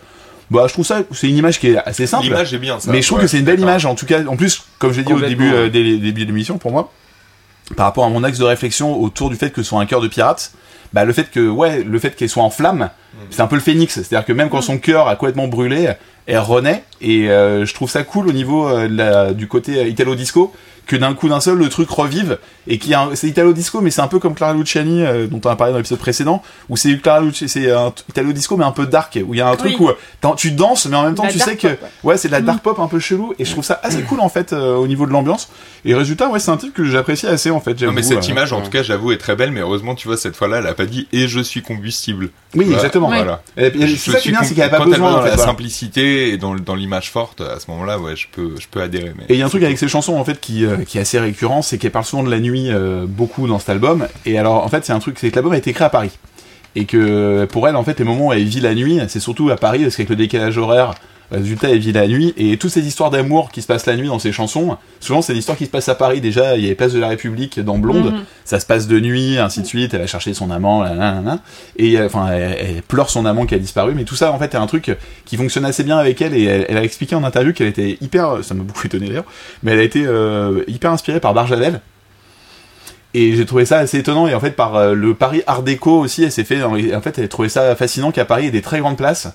Bah, 0.50 0.64
je 0.68 0.72
trouve 0.74 0.84
ça, 0.84 1.00
c'est 1.12 1.28
une 1.30 1.36
image 1.38 1.58
qui 1.60 1.68
est 1.68 1.76
assez 1.78 2.06
simple. 2.06 2.24
L'image 2.24 2.52
est 2.52 2.58
bien, 2.58 2.78
ça. 2.78 2.90
Mais 2.92 3.00
je 3.00 3.06
trouve 3.06 3.18
Ouais, 3.18 3.24
que 3.24 3.30
c'est 3.30 3.38
une 3.38 3.44
belle 3.46 3.60
image, 3.60 3.86
en 3.86 3.94
tout 3.94 4.04
cas. 4.04 4.22
En 4.26 4.36
plus, 4.36 4.64
comme 4.78 4.92
j'ai 4.92 5.02
dit 5.02 5.12
au 5.12 5.20
début, 5.20 5.50
euh, 5.50 5.70
des, 5.70 5.96
début 5.96 6.22
de 6.22 6.26
l'émission, 6.26 6.58
pour 6.58 6.72
moi, 6.72 6.92
par 7.76 7.86
rapport 7.86 8.04
à 8.04 8.10
mon 8.10 8.22
axe 8.22 8.38
de 8.38 8.44
réflexion 8.44 9.00
autour 9.00 9.30
du 9.30 9.36
fait 9.36 9.50
que 9.50 9.62
ce 9.62 9.68
soit 9.70 9.80
un 9.80 9.86
cœur 9.86 10.00
de 10.02 10.08
pirate, 10.08 10.52
bah 10.92 11.04
le 11.06 11.12
fait 11.14 11.30
que 11.30 11.48
ouais, 11.48 11.82
le 11.84 11.98
fait 11.98 12.14
qu'elle 12.16 12.28
soit 12.28 12.42
en 12.42 12.50
flamme, 12.50 12.90
c'est 13.30 13.40
un 13.40 13.46
peu 13.46 13.54
le 13.56 13.62
phénix. 13.62 13.94
C'est-à-dire 13.94 14.26
que 14.26 14.32
même 14.34 14.50
quand 14.50 14.60
son 14.60 14.76
cœur 14.76 15.08
a 15.08 15.16
complètement 15.16 15.48
brûlé, 15.48 15.90
elle 16.26 16.38
renaît. 16.40 16.82
Et 17.00 17.30
euh, 17.30 17.64
je 17.64 17.72
trouve 17.72 17.88
ça 17.88 18.02
cool 18.02 18.28
au 18.28 18.32
niveau 18.32 18.68
euh, 18.68 18.88
la- 18.90 19.32
du 19.32 19.46
côté 19.48 19.78
euh, 19.78 19.86
italo 19.88 20.14
disco. 20.16 20.52
Que 20.86 20.96
d'un 20.96 21.14
coup 21.14 21.28
d'un 21.28 21.40
seul 21.40 21.56
le 21.58 21.68
truc 21.68 21.88
revive 21.90 22.38
et 22.66 22.78
qui 22.78 22.92
un- 22.94 23.10
c'est 23.14 23.28
Italo 23.28 23.52
Disco 23.52 23.80
mais 23.80 23.90
c'est 23.90 24.00
un 24.00 24.08
peu 24.08 24.18
comme 24.18 24.34
Clara 24.34 24.52
Luciani 24.54 25.04
euh, 25.04 25.26
dont 25.26 25.40
on 25.44 25.48
a 25.48 25.56
parlé 25.56 25.72
dans 25.72 25.78
l'épisode 25.78 25.98
précédent 25.98 26.42
où 26.68 26.76
c'est 26.76 26.96
Clara 26.98 27.20
Luciani 27.20 27.48
c'est 27.48 27.70
un 27.70 27.92
Italo 28.10 28.32
Disco 28.32 28.56
mais 28.56 28.64
un 28.64 28.72
peu 28.72 28.86
dark 28.86 29.18
où 29.26 29.32
il 29.34 29.38
y 29.38 29.40
a 29.40 29.48
un 29.48 29.56
truc 29.56 29.78
où 29.80 29.88
euh, 29.88 29.94
tu 30.36 30.50
danses 30.50 30.86
mais 30.86 30.96
en 30.96 31.04
même 31.04 31.14
temps 31.14 31.22
La 31.24 31.30
tu 31.32 31.38
dark 31.38 31.50
sais 31.50 31.56
que 31.56 31.68
pop, 31.68 31.88
ouais 32.04 32.16
c'est 32.16 32.28
de 32.28 32.32
la 32.32 32.40
dark 32.40 32.62
pop 32.62 32.78
un 32.80 32.88
peu 32.88 32.98
chelou 32.98 33.32
et 33.38 33.44
je 33.44 33.50
trouve 33.52 33.64
ça 33.64 33.80
assez 33.82 34.02
cool 34.02 34.20
en 34.20 34.28
fait 34.28 34.52
euh, 34.52 34.74
au 34.74 34.86
niveau 34.86 35.06
de 35.06 35.12
l'ambiance 35.12 35.48
et 35.84 35.94
résultat 35.94 36.28
ouais 36.28 36.38
c'est 36.40 36.50
un 36.50 36.56
titre 36.56 36.74
que 36.74 36.84
j'apprécie 36.84 37.26
assez 37.26 37.50
en 37.50 37.60
fait 37.60 37.80
Non, 37.80 37.92
mais 37.92 38.02
j'avoue, 38.02 38.14
cette 38.20 38.28
euh. 38.28 38.32
image, 38.32 38.52
en 38.52 38.60
tout 38.60 38.70
cas, 38.70 38.82
j'avoue, 38.82 39.10
est 39.12 39.16
très 39.18 39.34
belle, 39.36 39.50
mais 39.50 39.60
heureusement, 39.60 39.94
tu 39.96 40.06
vois, 40.08 40.16
cette 40.16 40.36
fois-là, 40.36 40.58
elle 40.58 40.66
a 40.66 40.74
pas 40.74 40.86
dit 40.86 41.08
et 41.12 41.26
je 41.28 41.40
suis 41.40 41.62
combustible. 41.62 42.30
oui 42.54 42.64
Voilà. 42.64 42.74
exactement 42.76 43.08
Voilà. 43.08 43.42
Et 43.56 43.70
puis, 43.70 43.86
Je 43.88 43.96
c'est 43.96 44.10
ça 44.12 44.12
qui 44.12 44.16
est 44.18 44.20
suis 44.20 44.30
bien 44.30 44.40
c'est 44.42 44.48
qu'il 44.48 44.56
n'y 44.58 44.62
a 44.62 44.68
pas 44.68 44.84
besoin 44.84 45.10
dans 45.12 45.20
la 45.22 45.36
simplicité 45.36 46.28
et 46.30 46.36
dans, 46.38 46.54
dans 46.54 46.74
l'image 46.74 47.10
forte, 47.10 47.40
à 47.40 47.58
ce 47.60 47.70
moment-là, 47.70 47.98
ouais, 47.98 48.16
je 48.16 48.26
peux, 48.30 48.52
je 48.58 48.66
peux 48.70 48.80
adhérer. 48.80 49.12
Mais 49.16 49.24
Et 49.28 49.34
il 49.34 49.38
y 49.38 49.42
a 49.42 49.46
un 49.46 49.48
truc 49.48 49.62
avec 49.62 49.78
ces 49.78 49.88
chansons 49.88 50.14
en 50.16 50.24
fait 50.24 50.40
qui, 50.40 50.64
euh, 50.72 50.84
qui 50.84 50.98
est 50.98 51.02
assez 51.02 51.18
récurrent, 51.18 51.62
c'est 51.62 51.78
qu'elle 51.78 51.90
parle 51.90 52.04
souvent 52.04 52.22
de 52.22 52.30
la 52.30 52.40
nuit 52.40 52.70
euh, 52.70 53.06
beaucoup 53.06 53.46
dans 53.46 53.58
cet 53.58 53.70
album. 53.70 54.06
Et 54.26 54.38
alors 54.38 54.64
en 54.64 54.68
fait 54.68 54.84
c'est 54.84 54.92
un 54.92 54.98
truc, 54.98 55.18
c'est 55.18 55.30
que 55.30 55.36
l'album 55.36 55.52
a 55.52 55.56
été 55.56 55.70
écrit 55.70 55.84
à 55.84 55.90
Paris. 55.90 56.10
Et 56.74 56.86
que 56.86 57.44
pour 57.46 57.68
elle 57.68 57.76
en 57.76 57.84
fait 57.84 57.98
les 57.98 58.04
moments 58.04 58.28
où 58.28 58.32
elle 58.32 58.44
vit 58.44 58.60
la 58.60 58.74
nuit, 58.74 58.98
c'est 59.08 59.20
surtout 59.20 59.50
à 59.50 59.56
Paris 59.56 59.80
parce 59.82 59.96
qu'avec 59.96 60.08
le 60.10 60.16
décalage 60.16 60.56
horaire, 60.56 60.94
résultat 61.38 61.70
elle 61.70 61.78
vit 61.78 61.92
la 61.92 62.06
nuit. 62.06 62.34
Et 62.36 62.56
toutes 62.56 62.70
ces 62.70 62.86
histoires 62.86 63.10
d'amour 63.10 63.50
qui 63.50 63.62
se 63.62 63.66
passent 63.66 63.86
la 63.86 63.96
nuit 63.96 64.08
dans 64.08 64.18
ses 64.18 64.32
chansons, 64.32 64.76
souvent 65.00 65.22
c'est 65.22 65.32
des 65.32 65.38
histoires 65.38 65.58
qui 65.58 65.66
se 65.66 65.70
passent 65.70 65.88
à 65.88 65.94
Paris. 65.94 66.20
Déjà 66.20 66.56
il 66.56 66.62
y 66.62 66.66
a 66.66 66.68
les 66.68 66.74
places 66.74 66.92
de 66.92 67.00
la 67.00 67.08
République 67.08 67.60
dans 67.60 67.78
Blonde, 67.78 68.12
Mhm. 68.12 68.24
ça 68.44 68.60
se 68.60 68.66
passe 68.66 68.86
de 68.86 69.00
nuit, 69.00 69.38
ainsi 69.38 69.60
de 69.62 69.66
suite. 69.66 69.94
Elle 69.94 70.00
va 70.00 70.06
chercher 70.06 70.34
son 70.34 70.50
amant, 70.50 70.82
là, 70.82 70.94
là, 70.94 71.20
là, 71.24 71.38
et 71.76 71.98
euh, 71.98 72.06
enfin 72.06 72.28
elle, 72.30 72.56
elle 72.76 72.82
pleure 72.82 73.10
son 73.10 73.26
amant 73.26 73.46
qui 73.46 73.54
a 73.54 73.58
disparu. 73.58 73.94
Mais 73.94 74.04
tout 74.04 74.16
ça 74.16 74.32
en 74.32 74.38
fait 74.38 74.54
est 74.54 74.58
un 74.58 74.66
truc 74.66 74.96
qui 75.24 75.36
fonctionne 75.36 75.64
assez 75.64 75.84
bien 75.84 75.98
avec 75.98 76.20
elle 76.22 76.34
et 76.34 76.44
elle, 76.44 76.66
elle 76.68 76.76
a 76.76 76.84
expliqué 76.84 77.14
en 77.14 77.24
interview 77.24 77.52
qu'elle 77.52 77.68
était 77.68 77.98
hyper, 78.00 78.38
ça 78.42 78.54
m'a 78.54 78.62
beaucoup 78.62 78.86
étonné 78.86 79.06
d'ailleurs, 79.08 79.24
mais 79.62 79.72
elle 79.72 79.80
a 79.80 79.82
été 79.84 80.04
euh, 80.06 80.62
hyper 80.68 80.90
inspirée 80.92 81.20
par 81.20 81.34
Barjavel. 81.34 81.80
Et 83.14 83.36
j'ai 83.36 83.44
trouvé 83.44 83.66
ça 83.66 83.78
assez 83.78 83.98
étonnant 83.98 84.26
et 84.26 84.34
en 84.34 84.40
fait 84.40 84.52
par 84.52 84.74
euh, 84.76 84.94
le 84.94 85.12
Paris 85.14 85.42
Art 85.46 85.62
déco 85.62 85.98
aussi, 86.00 86.24
elle 86.24 86.32
s'est 86.32 86.44
fait, 86.44 86.62
en 86.62 87.00
fait 87.02 87.18
elle 87.18 87.24
a 87.24 87.28
trouvé 87.28 87.50
ça 87.50 87.76
fascinant 87.76 88.10
qu'à 88.10 88.24
Paris 88.24 88.44
il 88.44 88.46
y 88.46 88.48
ait 88.48 88.52
des 88.52 88.62
très 88.62 88.78
grandes 88.80 88.96
places 88.96 89.28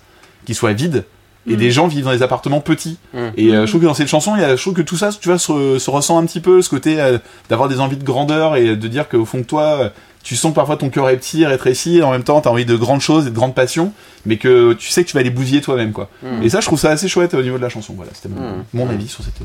qui 0.46 0.56
soient 0.56 0.74
vides 0.74 1.04
et 1.48 1.54
Mm. 1.54 1.58
des 1.58 1.72
gens 1.72 1.88
vivent 1.88 2.06
dans 2.06 2.12
des 2.12 2.24
appartements 2.24 2.60
petits. 2.62 2.98
Mm. 3.14 3.18
Et 3.38 3.50
euh, 3.54 3.66
je 3.66 3.72
trouve 3.72 3.82
que 3.82 3.86
dans 3.88 3.94
cette 3.94 4.08
chanson, 4.10 4.36
il 4.36 4.42
y 4.42 4.46
a, 4.46 4.56
je 4.56 4.62
trouve 4.62 4.74
que 4.74 4.82
tout 4.82 4.98
ça, 4.98 5.10
tu 5.12 5.30
vois, 5.30 5.38
se, 5.38 5.80
se 5.80 5.90
ressent 5.90 6.18
un 6.20 6.26
petit 6.26 6.42
peu 6.42 6.62
ce 6.62 6.70
côté 6.70 7.00
euh, 7.00 7.18
d'avoir 7.50 7.70
des 7.70 7.80
envies 7.80 7.98
de 7.98 8.04
grandeur 8.04 8.56
et 8.56 8.76
de 8.76 8.88
dire 8.88 9.08
qu'au 9.10 9.26
fond 9.26 9.40
de 9.40 9.44
toi, 9.44 9.64
euh, 9.82 9.90
tu 10.24 10.36
sens 10.36 10.52
que 10.52 10.56
parfois 10.56 10.76
ton 10.76 10.90
cœur 10.90 11.08
est 11.10 11.16
petit, 11.16 11.46
rétréci, 11.46 12.00
et 12.00 12.04
en 12.04 12.12
même 12.12 12.24
temps 12.24 12.42
t'as 12.42 12.50
envie 12.50 12.66
de 12.66 12.76
grandes 12.76 13.00
choses 13.00 13.28
et 13.28 13.30
de 13.30 13.36
grandes 13.36 13.56
passions, 13.56 13.94
mais 14.26 14.36
que 14.36 14.74
tu 14.74 14.90
sais 14.90 15.06
que 15.06 15.10
tu 15.10 15.16
vas 15.16 15.24
les 15.24 15.30
bousiller 15.30 15.62
toi-même, 15.62 15.94
quoi. 15.94 16.10
Mm. 16.22 16.44
Et 16.44 16.50
ça, 16.50 16.60
je 16.60 16.66
trouve 16.66 16.78
ça 16.80 16.90
assez 16.90 17.08
chouette 17.08 17.34
au 17.34 17.42
niveau 17.42 17.56
de 17.56 17.62
la 17.62 17.70
chanson. 17.70 17.94
Voilà, 17.96 18.12
c'était 18.14 18.28
mon, 18.28 18.66
mon 18.74 18.90
avis 18.90 19.08
sur 19.08 19.24
cette. 19.24 19.36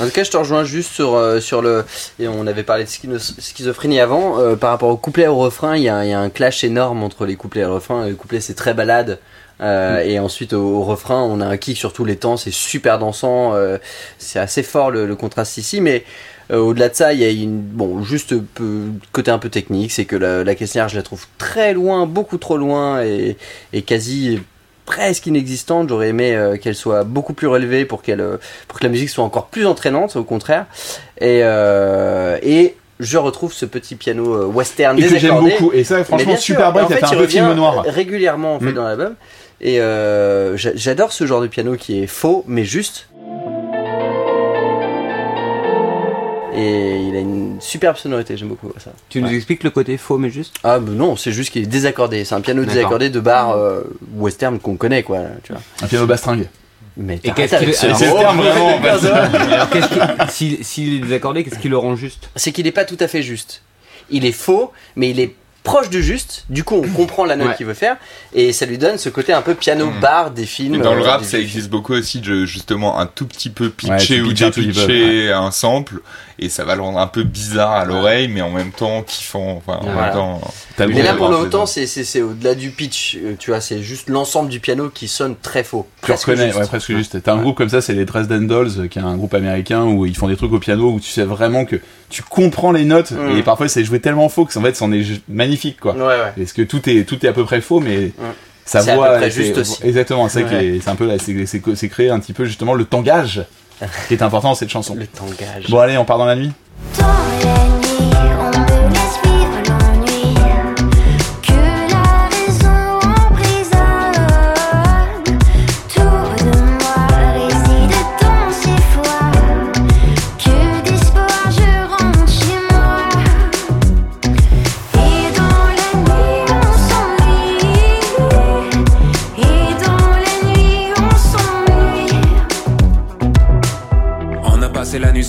En 0.00 0.04
tout 0.06 0.10
cas, 0.10 0.24
je 0.24 0.30
te 0.32 0.36
rejoins 0.36 0.64
juste 0.64 0.90
sur, 0.92 1.14
euh, 1.14 1.38
sur 1.38 1.62
le. 1.62 1.84
Et 2.18 2.26
on 2.26 2.44
avait 2.48 2.64
parlé 2.64 2.82
de 2.82 2.88
schizo- 2.88 3.40
schizophrénie 3.40 4.00
avant. 4.00 4.40
euh, 4.40 4.56
par 4.56 4.70
rapport 4.70 4.88
au 4.88 4.96
couplet 4.96 5.24
et 5.24 5.28
au 5.28 5.36
refrain, 5.36 5.76
il 5.76 5.84
y, 5.84 5.88
a, 5.88 6.04
il 6.04 6.10
y 6.10 6.12
a 6.14 6.18
un 6.18 6.30
clash 6.30 6.64
énorme 6.64 7.04
entre 7.04 7.24
les 7.24 7.36
couplets 7.36 7.60
et 7.60 7.64
le 7.64 7.72
refrain. 7.74 8.08
Le 8.08 8.14
couplet, 8.16 8.40
c'est 8.40 8.54
très 8.54 8.74
balade. 8.74 9.20
Euh, 9.60 10.00
Et 10.04 10.18
ensuite, 10.18 10.52
au, 10.52 10.60
au 10.78 10.82
refrain, 10.82 11.22
on 11.22 11.40
a 11.40 11.46
un 11.46 11.56
kick 11.56 11.76
sur 11.76 11.92
tous 11.92 12.04
les 12.04 12.16
temps. 12.16 12.36
C'est 12.36 12.52
super 12.52 12.98
dansant. 12.98 13.54
euh, 13.54 13.78
c'est 14.18 14.38
assez 14.38 14.62
fort 14.62 14.90
le, 14.90 15.06
le 15.06 15.16
contraste 15.16 15.56
ici. 15.56 15.80
Mais 15.80 16.04
euh, 16.50 16.58
au-delà 16.58 16.88
de 16.88 16.94
ça, 16.94 17.12
il 17.12 17.20
y 17.20 17.24
a 17.24 17.30
une. 17.30 17.60
Bon, 17.60 18.02
juste 18.02 18.34
peu, 18.54 18.82
côté 19.12 19.30
un 19.30 19.38
peu 19.38 19.48
technique. 19.48 19.92
C'est 19.92 20.04
que 20.04 20.16
la, 20.16 20.44
la 20.44 20.54
caissière, 20.54 20.88
je 20.88 20.96
la 20.96 21.02
trouve 21.02 21.26
très 21.38 21.72
loin, 21.74 22.06
beaucoup 22.06 22.38
trop 22.38 22.56
loin. 22.56 23.02
Et, 23.02 23.36
et 23.72 23.82
quasi 23.82 24.40
presque 24.84 25.26
inexistante. 25.26 25.88
J'aurais 25.88 26.08
aimé 26.08 26.36
euh, 26.36 26.56
qu'elle 26.56 26.76
soit 26.76 27.02
beaucoup 27.04 27.32
plus 27.32 27.48
relevée 27.48 27.84
pour 27.84 28.02
qu'elle 28.02 28.20
euh, 28.20 28.36
pour 28.68 28.78
que 28.78 28.84
la 28.84 28.90
musique 28.90 29.08
soit 29.10 29.24
encore 29.24 29.46
plus 29.46 29.66
entraînante, 29.66 30.14
au 30.16 30.22
contraire. 30.24 30.66
Et, 31.20 31.40
et 32.42 32.76
je 33.00 33.18
retrouve 33.18 33.52
ce 33.52 33.66
petit 33.66 33.94
piano 33.94 34.46
western 34.46 34.98
Et 34.98 35.02
que 35.06 35.18
j'aime 35.18 35.40
beaucoup. 35.40 35.70
Et 35.72 35.84
ça, 35.84 36.02
franchement, 36.04 36.28
bien 36.32 36.36
super 36.36 36.68
et 36.68 36.72
bright, 36.72 36.92
a 36.92 36.96
fait, 36.96 37.04
un 37.04 37.08
il 37.12 37.18
peu 37.18 37.26
film 37.26 37.44
revient 37.46 37.56
noir. 37.56 37.84
régulièrement 37.86 38.54
en 38.54 38.60
fait 38.60 38.66
Mm. 38.70 38.74
dans 38.74 38.84
l'album. 38.84 39.14
Et 39.60 39.80
euh, 39.80 40.56
j'a- 40.56 40.74
j'adore 40.76 41.12
ce 41.12 41.26
genre 41.26 41.40
de 41.40 41.46
piano 41.46 41.76
qui 41.76 42.02
est 42.02 42.06
faux 42.06 42.44
mais 42.46 42.64
juste. 42.64 43.08
Et 46.58 46.96
il 47.08 47.14
a 47.14 47.20
une 47.20 47.58
superbe 47.60 47.96
sonorité, 47.96 48.36
j'aime 48.36 48.48
beaucoup 48.48 48.72
ça. 48.78 48.90
Tu 49.10 49.20
nous 49.20 49.30
expliques 49.30 49.62
le 49.62 49.68
côté 49.70 49.98
faux, 49.98 50.16
mais 50.16 50.30
juste? 50.30 50.54
Ah 50.64 50.78
bah 50.78 50.90
non, 50.92 51.14
c'est 51.16 51.30
juste 51.32 51.50
qu'il 51.52 51.62
est 51.62 51.66
désaccordé. 51.66 52.24
C'est 52.24 52.34
un 52.34 52.40
piano 52.40 52.64
désaccordé 52.64 53.10
de 53.10 53.20
bar 53.20 53.50
euh, 53.50 53.82
western 54.14 54.58
qu'on 54.58 54.76
connaît 54.76 55.02
quoi. 55.02 55.18
Tu 55.42 55.52
vois. 55.52 55.60
Un 55.82 55.86
piano 55.86 56.06
bastringue. 56.06 56.48
Mais 56.96 57.20
Et 57.24 57.30
qu'est-ce 57.30 57.56
qu'il- 57.58 57.74
c'est 57.74 57.88
le 57.88 57.94
terme, 57.94 58.40
vraiment, 58.40 58.80
s'il 60.30 60.94
est 60.96 61.00
désaccordé, 61.00 61.44
qu'est-ce 61.44 61.58
qui 61.58 61.68
le 61.68 61.76
rend 61.76 61.94
juste? 61.94 62.30
C'est 62.36 62.52
qu'il 62.52 62.64
n'est 62.64 62.72
pas 62.72 62.86
tout 62.86 62.96
à 63.00 63.06
fait 63.08 63.22
juste. 63.22 63.62
Il 64.08 64.24
est 64.24 64.32
faux, 64.32 64.72
mais 64.94 65.10
il 65.10 65.20
est 65.20 65.34
proche 65.66 65.90
du 65.90 66.02
juste. 66.02 66.44
Du 66.48 66.64
coup, 66.64 66.76
on 66.82 66.88
comprend 66.88 67.24
la 67.26 67.36
note 67.36 67.48
Ouais. 67.48 67.54
qu'il 67.56 67.66
veut 67.66 67.74
faire 67.74 67.96
et 68.32 68.52
ça 68.54 68.64
lui 68.64 68.78
donne 68.78 68.96
ce 68.96 69.08
côté 69.10 69.32
un 69.34 69.42
peu 69.42 69.54
piano 69.54 69.86
Mm. 69.90 70.00
bar 70.00 70.30
des 70.30 70.46
films. 70.46 70.76
Et 70.76 70.78
dans 70.78 70.94
le 70.94 71.02
euh, 71.02 71.04
rap, 71.10 71.24
ça 71.24 71.38
existe 71.38 71.68
beaucoup 71.68 71.92
aussi 71.92 72.20
de 72.20 72.46
justement 72.46 72.98
un 72.98 73.06
tout 73.06 73.26
petit 73.26 73.50
peu 73.50 73.68
pitché 73.68 74.22
ou 74.22 74.28
pitches 74.28 74.42
un 74.42 74.50
dépitché 74.50 75.32
un 75.32 75.50
sample, 75.50 76.00
et 76.38 76.48
ça 76.48 76.64
va 76.64 76.74
le 76.76 76.82
rendre 76.82 76.98
un 76.98 77.06
peu 77.06 77.22
bizarre 77.24 77.72
à 77.72 77.84
l'oreille, 77.84 78.28
mais 78.28 78.40
en 78.42 78.50
même 78.50 78.70
temps 78.72 79.02
kiffant. 79.02 79.56
Enfin, 79.66 79.78
en 79.82 79.84
Voilà. 79.90 80.02
même 80.06 80.12
temps. 80.14 80.40
Le 80.78 80.86
Mais 80.88 80.94
bon 80.94 81.02
là, 81.02 81.14
pour 81.14 81.28
l'autant, 81.28 81.66
c'est- 81.66 81.86
c'est 81.86 82.22
au-delà 82.22 82.54
du 82.54 82.70
pitch. 82.70 83.16
euh, 83.16 83.34
Tu 83.38 83.50
vois, 83.50 83.60
c'est 83.60 83.82
juste 83.82 84.08
l'ensemble 84.08 84.48
du 84.48 84.60
piano 84.60 84.88
qui 84.88 85.08
sonne 85.08 85.34
très 85.40 85.64
faux. 85.64 85.86
Tu 85.96 86.02
Presque 86.02 86.26
reconnais, 86.28 86.46
juste. 86.48 86.58
ouais, 86.58 86.66
presque 86.66 86.92
juste. 86.94 87.22
T'as 87.22 87.32
un 87.34 87.38
groupe 87.38 87.56
comme 87.56 87.68
ça, 87.68 87.80
c'est 87.80 87.92
les 87.94 88.04
Dresden 88.04 88.46
Dolls, 88.46 88.70
euh, 88.78 88.86
qui 88.88 88.98
est 88.98 89.02
un 89.02 89.16
groupe 89.16 89.34
américain 89.34 89.82
où 89.84 90.06
ils 90.06 90.16
font 90.16 90.28
des 90.28 90.36
trucs 90.36 90.52
au 90.52 90.58
piano 90.58 90.90
où 90.92 91.00
tu 91.00 91.10
sais 91.10 91.24
vraiment 91.24 91.64
que 91.64 91.76
tu 92.08 92.22
comprends 92.22 92.72
les 92.72 92.84
notes 92.84 93.10
Mm. 93.12 93.38
et 93.38 93.42
parfois 93.42 93.68
c'est 93.68 93.84
joué 93.84 94.00
tellement 94.00 94.28
faux 94.28 94.44
que 94.44 94.56
en 94.58 94.62
fait 94.62 94.74
c'en 94.76 94.92
est 94.92 95.04
magnifique 95.28 95.80
quoi. 95.80 95.92
Ouais, 95.94 96.02
ouais. 96.06 96.32
Parce 96.36 96.52
que 96.52 96.62
tout 96.62 96.88
est 96.88 97.04
tout 97.04 97.24
est 97.24 97.28
à 97.28 97.32
peu 97.32 97.44
près 97.44 97.60
faux 97.60 97.80
mais 97.80 98.12
sa 98.64 98.80
C'est 98.82 98.90
à 98.90 98.94
voix 98.96 99.08
peu 99.12 99.16
près 99.18 99.30
c'est- 99.30 99.44
juste 99.44 99.58
aussi. 99.58 99.78
exactement 99.84 100.28
c'est 100.28 100.44
Ouais. 100.44 100.78
c'est 100.82 100.90
un 100.90 100.96
peu 100.96 101.06
là 101.06 101.14
c'est 101.18 101.88
créer 101.88 102.10
un 102.10 102.18
petit 102.20 102.32
peu 102.32 102.44
justement 102.44 102.74
le 102.74 102.84
tangage 102.84 103.44
qui 104.08 104.14
est 104.14 104.22
important 104.22 104.48
dans 104.50 104.54
cette 104.54 104.70
chanson. 104.70 104.94
Le 104.98 105.06
tangage. 105.06 105.68
Bon 105.68 105.78
allez, 105.80 105.98
on 105.98 106.04
part 106.06 106.18
dans 106.18 106.24
la 106.26 106.34
nuit. 106.36 106.50
Dans 106.98 107.06
la 107.06 108.24
nuit, 108.24 108.35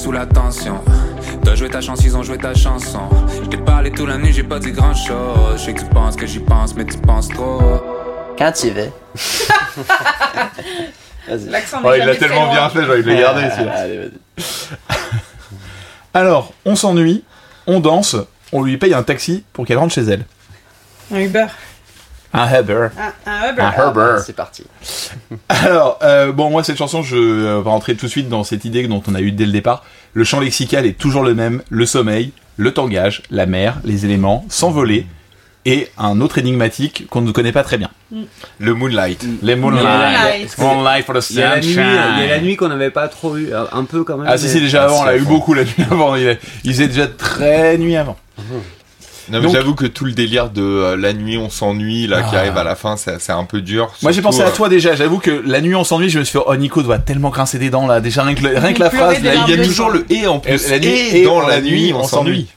sous 0.07 0.13
la 0.13 0.25
tension. 0.25 0.79
T'as 1.43 1.55
joué 1.55 1.67
ta 1.69 1.81
chance, 1.81 1.99
ils 2.05 2.15
ont 2.15 2.23
joué 2.23 2.37
ta 2.37 2.53
chanson. 2.53 3.09
Je 3.43 3.49
t'ai 3.49 3.57
parlé 3.57 3.91
toute 3.91 4.07
la 4.07 4.17
nuit, 4.17 4.31
j'ai 4.31 4.43
pas 4.43 4.57
dit 4.57 4.71
grand 4.71 4.93
chose. 4.93 5.57
Je 5.57 5.65
sais 5.65 5.73
que 5.73 5.81
tu 5.81 5.85
penses 5.87 6.15
que 6.15 6.25
j'y 6.25 6.39
pense, 6.39 6.73
mais 6.75 6.85
tu 6.85 6.97
penses 6.97 7.27
trop. 7.27 7.59
Quand 8.37 8.53
tu. 8.53 8.69
Vas-y. 11.27 11.49
L'accent 11.49 11.81
Oh, 11.83 11.91
il 11.93 12.05
l'a 12.05 12.15
tellement 12.15 12.45
loin. 12.45 12.53
bien 12.53 12.69
fait, 12.69 12.85
j'ai 12.85 12.89
envie 12.91 13.03
de 13.03 13.09
le 13.09 13.15
garder 13.17 13.49
celui-là. 13.53 13.73
Allez, 13.73 13.97
vas-y. 13.97 14.11
Alors, 16.13 16.53
on 16.63 16.77
s'ennuie, 16.77 17.25
on 17.65 17.81
danse, 17.81 18.15
on 18.53 18.63
lui 18.63 18.77
paye 18.77 18.93
un 18.93 19.03
taxi 19.03 19.43
pour 19.51 19.65
qu'elle 19.65 19.77
rentre 19.77 19.93
chez 19.93 20.03
elle. 20.03 20.23
Un 21.13 21.19
Uber. 21.19 21.47
Un 22.33 22.59
Uber. 22.59 22.89
Un, 23.25 23.31
un 23.31 23.89
Uber. 23.89 24.17
C'est 24.25 24.35
parti. 24.35 24.63
Alors, 25.49 25.99
euh, 26.03 26.31
bon, 26.31 26.49
moi, 26.49 26.63
cette 26.63 26.77
chanson, 26.77 27.01
je 27.01 27.15
euh, 27.15 27.61
vais 27.61 27.69
rentrer 27.69 27.95
tout 27.95 28.05
de 28.05 28.11
suite 28.11 28.29
dans 28.29 28.43
cette 28.43 28.65
idée 28.65 28.87
dont 28.87 29.01
on 29.07 29.15
a 29.15 29.21
eu 29.21 29.31
dès 29.31 29.45
le 29.45 29.51
départ. 29.51 29.83
Le 30.13 30.23
champ 30.23 30.39
lexical 30.39 30.85
est 30.85 30.97
toujours 30.97 31.23
le 31.23 31.33
même. 31.33 31.61
Le 31.69 31.85
sommeil, 31.85 32.31
le 32.57 32.73
tangage, 32.73 33.23
la 33.29 33.45
mer, 33.45 33.77
les 33.83 34.05
éléments, 34.05 34.45
s'envoler, 34.49 35.05
et 35.67 35.89
un 35.97 36.21
autre 36.21 36.37
énigmatique 36.37 37.07
qu'on 37.09 37.21
ne 37.21 37.31
connaît 37.31 37.51
pas 37.51 37.63
très 37.63 37.77
bien. 37.77 37.89
Le 38.57 38.73
Moonlight. 38.73 39.25
Les 39.41 39.55
Moonlight. 39.55 39.83
Moonlight. 39.83 40.57
Moonlight 40.57 41.05
for 41.05 41.15
the 41.15 41.17
nuit, 41.17 41.25
il 41.29 41.39
y 41.39 41.73
sunshine. 41.73 41.79
a 41.79 42.25
la 42.25 42.39
nuit 42.39 42.55
qu'on 42.55 42.69
n'avait 42.69 42.89
pas 42.89 43.09
trop 43.09 43.35
eu, 43.35 43.49
un 43.53 43.83
peu 43.83 44.05
quand 44.05 44.17
même. 44.17 44.27
Ah 44.29 44.37
si, 44.37 44.47
si, 44.47 44.61
déjà 44.61 44.85
avant, 44.85 45.01
on 45.01 45.03
l'a 45.03 45.17
eu 45.17 45.23
beaucoup 45.23 45.53
la 45.53 45.65
nuit 45.65 45.83
avant. 45.91 46.15
Il, 46.15 46.37
faisait 46.63 46.87
déjà 46.87 47.07
très 47.07 47.77
nuit 47.77 47.97
avant. 47.97 48.15
Non, 49.29 49.39
mais 49.39 49.45
Donc- 49.45 49.53
j'avoue 49.53 49.75
que 49.75 49.85
tout 49.85 50.05
le 50.05 50.11
délire 50.13 50.49
de 50.49 50.61
euh, 50.61 50.95
la 50.97 51.13
nuit, 51.13 51.37
on 51.37 51.49
s'ennuie, 51.49 52.07
là, 52.07 52.21
qui 52.23 52.35
Ah. 52.35 52.39
arrive 52.39 52.57
à 52.57 52.63
la 52.63 52.75
fin, 52.75 52.95
c'est 52.97 53.19
c'est 53.19 53.31
un 53.31 53.43
peu 53.43 53.61
dur. 53.61 53.89
Moi 54.01 54.11
j'ai 54.11 54.21
pensé 54.21 54.41
à 54.41 54.47
euh, 54.47 54.51
toi 54.55 54.69
déjà, 54.69 54.95
j'avoue 54.95 55.19
que 55.19 55.43
la 55.45 55.61
nuit 55.61 55.75
on 55.75 55.83
s'ennuie, 55.83 56.09
je 56.09 56.19
me 56.19 56.23
suis 56.23 56.37
fait 56.37 56.43
oh 56.45 56.55
Nico 56.55 56.81
doit 56.81 56.99
tellement 56.99 57.29
grincer 57.29 57.59
des 57.59 57.69
dents 57.69 57.87
là, 57.87 57.99
déjà 57.99 58.23
rien 58.23 58.35
que, 58.35 58.43
le- 58.43 58.57
rien 58.57 58.73
que 58.73 58.79
la 58.79 58.89
phrase 58.89 59.21
là, 59.23 59.31
Il 59.47 59.55
y 59.55 59.59
a 59.59 59.63
toujours 59.65 59.89
le 59.89 60.05
et 60.09 60.27
en 60.27 60.39
plus. 60.39 60.69
la 60.69 60.79
nuit 60.79 60.87
et 61.13 61.23
dans 61.25 61.45
la 61.45 61.61
nuit, 61.61 61.93
on 61.93 62.03
s'ennuie. 62.03 62.47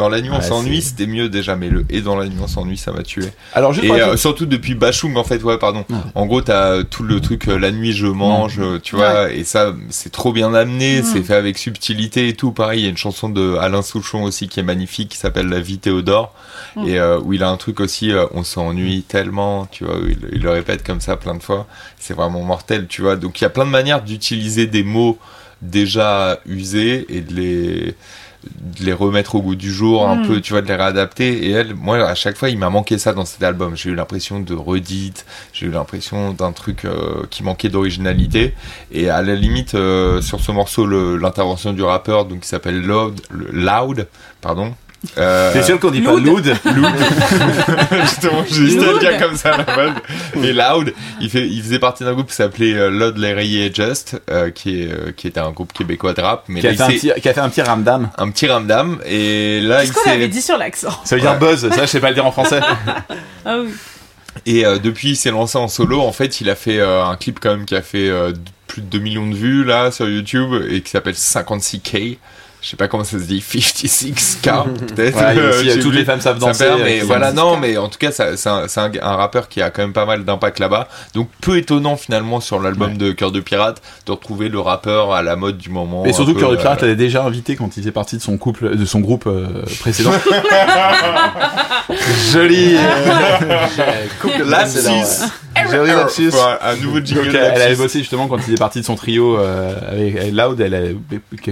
Dans 0.00 0.08
la 0.08 0.22
nuit 0.22 0.30
on 0.32 0.36
Ouais, 0.36 0.40
s'ennuie, 0.42 0.80
c'est- 0.80 0.90
c'était 0.90 1.06
mieux 1.06 1.28
déjà, 1.28 1.56
mais 1.56 1.68
le 1.68 1.84
et 1.90 2.00
dans 2.00 2.16
la 2.16 2.26
nuit 2.26 2.38
on 2.42 2.46
s'ennuie, 2.48 2.78
ça 2.78 2.90
m'a 2.90 3.02
tué. 3.02 3.24
Alors, 3.52 3.74
juste 3.74 3.84
Et 3.84 3.88
pour 3.88 3.96
la- 3.98 4.08
euh, 4.08 4.16
surtout 4.16 4.46
depuis 4.46 4.74
Bachung 4.74 5.14
en 5.18 5.24
fait, 5.24 5.42
ouais, 5.42 5.58
pardon. 5.58 5.84
Ouais. 5.90 5.96
En 6.14 6.24
gros, 6.24 6.40
t'as 6.40 6.82
tout 6.84 7.02
le 7.02 7.20
truc 7.20 7.48
euh, 7.48 7.58
la 7.58 7.70
nuit 7.70 7.92
je 7.92 8.06
mange, 8.06 8.58
euh, 8.60 8.78
tu 8.82 8.96
vois, 8.96 9.30
et 9.30 9.44
ça 9.44 9.74
c'est 9.90 10.10
trop 10.10 10.32
bien 10.32 10.54
amené, 10.54 11.02
Mm. 11.02 11.04
c'est 11.04 11.22
fait 11.22 11.34
avec 11.34 11.58
subtilité 11.58 12.28
et 12.28 12.34
tout. 12.34 12.50
Pareil, 12.52 12.80
il 12.80 12.84
y 12.84 12.86
a 12.86 12.90
une 12.90 12.96
chanson 12.96 13.28
de 13.28 13.56
Alain 13.56 13.82
Souchon 13.82 14.22
aussi 14.22 14.48
qui 14.48 14.58
est 14.58 14.62
magnifique, 14.62 15.10
qui 15.10 15.18
s'appelle 15.18 15.48
La 15.48 15.60
vie 15.60 15.76
Théodore, 15.78 16.32
Mm. 16.76 16.88
et 16.88 16.98
euh, 16.98 17.20
où 17.20 17.34
il 17.34 17.42
a 17.42 17.50
un 17.50 17.56
truc 17.58 17.80
aussi, 17.80 18.10
euh, 18.10 18.24
on 18.32 18.42
s'ennuie 18.42 19.02
tellement, 19.02 19.66
tu 19.70 19.84
vois, 19.84 19.98
où 19.98 20.06
il, 20.06 20.18
il 20.32 20.40
le 20.40 20.50
répète 20.50 20.82
comme 20.82 21.02
ça 21.02 21.16
plein 21.16 21.34
de 21.34 21.42
fois. 21.42 21.66
C'est 21.98 22.14
vraiment 22.14 22.42
mortel, 22.42 22.86
tu 22.88 23.02
vois. 23.02 23.16
Donc 23.16 23.38
il 23.40 23.44
y 23.44 23.46
a 23.46 23.50
plein 23.50 23.66
de 23.66 23.70
manières 23.70 24.02
d'utiliser 24.02 24.66
des 24.66 24.82
mots 24.82 25.18
déjà 25.60 26.40
usés 26.46 27.04
et 27.10 27.20
de 27.20 27.34
les 27.34 27.94
de 28.44 28.84
les 28.84 28.92
remettre 28.92 29.34
au 29.34 29.42
goût 29.42 29.54
du 29.54 29.70
jour 29.72 30.08
un 30.08 30.16
Mm. 30.16 30.26
peu 30.26 30.40
tu 30.40 30.52
vois 30.54 30.62
de 30.62 30.66
les 30.68 30.74
réadapter. 30.74 31.46
Et 31.46 31.50
elle 31.50 31.74
moi 31.74 31.98
à 32.08 32.14
chaque 32.14 32.36
fois 32.36 32.48
il 32.48 32.58
m'a 32.58 32.70
manqué 32.70 32.96
ça 32.98 33.12
dans 33.12 33.24
cet 33.26 33.42
album. 33.42 33.76
J'ai 33.76 33.90
eu 33.90 33.94
l'impression 33.94 34.40
de 34.40 34.54
redite 34.54 35.26
j'ai 35.52 35.66
eu 35.66 35.70
l'impression 35.70 36.32
d'un 36.32 36.52
truc 36.52 36.84
euh, 36.84 37.24
qui 37.30 37.42
manquait 37.42 37.68
d'originalité. 37.68 38.54
Et 38.92 39.10
à 39.10 39.20
la 39.22 39.34
limite 39.34 39.74
euh, 39.74 40.20
sur 40.22 40.40
ce 40.40 40.52
morceau 40.52 40.86
l'intervention 40.86 41.72
du 41.72 41.82
rappeur 41.82 42.24
donc 42.24 42.40
qui 42.40 42.48
s'appelle 42.48 42.80
Loud 42.80 43.20
le- 43.30 43.50
Loud 43.52 44.06
pardon 44.40 44.74
euh, 45.18 45.52
T'es 45.52 45.62
sûr 45.62 45.80
qu'on 45.80 45.90
dit 45.90 46.00
pas 46.02 46.12
Loud. 46.12 46.24
Loud 46.24 46.56
Loud. 46.64 46.94
Justement, 48.02 48.44
j'ai 48.50 48.62
hésité 48.64 48.88
à 48.88 48.92
le 48.92 48.98
dire 48.98 49.18
comme 49.18 49.36
ça 49.36 49.54
à 49.54 49.58
la 49.58 49.64
base. 49.64 49.92
Et 50.42 50.52
Loud, 50.52 50.94
il, 51.20 51.30
fait, 51.30 51.46
il 51.46 51.62
faisait 51.62 51.78
partie 51.78 52.04
d'un 52.04 52.12
groupe 52.12 52.28
qui 52.28 52.34
s'appelait 52.34 52.74
euh, 52.74 52.90
Loud, 52.90 53.16
Larry 53.16 53.62
et 53.62 53.72
Just, 53.72 54.20
euh, 54.30 54.50
qui, 54.50 54.82
est, 54.82 54.92
euh, 54.92 55.12
qui 55.16 55.26
était 55.26 55.40
un 55.40 55.50
groupe 55.50 55.72
québécois 55.72 56.12
de 56.12 56.20
rap. 56.20 56.44
Mais 56.48 56.60
qui 56.60 56.66
a, 56.66 56.74
fait 56.74 56.82
un 56.82 56.88
petit, 56.88 57.12
qui 57.20 57.28
a 57.28 57.34
fait 57.34 57.40
un 57.40 57.48
petit 57.48 57.62
ramdam. 57.62 58.10
un 58.18 58.30
petit 58.30 58.46
ramdam. 58.46 58.98
Et 59.06 59.60
là, 59.60 59.84
il 59.84 59.90
Qu'est-ce 59.90 60.04
qu'on 60.04 60.10
avait 60.10 60.28
dit 60.28 60.42
sur 60.42 60.58
l'accent 60.58 60.90
Ça 61.04 61.16
veut 61.16 61.22
dire 61.22 61.32
Ouais. 61.32 61.38
buzz, 61.38 61.68
ça 61.70 61.82
je 61.82 61.86
sais 61.86 62.00
pas 62.00 62.08
le 62.08 62.14
dire 62.14 62.26
en 62.26 62.32
français. 62.32 62.60
Ah 63.44 63.58
oui. 63.60 63.70
Et 64.46 64.64
euh, 64.64 64.78
depuis, 64.78 65.10
il 65.10 65.16
s'est 65.16 65.30
lancé 65.30 65.58
en 65.58 65.68
solo. 65.68 66.00
En 66.00 66.12
fait, 66.12 66.40
il 66.40 66.50
a 66.50 66.54
fait 66.54 66.78
euh, 66.78 67.04
un 67.04 67.16
clip 67.16 67.40
quand 67.40 67.50
même 67.50 67.64
qui 67.64 67.76
a 67.76 67.82
fait 67.82 68.08
euh, 68.08 68.32
plus 68.66 68.82
de 68.82 68.86
2 68.86 68.98
millions 68.98 69.28
de 69.28 69.34
vues 69.34 69.64
là 69.64 69.90
sur 69.90 70.08
YouTube 70.08 70.54
et 70.68 70.80
qui 70.82 70.90
s'appelle 70.90 71.14
56K. 71.14 72.18
Je 72.62 72.68
sais 72.68 72.76
pas 72.76 72.88
comment 72.88 73.04
ça 73.04 73.18
se 73.18 73.24
dit, 73.24 73.40
56K 73.40 74.64
peut-être. 74.94 75.16
Ouais, 75.16 75.38
Euh, 75.38 75.50
aussi, 75.60 75.70
euh, 75.70 75.80
toutes 75.82 75.94
les 75.94 76.04
femmes 76.04 76.20
savent 76.20 76.38
Ça 76.38 76.46
danser. 76.46 76.64
perd, 76.66 76.80
euh, 76.80 76.84
mais 76.84 76.98
qui- 77.00 77.06
voilà, 77.06 77.32
non, 77.32 77.56
mais 77.56 77.78
en 77.78 77.88
tout 77.88 77.96
cas, 77.98 78.12
c'est 78.12 78.22
un, 78.46 78.66
c'est 78.68 78.80
un, 78.80 78.90
un 79.00 79.16
rappeur 79.16 79.48
qui 79.48 79.62
a 79.62 79.70
quand 79.70 79.80
même 79.80 79.94
pas 79.94 80.04
mal 80.04 80.24
d'impact 80.26 80.58
là-bas. 80.58 80.86
Donc, 81.14 81.28
peu 81.40 81.56
étonnant 81.56 81.96
finalement 81.96 82.40
sur 82.40 82.60
l'album 82.60 82.90
Ouais. 82.92 82.96
de 82.98 83.12
Cœur 83.12 83.32
de 83.32 83.40
Pirate 83.40 83.80
de 84.04 84.12
retrouver 84.12 84.50
le 84.50 84.60
rappeur 84.60 85.12
à 85.14 85.22
la 85.22 85.36
mode 85.36 85.56
du 85.56 85.70
moment. 85.70 86.04
Et 86.04 86.12
surtout 86.12 86.34
peu, 86.34 86.40
Cœur 86.40 86.50
de 86.50 86.56
euh, 86.56 86.60
Pirate 86.60 86.82
l'avait 86.82 86.96
déjà 86.96 87.24
invité 87.24 87.56
quand 87.56 87.76
il 87.76 87.80
faisait 87.80 87.92
partie 87.92 88.16
de 88.18 88.22
son 88.22 88.36
couple, 88.36 88.76
de 88.76 88.84
son 88.84 89.00
groupe 89.00 89.24
euh, 89.26 89.46
précédent. 89.80 90.12
Joli, 92.32 92.74
Lapsus. 94.46 95.24
joli 95.70 95.90
lapsus. 95.92 96.30
Un, 96.62 96.76
nouveau 96.76 96.98
Donc, 97.00 97.06
jingle 97.06 97.28
elle, 97.36 97.52
elle 97.56 97.62
avait 97.62 97.74
bossé 97.76 97.98
justement 98.00 98.28
quand 98.28 98.36
il 98.36 98.42
faisait 98.44 98.56
partie 98.56 98.80
de 98.80 98.84
son 98.84 98.94
trio 98.96 99.38
euh, 99.38 99.72
avec, 99.90 100.16
avec 100.16 100.32
Loud. 100.32 100.60
Elle 100.60 100.96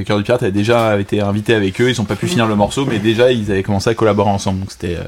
Cœur 0.04 0.18
du 0.18 0.22
Pirate 0.24 0.42
avait 0.42 0.52
déjà 0.52 0.88
été 1.00 1.20
invité 1.20 1.54
avec 1.54 1.80
eux. 1.80 1.88
Ils 1.90 2.00
ont 2.00 2.04
pas 2.04 2.16
pu 2.16 2.26
finir 2.26 2.46
le 2.46 2.54
morceau, 2.56 2.84
mais 2.86 2.98
déjà 2.98 3.30
ils 3.32 3.50
avaient 3.50 3.62
commencé 3.62 3.90
à 3.90 3.94
collaborer 3.94 4.30
ensemble. 4.30 4.60
Donc 4.60 4.72
c'était 4.72 4.96
euh, 4.96 5.04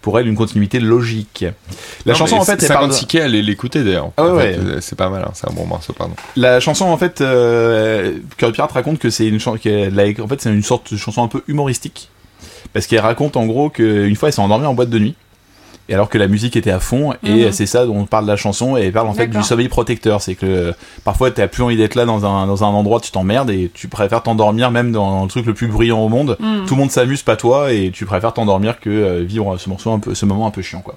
pour 0.00 0.18
elle 0.18 0.26
une 0.26 0.34
continuité 0.34 0.80
logique. 0.80 1.44
La 2.06 2.12
Non, 2.12 2.18
chanson 2.18 2.36
en 2.36 2.44
fait, 2.44 2.60
elle 2.62 2.68
parle 2.68 2.88
de- 2.88 2.94
56K, 2.94 3.22
allez 3.22 3.40
l'écouter 3.42 3.84
d'ailleurs. 3.84 4.10
Ah 4.16 4.24
ouais, 4.26 4.32
ouais. 4.32 4.56
euh, 4.58 4.78
C'est 4.80 4.96
pas 4.96 5.08
mal, 5.08 5.22
hein, 5.22 5.30
c'est 5.34 5.48
un 5.48 5.52
bon 5.52 5.64
morceau, 5.66 5.92
pardon. 5.92 6.14
La 6.36 6.58
chanson 6.60 6.86
en 6.86 6.96
fait, 6.98 7.20
euh, 7.20 8.14
Cœur 8.36 8.50
de 8.50 8.54
Pirate 8.54 8.72
raconte 8.72 8.98
que 8.98 9.10
c'est 9.10 9.26
une 9.26 9.38
chanson, 9.38 9.58
en 9.58 10.28
fait 10.28 10.40
c'est 10.40 10.50
une 10.50 10.62
sorte 10.64 10.92
de 10.92 10.98
chanson 10.98 11.22
un 11.22 11.28
peu 11.28 11.42
humoristique, 11.46 12.08
parce 12.72 12.86
qu'elle 12.88 13.00
raconte 13.00 13.36
en 13.36 13.46
gros 13.46 13.70
qu'une 13.70 14.16
fois 14.16 14.28
elle 14.28 14.32
s'est 14.32 14.40
endormie 14.40 14.66
en 14.66 14.74
boîte 14.74 14.90
de 14.90 14.98
nuit, 14.98 15.14
et 15.92 15.94
alors 15.94 16.08
que 16.08 16.16
la 16.16 16.26
musique 16.26 16.56
était 16.56 16.70
à 16.70 16.80
fond, 16.80 17.12
et 17.22 17.44
Mhm. 17.44 17.52
c'est 17.52 17.66
ça 17.66 17.84
dont 17.84 18.06
parle 18.06 18.24
la 18.24 18.36
chanson, 18.36 18.78
et 18.78 18.84
elle 18.86 18.92
parle 18.92 19.08
en 19.08 19.12
fait 19.12 19.26
du 19.26 19.42
sommeil 19.42 19.68
protecteur, 19.68 20.22
c'est 20.22 20.34
que 20.34 20.46
euh, 20.46 20.72
parfois 21.04 21.30
t'as 21.30 21.48
plus 21.48 21.62
envie 21.62 21.76
d'être 21.76 21.96
là 21.96 22.06
dans 22.06 22.24
un 22.24 22.46
dans 22.46 22.64
un 22.64 22.68
endroit, 22.68 22.98
tu 22.98 23.10
t'emmerdes 23.10 23.50
et 23.50 23.70
tu 23.74 23.88
préfères 23.88 24.22
t'endormir 24.22 24.70
même 24.70 24.90
dans 24.90 25.22
le 25.24 25.28
truc 25.28 25.44
le 25.44 25.52
plus 25.52 25.66
bruyant 25.66 25.98
au 26.00 26.08
monde. 26.08 26.38
Mm. 26.40 26.64
Tout 26.66 26.74
le 26.76 26.80
monde 26.80 26.90
s'amuse, 26.90 27.22
pas 27.22 27.36
toi, 27.36 27.72
et 27.72 27.90
tu 27.92 28.06
préfères 28.06 28.32
t'endormir 28.32 28.80
que 28.80 28.88
euh, 28.88 29.22
vivre 29.22 29.58
ce 29.58 29.68
morceau 29.68 29.92
un 29.92 29.98
peu, 29.98 30.14
ce 30.14 30.24
moment 30.24 30.46
un 30.46 30.50
peu 30.50 30.62
chiant 30.62 30.80
quoi. 30.80 30.94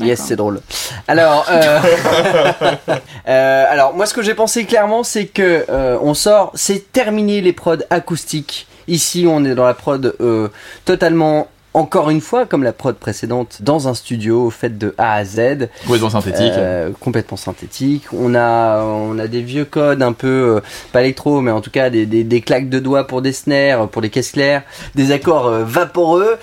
Yes, 0.00 0.20
c'est 0.20 0.36
drôle. 0.36 0.60
Alors, 1.08 1.44
euh, 1.50 1.80
euh, 3.28 3.64
alors 3.68 3.94
moi, 3.94 4.06
ce 4.06 4.14
que 4.14 4.22
j'ai 4.22 4.34
pensé 4.34 4.64
clairement, 4.64 5.02
c'est 5.02 5.26
que 5.26 5.64
euh, 5.68 5.98
on 6.02 6.14
sort, 6.14 6.52
c'est 6.54 6.92
terminé 6.92 7.40
les 7.40 7.52
prods 7.52 7.76
acoustiques. 7.90 8.66
Ici, 8.88 9.26
on 9.28 9.44
est 9.44 9.54
dans 9.54 9.66
la 9.66 9.74
prod 9.74 10.14
euh, 10.20 10.48
totalement. 10.84 11.48
Encore 11.76 12.08
une 12.08 12.22
fois, 12.22 12.46
comme 12.46 12.62
la 12.62 12.72
prod 12.72 12.96
précédente, 12.96 13.58
dans 13.60 13.86
un 13.86 13.92
studio 13.92 14.48
fait 14.48 14.78
de 14.78 14.94
A 14.96 15.12
à 15.16 15.24
Z, 15.26 15.68
Complètement 15.82 16.08
synthétique. 16.08 16.52
euh, 16.56 16.90
complètement 16.98 17.36
synthétique. 17.36 18.04
On 18.14 18.34
a, 18.34 18.80
on 18.82 19.18
a 19.18 19.26
des 19.26 19.42
vieux 19.42 19.66
codes 19.66 20.00
un 20.02 20.14
peu, 20.14 20.56
euh, 20.56 20.60
pas 20.92 21.02
électro, 21.02 21.42
mais 21.42 21.50
en 21.50 21.60
tout 21.60 21.70
cas 21.70 21.90
des, 21.90 22.06
des, 22.06 22.24
des 22.24 22.40
claques 22.40 22.70
de 22.70 22.78
doigts 22.78 23.06
pour 23.06 23.20
des 23.20 23.34
snares, 23.34 23.88
pour 23.90 24.00
des 24.00 24.08
caisses 24.08 24.32
claires, 24.32 24.62
des 24.94 25.12
accords 25.12 25.48
euh, 25.48 25.64
vaporeux 25.64 26.38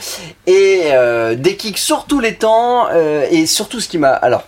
et 0.46 0.84
des 1.36 1.56
kicks 1.58 1.80
sur 1.80 2.06
tous 2.06 2.20
les 2.20 2.36
temps. 2.36 2.88
et 2.92 3.48
surtout 3.48 3.80
ce 3.80 3.90
qui 3.90 3.98
m'a, 3.98 4.10
alors, 4.12 4.44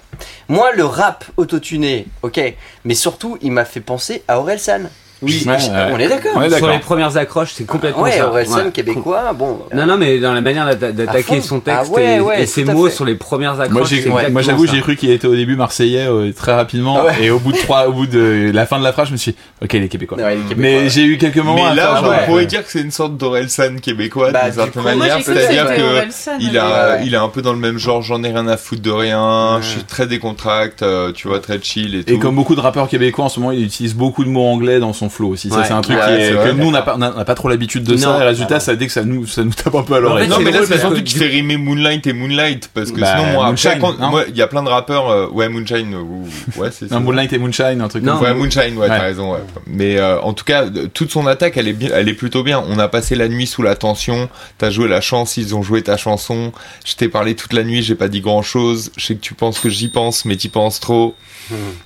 moi 0.49 0.71
le 0.75 0.85
rap 0.85 1.25
autotuné, 1.37 2.05
ok, 2.21 2.39
mais 2.83 2.93
surtout 2.93 3.39
il 3.41 3.51
m'a 3.51 3.65
fait 3.65 3.79
penser 3.79 4.21
à 4.27 4.37
Orelsan. 4.39 4.81
Oui, 5.21 5.43
ouais, 5.47 5.53
ouais. 5.53 5.59
on 5.93 5.97
est 5.99 6.07
d'accord. 6.09 6.57
Sur 6.57 6.69
les 6.69 6.79
premières 6.79 7.15
accroches, 7.17 7.51
c'est 7.53 7.65
complètement 7.65 8.03
Ouais, 8.03 8.11
ça. 8.11 8.27
Orelsan 8.27 8.65
Ouais. 8.65 8.71
québécois, 8.71 9.33
bon. 9.33 9.59
Non, 9.73 9.85
non, 9.85 9.97
mais 9.97 10.19
dans 10.19 10.33
la 10.33 10.41
manière 10.41 10.75
d'attaquer 10.75 11.41
son 11.41 11.59
texte 11.59 11.89
Ah 11.89 11.93
ouais, 11.93 12.17
et, 12.17 12.19
ouais, 12.19 12.41
et 12.43 12.45
ses 12.45 12.63
mots 12.65 12.89
sur 12.89 13.05
les 13.05 13.15
premières 13.15 13.59
accroches. 13.59 13.91
Moi, 14.31 14.41
j'avoue, 14.41 14.67
j'ai 14.67 14.81
cru 14.81 14.95
qu'il 14.95 15.09
était 15.11 15.27
au 15.27 15.35
début 15.35 15.55
marseillais 15.55 16.07
euh, 16.07 16.31
très 16.33 16.53
rapidement, 16.53 16.97
Ah 17.01 17.05
ouais. 17.05 17.25
et 17.25 17.31
au 17.31 17.39
bout 17.39 17.51
de 17.53 17.57
trois, 17.57 17.87
au 17.87 17.93
bout 17.93 18.07
de 18.07 18.51
la 18.53 18.65
fin 18.65 18.77
de 18.79 18.83
la 18.83 18.91
phrase, 18.91 19.07
je 19.07 19.13
me 19.13 19.17
suis 19.17 19.31
dit, 19.31 19.37
ok, 19.63 19.73
il 19.73 19.83
est 19.83 19.87
québécois. 19.87 20.17
Ouais, 20.17 20.35
il 20.35 20.39
est 20.39 20.43
québécois, 20.49 20.55
Mais 20.57 20.77
ouais. 20.83 20.89
j'ai 20.89 21.03
eu 21.03 21.17
quelques 21.17 21.37
moments. 21.37 21.69
Mais 21.69 21.75
là, 21.75 22.01
on 22.03 22.25
pourrait 22.25 22.41
ouais. 22.41 22.45
dire 22.45 22.63
que 22.65 22.71
c'est 22.71 22.81
une 22.81 22.91
sorte 22.91 23.17
d'Orelsan 23.17 23.77
québécois 23.81 24.31
Bah, 24.31 24.41
d'une 24.43 24.51
du 24.51 24.55
certaine 24.57 24.83
manière. 24.83 25.19
C'est-à-dire 25.23 25.67
que 25.75 26.41
il 26.41 26.57
a, 26.57 27.01
est 27.01 27.15
un 27.15 27.29
peu 27.29 27.41
dans 27.41 27.53
le 27.53 27.59
même 27.59 27.77
genre. 27.77 28.01
J'en 28.01 28.23
ai 28.23 28.29
rien 28.31 28.47
à 28.47 28.57
foutre 28.57 28.81
de 28.81 28.91
rien. 28.91 29.59
Je 29.61 29.67
suis 29.67 29.83
très 29.83 30.07
décontracte, 30.07 30.83
euh, 30.83 31.11
tu 31.13 31.27
vois, 31.27 31.39
très 31.39 31.59
chill 31.61 31.95
et 31.95 32.03
tout. 32.03 32.13
Et 32.13 32.19
comme 32.19 32.35
beaucoup 32.35 32.55
de 32.55 32.61
rappeurs 32.61 32.87
québécois 32.89 33.25
en 33.25 33.29
ce 33.29 33.39
moment, 33.39 33.51
il 33.51 33.63
utilise 33.63 33.95
beaucoup 33.95 34.23
de 34.23 34.29
mots 34.29 34.45
anglais 34.45 34.79
dans 34.79 34.93
son 34.93 35.04
flow 35.09 35.29
aussi. 35.29 35.49
Ça, 35.49 35.57
Ouais. 35.57 35.63
c'est 35.65 35.73
un 35.73 35.81
truc 35.81 35.97
Ouais, 35.97 36.05
qui 36.05 36.11
est- 36.13 36.25
c'est 36.27 36.31
que 36.31 36.37
vrai. 36.37 36.53
nous, 36.53 36.67
on 36.67 36.71
n'a 36.71 36.81
pas, 36.81 36.95
on 36.97 37.01
a- 37.01 37.13
on 37.17 37.23
pas 37.23 37.35
trop 37.35 37.49
l'habitude 37.49 37.83
de 37.83 37.97
ça. 37.97 38.07
Non. 38.09 38.15
Et 38.17 38.19
le 38.21 38.25
résultat, 38.27 38.59
ça, 38.59 38.75
dès 38.75 38.87
que 38.87 38.91
ça 38.93 39.03
nous, 39.03 39.25
ça 39.27 39.43
nous 39.43 39.53
tape 39.53 39.75
un 39.75 39.83
peu 39.83 39.95
à 39.95 39.99
l'oreille. 39.99 40.27
Non 40.27 40.39
mais 40.39 40.51
là 40.51 40.59
c'est 40.65 40.77
surtout 40.79 41.01
qu'il 41.03 41.17
fait 41.17 41.27
rimer 41.27 41.57
Moonlight 41.57 42.05
et 42.07 42.13
Moonlight 42.13 42.69
parce 42.73 42.91
que 42.91 42.99
Bah, 42.99 43.15
sinon 43.17 43.31
moi 43.33 43.45
Moonshine, 43.47 43.69
après 43.71 43.79
quand- 43.81 43.99
non 43.99 44.09
moi 44.09 44.23
il 44.27 44.35
y 44.35 44.41
a 44.41 44.47
plein 44.47 44.63
de 44.63 44.69
rappeurs 44.69 45.09
euh, 45.09 45.27
ouais 45.29 45.49
Moonshine 45.49 45.95
ou 45.95 46.27
ouais 46.57 46.69
c'est 46.71 46.89
ça. 46.89 46.99
Moonlight 46.99 47.31
et 47.33 47.37
Moonshine, 47.37 47.81
un 47.81 47.87
truc 47.87 48.03
Non, 48.03 48.13
comme 48.17 48.25
ça. 48.25 48.33
Ouais, 48.33 48.37
Moonshine, 48.39 48.77
ouais, 48.77 48.87
t'as 48.87 48.99
raison, 48.99 49.33
ouais. 49.33 49.39
Mais 49.67 49.97
euh, 49.97 50.19
en 50.21 50.33
tout 50.33 50.45
cas, 50.45 50.65
toute 50.93 51.11
son 51.11 51.27
attaque, 51.27 51.57
elle 51.57 51.67
est 51.67 51.73
bien, 51.73 51.89
elle 51.93 52.09
est 52.09 52.13
plutôt 52.13 52.43
bien. 52.43 52.63
On 52.67 52.79
a 52.79 52.87
passé 52.87 53.15
la 53.15 53.27
nuit 53.27 53.47
sous 53.47 53.61
la 53.61 53.75
tension. 53.75 54.29
T'as 54.57 54.69
joué 54.69 54.87
la 54.87 55.01
chance, 55.01 55.37
ils 55.37 55.55
ont 55.55 55.61
joué 55.63 55.81
ta 55.81 55.97
chanson. 55.97 56.51
Je 56.85 56.95
t'ai 56.95 57.07
parlé 57.09 57.35
toute 57.35 57.53
la 57.53 57.63
nuit, 57.63 57.81
j'ai 57.83 57.95
pas 57.95 58.07
dit 58.07 58.21
grand 58.21 58.41
chose. 58.41 58.91
Je 58.97 59.05
sais 59.05 59.15
que 59.15 59.21
tu 59.21 59.33
penses 59.33 59.59
que 59.59 59.69
j'y 59.69 59.87
pense, 59.89 60.25
mais 60.25 60.35
t'y 60.35 60.49
penses 60.49 60.79
trop. 60.79 61.15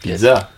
Pizza. 0.01 0.49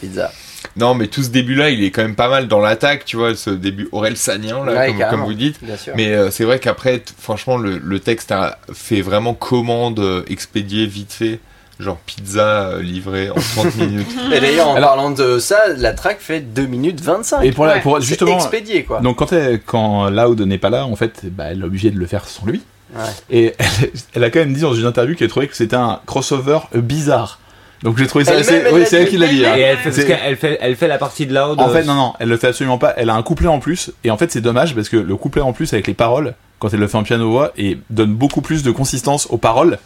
Pizza. 0.00 0.30
Non, 0.76 0.94
mais 0.94 1.08
tout 1.08 1.22
ce 1.22 1.30
début-là, 1.30 1.70
il 1.70 1.82
est 1.82 1.90
quand 1.90 2.02
même 2.02 2.14
pas 2.14 2.28
mal 2.28 2.46
dans 2.48 2.60
l'attaque, 2.60 3.04
tu 3.04 3.16
vois, 3.16 3.34
ce 3.34 3.50
début 3.50 3.88
Orelsanien, 3.92 4.64
là, 4.64 4.72
Ouais, 4.72 4.94
comme, 5.10 5.22
vous 5.24 5.34
dites. 5.34 5.62
Bien 5.62 5.76
sûr. 5.76 5.92
Mais 5.96 6.12
euh, 6.12 6.30
c'est 6.30 6.44
vrai 6.44 6.58
qu'après, 6.60 7.02
franchement, 7.18 7.56
le, 7.56 7.78
le 7.78 8.00
texte 8.00 8.30
a 8.32 8.58
fait 8.72 9.00
vraiment 9.02 9.34
commande 9.34 9.98
euh, 9.98 10.22
expédiée 10.28 10.86
vite 10.86 11.12
fait. 11.12 11.40
Genre 11.80 11.96
pizza 12.04 12.68
euh, 12.68 12.82
livrée 12.82 13.30
en 13.30 13.34
30 13.36 13.74
minutes. 13.78 14.06
Et 14.32 14.38
d'ailleurs, 14.40 14.68
en 14.68 14.74
Alors- 14.76 14.90
parlant 14.90 15.10
de 15.10 15.38
ça, 15.38 15.58
la 15.76 15.92
track 15.94 16.18
fait 16.20 16.40
2 16.40 16.66
minutes 16.66 17.00
25. 17.00 17.42
Et 17.42 17.52
pour, 17.52 17.64
la, 17.64 17.76
Ouais. 17.76 17.80
pour 17.80 18.00
justement, 18.02 18.36
expédié 18.36 18.84
quoi. 18.84 19.00
donc 19.00 19.16
quand, 19.16 19.32
elle, 19.32 19.60
quand 19.62 20.10
Loud 20.10 20.40
n'est 20.42 20.58
pas 20.58 20.68
là, 20.70 20.84
en 20.86 20.94
fait, 20.94 21.22
bah, 21.24 21.44
elle 21.50 21.62
est 21.62 21.64
obligée 21.64 21.90
de 21.90 21.98
le 21.98 22.06
faire 22.06 22.28
sans 22.28 22.44
lui. 22.46 22.60
Ouais. 22.94 23.02
Et 23.30 23.54
elle, 23.58 23.90
elle 24.14 24.24
a 24.24 24.30
quand 24.30 24.40
même 24.40 24.52
dit 24.52 24.60
dans 24.60 24.74
une 24.74 24.84
interview 24.84 25.16
qu'elle 25.16 25.28
trouvait 25.30 25.48
que 25.48 25.56
c'était 25.56 25.74
un 25.76 26.00
crossover 26.06 26.58
bizarre. 26.74 27.39
Donc 27.82 27.96
j'ai 27.98 28.06
trouvé 28.06 28.24
ça 28.24 28.34
assez. 28.34 28.54
elle 28.54 28.74
Oui, 28.74 28.82
c'est 28.86 29.02
elle 29.02 29.08
qui 29.08 29.16
l'a 29.16 29.26
dit. 29.26 29.44
hein. 29.46 29.54
Et 29.56 29.60
elle 29.60 29.78
fait, 29.78 29.90
parce 29.90 30.04
qu'elle 30.04 30.36
fait, 30.36 30.58
elle 30.60 30.76
fait 30.76 30.88
la 30.88 30.98
partie 30.98 31.26
de 31.26 31.34
Loud. 31.34 31.58
En 31.60 31.68
fait, 31.70 31.84
non, 31.84 31.94
non, 31.94 32.12
elle 32.20 32.28
le 32.28 32.36
fait 32.36 32.48
absolument 32.48 32.78
pas. 32.78 32.92
Elle 32.96 33.08
a 33.10 33.14
un 33.14 33.22
couplet 33.22 33.48
en 33.48 33.58
plus, 33.58 33.90
et 34.04 34.10
en 34.10 34.16
fait, 34.16 34.30
c'est 34.30 34.40
dommage 34.42 34.74
parce 34.74 34.88
que 34.88 34.96
le 34.98 35.16
couplet 35.16 35.40
en 35.42 35.52
plus 35.52 35.72
avec 35.72 35.86
les 35.86 35.94
paroles, 35.94 36.34
quand 36.60 36.72
elle 36.72 36.78
le 36.80 36.86
fait 36.86 36.96
en 36.98 37.02
piano-voix, 37.02 37.52
et 37.56 37.78
donne 37.90 38.14
beaucoup 38.14 38.40
plus 38.42 38.62
de 38.62 38.70
consistance 38.70 39.26
aux 39.30 39.38
paroles 39.38 39.78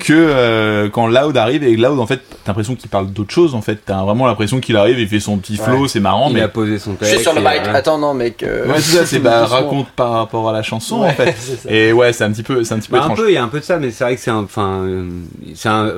que 0.00 0.12
euh, 0.12 0.88
quand 0.90 1.06
Loud 1.06 1.36
arrive 1.36 1.62
et 1.64 1.76
Loud 1.76 1.98
en 1.98 2.06
fait 2.06 2.20
t'as 2.44 2.50
l'impression 2.50 2.74
qu'il 2.74 2.90
parle 2.90 3.10
d'autre 3.10 3.32
chose 3.32 3.54
en 3.54 3.62
fait 3.62 3.78
t'as 3.86 4.02
vraiment 4.02 4.26
l'impression 4.26 4.60
qu'il 4.60 4.76
arrive 4.76 4.98
il 5.00 5.08
fait 5.08 5.20
son 5.20 5.38
petit 5.38 5.56
flow 5.56 5.82
Ouais. 5.82 5.88
c'est 5.88 6.00
marrant 6.00 6.26
Il 6.28 6.34
mais 6.34 6.40
a 6.42 6.48
posé 6.48 6.78
son 6.78 6.94
Je 7.00 7.06
suis 7.06 7.20
sur 7.20 7.32
le 7.32 7.40
mic. 7.40 7.48
voilà. 7.62 7.74
Attends, 7.78 7.96
non, 7.98 8.12
mec. 8.12 8.42
euh, 8.42 8.66
ouais 8.66 8.80
c'est 8.80 8.96
ça 8.98 9.06
c'est 9.06 9.18
bah 9.18 9.46
raconte 9.46 9.88
par 9.96 10.10
rapport 10.12 10.48
à 10.48 10.52
la 10.52 10.62
chanson 10.62 11.00
Ouais, 11.02 11.08
en 11.08 11.12
fait 11.12 11.34
et 11.68 11.92
ouais 11.92 12.12
c'est 12.12 12.24
un 12.24 12.32
petit 12.32 12.42
peu 12.42 12.64
c'est 12.64 12.74
un 12.74 12.78
petit 12.78 12.88
peu 12.88 12.96
Bah, 12.96 13.02
un 13.02 13.06
étrange 13.06 13.18
peu, 13.18 13.30
il 13.30 13.34
y 13.34 13.38
a 13.38 13.42
un 13.44 13.48
peu 13.48 13.60
de 13.60 13.64
ça, 13.64 13.78
mais 13.78 13.90
c'est 13.90 14.04
vrai 14.04 14.14
que 14.16 14.20
c'est 14.20 14.30
un, 14.30 14.42
enfin, 14.42 14.82
euh, 14.84 15.08
c'est 15.54 15.68
un, 15.68 15.90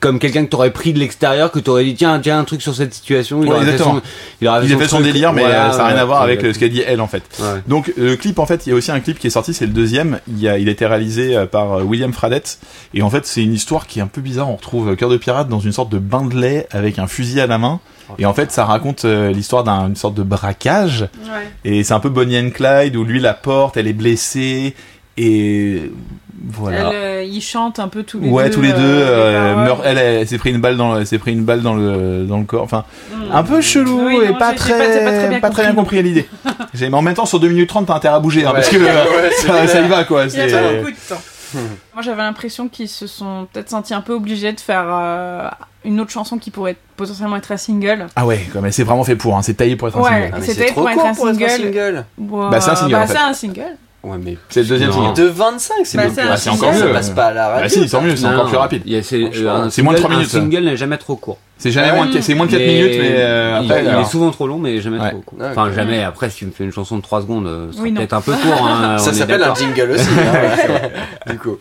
comme 0.00 0.18
quelqu'un 0.18 0.44
que 0.44 0.50
t'aurais 0.50 0.72
pris 0.72 0.92
de 0.92 0.98
l'extérieur, 0.98 1.50
que 1.50 1.58
t'aurais 1.58 1.84
dit 1.84 1.94
tiens, 1.94 2.18
tiens 2.20 2.38
un 2.40 2.44
truc 2.44 2.62
sur 2.62 2.74
cette 2.74 2.94
situation. 2.94 3.42
Il 3.42 3.48
Ouais, 3.48 3.54
aurait 3.56 3.64
fait 3.66 3.78
son, 3.78 4.00
il 4.40 4.48
aurait 4.48 4.66
il 4.66 4.76
fait 4.76 4.88
son 4.88 5.00
délire 5.00 5.32
mais 5.32 5.42
Voilà, 5.42 5.68
euh, 5.68 5.72
ça 5.72 5.78
n'a 5.78 5.84
rien 5.86 5.94
ouais, 5.96 6.00
à 6.00 6.04
voir 6.04 6.22
avec 6.22 6.40
ouais. 6.42 6.48
euh, 6.48 6.52
ce 6.52 6.58
qu'a 6.58 6.68
dit 6.68 6.82
elle 6.86 7.00
en 7.00 7.06
fait 7.08 7.22
donc 7.66 7.92
le 7.96 8.16
clip 8.16 8.38
en 8.38 8.46
fait 8.46 8.66
il 8.66 8.70
y 8.70 8.72
a 8.72 8.76
aussi 8.76 8.90
un 8.90 8.97
clip 9.00 9.18
qui 9.18 9.26
est 9.26 9.30
sorti 9.30 9.54
c'est 9.54 9.66
le 9.66 9.72
deuxième. 9.72 10.20
Il 10.28 10.46
a 10.48 10.58
il 10.58 10.68
a 10.68 10.72
été 10.72 10.86
réalisé 10.86 11.36
euh, 11.36 11.46
par 11.46 11.74
euh, 11.74 11.82
William 11.82 12.12
Fradette 12.12 12.58
et 12.94 13.02
en 13.02 13.10
fait 13.10 13.26
c'est 13.26 13.42
une 13.42 13.54
histoire 13.54 13.86
qui 13.86 13.98
est 13.98 14.02
un 14.02 14.06
peu 14.06 14.20
bizarre. 14.20 14.50
On 14.50 14.56
retrouve 14.56 14.90
euh, 14.90 14.96
Cœur 14.96 15.08
de 15.08 15.16
pirate 15.16 15.48
dans 15.48 15.60
une 15.60 15.72
sorte 15.72 15.90
de 15.90 15.98
bain 15.98 16.24
de 16.24 16.38
lait 16.38 16.66
avec 16.70 16.98
un 16.98 17.06
fusil 17.06 17.40
à 17.40 17.46
la 17.46 17.58
main. 17.58 17.80
Et 18.18 18.26
en 18.26 18.34
fait 18.34 18.50
ça 18.52 18.64
raconte 18.64 19.04
euh, 19.04 19.30
l'histoire 19.32 19.64
d'une 19.64 19.96
sorte 19.96 20.14
de 20.14 20.22
braquage. 20.22 21.02
Ouais. 21.02 21.48
Et 21.64 21.84
c'est 21.84 21.94
un 21.94 22.00
peu 22.00 22.08
Bonnie 22.08 22.38
and 22.38 22.50
Clyde 22.50 22.96
où 22.96 23.04
lui 23.04 23.20
la 23.20 23.34
porte, 23.34 23.76
elle 23.76 23.86
est 23.86 23.92
blessée. 23.92 24.74
Et 25.16 25.90
voilà. 26.46 26.78
Elle, 26.78 26.86
euh, 26.96 27.22
ils 27.24 27.40
chantent 27.40 27.78
un 27.78 27.88
peu 27.88 28.02
tous 28.02 28.20
les 28.20 28.28
ouais, 28.28 28.44
deux. 28.44 28.50
tous 28.54 28.60
les 28.62 28.72
deux. 28.72 28.78
euh, 28.78 29.06
euh, 29.08 29.54
les 29.56 29.64
meurt- 29.64 29.80
elle, 29.84 29.98
elle, 29.98 30.28
s'est 30.28 30.38
pris 30.38 30.50
une 30.50 30.60
balle 30.60 30.76
dans, 30.76 31.04
s'est 31.04 31.18
pris 31.18 31.32
une 31.32 31.44
balle 31.44 31.62
dans 31.62 31.74
le 31.74 32.24
dans 32.24 32.38
le 32.38 32.44
corps. 32.44 32.62
Enfin, 32.62 32.84
Mm. 33.12 33.32
un 33.32 33.42
peu 33.42 33.60
chelou 33.60 34.06
Oui, 34.06 34.18
et 34.24 34.28
non, 34.28 34.34
pas 34.38 34.52
très, 34.52 34.78
pas- 34.78 35.10
très 35.10 35.28
bien 35.28 35.40
pas 35.40 35.50
très 35.50 35.62
bien 35.62 35.74
compris, 35.74 35.96
compris 35.96 35.98
à 35.98 36.02
l'idée. 36.02 36.28
J'ai- 36.74 36.88
Mais 36.88 36.96
en 36.96 37.02
même 37.02 37.14
temps, 37.14 37.26
sur 37.26 37.40
2 37.40 37.48
minutes 37.48 37.68
30, 37.68 37.86
t'as 37.86 37.94
intérêt 37.96 38.14
à 38.16 38.20
bouger, 38.20 38.44
hein, 38.44 38.48
Ouais. 38.48 38.54
parce 38.54 38.68
que 38.68 38.76
euh, 38.80 39.04
Ouais, 39.60 39.66
ça, 39.66 39.80
y 39.80 39.88
va 39.88 40.04
quoi. 40.04 40.24
Il 40.26 40.36
y 40.36 40.40
a 40.40 40.48
c'est- 40.48 40.54
pas 40.54 40.72
beaucoup 40.74 40.90
de 40.90 40.96
temps. 41.08 41.20
Moi, 41.94 42.02
j'avais 42.02 42.20
l'impression 42.22 42.68
qu'ils 42.68 42.88
se 42.90 43.06
sont 43.06 43.46
peut-être 43.52 43.70
sentis 43.70 43.94
un 43.94 44.02
peu 44.02 44.12
obligés 44.12 44.52
de 44.52 44.60
faire 44.60 44.84
euh, 44.86 45.48
une 45.84 45.98
autre 45.98 46.10
chanson 46.10 46.36
qui 46.36 46.50
pourrait 46.50 46.76
potentiellement 46.96 47.36
être 47.36 47.50
un 47.50 47.56
single. 47.56 48.06
Ah 48.16 48.26
ouais, 48.26 48.40
comme 48.52 48.70
c'est 48.70 48.84
vraiment 48.84 49.02
fait 49.04 49.16
pour, 49.16 49.34
hein, 49.34 49.40
c'est 49.42 49.54
taillé 49.54 49.74
pour 49.74 49.88
être 49.88 49.96
un 49.96 50.02
Ouais. 50.02 50.08
single. 50.10 50.30
Ah, 50.34 50.36
mais 50.40 50.46
C'était 50.46 50.60
c'est 50.66 50.72
trop 50.72 50.80
pour 50.82 50.90
être 50.90 50.96
court 50.98 51.06
un 51.06 51.14
pour 51.14 51.28
être 51.30 51.42
un 51.42 51.48
single. 51.48 52.04
Bon, 52.18 52.50
Bah, 52.50 52.60
c'est 52.60 52.70
un 52.70 52.76
single, 52.76 52.92
bah, 52.92 53.00
en 53.02 53.06
fait. 53.06 53.12
c'est 53.14 53.18
un 53.18 53.32
single. 53.32 53.76
Ouais, 54.08 54.16
mais. 54.22 54.36
C'est 54.48 54.62
le 54.62 54.66
deuxième 54.68 54.92
single. 54.92 55.14
De 55.16 55.24
25, 55.24 55.74
c'est 55.84 55.98
Bah, 55.98 56.04
c'est 56.14 56.20
Ah, 56.22 56.36
c'est 56.36 56.50
encore 56.50 56.72
mieux. 56.72 56.78
Ça 56.78 56.86
passe 56.88 57.10
pas 57.10 57.26
à 57.26 57.32
la 57.32 57.48
radio. 57.48 57.64
Ah 57.64 57.68
si, 57.68 57.90
tant 57.90 58.00
mieux, 58.00 58.16
c'est 58.16 58.26
encore 58.26 58.48
plus 58.48 58.56
rapide. 58.56 58.82
il 58.86 58.96
a- 58.96 59.02
c'est 59.02 59.30
c'est 59.32 59.42
moins 59.42 59.64
de 59.64 59.70
single- 59.70 59.96
trois 59.96 60.10
minutes, 60.10 60.26
Un 60.28 60.40
single 60.40 60.64
n'est 60.64 60.76
jamais 60.76 60.96
trop 60.98 61.16
court. 61.16 61.38
C'est 61.60 61.72
jamais 61.72 61.88
Ah 61.90 61.94
moins 61.96 62.06
de, 62.06 62.20
c'est 62.20 62.34
moins 62.34 62.46
de 62.46 62.52
4 62.52 62.60
Mais 62.60 62.66
minutes, 62.68 62.96
mais 63.00 63.14
euh, 63.16 63.58
il, 63.62 63.70
après. 63.70 63.82
il 63.84 63.88
alors- 63.88 64.00
est 64.02 64.04
souvent 64.04 64.30
trop 64.30 64.46
long, 64.46 64.58
mais 64.58 64.80
jamais 64.80 64.98
Ouais. 65.00 65.10
trop 65.10 65.20
court. 65.20 65.38
Enfin, 65.42 65.68
ok. 65.68 65.74
jamais. 65.74 66.04
Après, 66.04 66.30
si 66.30 66.36
tu 66.38 66.46
me 66.46 66.52
fais 66.52 66.62
une 66.64 66.70
chanson 66.72 66.96
de 66.96 67.02
3 67.02 67.20
secondes, 67.22 67.46
euh, 67.48 67.66
ce 67.70 67.72
sera 67.78 67.82
Oui, 67.84 67.92
peut-être 67.92 68.12
un 68.12 68.20
peu 68.20 68.32
court. 68.32 68.64
Hein, 68.66 68.96
Ça 68.98 69.12
s'appelle 69.12 69.42
un 69.42 69.54
jingle 69.54 69.90
aussi. 69.90 70.06
hein, 70.08 70.88
Du 71.32 71.38
coup. 71.38 71.58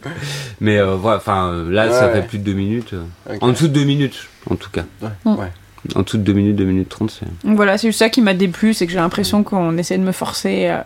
Mais 0.62 0.78
euh, 0.78 0.96
voilà, 0.96 1.18
enfin, 1.18 1.48
euh, 1.50 1.72
là, 1.72 1.92
ça 1.92 2.08
Ouais. 2.08 2.14
fait 2.14 2.22
plus 2.28 2.38
de 2.38 2.44
2 2.44 2.54
minutes. 2.54 2.94
euh. 2.94 3.38
En 3.42 3.50
dessous 3.50 3.68
de 3.68 3.74
2 3.74 3.84
minutes, 3.86 4.28
en 4.50 4.56
tout 4.56 4.70
cas. 4.70 4.84
Ouais. 5.02 5.10
ouais. 5.34 5.52
En 5.96 6.02
dessous 6.04 6.18
de 6.18 6.24
2 6.24 6.34
minutes, 6.34 6.56
2 6.58 6.66
minutes 6.66 6.90
30, 6.90 7.10
c'est. 7.12 7.26
Donc 7.48 7.56
voilà, 7.56 7.78
c'est 7.78 7.88
juste 7.88 8.00
ça 8.00 8.10
qui 8.10 8.22
m'a 8.22 8.34
déplu, 8.34 8.74
c'est 8.76 8.86
que 8.86 8.92
j'ai 8.92 8.98
l'impression 9.00 9.44
qu'on 9.44 9.78
essaie 9.78 9.98
de 9.98 10.04
me 10.04 10.12
forcer 10.12 10.68
euh, 10.70 10.78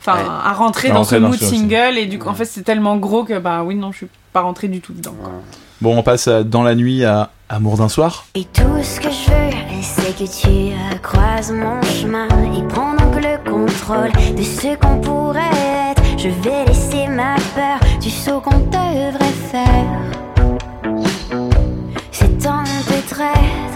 enfin, 0.00 0.14
Ouais. 0.16 0.28
à 0.44 0.52
rentrer 0.52 0.88
À 0.88 0.92
dans 0.92 0.98
rentrer 1.00 1.16
ce 1.16 1.20
dans 1.22 1.28
mood 1.28 1.38
single, 1.38 1.98
et 1.98 2.06
du 2.06 2.18
coup, 2.18 2.28
en 2.28 2.32
Ouais. 2.32 2.36
fait, 2.38 2.44
c'est 2.44 2.62
tellement 2.62 2.96
gros 2.96 3.24
que, 3.24 3.38
bah 3.38 3.62
oui, 3.64 3.74
non, 3.74 3.92
je 3.92 3.98
suis 3.98 4.08
pas 4.32 4.40
rentrée 4.42 4.68
du 4.68 4.80
tout 4.80 4.92
dedans. 4.92 5.14
quoi. 5.20 5.32
Bon, 5.80 5.96
on 5.96 6.02
passe 6.02 6.26
euh, 6.28 6.42
dans 6.42 6.62
la 6.64 6.74
nuit 6.74 7.04
à 7.04 7.30
Amour 7.48 7.76
d'un 7.78 7.88
soir. 7.88 8.26
Et 8.34 8.44
tout 8.44 8.62
ce 8.82 9.00
que 9.00 9.08
je 9.10 9.30
veux, 9.30 9.82
c'est 9.82 10.16
que 10.18 10.24
tu 10.24 10.74
croises 11.02 11.50
mon 11.52 11.80
chemin 11.82 12.26
et 12.54 12.62
prends 12.68 12.92
donc 12.94 13.14
le 13.16 13.38
contrôle 13.48 14.10
de 14.36 14.42
ce 14.42 14.76
qu'on 14.76 14.98
pourrait 15.00 15.40
être. 15.92 16.02
Je 16.18 16.28
vais 16.28 16.64
laisser 16.66 17.06
ma 17.06 17.36
peur 17.54 17.78
du 18.00 18.10
saut 18.10 18.40
qu'on 18.40 18.58
devrait 18.58 19.32
faire. 19.50 19.86
C'est 22.10 22.46
un 22.46 22.64
peu 22.86 23.00
traître. 23.08 23.67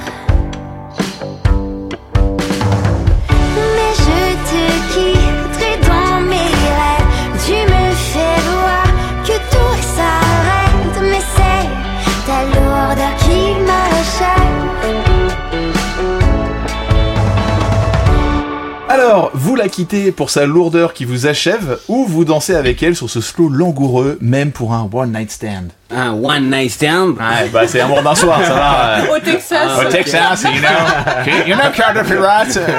Alors, 19.02 19.32
vous 19.34 19.56
la 19.56 19.68
quittez 19.68 20.12
pour 20.12 20.30
sa 20.30 20.46
lourdeur 20.46 20.94
qui 20.94 21.04
vous 21.04 21.26
achève, 21.26 21.80
ou 21.88 22.06
vous 22.06 22.24
dansez 22.24 22.54
avec 22.54 22.80
elle 22.84 22.94
sur 22.94 23.10
ce 23.10 23.20
slow 23.20 23.48
langoureux, 23.48 24.16
même 24.20 24.52
pour 24.52 24.74
un 24.74 24.88
one 24.92 25.10
night 25.10 25.32
stand. 25.32 25.70
Un 25.90 26.12
one 26.12 26.48
night 26.48 26.70
stand? 26.70 27.16
Ouais, 27.18 27.48
bah 27.52 27.66
c'est 27.66 27.80
Amour 27.80 28.00
d'un 28.02 28.14
soir, 28.14 28.40
ça 28.44 28.54
va. 28.54 29.12
Au 29.12 29.18
Texas, 29.18 29.80
Au 29.80 29.90
Texas, 29.90 30.44
you 30.44 30.60
know. 30.60 31.48
You 31.48 31.56
know, 31.56 31.68
de 31.68 32.08
pirate. 32.08 32.58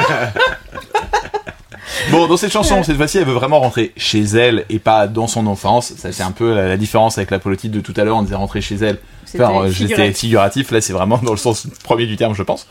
Bon, 2.10 2.28
dans 2.28 2.38
cette 2.38 2.52
chanson, 2.52 2.84
cette 2.84 2.98
fois-ci, 2.98 3.18
elle 3.20 3.26
veut 3.26 3.34
vraiment 3.34 3.60
rentrer 3.60 3.92
chez 3.98 4.22
elle 4.22 4.66
et 4.70 4.80
pas 4.80 5.08
dans 5.08 5.28
son 5.28 5.46
enfance. 5.46 5.94
Ça, 5.98 6.12
c'est 6.12 6.24
un 6.24 6.32
peu 6.32 6.54
la, 6.54 6.68
la 6.68 6.78
différence 6.78 7.18
avec 7.18 7.32
la 7.32 7.40
politique 7.40 7.72
de 7.72 7.82
tout 7.82 7.94
à 7.98 8.04
l'heure. 8.04 8.18
On 8.18 8.24
disait 8.24 8.36
rentrer 8.36 8.62
chez 8.62 8.76
elle. 8.76 8.98
C'était 9.26 9.44
Enfin, 9.44 9.66
euh, 9.66 9.72
j'étais 9.72 10.12
figuratif. 10.12 10.72
Là, 10.72 10.82
c'est 10.82 10.94
vraiment 10.94 11.20
dans 11.22 11.32
le 11.32 11.38
sens 11.38 11.68
premier 11.84 12.06
du 12.06 12.18
terme, 12.18 12.34
je 12.34 12.44
pense. 12.44 12.68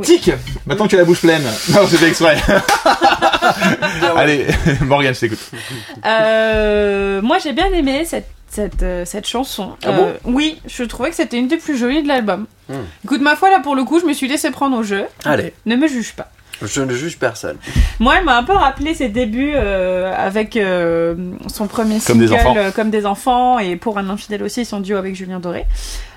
Oui. 0.00 0.06
Tic 0.06 0.30
Maintenant 0.66 0.84
que 0.84 0.90
tu 0.90 0.96
as 0.96 0.98
la 0.98 1.04
bouche 1.04 1.20
pleine. 1.20 1.42
Non, 1.72 1.86
fait 1.86 2.08
exprès. 2.08 2.36
Allez, 4.16 4.46
Morgane, 4.82 5.14
je 5.14 5.20
t'écoute. 5.20 5.38
Euh, 6.04 7.22
moi, 7.22 7.38
j'ai 7.38 7.52
bien 7.52 7.72
aimé 7.72 8.04
cette, 8.04 8.28
cette, 8.48 8.82
euh, 8.82 9.04
cette 9.04 9.26
chanson. 9.26 9.72
Ah 9.84 9.92
bon 9.92 10.06
Euh, 10.08 10.12
Oui, 10.24 10.60
je 10.66 10.84
trouvais 10.84 11.10
que 11.10 11.16
c'était 11.16 11.38
une 11.38 11.48
des 11.48 11.56
plus 11.56 11.76
jolies 11.76 12.02
de 12.02 12.08
l'album. 12.08 12.46
Hmm. 12.68 12.74
Écoute, 13.04 13.20
ma 13.20 13.36
foi, 13.36 13.50
là, 13.50 13.60
pour 13.60 13.74
le 13.74 13.84
coup, 13.84 14.00
je 14.00 14.06
me 14.06 14.12
suis 14.12 14.28
laissé 14.28 14.50
prendre 14.50 14.76
au 14.76 14.82
jeu. 14.82 15.04
Allez, 15.24 15.52
Ne 15.66 15.76
me 15.76 15.86
juge 15.88 16.12
pas. 16.14 16.30
je 16.62 16.82
ne 16.82 16.94
juge 16.94 17.18
personne. 17.18 17.56
Moi, 17.98 18.14
elle 18.18 18.24
m'a 18.24 18.36
un 18.36 18.42
peu 18.44 18.52
rappelé 18.52 18.94
ses 18.94 19.08
débuts 19.08 19.52
euh, 19.54 20.12
avec 20.16 20.56
euh, 20.56 21.14
son 21.48 21.66
premier 21.66 21.98
Comme 22.00 22.18
des 22.18 22.28
single 22.28 22.40
enfants. 22.40 22.56
euh, 22.58 22.70
Comme 22.70 22.90
des 22.90 23.06
enfants 23.06 23.58
et 23.58 23.76
pour 23.76 23.98
un 23.98 24.08
infidèle 24.10 24.42
aussi 24.42 24.64
son 24.64 24.80
duo 24.80 24.96
avec 24.98 25.14
Julien 25.14 25.40
Doré. 25.40 25.64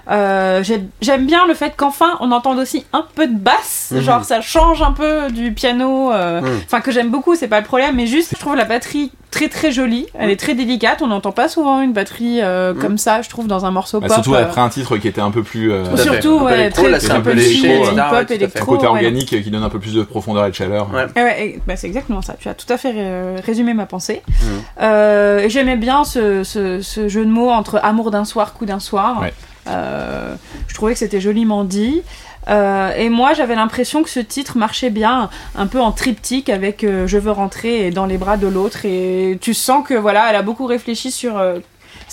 Euh, 0.09 0.61
j'ai- 0.63 0.81
J'aime 1.01 1.25
bien 1.25 1.47
le 1.47 1.53
fait 1.53 1.73
qu'enfin 1.77 2.17
on 2.19 2.31
entende 2.31 2.59
aussi 2.59 2.85
un 2.93 3.05
peu 3.15 3.25
de 3.27 3.35
basse, 3.38 3.91
Mhm. 3.95 4.01
genre 4.01 4.23
ça 4.25 4.41
change 4.41 4.81
un 4.81 4.91
peu 4.91 5.31
du 5.31 5.51
piano, 5.53 6.11
euh, 6.11 6.41
Mhm. 6.41 6.59
enfin 6.65 6.81
que 6.81 6.91
j'aime 6.91 7.09
beaucoup, 7.09 7.35
c'est 7.35 7.47
pas 7.47 7.59
le 7.59 7.65
problème, 7.65 7.95
mais 7.95 8.05
juste 8.07 8.34
je 8.35 8.39
trouve 8.39 8.55
la 8.55 8.65
batterie 8.65 9.11
très 9.31 9.47
très 9.49 9.71
jolie, 9.71 10.05
elle 10.19 10.30
est 10.30 10.39
très 10.39 10.53
délicate, 10.55 11.01
on 11.01 11.07
n'entend 11.07 11.31
pas 11.31 11.47
souvent 11.47 11.81
une 11.81 11.93
batterie 11.93 12.39
euh, 12.41 12.73
Mhm. 12.73 12.81
comme 12.81 12.97
ça, 12.97 13.21
je 13.21 13.30
trouve 13.30 13.47
dans 13.47 13.65
un 13.65 13.71
morceau 13.71 13.99
Bah, 14.01 14.07
pop. 14.07 14.15
surtout 14.15 14.35
euh, 14.35 14.43
après 14.43 14.61
un 14.61 14.69
titre 14.69 14.97
qui 14.97 15.07
était 15.07 15.21
un 15.21 15.31
peu 15.31 15.41
plus. 15.43 15.71
euh, 15.71 15.84
surtout 15.95 16.35
Un 16.35 16.39
peu 16.39 16.45
ouais, 16.45 16.53
électro, 16.59 16.84
très, 16.84 16.91
là, 16.91 16.99
c'est 16.99 17.07
très 17.07 17.17
un 17.17 17.21
peu 17.21 17.31
à 17.31 17.35
fait. 17.35 18.35
électro. 18.35 18.65
côté 18.65 18.84
ouais. 18.84 18.89
organique 18.91 19.30
qui 19.41 19.49
donne 19.51 19.63
un 19.63 19.69
peu 19.69 19.80
plus 19.80 19.93
de 19.93 20.03
profondeur 20.03 20.45
et 20.45 20.49
de 20.49 20.55
chaleur. 20.55 20.88
Ouais. 20.93 21.59
Bah, 21.65 21.75
c'est 21.77 21.88
exactement 21.88 22.21
ça. 22.21 22.35
Tu 22.39 22.49
as 22.49 22.53
tout 22.53 22.71
à 22.71 22.77
fait 22.77 22.93
euh, 22.95 23.38
résumé 23.45 23.73
ma 23.73 23.85
pensée. 23.85 24.21
Mhm. 24.27 24.47
Euh, 24.81 25.45
J'aimais 25.49 25.77
bien 25.77 26.03
ce, 26.03 26.43
ce- 26.43 26.81
ce 26.81 27.07
jeu 27.07 27.25
de 27.25 27.30
mots 27.30 27.49
entre 27.51 27.80
amour 27.84 28.11
d'un 28.11 28.25
soir, 28.25 28.53
coup 28.53 28.65
d'un 28.65 28.80
soir. 28.80 29.21
Euh, 29.68 30.35
je 30.68 30.73
trouvais 30.73 30.94
que 30.94 30.99
c'était 30.99 31.22
joliment 31.22 31.64
dit. 31.64 32.03
Euh, 32.49 32.94
et 32.95 33.10
moi, 33.10 33.34
j'avais 33.34 33.56
l'impression 33.56 34.03
que 34.03 34.10
ce 34.10 34.19
titre 34.19 34.57
marchait 34.57 34.90
bien, 34.90 35.30
un 35.56 35.68
peu 35.68 35.80
en 35.80 35.91
triptyque 35.91 36.49
avec 36.49 36.84
euh, 36.84 37.07
Je 37.07 37.18
veux 37.18 37.31
rentrer 37.31 37.91
dans 37.91 38.06
les 38.06 38.18
bras 38.18 38.38
de 38.38 38.48
l'autre. 38.48 38.85
Et 38.85 39.38
tu 39.41 39.53
sens 39.53 39.88
que 39.88 39.94
voilà, 39.94 40.30
elle 40.30 40.35
a 40.35 40.41
beaucoup 40.41 40.65
réfléchi 40.65 41.11
sur 41.11 41.38
euh, 41.38 41.60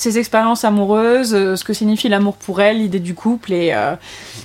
ses 0.00 0.18
expériences 0.18 0.64
amoureuses, 0.64 1.34
euh, 1.34 1.56
ce 1.56 1.64
que 1.64 1.72
signifie 1.72 2.08
l'amour 2.08 2.36
pour 2.36 2.60
elle, 2.60 2.78
l'idée 2.78 3.00
du 3.00 3.14
couple. 3.14 3.52
Et, 3.52 3.72
euh, 3.74 3.94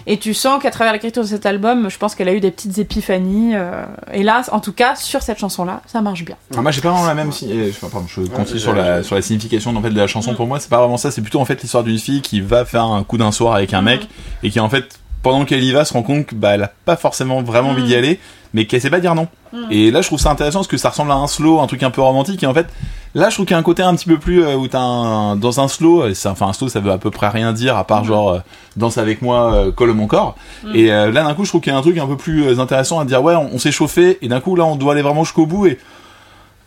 et 0.06 0.18
tu 0.18 0.34
sens 0.34 0.62
qu'à 0.62 0.70
travers 0.72 0.92
l'écriture 0.94 1.24
de 1.24 1.28
cet 1.28 1.46
album, 1.46 1.90
je 1.90 1.98
pense 1.98 2.14
qu'elle 2.16 2.28
a 2.28 2.34
eu 2.34 2.40
des 2.42 2.52
petites 2.52 2.78
épiphanies. 2.78 3.56
euh, 3.56 3.86
et 4.14 4.24
là, 4.24 4.42
en 4.52 4.60
tout 4.60 4.74
cas, 4.74 4.96
sur 4.96 5.22
cette 5.22 5.40
chanson-là, 5.40 5.82
ça 5.88 6.02
marche 6.02 6.26
bien. 6.26 6.36
Ah, 6.58 6.62
moi 6.62 6.72
j'ai 6.72 6.82
pas 6.82 6.92
vraiment 6.92 7.06
la 7.08 7.14
même 7.16 7.32
si- 7.32 7.50
enfin, 7.70 7.88
pardon, 7.90 8.08
je 8.08 8.22
continue 8.22 8.54
Ouais, 8.56 8.60
sur 8.60 8.74
la 8.74 9.02
sur 9.04 9.16
la 9.16 9.22
signification 9.22 9.76
en 9.76 9.82
fait 9.82 9.90
de 9.90 9.98
la 9.98 10.08
chanson 10.08 10.34
pour 10.36 10.48
moi 10.48 10.60
c'est 10.60 10.70
pas 10.70 10.78
vraiment 10.80 10.98
ça 10.98 11.10
c'est 11.12 11.22
plutôt 11.22 11.40
en 11.40 11.46
fait 11.46 11.62
l'histoire 11.62 11.84
d'une 11.84 11.98
fille 11.98 12.22
qui 12.22 12.42
va 12.42 12.66
faire 12.66 12.84
un 12.84 13.04
coup 13.04 13.18
d'un 13.18 13.32
soir 13.32 13.56
avec 13.56 13.74
un 13.74 13.82
mec 13.82 14.08
et 14.44 14.50
qui 14.50 14.60
en 14.60 14.70
fait 14.70 15.00
pendant 15.26 15.44
qu'elle 15.44 15.64
y 15.64 15.72
va 15.72 15.86
se 15.86 15.94
rend 15.94 16.04
compte 16.04 16.28
que 16.28 16.36
bah 16.36 16.52
elle 16.52 16.62
a 16.62 16.72
pas 16.86 16.96
forcément 16.96 17.42
vraiment 17.42 17.70
envie 17.70 17.82
d'y 17.82 17.96
aller 17.96 18.20
mais 18.54 18.68
qu'elle 18.68 18.80
sait 18.80 18.92
pas 18.92 19.00
dire 19.00 19.16
non. 19.16 19.28
Et 19.72 19.90
là 19.90 20.04
je 20.04 20.08
trouve 20.08 20.20
ça 20.20 20.30
intéressant 20.30 20.60
parce 20.60 20.68
que 20.68 20.78
ça 20.78 20.90
ressemble 20.90 21.12
à 21.12 21.16
un 21.16 21.26
slow 21.26 21.60
un 21.62 21.66
truc 21.66 21.82
un 21.82 21.90
peu 21.90 22.00
romantique. 22.00 22.44
Et 22.44 22.46
en 22.46 22.54
fait 22.54 22.68
là 23.16 23.30
je 23.30 23.34
trouve 23.34 23.48
qu'il 23.48 23.56
y 23.56 23.58
a 23.58 23.60
un 23.60 23.64
côté 23.64 23.82
un 23.82 23.96
petit 23.96 24.06
peu 24.06 24.20
plus 24.20 24.44
euh, 24.44 24.56
où 24.56 24.68
t'as 24.68 24.82
un, 24.82 25.36
dans 25.36 25.60
un 25.60 25.68
slow 25.68 26.04
enfin 26.28 26.48
un 26.48 26.54
slow 26.54 26.70
ça 26.70 26.80
veut 26.80 26.92
à 26.92 27.00
peu 27.00 27.10
près 27.10 27.28
rien 27.30 27.54
dire 27.54 27.76
à 27.76 27.86
part 27.86 28.04
genre 28.04 28.30
euh, 28.30 28.40
danse 28.78 29.00
avec 29.00 29.24
moi 29.24 29.52
euh, 29.52 29.72
colle 29.72 29.94
mon 29.94 30.06
corps. 30.06 30.36
Et 30.76 30.92
euh, 30.92 31.12
là 31.12 31.24
d'un 31.24 31.34
coup 31.34 31.44
je 31.44 31.50
trouve 31.50 31.62
qu'il 31.62 31.74
y 31.74 31.76
a 31.76 31.80
un 31.80 31.82
truc 31.82 31.98
un 31.98 32.06
peu 32.06 32.18
plus 32.18 32.46
euh, 32.46 32.60
intéressant 32.60 33.00
à 33.00 33.06
dire 33.06 33.24
ouais 33.24 33.34
on, 33.34 33.50
on 33.52 33.58
s'est 33.58 33.72
chauffé 33.72 34.20
et 34.22 34.28
d'un 34.28 34.42
coup 34.42 34.56
là 34.56 34.66
on 34.66 34.76
doit 34.76 34.94
aller 34.94 35.02
vraiment 35.02 35.24
jusqu'au 35.24 35.48
bout 35.48 35.66
et 35.66 35.80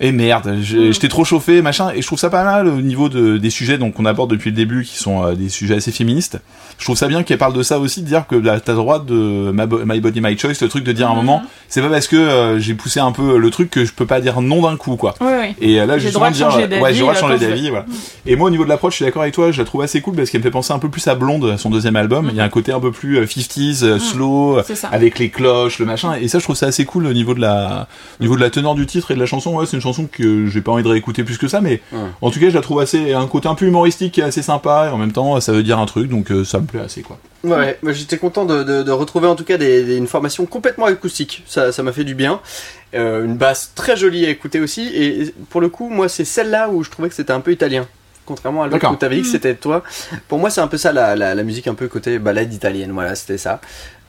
Et 0.01 0.13
merde, 0.13 0.59
je- 0.63 0.93
j'étais 0.93 1.09
trop 1.09 1.25
chauffé, 1.25 1.61
machin, 1.61 1.91
et 1.93 2.03
je 2.03 2.07
trouve 2.07 2.21
ça 2.21 2.31
pas 2.31 2.45
mal 2.45 2.69
au 2.69 2.81
niveau 2.81 3.09
de, 3.09 3.37
des 3.37 3.51
sujets 3.51 3.79
donc 3.79 3.95
qu'on 3.95 4.05
aborde 4.05 4.31
depuis 4.31 4.51
le 4.51 4.57
début, 4.57 4.85
qui 4.85 4.97
sont 4.97 5.25
euh, 5.25 5.35
des 5.35 5.49
sujets 5.49 5.75
assez 5.75 5.91
féministes. 5.91 6.39
Je 6.79 6.85
trouve 6.85 6.97
ça 6.97 7.09
bien 7.09 7.25
qu'elle 7.25 7.39
parle 7.39 7.53
de 7.53 7.65
ça 7.65 7.81
aussi, 7.81 8.03
de 8.03 8.07
dire 8.07 8.27
que 8.29 8.37
là, 8.37 8.61
t'as 8.61 8.73
le 8.73 8.79
droit 8.79 9.01
de 9.01 9.51
my, 9.53 9.67
Bo- 9.67 9.81
My 9.85 10.01
Body 10.01 10.21
My 10.21 10.39
Choice, 10.39 10.55
le 10.61 10.69
truc 10.69 10.85
de 10.85 10.93
dire 10.93 11.09
à 11.09 11.11
un 11.11 11.17
moment, 11.17 11.43
c'est 11.69 11.83
pas 11.83 11.89
parce 11.89 12.07
que 12.07 12.15
euh, 12.15 12.61
j'ai 12.61 12.75
poussé 12.75 13.01
un 13.01 13.11
peu 13.11 13.39
le 13.39 13.51
truc 13.51 13.71
que 13.71 13.85
je 13.85 13.93
peux 13.93 14.07
pas 14.07 14.21
dire 14.21 14.41
non 14.41 14.63
d'un 14.63 14.77
coup, 14.77 14.95
quoi. 14.95 15.15
Oui, 15.21 15.27
oui. 15.41 15.55
Et 15.61 15.81
euh, 15.81 15.87
là, 15.87 15.95
J'ai 15.99 16.05
le 16.05 16.13
justement, 16.13 16.21
droit 16.27 16.31
de 16.31 16.35
dire, 16.37 16.51
changer 16.53 16.63
euh, 16.63 16.67
d'avis, 16.69 16.83
ouais, 16.83 16.95
j'ai 16.95 17.01
droit 17.01 17.13
de 17.13 17.19
euh, 17.19 17.21
changer 17.21 17.39
d'avis, 17.39 17.71
voilà. 17.71 17.87
Et 18.25 18.37
moi, 18.37 18.47
au 18.47 18.51
niveau 18.51 18.63
de 18.63 18.69
l'approche, 18.69 18.93
je 18.93 18.97
suis 18.99 19.05
d'accord 19.05 19.23
avec 19.23 19.35
toi, 19.35 19.51
je 19.51 19.59
la 19.59 19.65
trouve 19.65 19.83
assez 19.83 20.01
cool 20.01 20.15
parce 20.15 20.31
qu'elle 20.31 20.41
me 20.41 20.45
fait 20.45 20.51
penser 20.53 20.73
un 20.73 20.79
peu 20.79 20.89
plus 20.91 21.09
à 21.09 21.17
Blonde, 21.17 21.57
son 21.59 21.71
deuxième 21.71 21.97
album. 21.97 22.29
Il 22.31 22.37
y 22.37 22.41
a 22.41 22.45
un 22.45 22.49
côté 22.49 22.71
un 22.71 22.79
peu 22.79 22.93
plus 22.93 23.19
euh, 23.19 23.25
50s, 23.25 23.83
euh, 23.83 23.99
slow, 23.99 24.59
c'est 24.65 24.77
ça. 24.77 24.89
avec 24.93 25.19
les 25.19 25.31
cloches, 25.31 25.81
le 25.81 25.87
machin. 25.87 26.15
Et 26.21 26.29
ça, 26.29 26.39
je 26.39 26.45
trouve 26.45 26.55
ça 26.55 26.67
assez 26.67 26.85
cool 26.85 27.07
au 27.07 27.13
niveau 27.13 27.35
de 27.35 27.41
la, 27.41 27.89
au 28.21 28.23
niveau 28.23 28.37
de 28.37 28.41
la 28.41 28.51
teneur 28.51 28.77
du 28.77 28.87
titre 28.87 29.11
et 29.11 29.15
de 29.17 29.21
la 29.21 29.27
chanson. 29.27 29.57
Ouais, 29.57 29.67
c'est 29.67 29.77
une 29.77 29.83
chanson 29.89 30.09
que 30.11 30.47
j'ai 30.47 30.61
pas 30.61 30.73
envie 30.73 30.83
de 30.83 30.89
réécouter 30.89 31.25
plus 31.25 31.39
que 31.39 31.49
ça, 31.49 31.61
mais 31.61 31.81
Ouais. 31.93 31.99
en 32.21 32.31
tout 32.31 32.39
cas, 32.41 32.49
je 32.51 32.55
la 32.55 32.61
trouve 32.61 32.81
assez, 32.81 33.13
un 33.13 33.27
côté 33.27 33.49
un 33.49 33.55
peu 33.55 33.67
humoristique 33.67 34.13
qui 34.15 34.21
est 34.21 34.25
assez 34.25 34.43
sympa 34.43 34.87
et 34.89 34.93
en 34.93 34.99
même 34.99 35.13
temps, 35.13 35.41
ça 35.41 35.53
veut 35.53 35.63
dire 35.63 35.79
un 35.79 35.87
truc, 35.87 36.09
donc 36.09 36.31
euh, 36.31 36.45
ça 36.45 36.61
me 36.61 36.67
plaît 36.67 36.81
assez, 36.81 37.03
quoi. 37.03 37.19
Ouais, 37.45 37.79
j'étais 37.91 38.19
content 38.19 38.45
de, 38.45 38.63
de- 38.65 38.83
de 38.83 38.91
retrouver 38.91 39.29
en 39.29 39.37
tout 39.37 39.45
cas 39.45 39.57
des, 39.59 39.85
des- 39.85 39.97
une 39.97 40.07
formation 40.09 40.45
complètement 40.47 40.87
acoustique. 40.87 41.45
Ça 41.47 41.71
ça 41.73 41.83
m'a 41.85 41.93
fait 41.93 42.03
du 42.05 42.15
bien. 42.17 42.41
Euh, 42.95 43.25
une 43.25 43.37
basse 43.37 43.73
très 43.77 43.97
jolie 43.97 44.27
à 44.27 44.31
écouter 44.31 44.59
aussi. 44.61 44.89
Et 44.93 45.33
pour 45.51 45.61
le 45.61 45.69
coup, 45.69 45.89
moi 45.89 46.09
c'est 46.09 46.25
celle-là 46.25 46.69
où 46.69 46.83
je 46.83 46.91
trouvais 46.91 47.09
que 47.09 47.15
c'était 47.15 47.33
un 47.33 47.41
peu 47.41 47.53
italien. 47.53 47.87
Contrairement 48.27 48.65
à 48.65 48.67
l'autre 48.67 48.91
où 48.93 48.97
t'avais 48.97 49.17
dit 49.17 49.23
que 49.23 49.29
c'était 49.29 49.55
toi. 49.55 49.83
Pour 50.27 50.39
moi, 50.39 50.51
c'est 50.51 50.61
un 50.61 50.67
peu 50.67 50.77
ça 50.77 50.93
la, 50.93 51.15
la, 51.17 51.35
la 51.35 51.43
musique 51.45 51.67
un 51.69 51.75
peu 51.75 51.87
côté 51.89 52.19
balade 52.19 52.53
italienne. 52.53 52.91
Voilà, 52.93 53.15
c'était 53.15 53.39
ça. 53.39 53.61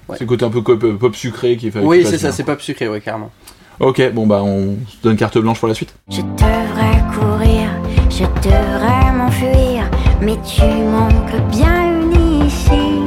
Ouais. 0.09 0.15
C'est 0.17 0.23
le 0.25 0.27
côté 0.29 0.43
un 0.43 0.49
peu 0.49 0.63
pop, 0.63 0.83
pop 0.97 1.15
sucré 1.15 1.55
qui 1.55 1.69
fait. 1.71 1.79
oui, 1.79 2.03
c'est 2.09 2.17
ça, 2.17 2.31
c'est 2.31 2.43
pas 2.43 2.57
sucré, 2.59 2.89
ouais, 2.89 2.99
carrément. 2.99 3.31
Ok, 3.79 4.11
bon 4.11 4.27
bah, 4.27 4.41
on 4.43 4.75
se 4.89 5.01
donne 5.01 5.15
carte 5.15 5.37
blanche 5.37 5.57
pour 5.57 5.69
la 5.69 5.73
suite. 5.73 5.95
Je 6.09 6.19
devrais 6.19 7.01
courir, 7.13 7.69
je 8.09 8.25
devrais 8.43 9.11
m'enfuir, 9.13 9.89
mais 10.21 10.35
tu 10.43 10.65
manques 10.65 11.49
bien 11.49 12.01
une 12.01 12.45
ici. 12.45 13.03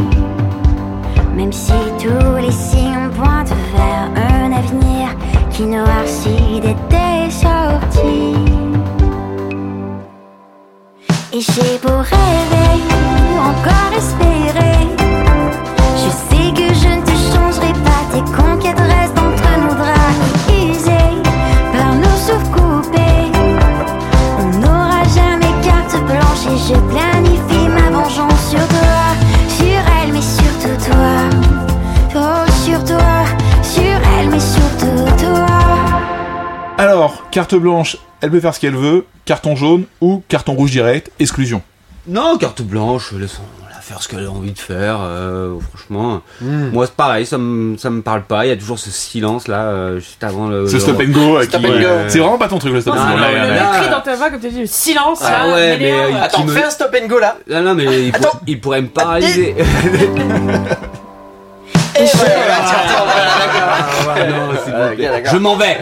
Même 1.37 1.53
si 1.53 1.75
tous 1.99 2.37
les 2.41 2.51
signes 2.51 3.11
pointent 3.15 3.53
vers 3.77 4.09
un 4.17 4.53
avenir 4.53 5.15
qui 5.51 5.65
noircit 5.65 6.61
dès 6.63 6.77
tes 6.89 7.31
sorties. 7.31 8.35
Et 11.35 11.41
j'ai 11.41 11.79
beau 11.83 11.99
rêver, 11.99 12.81
encore 13.39 13.93
espérer. 13.95 14.89
Je 15.97 16.09
sais 16.09 16.51
que 16.55 16.73
je 16.73 16.89
ne 16.89 17.03
te 17.05 17.15
changerai 17.31 17.73
pas, 17.85 18.03
tes 18.11 18.25
conquêtes 18.33 18.81
restent 18.81 19.22
Alors, 36.87 37.31
carte 37.31 37.55
blanche, 37.55 37.97
elle 38.21 38.31
peut 38.33 38.41
faire 38.41 38.53
ce 38.55 38.59
qu'elle 38.59 38.75
veut, 38.75 39.07
carton 39.25 39.55
jaune 39.55 39.85
ou 40.01 40.21
carton 40.29 40.55
rouge 40.55 40.73
direct, 40.73 41.13
exclusion. 41.21 41.63
Non, 42.09 42.37
carte 42.39 42.61
blanche, 42.63 43.13
laissons-la 43.13 43.81
faire 43.81 44.03
ce 44.03 44.09
qu'elle 44.09 44.27
a 44.27 44.31
envie 44.33 44.51
de 44.51 44.59
faire. 44.59 44.97
euh, 45.01 45.55
franchement, 45.73 46.23
moi 46.41 46.87
c'est 46.87 46.97
pareil, 46.97 47.25
ça 47.25 47.39
me, 47.39 47.77
ça 47.77 47.89
me 47.91 48.03
parle 48.03 48.23
pas. 48.23 48.45
Il 48.47 48.49
y 48.49 48.51
a 48.53 48.57
toujours 48.57 48.81
ce 48.81 48.91
silence 48.91 49.47
là, 49.47 49.67
euh, 49.67 50.01
juste 50.01 50.25
avant 50.25 50.49
le. 50.49 50.67
Ce 50.67 50.73
le- 50.75 50.81
stop 50.81 51.01
and 51.01 51.13
go, 51.13 51.37
euh, 51.37 51.45
Stop 51.45 51.61
qui- 51.61 51.67
and 51.69 51.81
go. 51.81 51.87
c'est 52.09 52.19
vraiment 52.19 52.39
pas 52.39 52.49
ton 52.49 52.59
truc 52.59 52.73
le 52.73 52.81
stop 52.81 52.97
Non, 52.97 53.01
and 53.01 53.05
Non, 53.07 53.13
go. 53.13 53.17
non, 53.19 53.23
là, 53.23 53.31
le, 53.47 53.55
là, 53.55 53.71
le 53.75 53.79
cri 53.83 53.89
dans 53.91 54.01
ta 54.01 54.17
voix, 54.17 54.31
comme 54.31 54.41
tu 54.41 54.49
dis, 54.51 54.67
silence, 54.67 55.21
Ah 55.25 55.47
là, 55.47 55.55
ouais, 55.55 55.79
m'énerve. 55.79 56.11
mais, 56.11 56.17
euh, 56.17 56.23
Attends, 56.25 56.45
me- 56.45 56.53
fais 56.53 56.65
un 56.65 56.71
stop 56.71 56.97
and 57.01 57.07
go 57.07 57.21
là. 57.21 57.37
Non, 57.49 57.63
non, 57.63 57.75
mais 57.77 58.07
il, 58.07 58.11
pour- 58.13 58.27
Attends. 58.27 58.41
il 58.49 58.61
pourrait 58.61 58.83
me 58.83 58.89
paralyser. 58.89 59.55
Et 61.95 62.05
voilà, 62.15 62.35
tiens, 62.67 62.79
tiens, 62.89 63.05
voilà, 63.05 63.29
Ah, 64.15 64.25
non, 64.27 64.55
Ah, 64.75 64.95
d'accord. 64.97 65.33
Je 65.33 65.37
m'en 65.39 65.57
vais. 65.57 65.77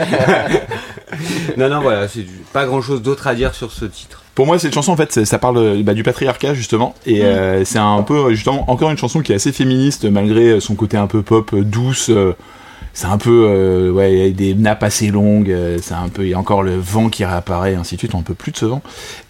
non, 1.57 1.69
non, 1.69 1.81
voilà, 1.81 2.09
c'est 2.09 2.25
pas 2.53 2.67
grand 2.67 2.81
chose 2.83 3.03
d'autre 3.03 3.27
à 3.27 3.35
dire 3.35 3.55
sur 3.55 3.73
ce 3.73 3.85
titre. 3.85 4.23
Pour 4.35 4.47
moi, 4.47 4.59
cette 4.59 4.73
chanson, 4.73 4.93
en 4.93 4.97
fait, 4.97 5.25
ça 5.25 5.39
parle 5.39 5.59
euh, 5.59 5.83
bah, 5.83 5.93
du 5.95 6.03
patriarcat, 6.03 6.55
justement. 6.55 6.95
Et 7.05 7.25
euh, 7.25 7.65
c'est 7.65 7.79
un 7.79 8.03
peu, 8.03 8.27
euh, 8.27 8.31
justement, 8.35 8.71
encore 8.71 8.91
une 8.91 8.97
chanson 8.99 9.21
qui 9.21 9.33
est 9.33 9.35
assez 9.35 9.53
féministe, 9.53 10.05
malgré 10.05 10.61
son 10.61 10.75
côté 10.77 10.97
un 10.97 11.07
peu 11.07 11.23
pop, 11.23 11.53
euh, 11.53 11.63
douce. 11.63 12.09
euh, 12.11 12.33
c'est 12.93 13.07
un 13.07 13.19
peu, 13.19 13.47
euh, 13.49 13.91
ouais, 13.93 14.13
il 14.13 14.19
y 14.19 14.27
a 14.27 14.31
des 14.31 14.55
nappes 14.55 14.83
assez 14.83 15.09
longues. 15.09 15.51
euh, 15.51 15.79
c'est 15.81 15.95
un 15.95 16.09
peu, 16.09 16.25
il 16.25 16.31
y 16.31 16.35
a 16.35 16.39
encore 16.39 16.63
le 16.63 16.77
vent 16.77 17.09
qui 17.09 17.25
réapparaît, 17.25 17.73
et 17.73 17.77
ainsi 17.77 17.95
de 17.97 18.01
suite. 18.01 18.15
On 18.15 18.23
peut 18.23 18.35
plus 18.35 18.53
de 18.53 18.57
ce 18.57 18.65
vent. 18.67 18.83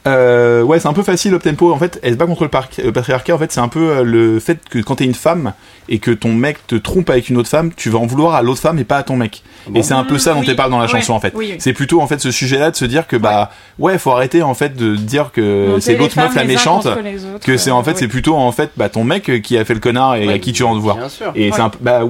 Euh, 0.07 0.63
ouais, 0.63 0.81
c'est 0.81 0.89
un 0.89 0.93
peu 0.95 1.03
facile, 1.03 1.35
up 1.35 1.43
tempo. 1.43 1.73
En 1.73 1.79
fait, 1.79 1.99
elle 2.03 2.13
se 2.13 2.17
bat 2.19 2.27
contre 2.27 2.45
le, 2.45 2.49
par- 2.49 2.69
le 2.83 2.91
patriarcat. 2.93 3.35
En 3.35 3.39
fait, 3.39 3.53
c'est 3.53 3.61
un 3.61 3.69
peu 3.69 3.91
euh, 3.91 4.03
le 4.03 4.41
fait 4.41 4.59
que 4.69 4.79
quand 4.79 4.97
t'es 4.97 5.05
une 5.05 5.15
femme 5.15 5.53
et 5.91 5.99
que 5.99 6.11
ton 6.11 6.33
mec 6.33 6.67
te 6.67 6.77
trompe 6.77 7.11
avec 7.11 7.29
une 7.29 7.37
autre 7.37 7.49
femme, 7.49 7.71
tu 7.77 7.91
vas 7.91 7.99
en 7.99 8.07
vouloir 8.07 8.35
à 8.35 8.43
l'autre 8.43 8.61
femme 8.61 8.79
et 8.79 8.85
pas 8.85 8.97
à 8.99 9.03
ton 9.03 9.17
mec. 9.17 9.43
et 9.75 9.83
c'est 9.83 9.93
un 9.95 10.05
peu 10.05 10.19
ça 10.19 10.33
dont 10.35 10.41
Oui, 10.41 10.47
elle 10.49 10.57
parle 10.57 10.71
dans 10.71 10.79
la 10.79 10.85
ouais, 10.85 10.91
chanson, 10.91 11.13
en 11.15 11.21
fait. 11.21 11.33
oui, 11.37 11.49
oui. 11.51 11.57
C'est 11.59 11.73
plutôt, 11.73 12.01
en 12.01 12.07
fait, 12.07 12.21
ce 12.21 12.31
sujet-là 12.31 12.71
de 12.71 12.77
se 12.77 12.85
dire 12.85 13.07
que, 13.07 13.17
bah, 13.17 13.51
ouais, 13.79 13.99
faut 13.99 14.13
arrêter, 14.13 14.43
en 14.43 14.55
fait, 14.55 14.75
de 14.77 14.95
dire 14.97 15.33
que 15.33 15.69
Monter 15.69 15.81
c'est 15.81 15.97
l'autre 15.97 16.17
meuf 16.19 16.35
la 16.35 16.45
méchante. 16.45 16.85
contre 16.85 17.01
les 17.03 17.25
autres, 17.25 17.45
Que 17.45 17.57
c'est 17.57 17.71
en 17.71 17.81
euh, 17.81 17.83
fait, 17.83 17.91
oui. 17.93 17.97
c'est 17.99 18.09
plutôt, 18.09 18.37
en 18.37 18.53
fait, 18.53 18.71
bah, 18.77 18.89
ton 18.89 19.05
mec 19.05 19.29
euh, 19.29 19.39
qui 19.41 19.59
a 19.59 19.65
fait 19.65 19.75
le 19.75 19.81
connard 19.81 20.15
et 20.17 20.33
à 20.33 20.39
qui 20.39 20.53
tu 20.53 20.63
vas 20.63 20.69
en 20.71 20.77
devoir. 20.77 20.97
Bien 20.97 21.09
sûr. 21.09 21.33
Et 21.35 21.51
c'est 21.53 21.61
un 21.61 21.71
bah, 21.81 22.03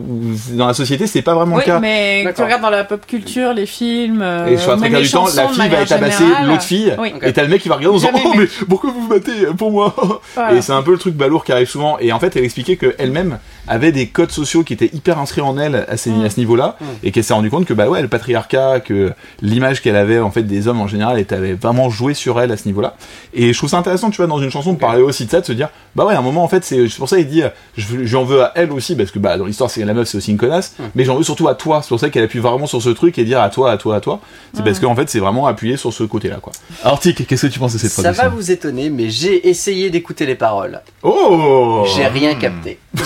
dans 0.53 0.67
la 0.67 0.75
société, 0.75 1.07
c'est 1.07 1.23
pas 1.23 1.35
vraiment 1.35 1.57
Oui, 1.57 1.63
le 1.67 1.73
cas. 1.73 1.81
mais 1.81 2.25
tu 2.37 2.43
regardes 2.43 2.63
dans 2.63 2.71
la 2.71 2.85
pop 2.85 3.05
culture, 3.07 3.53
les 3.55 3.67
films, 3.67 4.21
euh, 4.23 4.47
Et 4.47 4.59
sur 4.59 4.77
la 4.77 4.89
du 5.01 5.09
temps, 5.11 5.25
chansons 5.27 5.37
la 5.37 5.49
fille 5.49 5.69
va 5.69 5.85
générale. 5.87 6.47
l'autre 6.49 6.63
fille, 6.63 6.95
et 7.23 7.33
t'as 7.33 7.43
le 7.43 7.49
mec 7.49 7.63
qui 7.63 7.69
va 7.71 7.77
regarder 7.89 8.07
en 8.07 8.13
disant 8.13 8.23
Oh, 8.25 8.33
mais 8.37 8.47
pourquoi 8.69 8.91
vous 8.91 9.03
vous 9.03 9.09
battez 9.09 9.47
pour 9.57 9.71
moi 9.73 9.95
Voilà. 10.35 10.55
Et 10.55 10.63
c'est 10.63 10.73
un 10.73 10.83
peu 10.83 10.93
le 10.93 10.99
truc 10.99 11.15
balourd 11.15 11.45
qui 11.45 11.53
arrive 11.53 11.69
souvent. 11.69 11.99
Et 11.99 12.13
en 12.13 12.19
fait, 12.21 12.37
elle 12.37 12.45
expliquait 12.45 12.77
qu'elle-même 12.77 13.39
avait 13.69 13.93
des 13.93 14.07
codes 14.09 14.31
sociaux 14.33 14.65
qui 14.65 14.73
étaient 14.73 14.91
hyper 14.93 15.19
inscrits 15.19 15.41
en 15.43 15.57
elle 15.59 15.87
à, 15.89 15.97
ces- 15.97 16.11
Mm. 16.11 16.25
à 16.25 16.31
ce 16.31 16.41
niveau-là, 16.41 16.77
Mm. 16.81 16.85
et 17.05 17.13
qu'elle 17.13 17.23
s'est 17.25 17.35
rendu 17.35 17.51
compte 17.51 17.65
que, 17.67 17.75
bah 17.75 17.89
ouais, 17.89 18.03
le 18.03 18.09
patriarcat, 18.09 18.81
que 18.81 19.13
l'image 19.43 19.81
qu'elle 19.81 19.97
avait 19.97 20.19
en 20.19 20.31
fait 20.31 20.43
des 20.43 20.67
hommes 20.69 20.81
en 20.81 20.87
général, 20.89 21.19
était 21.19 21.35
avait 21.37 21.53
vraiment 21.55 21.89
joué 21.91 22.15
sur 22.15 22.41
elle 22.41 22.51
à 22.53 22.57
ce 22.57 22.67
niveau-là. 22.67 22.97
Et 23.35 23.53
je 23.53 23.59
trouve 23.59 23.71
ça 23.71 23.79
intéressant, 23.79 24.11
tu 24.11 24.17
vois, 24.17 24.27
dans 24.27 24.41
une 24.41 24.51
chanson, 24.51 24.73
de 24.73 24.79
parler 24.79 25.03
aussi 25.03 25.25
de 25.27 25.31
ça, 25.31 25.41
de 25.41 25.47
se 25.47 25.53
dire, 25.53 25.69
bah 25.95 26.05
ouais, 26.05 26.15
à 26.15 26.19
un 26.19 26.23
moment, 26.23 26.43
en 26.43 26.49
fait, 26.49 26.65
c'est 26.65 26.87
pour 26.99 27.09
ça 27.09 27.17
qu'il 27.17 27.29
dit, 27.29 27.43
je 27.77 28.05
j'en 28.05 28.25
veux 28.25 28.43
à 28.43 28.53
elle 28.57 28.73
aussi, 28.73 28.97
parce 28.97 29.11
que 29.11 29.19
bah 29.19 29.37
dans 29.39 29.45
l'histoire, 29.45 29.71
c'est 29.71 29.85
la 29.85 29.95
meuf, 29.95 30.09
c'est 30.09 30.19
aussi 30.19 30.31
une 30.33 30.37
connasse, 30.39 30.75
Mm. 30.79 30.83
mais 30.97 31.05
j'en 31.05 31.17
veux 31.17 31.23
surtout 31.23 31.47
à 31.49 31.55
toi. 31.55 31.81
C'est 31.83 31.89
pour 31.91 32.01
ça 32.01 32.11
qu'elle 32.11 32.25
appuie 32.25 32.41
vraiment 32.41 32.67
sur 32.67 32.83
ce 32.83 32.89
truc 32.91 33.19
et 33.19 33.25
dire 33.25 33.41
à 33.41 33.51
toi, 33.51 33.71
à 33.71 33.77
toi, 33.77 33.97
à 33.97 34.01
toi. 34.01 34.21
C'est 34.55 34.65
parce 34.65 34.81
qu'en 34.81 34.97
fait, 34.97 35.09
c'est 35.09 35.21
vraiment 35.21 35.47
appuyé 35.47 35.77
sur 35.77 35.93
ce 35.93 36.03
côté-là, 36.05 36.37
quoi. 36.43 36.53
Alors, 36.83 36.99
Tic, 36.99 37.27
qu'est-ce 37.27 37.47
que 37.47 37.53
tu 37.53 37.59
penses 37.59 37.70
de 37.73 37.79
cette 37.79 37.91
Ça 37.91 38.13
va 38.13 38.29
vous 38.29 38.51
étonner, 38.51 38.91
mais 38.91 39.11
j'ai 39.11 39.49
essayé 39.49 39.91
d'écouter 39.91 40.27
les 40.27 40.35
paroles. 40.35 40.81
Oh 41.03 41.85
J'ai 41.95 42.07
rien 42.07 42.35
capté. 42.35 42.79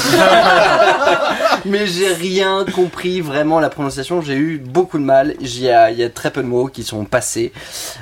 mais 1.67 1.87
j'ai 1.87 2.13
rien 2.13 2.65
compris 2.75 3.21
vraiment 3.21 3.61
la 3.61 3.71
prononciation. 3.71 4.21
J'ai 4.23 4.35
eu 4.35 4.59
beaucoup 4.59 4.99
de 4.99 5.05
mal. 5.05 5.35
Il 5.41 5.61
y 5.61 5.71
a, 5.71 5.91
il 5.91 5.99
y 5.99 6.03
a 6.05 6.11
très 6.11 6.31
peu 6.31 6.43
de 6.43 6.49
mots 6.49 6.67
qui 6.67 6.83
sont 6.83 7.05
passés. 7.05 7.53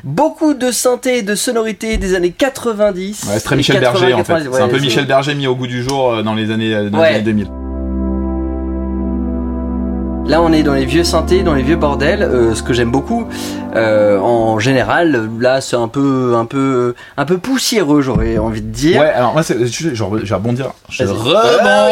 Beaucoup 0.05 0.55
de 0.55 0.71
synthé 0.71 1.19
et 1.19 1.23
de 1.23 1.35
sonorités 1.35 1.97
des 1.97 2.15
années 2.15 2.33
90. 2.33 3.25
Ouais, 3.25 3.35
c'est 3.35 3.41
très 3.41 3.57
Michel 3.57 3.81
80, 3.81 3.93
Berger 4.01 4.15
en 4.15 4.19
fait. 4.25 4.33
90, 4.35 4.57
c'est 4.57 4.63
un 4.63 4.69
peu 4.69 4.79
Michel 4.79 5.07
Berger 5.07 5.35
mis 5.35 5.47
au 5.47 5.55
goût 5.55 5.67
du 5.67 5.83
jour 5.83 6.13
euh, 6.13 6.23
dans 6.23 6.35
les 6.35 6.51
années, 6.51 6.75
euh, 6.75 6.91
dans 6.91 6.99
les 6.99 7.03
Ouais. 7.05 7.09
années 7.15 7.23
2000. 7.23 7.49
Là, 10.27 10.41
on 10.41 10.53
est 10.53 10.63
dans 10.63 10.73
les 10.75 10.87
vieux 10.87 11.05
synthés, 11.05 11.43
dans 11.43 11.53
les 11.55 11.63
vieux 11.65 11.77
bordels. 11.77 12.23
euh, 12.23 12.55
ce 12.55 12.63
que 12.63 12.73
j'aime 12.73 12.91
beaucoup, 12.91 13.27
euh, 13.75 14.19
en 14.19 14.59
général, 14.61 15.29
là, 15.41 15.61
c'est 15.61 15.77
un 15.77 15.89
peu, 15.89 16.35
un 16.37 16.47
peu, 16.47 16.95
un 17.17 17.25
peu 17.27 17.39
poussiéreux, 17.39 18.01
j'aurais 18.03 18.39
envie 18.39 18.63
de 18.63 18.69
dire. 18.69 19.01
Ouais, 19.01 19.11
alors 19.11 19.33
moi, 19.33 19.43
je, 19.43 19.67
je, 19.67 19.95
je 19.95 20.05
vais 20.05 20.35
rebondir. 20.35 20.71
Je 20.89 21.05
rebondis. 21.05 21.35
Ah. 21.61 21.89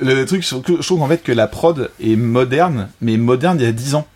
Le 0.00 0.24
truc, 0.24 0.42
je 0.46 0.82
trouve 0.86 1.02
en 1.02 1.08
fait 1.08 1.22
que 1.22 1.32
la 1.32 1.46
prod 1.46 1.90
est 2.02 2.16
moderne, 2.16 2.88
mais 3.00 3.16
moderne 3.16 3.58
il 3.60 3.66
y 3.66 3.68
a 3.68 3.72
10 3.72 3.96
ans. 3.96 4.06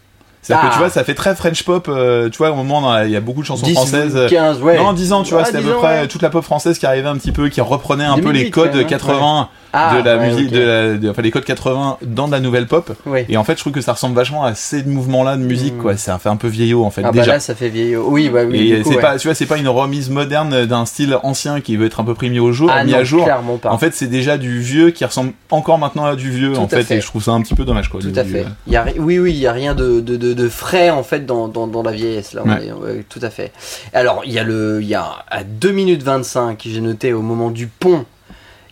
C'est-à-dire 0.40 0.64
Ah. 0.66 0.68
que 0.68 0.74
tu 0.74 0.78
vois, 0.78 0.88
ça 0.88 1.04
fait 1.04 1.14
très 1.14 1.34
French 1.34 1.62
pop. 1.64 1.88
euh, 1.90 2.30
tu 2.30 2.38
vois, 2.38 2.52
au 2.52 2.54
moment, 2.54 2.92
la- 2.92 3.04
il 3.04 3.10
y 3.10 3.16
a 3.16 3.20
beaucoup 3.20 3.40
de 3.42 3.46
chansons 3.46 3.66
10, 3.66 3.74
françaises. 3.74 4.16
euh, 4.16 4.28
15, 4.30 4.62
ouais. 4.62 4.78
Non, 4.78 4.92
10 4.94 5.12
ans, 5.12 5.22
tu 5.24 5.32
vois, 5.32 5.42
Ah, 5.42 5.46
c'était 5.46 5.58
à 5.58 5.60
10 5.60 5.66
peu 5.66 5.74
ans, 5.74 5.78
près 5.80 6.00
ouais. 6.02 6.08
toute 6.08 6.22
la 6.22 6.30
pop 6.30 6.42
française 6.44 6.78
qui 6.78 6.86
arrivait 6.86 7.08
un 7.08 7.16
petit 7.16 7.32
peu, 7.32 7.48
qui 7.50 7.60
reprenait 7.60 8.04
un 8.04 8.14
peu 8.14 8.22
2008, 8.32 8.44
les 8.44 8.50
codes 8.50 8.70
quand 8.70 8.76
même, 8.76 8.84
hein. 8.86 8.88
80 8.88 9.48
Ah, 9.72 9.98
de 9.98 10.04
la 10.04 10.16
ouais, 10.16 10.30
musique, 10.30 10.48
ok. 10.48 10.54
de 10.54 10.60
la, 10.60 10.94
de- 10.94 11.10
enfin 11.10 11.22
les 11.22 11.30
codes 11.30 11.44
80 11.44 11.98
dans 12.02 12.26
de 12.26 12.32
la 12.32 12.40
nouvelle 12.40 12.66
pop. 12.66 12.90
Et 13.28 13.36
en 13.36 13.44
fait, 13.44 13.54
je 13.56 13.60
trouve 13.60 13.72
que 13.72 13.80
ça 13.80 13.92
ressemble 13.92 14.14
vachement 14.16 14.44
à 14.44 14.54
ces 14.54 14.82
mouvements-là 14.84 15.36
de 15.36 15.42
musique, 15.42 15.74
Mm. 15.74 15.78
quoi. 15.82 15.96
Ça 15.96 16.18
fait 16.18 16.28
un 16.30 16.36
peu 16.36 16.48
vieillot, 16.48 16.84
en 16.84 16.90
fait, 16.90 17.02
Ah 17.04 17.12
bah 17.12 17.18
déjà. 17.20 17.32
là, 17.34 17.40
ça 17.40 17.54
fait 17.54 17.68
vieillot. 17.68 18.06
Oui, 18.08 18.28
bah 18.30 18.40
oui. 18.48 18.72
et 18.72 18.82
c'est 18.84 18.94
ouais. 18.96 19.00
pas, 19.00 19.18
tu 19.18 19.28
vois, 19.28 19.34
c'est 19.34 19.46
pas 19.46 19.58
une 19.58 19.68
remise 19.68 20.08
moderne 20.10 20.64
d'un 20.66 20.86
style 20.86 21.16
ancien 21.22 21.60
qui 21.60 21.76
veut 21.76 21.86
être 21.86 22.00
un 22.00 22.04
peu 22.04 22.14
pris 22.14 22.30
mis 22.30 22.38
au 22.38 22.52
jour, 22.52 22.70
ah, 22.72 22.84
mis 22.84 22.92
non, 22.92 22.98
à 22.98 23.04
jour. 23.04 23.24
clairement 23.24 23.58
pas. 23.58 23.70
En 23.70 23.78
fait, 23.78 23.94
c'est 23.94 24.06
déjà 24.06 24.38
du 24.38 24.60
vieux 24.60 24.90
qui 24.90 25.04
ressemble 25.04 25.32
encore 25.50 25.78
maintenant 25.78 26.06
à 26.06 26.16
du 26.16 26.30
vieux, 26.30 26.52
Tout 26.54 26.60
en 26.60 26.68
fait, 26.68 26.82
fait. 26.82 26.96
et 26.96 27.00
je 27.00 27.06
trouve 27.06 27.22
ça 27.22 27.32
un 27.32 27.42
petit 27.42 27.54
peu 27.54 27.64
dommage, 27.64 27.88
quoi. 27.90 28.00
Tout 28.00 28.12
à 28.14 28.24
fait. 28.24 28.46
Il 28.66 28.72
y 28.72 28.76
a, 28.76 28.86
oui, 28.98 29.18
oui, 29.18 29.32
il 29.32 29.38
y 29.38 29.46
a 29.46 29.52
rien 29.52 29.74
de, 29.74 30.00
de, 30.00 30.16
de, 30.16 30.32
de 30.32 30.48
frais 30.48 30.90
en 30.90 31.02
fait 31.02 31.26
dans, 31.26 31.48
dans, 31.48 31.66
dans 31.66 31.82
la 31.82 31.92
vieillesse 31.92 32.32
là. 32.32 32.42
on 32.44 32.48
Ouais. 32.50 32.66
est- 32.66 32.72
ouais, 32.72 33.04
tout 33.08 33.20
à 33.22 33.30
fait. 33.30 33.52
Alors 33.92 34.22
il 34.24 34.32
y 34.32 34.38
a 34.38 34.44
le, 34.44 34.78
il 34.80 34.88
y 34.88 34.94
a 34.94 35.06
à 35.30 35.44
2 35.44 35.70
minutes 35.72 36.02
25 36.02 36.62
j'ai 36.66 36.80
noté 36.80 37.12
au 37.12 37.22
moment 37.22 37.50
du 37.50 37.66
pont. 37.66 38.04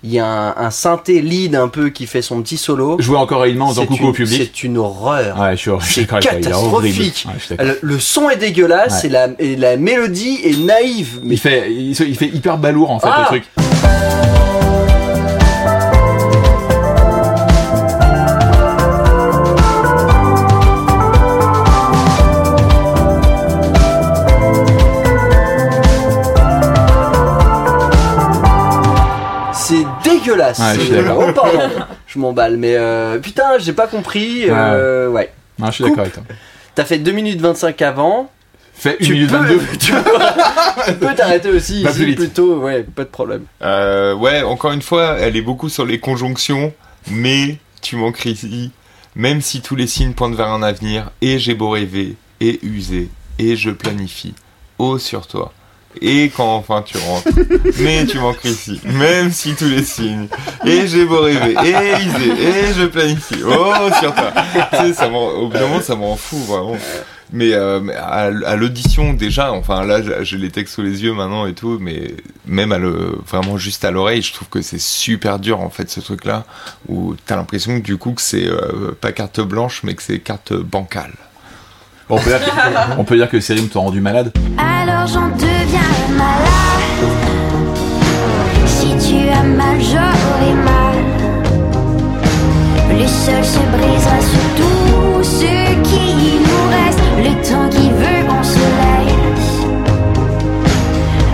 Il 0.04 0.12
y 0.12 0.18
a 0.18 0.26
un, 0.26 0.54
un 0.56 0.70
synthé 0.70 1.20
lead 1.22 1.54
un 1.56 1.68
peu 1.68 1.88
qui 1.88 2.06
fait 2.06 2.22
son 2.22 2.42
petit 2.42 2.56
solo. 2.58 2.96
Jouer 3.00 3.16
encore 3.16 3.42
à 3.42 3.48
une 3.48 3.56
main 3.56 3.64
en 3.64 3.68
disant 3.68 3.82
C'est 3.82 3.86
coucou 3.88 4.02
une- 4.04 4.08
au 4.10 4.12
public. 4.12 4.40
C'est 4.54 4.62
une 4.64 4.78
horreur. 4.78 5.38
Ouais, 5.40 5.56
je 5.56 5.70
je 5.80 5.84
C'est 5.92 6.06
catastrophique. 6.20 7.26
Ouais. 7.50 7.64
Le, 7.64 7.78
le 7.82 7.98
son 7.98 8.30
est 8.30 8.36
dégueulasse 8.36 9.02
Ouais. 9.02 9.08
et, 9.08 9.10
la, 9.12 9.28
et 9.38 9.56
la 9.56 9.76
mélodie 9.76 10.40
est 10.44 10.58
naïve. 10.58 11.20
Mais 11.22 11.34
Il 11.34 11.38
fait, 11.40 11.72
il, 11.72 11.94
fait 12.16 12.28
hyper 12.28 12.58
balourd 12.58 12.90
en 12.90 13.00
fait 13.00 13.08
Ah. 13.10 13.20
le 13.32 13.38
truc. 13.38 14.35
Dégueulasse. 30.36 30.58
Ouais, 30.58 30.74
je 30.76 30.80
suis 30.80 30.90
d'accord. 30.92 31.24
Oh, 31.28 31.32
pardon. 31.32 31.70
je 32.06 32.18
m'emballe. 32.18 32.56
Mais 32.56 32.76
euh, 32.76 33.18
putain, 33.18 33.58
j'ai 33.58 33.72
pas 33.72 33.86
compris. 33.86 34.44
euh, 34.48 35.08
ouais. 35.08 35.32
Non, 35.58 35.66
je 35.66 35.72
suis 35.72 35.84
d'accord 35.84 36.00
avec 36.00 36.14
toi. 36.14 36.22
T'as 36.74 36.84
fait 36.84 36.98
2 36.98 37.12
minutes 37.12 37.40
25 37.40 37.80
avant. 37.82 38.30
Fait 38.74 38.96
1 39.00 39.04
Tu 39.04 39.12
minute 39.14 39.30
peux, 39.30 39.36
22. 39.38 39.60
tu 39.80 39.92
peux, 39.92 40.02
tu 40.86 40.92
peux 40.94 41.14
t'arrêter 41.14 41.48
aussi 41.50 41.82
Pas 41.82 41.90
ici 41.90 41.98
plus 42.00 42.06
vite. 42.08 42.18
plutôt. 42.18 42.58
Ouais, 42.58 42.82
pas 42.82 43.04
de 43.04 43.08
problème. 43.08 43.44
Euh, 43.62 44.14
ouais, 44.14 44.42
encore 44.42 44.72
une 44.72 44.82
fois, 44.82 45.16
elle 45.18 45.36
est 45.36 45.40
beaucoup 45.42 45.70
sur 45.70 45.86
les 45.86 45.98
conjonctions, 45.98 46.74
mais 47.10 47.56
tu 47.80 47.96
manques 47.96 48.24
ici. 48.26 48.70
Même 49.14 49.40
si 49.40 49.62
tous 49.62 49.76
les 49.76 49.86
signes 49.86 50.12
pointent 50.12 50.34
vers 50.34 50.48
un 50.50 50.62
avenir, 50.62 51.10
et 51.22 51.38
j'ai 51.38 51.54
beau 51.54 51.70
rêver, 51.70 52.16
et 52.40 52.60
user, 52.62 53.08
et 53.38 53.56
je 53.56 53.70
planifie. 53.70 54.34
Oh 54.78 54.98
sur 54.98 55.26
toi. 55.26 55.54
Et 56.00 56.30
quand 56.36 56.56
enfin 56.56 56.82
tu 56.82 56.96
rentres, 56.98 57.28
mais 57.78 58.04
tu 58.06 58.18
manques 58.18 58.44
ici. 58.44 58.80
Même 58.84 59.30
si 59.32 59.54
tous 59.54 59.68
les 59.68 59.82
signes, 59.82 60.28
et 60.64 60.86
j'ai 60.86 61.04
beau 61.04 61.20
rêver, 61.22 61.54
et 61.64 61.70
user, 62.02 62.42
et 62.42 62.74
je 62.74 62.86
planifie. 62.86 63.42
Oh 63.46 63.88
sur 64.00 64.14
toi. 64.14 64.32
Tu 64.72 64.76
sais, 64.76 64.92
ça 64.92 65.08
au 65.08 65.48
bout 65.48 65.54
d'un 65.54 65.66
moment, 65.66 65.80
ça 65.80 65.94
m'en 65.96 66.16
fout 66.16 66.40
vraiment. 66.46 66.76
Mais, 67.32 67.52
euh, 67.54 67.80
à, 67.98 68.54
l'audition 68.56 69.12
déjà, 69.12 69.52
enfin 69.52 69.84
là 69.84 70.00
j'ai- 70.22 70.38
les 70.38 70.50
textes 70.50 70.74
sous 70.76 70.82
les 70.82 71.02
yeux 71.02 71.12
maintenant 71.12 71.46
et 71.46 71.54
tout, 71.54 71.78
mais 71.80 72.14
même 72.46 72.70
à 72.70 72.78
le, 72.78 73.18
vraiment 73.26 73.56
juste 73.58 73.84
à 73.84 73.90
l'oreille, 73.90 74.22
je 74.22 74.32
trouve 74.32 74.48
que 74.48 74.62
c'est 74.62 74.80
super 74.80 75.40
dur 75.40 75.60
en 75.60 75.70
fait 75.70 75.90
ce 75.90 75.98
truc-là, 75.98 76.44
où 76.88 77.16
t'as 77.26 77.34
l'impression 77.34 77.78
du 77.78 77.96
coup 77.96 78.12
que 78.12 78.22
c'est 78.22 78.46
euh, 78.46 78.92
pas 79.00 79.10
carte 79.10 79.40
blanche 79.40 79.80
mais 79.82 79.94
que 79.94 80.02
c'est 80.02 80.20
carte 80.20 80.52
bancale. 80.52 81.14
On, 82.08 82.18
peut 82.18 82.30
dire 82.30 82.38
que, 82.38 83.00
on 83.00 83.04
peut 83.04 83.16
dire 83.16 83.28
ces 83.40 83.54
rimes 83.54 83.68
t'ont 83.68 83.80
rendu 83.80 84.00
malade. 84.00 84.30
Alors 84.58 85.08
j'en 85.08 85.26
deviens 85.26 85.80
malade. 86.16 87.02
Si 88.64 88.94
tu 89.08 89.28
as 89.28 89.42
mal, 89.42 89.80
j'aurai 89.80 90.54
mal. 90.54 90.94
Le 92.90 93.06
sol 93.08 93.44
se 93.44 93.58
brisera 93.76 94.20
sur 94.20 94.46
tout 94.56 95.24
ce 95.24 95.72
qui 95.82 96.38
nous 96.38 96.64
reste. 96.70 97.00
Le 97.18 97.32
temps 97.42 97.68
qui 97.70 97.90
veut 97.90 98.24
qu'on 98.28 98.44
se 98.44 98.56
laisse. 98.56 99.66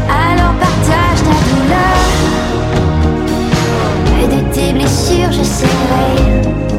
Alors 0.09 0.55
partage 0.55 1.21
ta 1.29 1.37
douleur. 1.51 2.01
Et 4.23 4.27
de 4.27 4.41
tes 4.55 4.73
blessures, 4.73 5.33
je 5.33 5.45
serai. 5.45 6.72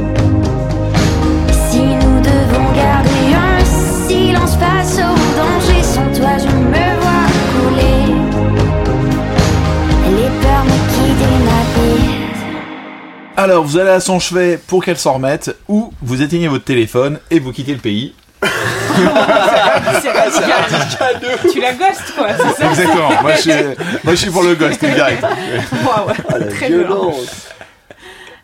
Alors, 13.43 13.63
vous 13.65 13.77
allez 13.77 13.89
à 13.89 13.99
son 13.99 14.19
chevet 14.21 14.57
pour 14.57 14.83
qu'elle 14.85 14.97
s'en 14.97 15.13
remette, 15.15 15.53
ou 15.67 15.91
vous 16.01 16.21
éteignez 16.21 16.47
votre 16.47 16.63
téléphone 16.63 17.19
et 17.29 17.39
vous 17.39 17.51
quittez 17.51 17.73
le 17.73 17.79
pays. 17.79 18.13
C'est 18.41 20.11
radical. 20.11 21.21
Tu 21.51 21.59
la 21.59 21.73
ghostes, 21.73 22.13
quoi, 22.15 22.27
c'est 22.37 22.61
ça 22.63 22.69
Exactement. 22.69 23.09
moi, 23.21 23.33
je 23.35 23.41
suis, 23.41 23.51
moi, 23.51 24.13
je 24.13 24.15
suis 24.15 24.29
pour 24.29 24.43
le 24.43 24.55
ghost, 24.55 24.79
direct. 24.83 25.21
Waouh, 25.85 26.07
Ah, 26.29 26.39
très 26.45 26.69
violent. 26.69 27.11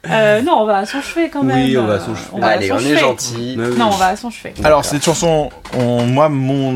Euh, 0.09 0.41
non, 0.41 0.61
on 0.61 0.65
va 0.65 0.79
à 0.79 0.85
son 0.85 1.01
chevet 1.01 1.29
quand 1.29 1.43
même. 1.43 1.57
Oui, 1.65 1.77
on 1.77 1.85
va 1.85 1.93
à 1.95 1.99
son 1.99 2.15
chevet. 2.15 2.27
on 2.33 2.39
va 2.39 2.47
à 2.47 2.49
Allez, 2.51 2.67
son 2.67 2.75
on 2.75 2.79
est 2.79 2.97
gentil. 2.97 3.55
Non, 3.57 3.87
on 3.87 3.97
va 3.97 4.07
à 4.07 4.15
son 4.17 4.29
chevet. 4.29 4.53
Alors, 4.65 4.83
cette 4.83 5.03
chanson, 5.05 5.49
on- 5.77 6.03
moi, 6.05 6.27
mon. 6.27 6.73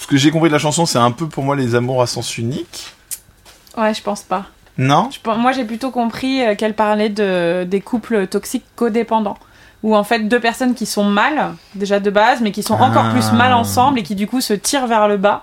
Ce 0.00 0.06
que 0.06 0.16
j'ai 0.18 0.30
compris 0.30 0.48
de 0.50 0.54
la 0.54 0.58
chanson, 0.58 0.84
c'est 0.84 0.98
un 0.98 1.10
peu 1.12 1.28
pour 1.28 1.44
moi 1.44 1.56
les 1.56 1.74
amours 1.74 2.02
à 2.02 2.06
sens 2.06 2.36
unique. 2.36 2.92
Ouais, 3.78 3.94
je 3.94 4.02
pense 4.02 4.22
pas. 4.22 4.44
Non 4.78 5.08
Je 5.10 5.30
Moi, 5.38 5.52
j'ai 5.52 5.64
plutôt 5.64 5.90
compris 5.90 6.42
euh, 6.42 6.54
qu'elle 6.54 6.74
parlait 6.74 7.08
de, 7.08 7.64
des 7.64 7.80
couples 7.80 8.26
toxiques 8.26 8.64
codépendants. 8.76 9.38
Où 9.82 9.94
en 9.94 10.02
fait, 10.04 10.20
deux 10.20 10.40
personnes 10.40 10.74
qui 10.74 10.86
sont 10.86 11.04
mal, 11.04 11.54
déjà 11.74 12.00
de 12.00 12.08
base, 12.10 12.40
mais 12.40 12.52
qui 12.52 12.62
sont 12.62 12.74
encore 12.74 13.04
Ah. 13.08 13.10
plus 13.12 13.32
mal 13.32 13.52
ensemble 13.52 13.98
et 13.98 14.02
qui 14.02 14.14
du 14.14 14.26
coup 14.26 14.40
se 14.40 14.54
tirent 14.54 14.86
vers 14.86 15.08
le 15.08 15.18
bas 15.18 15.42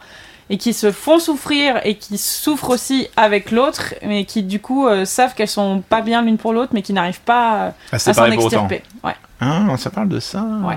et 0.49 0.57
qui 0.57 0.73
se 0.73 0.91
font 0.91 1.19
souffrir 1.19 1.79
et 1.85 1.95
qui 1.95 2.17
souffrent 2.17 2.71
aussi 2.71 3.07
avec 3.15 3.51
l'autre, 3.51 3.93
mais 4.03 4.25
qui 4.25 4.41
du 4.43 4.59
coup 4.59 4.87
euh, 4.87 5.05
savent 5.05 5.33
qu'elles 5.35 5.47
sont 5.47 5.81
pas 5.87 6.01
bien 6.01 6.23
l'une 6.23 6.37
pour 6.37 6.53
l'autre, 6.53 6.71
mais 6.73 6.81
qui 6.81 6.91
n'arrivent 6.91 7.21
pas 7.21 7.55
euh, 7.55 7.69
Ah, 7.91 7.95
à 7.95 7.99
s'en 7.99 8.25
extirper. 8.25 8.81
Ouais. 9.03 9.15
Ah, 9.43 9.75
ça 9.77 9.89
parle 9.89 10.07
de 10.09 10.19
ça 10.19 10.45
Ouais. 10.63 10.75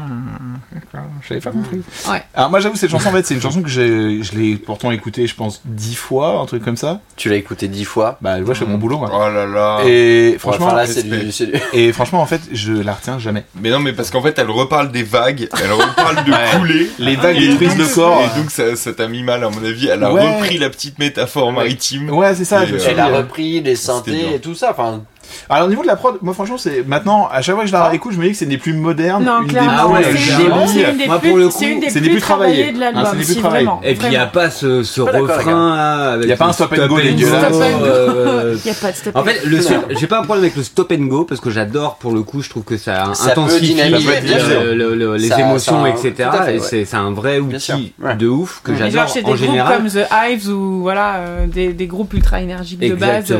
D'accord, 0.72 1.06
j'avais 1.28 1.40
pas 1.40 1.50
compris. 1.50 1.82
Ouais. 2.10 2.22
Alors, 2.34 2.48
moi, 2.50 2.60
j'avoue, 2.60 2.76
cette 2.76 2.90
chanson, 2.90 3.08
en 3.10 3.12
fait, 3.12 3.26
c'est 3.26 3.34
une 3.34 3.40
chanson 3.42 3.60
que 3.62 3.68
j'ai, 3.68 4.22
je 4.22 4.34
l'ai 4.36 4.56
pourtant 4.56 4.90
écoutée, 4.90 5.26
je 5.26 5.34
pense, 5.34 5.60
dix 5.66 5.94
fois, 5.94 6.40
un 6.40 6.46
truc 6.46 6.64
comme 6.64 6.76
ça. 6.78 7.00
Tu 7.16 7.28
l'as 7.28 7.36
écouté 7.36 7.68
dix 7.68 7.84
fois. 7.84 8.16
Bah, 8.22 8.38
je 8.38 8.42
vois, 8.42 8.54
je 8.54 8.60
fais 8.60 8.66
mon 8.70 8.78
boulot, 8.78 8.98
moi. 8.98 9.10
Oh 9.12 9.30
là 9.32 9.44
là. 9.46 9.80
Et 9.84 10.36
franchement, 10.38 10.66
Enfin, 10.68 10.76
là, 10.76 10.86
c'est 10.86 11.02
du, 11.02 11.30
c'est 11.30 11.46
du- 11.46 11.60
et 11.74 11.92
franchement, 11.92 12.22
en 12.22 12.26
fait, 12.26 12.40
je 12.52 12.72
la 12.72 12.94
retiens 12.94 13.18
jamais. 13.18 13.44
Mais 13.60 13.70
non, 13.70 13.80
mais 13.80 13.92
parce 13.92 14.10
qu'en 14.10 14.22
fait, 14.22 14.38
elle 14.38 14.50
reparle 14.50 14.90
des 14.90 15.02
vagues, 15.02 15.46
elle 15.62 15.72
reparle 15.72 16.24
de 16.24 16.30
Ouais. 16.34 16.58
couler. 16.58 16.90
Les 16.98 17.16
vagues 17.16 17.36
Et 17.36 17.48
détruisent 17.48 17.76
donc- 17.76 17.78
le 17.88 17.94
corps. 17.94 18.22
Et 18.22 18.40
donc, 18.40 18.50
ça, 18.50 18.76
ça 18.76 18.92
t'a 18.94 19.08
mis 19.08 19.22
mal, 19.22 19.44
à 19.44 19.50
mon 19.50 19.62
avis. 19.62 19.88
Elle 19.88 20.02
a 20.04 20.12
Ouais. 20.12 20.36
repris 20.38 20.56
la 20.58 20.70
petite 20.70 20.98
métaphore 20.98 21.52
maritime. 21.52 22.08
Ouais, 22.10 22.34
c'est 22.34 22.44
ça. 22.46 22.64
Et, 22.64 22.68
je 22.68 22.74
euh, 22.76 22.78
Elle 22.88 23.00
a 23.00 23.08
euh, 23.08 23.18
repris 23.18 23.60
les 23.60 23.76
synthés 23.76 24.36
et 24.36 24.40
tout 24.40 24.54
ça. 24.54 24.70
Enfin, 24.70 25.02
Alors, 25.50 25.66
au 25.66 25.70
niveau 25.70 25.82
de 25.82 25.86
la 25.86 25.96
prod, 25.96 26.16
moi, 26.22 26.34
franchement, 26.34 26.58
c'est 26.58 26.86
maintenant, 26.86 27.28
à 27.30 27.42
chaque 27.42 27.54
fois 27.54 27.64
que 27.64 27.68
je 27.68 27.72
la 27.74 27.84
Ah. 27.84 27.88
réécoute, 27.88 28.12
je 28.12 28.18
me 28.18 28.24
dis 28.24 28.30
que 28.32 28.36
c'est 28.36 28.44
une 28.44 28.50
des 28.50 28.58
plus 28.58 28.72
modernes. 28.72 29.24
Non, 29.24 29.42
une 29.42 29.48
des 29.48 29.58
Ah 29.58 29.86
ouais, 29.88 30.02
plus 30.02 30.18
c'est 30.18 30.34
clairement. 30.36 30.60
une, 30.62 30.66
jolies. 30.66 30.72
c'est 30.84 30.90
une 30.92 30.98
des 30.98 31.06
Moi, 31.06 31.18
plus, 31.18 31.28
pour 31.30 31.38
le 31.38 31.50
c'est 31.50 31.58
coup, 31.58 31.64
une 31.72 31.80
des 31.80 31.86
plus 31.90 32.00
plus 32.10 32.20
travaillées. 32.20 32.72
de 32.72 32.76
Ah, 32.76 32.80
l'album. 32.92 33.04
c'est 33.10 33.16
des 33.18 33.24
plus 33.24 33.34
si, 33.34 33.38
travaillées. 33.40 33.64
vraiment, 33.66 33.80
Et 33.84 33.94
puis 33.94 34.06
il 34.06 34.10
n'y 34.10 34.16
a 34.16 34.26
pas 34.26 34.50
ce, 34.50 34.82
ce 34.82 35.00
Pas 35.02 35.12
d'accord, 35.12 35.28
refrain 35.36 35.76
là, 35.76 36.10
avec 36.12 36.28
Y 36.28 36.32
a 36.32 36.36
pas 36.36 36.44
le 36.44 36.50
un 36.50 36.52
stop 36.52 36.72
and 36.78 36.86
go 36.86 36.96
dégueulasse. 37.00 37.54
Euh, 37.62 38.56
Il 38.64 38.68
y 38.68 38.70
a 38.70 38.74
pas 38.74 38.90
de 38.92 38.96
stop 38.96 39.16
En 39.16 39.20
and 39.20 39.24
fait, 39.24 39.34
go. 39.42 39.48
le 39.50 39.60
stop- 39.60 39.86
j'ai 39.90 40.06
pas 40.06 40.18
un 40.18 40.22
problème 40.22 40.44
avec 40.44 40.56
le 40.56 40.62
stop 40.62 40.92
and 40.92 41.04
go 41.04 41.24
parce 41.24 41.40
que 41.40 41.50
j'adore 41.50 41.96
pour 41.96 42.12
le 42.12 42.22
coup, 42.22 42.40
je 42.42 42.50
trouve 42.50 42.64
que 42.64 42.76
ça 42.76 43.04
intensifie 43.26 43.74
les 43.74 45.32
émotions, 45.40 45.86
etc. 45.86 46.28
fait, 46.44 46.84
c'est 46.84 46.94
un 46.96 47.10
vrai 47.12 47.38
outil 47.38 47.92
de 48.18 48.28
ouf 48.28 48.60
que 48.64 48.74
j'adore 48.74 49.08
chez 49.08 49.20
des 49.22 49.26
en 49.26 49.34
groupes 49.34 49.44
général. 49.44 49.76
comme 49.76 49.88
The 49.88 50.06
Hives 50.12 50.48
ou 50.48 50.80
voilà 50.82 51.16
euh, 51.16 51.46
des, 51.46 51.86
groupes 51.86 52.12
ultra 52.14 52.40
énergiques 52.40 52.80
de 52.80 52.94
base 52.94 53.34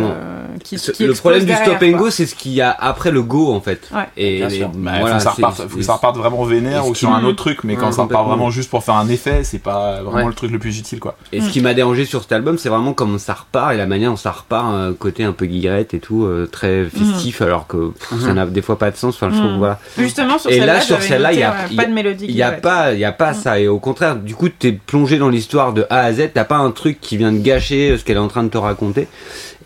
qui, 0.63 0.79
Ce- 0.79 0.93
qui 0.93 1.05
le 1.07 1.15
problème 1.15 1.45
du 1.45 1.53
stop 1.55 1.77
and 1.83 1.91
go, 1.97 2.11
c'est 2.11 2.27
ce 2.27 2.35
qu'il 2.35 2.53
y 2.53 2.61
a 2.61 2.71
après 2.79 3.11
le 3.11 3.23
go 3.23 3.53
en 3.53 3.61
fait. 3.61 3.89
Ouais. 3.95 4.03
Et 4.17 4.37
Bien 4.39 4.49
les- 4.49 4.57
sûr. 4.59 4.69
Bah, 4.75 4.93
voilà, 5.01 5.15
faut, 5.15 5.17
que 5.19 5.23
ça 5.23 5.31
reparte, 5.31 5.69
faut 5.69 5.77
que 5.79 5.83
ça 5.83 5.93
reparte 5.95 6.17
vraiment 6.17 6.45
vénère 6.45 6.87
ou 6.87 6.95
sur 6.95 7.11
un 7.13 7.25
autre 7.25 7.37
truc, 7.37 7.65
mais 7.65 7.77
quand 7.77 7.87
Ouais, 7.87 7.93
ça 7.93 8.03
repart 8.03 8.27
vraiment 8.27 8.51
juste 8.51 8.71
pour 8.71 8.85
faire 8.85 8.97
un 8.97 9.09
effet, 9.09 9.45
c'est 9.45 9.59
pas 9.59 10.03
vraiment 10.03 10.19
Ouais. 10.19 10.27
le 10.27 10.35
truc 10.35 10.51
le 10.51 10.59
plus 10.59 10.79
utile, 10.79 11.01
quoi. 11.01 11.17
Et 11.33 11.41
ce 11.41 11.51
qui 11.51 11.61
m'a 11.61 11.75
dérangé 11.75 12.05
sur 12.05 12.23
cet 12.23 12.33
album, 12.33 12.59
c'est 12.59 12.69
vraiment 12.69 12.93
comment 12.93 13.19
ça 13.19 13.35
repart 13.35 13.73
et 13.73 13.77
la 13.77 13.87
manière 13.87 14.11
dont 14.11 14.17
ça 14.17 14.31
repart, 14.31 14.73
euh, 14.73 14.93
côté 14.99 15.25
un 15.25 15.33
peu 15.33 15.47
guillerette 15.47 15.95
et 15.95 15.99
tout, 16.01 16.25
euh, 16.25 16.47
très 16.51 16.85
festif, 16.85 17.43
alors 17.43 17.67
que 17.67 17.91
pff, 17.91 18.21
ça 18.21 18.35
n'a 18.35 18.47
des 18.47 18.63
fois 18.63 18.79
pas 18.79 18.91
de 18.91 18.97
sens. 18.97 19.15
Enfin, 19.17 19.31
je 19.31 19.37
trouve, 19.39 19.53
Mhm. 19.53 19.59
voilà. 19.59 19.79
Justement 19.99 20.39
sur 20.39 20.51
Et 20.51 20.55
celle-là, 20.59 20.75
là, 20.75 20.81
sur 20.81 21.03
celle-là, 21.03 21.33
il 21.33 21.39
y 21.39 21.43
a- 21.43 21.55
pas 21.77 21.87
de 21.87 21.93
mélodie. 21.93 22.27
Il 22.29 22.35
y 22.37 22.43
a 22.43 22.53
pas, 22.53 22.93
il 22.93 22.99
y 23.01 23.05
a 23.05 23.13
pas 23.13 23.35
ça. 23.35 23.59
Et 23.61 23.69
au 23.69 23.79
contraire, 23.79 24.17
du 24.17 24.35
coup, 24.35 24.49
t'es 24.49 24.73
plongé 24.73 25.19
dans 25.19 25.29
l'histoire 25.29 25.73
de 25.73 25.87
A 25.91 26.01
à 26.01 26.13
Z. 26.13 26.31
T'as 26.35 26.45
pas 26.45 26.57
un 26.57 26.71
truc 26.71 27.01
qui 27.01 27.17
vient 27.17 27.33
de 27.33 27.39
gâcher 27.39 27.91
euh, 27.93 27.99
ce 27.99 28.05
qu'elle 28.05 28.17
est 28.17 28.21
en 28.21 28.29
train 28.29 28.45
de 28.45 28.49
te 28.49 28.59
raconter. 28.59 29.09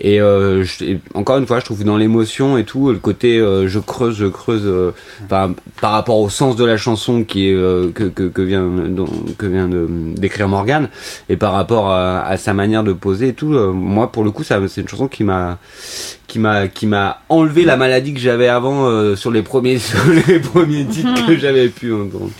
Et, 0.01 0.21
euh, 0.21 0.63
je- 0.65 0.85
et 0.85 1.01
encore 1.15 1.39
une 1.39 1.47
fois, 1.47 1.59
je 1.61 1.65
trouve 1.65 1.83
dans 1.85 1.97
l'émotion 1.97 2.57
et 2.57 2.65
tout, 2.65 2.91
le 2.93 2.99
côté 2.99 3.39
euh, 3.39 3.67
je 3.69 3.79
creuse, 3.81 4.17
je 4.17 4.27
creuse, 4.27 4.63
euh, 4.65 4.93
par 5.29 5.93
rapport 5.93 6.19
au 6.19 6.29
sens 6.31 6.57
de 6.57 6.65
la 6.65 6.77
chanson 6.77 7.25
qui 7.25 7.49
est 7.49 7.55
euh, 7.55 7.91
que, 7.93 8.05
que, 8.05 8.25
que 8.25 8.43
vient 8.43 8.63
dont- 8.89 9.09
que 9.37 9.47
vient 9.47 9.69
de 9.69 9.89
d'écrire 10.17 10.49
Morgan, 10.49 10.89
et 11.29 11.37
par 11.37 11.53
rapport 11.53 11.91
à, 11.91 12.21
à 12.21 12.37
sa 12.37 12.55
manière 12.55 12.85
de 12.85 12.93
poser 12.93 13.29
et 13.29 13.33
tout. 13.35 13.55
euh, 13.55 13.73
moi, 13.73 14.13
pour 14.13 14.25
le 14.25 14.31
coup, 14.31 14.45
ça, 14.45 14.59
c'est 14.69 14.81
une 14.83 14.89
chanson 14.89 15.09
qui 15.09 15.25
m'a 15.25 15.59
qui 16.29 16.39
m'a 16.39 16.69
qui 16.69 16.87
m'a 16.87 17.21
enlevé 17.31 17.65
la 17.65 17.77
maladie 17.79 18.13
que 18.13 18.21
j'avais 18.21 18.49
avant 18.49 18.87
euh, 18.87 19.17
sur 19.17 19.31
les 19.31 19.43
premiers 19.43 19.79
sur 19.79 19.99
les 20.29 20.39
premiers 20.39 20.85
titres 20.85 21.27
que 21.27 21.37
j'avais 21.39 21.69
pu 21.69 21.93
entendre. 21.93 22.31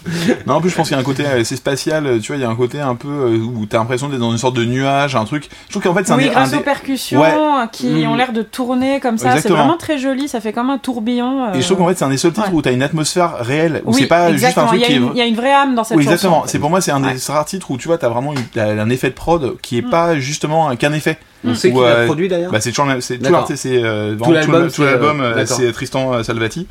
Non, 0.47 0.55
en 0.55 0.61
plus, 0.61 0.71
je 0.71 0.77
pense 0.77 0.89
qu'il 0.89 0.95
y 0.97 0.99
a 0.99 1.01
un 1.01 1.05
côté 1.05 1.25
assez 1.25 1.57
spatial, 1.57 2.19
tu 2.21 2.29
vois, 2.29 2.37
il 2.37 2.43
y 2.43 2.45
a 2.45 2.51
un 2.51 2.55
côté 2.55 2.81
un 2.81 2.95
peu 2.95 3.09
où 3.09 3.65
t'as 3.67 3.79
l'impression 3.79 4.09
d'être 4.09 4.21
dans 4.21 4.31
une 4.33 4.39
sorte 4.39 4.57
de 4.57 4.65
nuage, 4.65 5.17
un 5.17 5.25
truc. 5.25 5.49
Je 5.69 5.73
trouve 5.73 5.83
qu'en 5.83 5.95
fait, 5.95 6.07
c'est 6.07 6.13
un 6.13 6.17
Oui, 6.19 6.29
un 6.29 6.33
grâce 6.33 6.51
des- 6.51 6.59
aux 6.59 6.61
percussions. 6.61 7.21
Ouais, 7.21 7.33
crayons 7.67 8.01
qui 8.01 8.07
ont 8.07 8.15
l'air 8.15 8.33
de 8.33 8.43
tourner 8.43 9.01
comme 9.01 9.19
ça. 9.19 9.31
C'est 9.31 9.37
Exactement. 9.39 9.59
vraiment 9.61 9.77
très 9.77 9.99
joli. 9.99 10.29
Ça 10.29 10.41
fait 10.41 10.53
comme 10.53 10.71
un 10.71 10.79
tourbillon. 10.79 11.53
Et 11.55 11.61
je 11.61 11.67
trouve 11.67 11.79
qu'en 11.79 11.89
fait, 11.89 11.99
c'est 11.99 12.05
un 12.05 12.11
des 12.11 12.17
seuls 12.17 12.33
titres 12.33 12.49
ouais. 12.49 12.55
où 12.55 12.63
t'as 12.63 12.73
une 12.73 12.83
atmosphère 12.83 13.37
réelle, 13.41 13.83
où 13.85 13.93
oui, 13.93 14.01
c'est 14.03 14.07
pas 14.07 14.33
juste 14.33 14.45
un 14.45 14.49
exactement. 14.49 14.67
truc 14.69 14.81
il, 14.81 14.83
y 14.83 14.85
a 14.85 14.87
qui 14.89 14.93
est. 14.93 14.97
une, 14.97 15.11
il 15.15 15.19
y 15.19 15.21
a 15.21 15.27
une 15.27 15.37
vraie 15.37 15.53
âme 15.53 15.75
dans 15.75 15.85
cette 15.85 15.97
Oui, 15.97 16.05
chanson. 16.05 16.13
exactement. 16.15 16.43
C'est 16.47 16.59
pour 16.59 16.71
moi, 16.71 16.81
c'est 16.81 16.91
un 16.93 17.01
des 17.01 17.15
rares 17.29 17.45
titres 17.45 17.71
où 17.71 17.77
tu 17.77 17.89
vois, 17.89 17.99
t'as 17.99 18.09
vraiment 18.09 18.33
une- 18.33 18.45
t'as 18.53 18.67
un 18.71 18.91
effet 18.91 19.09
de 19.11 19.15
prod 19.15 19.57
qui 19.61 19.79
est 19.79 19.83
Mm. 19.83 19.91
pas 19.91 20.19
justement 20.19 20.75
qu'un 20.77 20.93
effet. 20.93 21.19
On 21.45 21.55
sait 21.55 21.71
qui 21.71 21.77
l'a 21.79 21.83
euh, 21.83 22.07
produit 22.07 22.29
d'ailleurs 22.29 22.51
Bah, 22.53 22.61
c'est 22.61 22.71
toujours 22.73 22.87
c'est 23.01 23.19
tout 23.19 23.25
euh, 23.27 24.17
Tout 24.17 24.33
l'album, 24.33 24.71
c'est, 24.71 24.85
l'album, 24.85 25.21
euh, 25.21 25.25
euh, 25.33 25.35
d'accord. 25.37 25.57
c'est 25.57 25.73
Tristan 25.73 26.13
euh, 26.15 26.23
Salvati. 26.23 26.67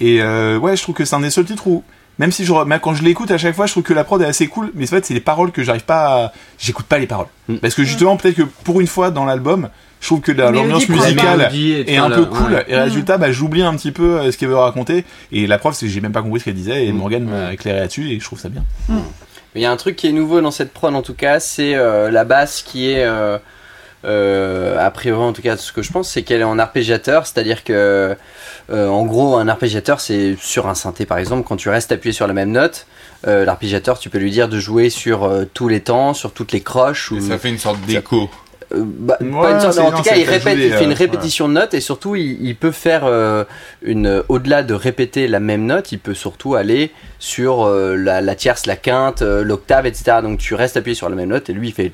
Et 0.00 0.20
euh, 0.22 0.58
ouais, 0.58 0.76
je 0.76 0.82
trouve 0.82 0.94
que 0.94 1.04
c'est 1.04 1.16
un 1.16 1.20
des 1.20 1.30
seuls 1.30 1.44
titres 1.44 1.66
où 1.66 1.82
même 2.18 2.32
si 2.32 2.44
je, 2.44 2.52
même 2.52 2.80
quand 2.80 2.92
je 2.94 3.02
l'écoute 3.02 3.30
à 3.30 3.38
chaque 3.38 3.54
fois, 3.54 3.64
je 3.64 3.72
trouve 3.72 3.82
que 3.82 3.94
la 3.94 4.04
prod 4.04 4.20
est 4.20 4.26
assez 4.26 4.46
cool, 4.46 4.70
mais 4.74 4.84
en 4.84 4.88
fait, 4.88 5.06
c'est 5.06 5.14
les 5.14 5.20
paroles 5.20 5.52
que 5.52 5.62
j'arrive 5.62 5.84
pas 5.86 6.24
à... 6.26 6.32
J'écoute 6.58 6.84
pas 6.84 6.98
les 6.98 7.06
paroles. 7.06 7.28
Mm. 7.48 7.56
Parce 7.56 7.74
que 7.74 7.82
justement, 7.82 8.16
peut-être 8.18 8.36
que 8.36 8.42
pour 8.42 8.80
une 8.82 8.86
fois 8.86 9.10
dans 9.10 9.24
l'album, 9.24 9.70
je 10.00 10.06
trouve 10.06 10.20
que 10.20 10.32
l'ambiance 10.32 10.88
musicale 10.88 11.50
est 11.54 11.96
un 11.96 12.10
peu 12.10 12.24
cool, 12.26 12.52
ouais. 12.54 12.64
et 12.68 12.76
résultat, 12.76 13.18
bah, 13.18 13.30
j'oublie 13.32 13.62
un 13.62 13.74
petit 13.76 13.92
peu 13.92 14.18
euh, 14.18 14.32
ce 14.32 14.38
qu'elle 14.38 14.48
veut 14.48 14.56
raconter, 14.56 15.04
et 15.30 15.46
la 15.46 15.58
preuve, 15.58 15.74
c'est 15.74 15.86
que 15.86 15.92
j'ai 15.92 16.00
même 16.00 16.12
pas 16.12 16.22
compris 16.22 16.40
ce 16.40 16.46
qu'elle 16.46 16.54
disait, 16.54 16.86
et 16.86 16.92
Mm. 16.92 16.96
Morgan 16.96 17.24
m'a 17.24 17.52
éclairé 17.52 17.80
là-dessus, 17.80 18.10
et 18.10 18.18
je 18.18 18.24
trouve 18.24 18.40
ça 18.40 18.48
bien. 18.48 18.64
Il 19.54 19.60
y 19.62 19.66
a 19.66 19.70
un 19.70 19.76
truc 19.76 19.96
qui 19.96 20.06
est 20.06 20.12
nouveau 20.12 20.40
dans 20.40 20.50
cette 20.52 20.72
prod 20.72 20.94
en 20.94 21.02
tout 21.02 21.14
cas, 21.14 21.40
c'est 21.40 21.74
euh, 21.74 22.10
la 22.10 22.24
basse 22.24 22.62
qui 22.62 22.90
est, 22.90 23.04
euh, 23.04 23.36
euh, 24.04 24.78
a 24.78 24.90
priori 24.90 25.22
en 25.22 25.32
tout 25.32 25.42
cas 25.42 25.56
ce 25.56 25.72
que 25.72 25.82
je 25.82 25.90
pense, 25.92 26.08
c'est 26.08 26.22
qu'elle 26.22 26.40
est 26.40 26.44
en 26.44 26.58
arpégiateur, 26.58 27.26
c'est-à-dire 27.26 27.64
que 27.64 28.16
euh, 28.70 28.88
en 28.88 29.04
gros 29.04 29.36
un 29.36 29.48
arpégiateur 29.48 30.00
c'est 30.00 30.36
sur 30.40 30.68
un 30.68 30.74
synthé 30.74 31.04
par 31.04 31.18
exemple, 31.18 31.46
quand 31.46 31.56
tu 31.56 31.68
restes 31.68 31.92
appuyé 31.92 32.12
sur 32.12 32.26
la 32.26 32.32
même 32.32 32.52
note, 32.52 32.86
euh, 33.26 33.44
l'arpégiateur 33.44 33.98
tu 33.98 34.08
peux 34.08 34.18
lui 34.18 34.30
dire 34.30 34.48
de 34.48 34.58
jouer 34.60 34.88
sur 34.88 35.24
euh, 35.24 35.44
tous 35.52 35.68
les 35.68 35.80
temps, 35.80 36.14
sur 36.14 36.32
toutes 36.32 36.52
les 36.52 36.60
croches. 36.62 37.12
Et 37.12 37.20
ça 37.20 37.36
fait 37.38 37.50
une 37.50 37.58
sorte 37.58 37.80
d'écho. 37.82 38.30
Euh, 38.72 38.82
bah, 38.84 39.16
Ouais, 39.20 39.30
pas 39.30 39.50
une 39.52 39.60
sorte- 39.60 39.78
en 39.78 39.90
non, 39.90 39.96
tout 39.96 40.02
cas, 40.04 40.16
il 40.16 40.24
répète, 40.28 40.56
il 40.58 40.72
fait 40.72 40.84
une 40.84 40.92
euh, 40.92 40.94
répétition 40.94 41.48
de 41.48 41.54
notes 41.54 41.74
et 41.74 41.80
surtout, 41.80 42.14
il, 42.16 42.38
il 42.44 42.54
peut 42.56 42.70
faire 42.70 43.02
euh, 43.04 43.44
une, 43.82 44.22
au-delà 44.28 44.62
de 44.62 44.74
répéter 44.74 45.26
la 45.28 45.40
même 45.40 45.66
note, 45.66 45.90
il 45.92 45.98
peut 45.98 46.14
surtout 46.14 46.54
aller 46.54 46.92
sur 47.18 47.64
euh, 47.64 47.96
la, 47.96 48.20
la 48.20 48.34
tierce, 48.36 48.66
la 48.66 48.76
quinte, 48.76 49.22
euh, 49.22 49.42
l'octave, 49.42 49.86
etc. 49.86 50.18
Donc 50.22 50.38
tu 50.38 50.54
restes 50.54 50.76
appuyé 50.76 50.94
sur 50.94 51.08
la 51.08 51.16
même 51.16 51.28
note 51.30 51.50
et 51.50 51.52
lui 51.52 51.68
il 51.68 51.74
fait 51.74 51.90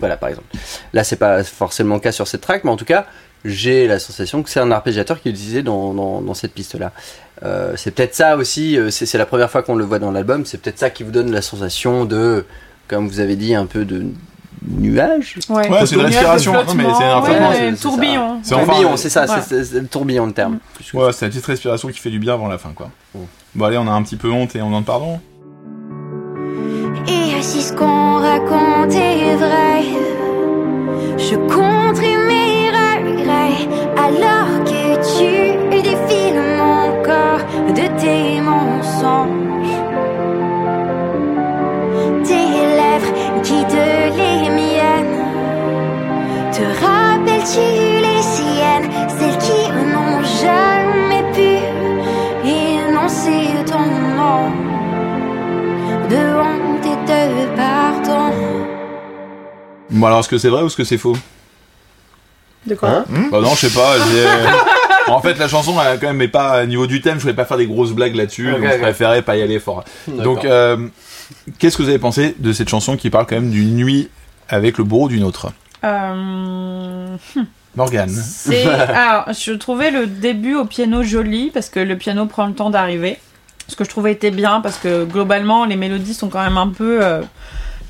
voilà 0.00 0.16
par 0.16 0.28
exemple. 0.30 0.46
Là 0.92 1.04
c'est 1.04 1.16
pas 1.16 1.44
forcément 1.44 1.94
le 1.96 2.00
cas 2.00 2.12
sur 2.12 2.26
cette 2.26 2.40
track, 2.40 2.64
mais 2.64 2.70
en 2.70 2.76
tout 2.76 2.84
cas 2.84 3.06
j'ai 3.44 3.86
la 3.86 3.98
sensation 3.98 4.42
que 4.42 4.50
c'est 4.50 4.58
un 4.60 4.70
arpégiateur 4.72 5.20
qui 5.20 5.28
est 5.28 5.32
utilisé 5.32 5.62
dans, 5.62 5.94
dans, 5.94 6.20
dans 6.20 6.34
cette 6.34 6.52
piste 6.52 6.74
là. 6.74 6.92
Euh, 7.44 7.74
c'est 7.76 7.92
peut-être 7.92 8.14
ça 8.14 8.36
aussi, 8.36 8.76
c'est 8.90 9.16
la 9.18 9.26
première 9.26 9.50
fois 9.50 9.62
qu'on 9.62 9.76
le 9.76 9.84
voit 9.84 10.00
dans 10.00 10.10
l'album, 10.10 10.44
c'est 10.44 10.60
peut-être 10.60 10.78
ça 10.78 10.90
qui 10.90 11.04
vous 11.04 11.12
donne 11.12 11.30
la 11.30 11.40
sensation 11.42 12.04
de, 12.04 12.44
comme 12.88 13.06
vous 13.06 13.20
avez 13.20 13.36
dit, 13.36 13.54
un 13.54 13.66
peu 13.66 13.84
de 13.84 14.06
nuage. 14.66 15.36
Ouais, 15.48 15.68
Ouais, 15.70 15.86
c'est 15.86 15.94
une 15.94 16.00
respiration. 16.02 16.52
Non, 16.52 16.60
mais 16.74 16.84
c'est 16.98 17.04
un 17.04 17.20
ouais, 17.20 17.28
c'est- 17.30 17.68
un 17.68 17.74
c'est 17.76 17.82
tourbillon. 17.82 18.38
C'est 18.42 18.54
tourbillon, 18.54 18.96
ça, 18.96 19.22
Ouais. 19.26 19.42
c'est- 19.64 19.80
le 19.80 19.86
tourbillon 19.86 20.26
de 20.26 20.32
terme. 20.32 20.58
Ouais, 20.94 21.12
c'est 21.12 21.26
la 21.26 21.30
petite 21.30 21.46
respiration 21.46 21.88
qui 21.88 21.98
fait 21.98 22.10
du 22.10 22.18
bien 22.18 22.34
avant 22.34 22.48
la 22.48 22.58
fin, 22.58 22.70
quoi. 22.74 22.90
Bon, 23.54 23.64
allez, 23.64 23.78
on 23.78 23.86
a 23.88 23.92
un 23.92 24.02
petit 24.02 24.16
peu 24.16 24.30
honte 24.30 24.54
et 24.56 24.62
on 24.62 24.66
demande 24.66 24.84
pardon. 24.84 25.20
Et 27.06 27.42
si 27.42 27.62
ce 27.62 27.72
qu'on 27.72 28.16
raconte 28.20 28.92
est 28.94 29.36
vrai, 29.36 29.82
je 31.16 31.34
compterai 31.36 32.16
mes 32.28 32.68
regrets 32.70 33.68
alors 33.96 34.64
que 34.64 34.96
tu 35.18 35.80
défiles 35.82 36.40
rappelles-tu 47.48 48.02
les 48.02 48.22
siennes, 48.22 48.90
celles 49.18 49.38
qui 49.38 49.70
n'ont 49.92 50.22
jamais 50.22 51.32
pu 51.32 52.48
énoncer 52.48 53.64
ton 53.66 53.80
nom? 53.80 54.50
de 56.08 56.16
honte 56.16 56.86
et 56.86 57.12
de 57.12 57.56
pardon. 57.56 58.32
Bon, 59.90 60.06
alors, 60.06 60.20
est-ce 60.20 60.28
que 60.28 60.38
c'est 60.38 60.48
vrai 60.48 60.62
ou 60.62 60.66
est-ce 60.66 60.76
que 60.76 60.84
c'est 60.84 60.96
faux? 60.96 61.16
De 62.66 62.74
quoi? 62.74 62.88
Hein? 62.88 63.04
Bah 63.30 63.40
non, 63.42 63.50
je 63.54 63.66
sais 63.66 63.78
pas. 63.78 63.96
j'ai- 64.10 65.10
en 65.12 65.20
fait, 65.20 65.38
la 65.38 65.48
chanson, 65.48 65.74
elle, 65.80 65.98
quand 66.00 66.06
même, 66.06 66.20
est 66.22 66.28
pas 66.28 66.62
au 66.62 66.66
niveau 66.66 66.86
du 66.86 67.00
thème. 67.02 67.16
Je 67.18 67.22
voulais 67.22 67.34
pas 67.34 67.44
faire 67.44 67.58
des 67.58 67.66
grosses 67.66 67.92
blagues 67.92 68.14
là-dessus. 68.14 68.50
Donc, 68.50 68.62
je 68.62 68.78
préférais 68.78 69.20
pas 69.22 69.36
y 69.36 69.42
aller 69.42 69.58
fort. 69.58 69.84
Donc, 70.06 70.44
euh, 70.46 70.76
qu'est-ce 71.58 71.76
que 71.76 71.82
vous 71.82 71.88
avez 71.90 71.98
pensé 71.98 72.34
de 72.38 72.52
cette 72.54 72.68
chanson 72.70 72.96
qui 72.96 73.10
parle 73.10 73.26
quand 73.26 73.36
même 73.36 73.50
d'une 73.50 73.74
nuit 73.76 74.08
avec 74.48 74.78
le 74.78 74.84
bourreau 74.84 75.08
d'une 75.08 75.24
autre? 75.24 75.52
Euh, 75.84 77.16
Morgane. 77.76 78.08
C'est 78.10 78.66
alors 78.68 79.32
je 79.32 79.52
trouvais 79.52 79.90
le 79.90 80.06
début 80.06 80.54
au 80.54 80.64
piano 80.64 81.02
joli 81.02 81.50
parce 81.52 81.68
que 81.68 81.80
le 81.80 81.96
piano 81.96 82.26
prend 82.26 82.46
le 82.46 82.54
temps 82.54 82.70
d'arriver. 82.70 83.18
Ce 83.68 83.76
que 83.76 83.84
je 83.84 83.90
trouvais 83.90 84.12
était 84.12 84.30
bien 84.30 84.60
parce 84.60 84.78
que 84.78 85.04
globalement 85.04 85.64
les 85.64 85.76
mélodies 85.76 86.14
sont 86.14 86.28
quand 86.28 86.42
même 86.42 86.56
un 86.56 86.68
peu 86.68 87.04
euh, 87.04 87.20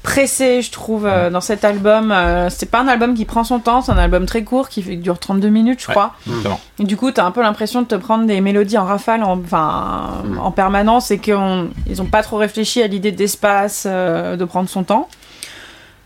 pressées, 0.02 0.60
je 0.62 0.70
trouve, 0.72 1.06
euh, 1.06 1.30
dans 1.30 1.40
cet 1.40 1.64
album. 1.64 2.10
Euh, 2.12 2.48
c'est 2.50 2.70
pas 2.70 2.80
un 2.80 2.88
album 2.88 3.14
qui 3.14 3.24
prend 3.24 3.44
son 3.44 3.60
temps, 3.60 3.80
c'est 3.82 3.92
un 3.92 3.98
album 3.98 4.26
très 4.26 4.42
court 4.42 4.68
qui 4.68 4.82
dure 4.96 5.18
32 5.18 5.48
minutes, 5.48 5.80
je 5.80 5.86
Ouais. 5.88 5.94
crois. 5.94 6.14
Exactement. 6.26 6.60
Et 6.80 6.84
du 6.84 6.96
coup, 6.96 7.10
t'as 7.12 7.24
un 7.24 7.30
peu 7.30 7.42
l'impression 7.42 7.82
de 7.82 7.86
te 7.86 7.94
prendre 7.94 8.26
des 8.26 8.40
mélodies 8.40 8.78
en 8.78 8.84
rafale, 8.84 9.22
en, 9.22 9.38
enfin, 9.38 10.22
en 10.40 10.50
permanence, 10.50 11.10
et 11.12 11.18
qu'ils 11.18 11.34
ont 11.36 12.06
pas 12.10 12.22
trop 12.22 12.36
réfléchi 12.38 12.82
à 12.82 12.86
l'idée 12.88 13.12
d'espace, 13.12 13.84
euh, 13.86 14.36
de 14.36 14.44
prendre 14.44 14.68
son 14.68 14.82
temps. 14.82 15.08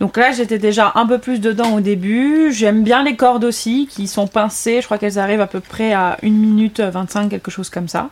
Donc 0.02 0.16
là, 0.16 0.32
j'étais 0.32 0.58
déjà 0.58 0.90
un 0.96 1.06
peu 1.06 1.18
plus 1.18 1.40
dedans 1.40 1.74
au 1.76 1.80
début. 1.80 2.52
J'aime 2.52 2.82
bien 2.82 3.04
les 3.04 3.14
cordes 3.14 3.44
aussi, 3.44 3.86
qui 3.88 4.08
sont 4.08 4.26
pincées. 4.26 4.80
Je 4.80 4.86
crois 4.86 4.98
qu'elles 4.98 5.16
arrivent 5.20 5.40
à 5.40 5.46
peu 5.46 5.60
près 5.60 5.92
à 5.92 6.16
1 6.24 6.28
minute 6.28 6.80
25, 6.80 7.28
quelque 7.28 7.52
chose 7.52 7.70
comme 7.70 7.86
ça. 7.86 8.10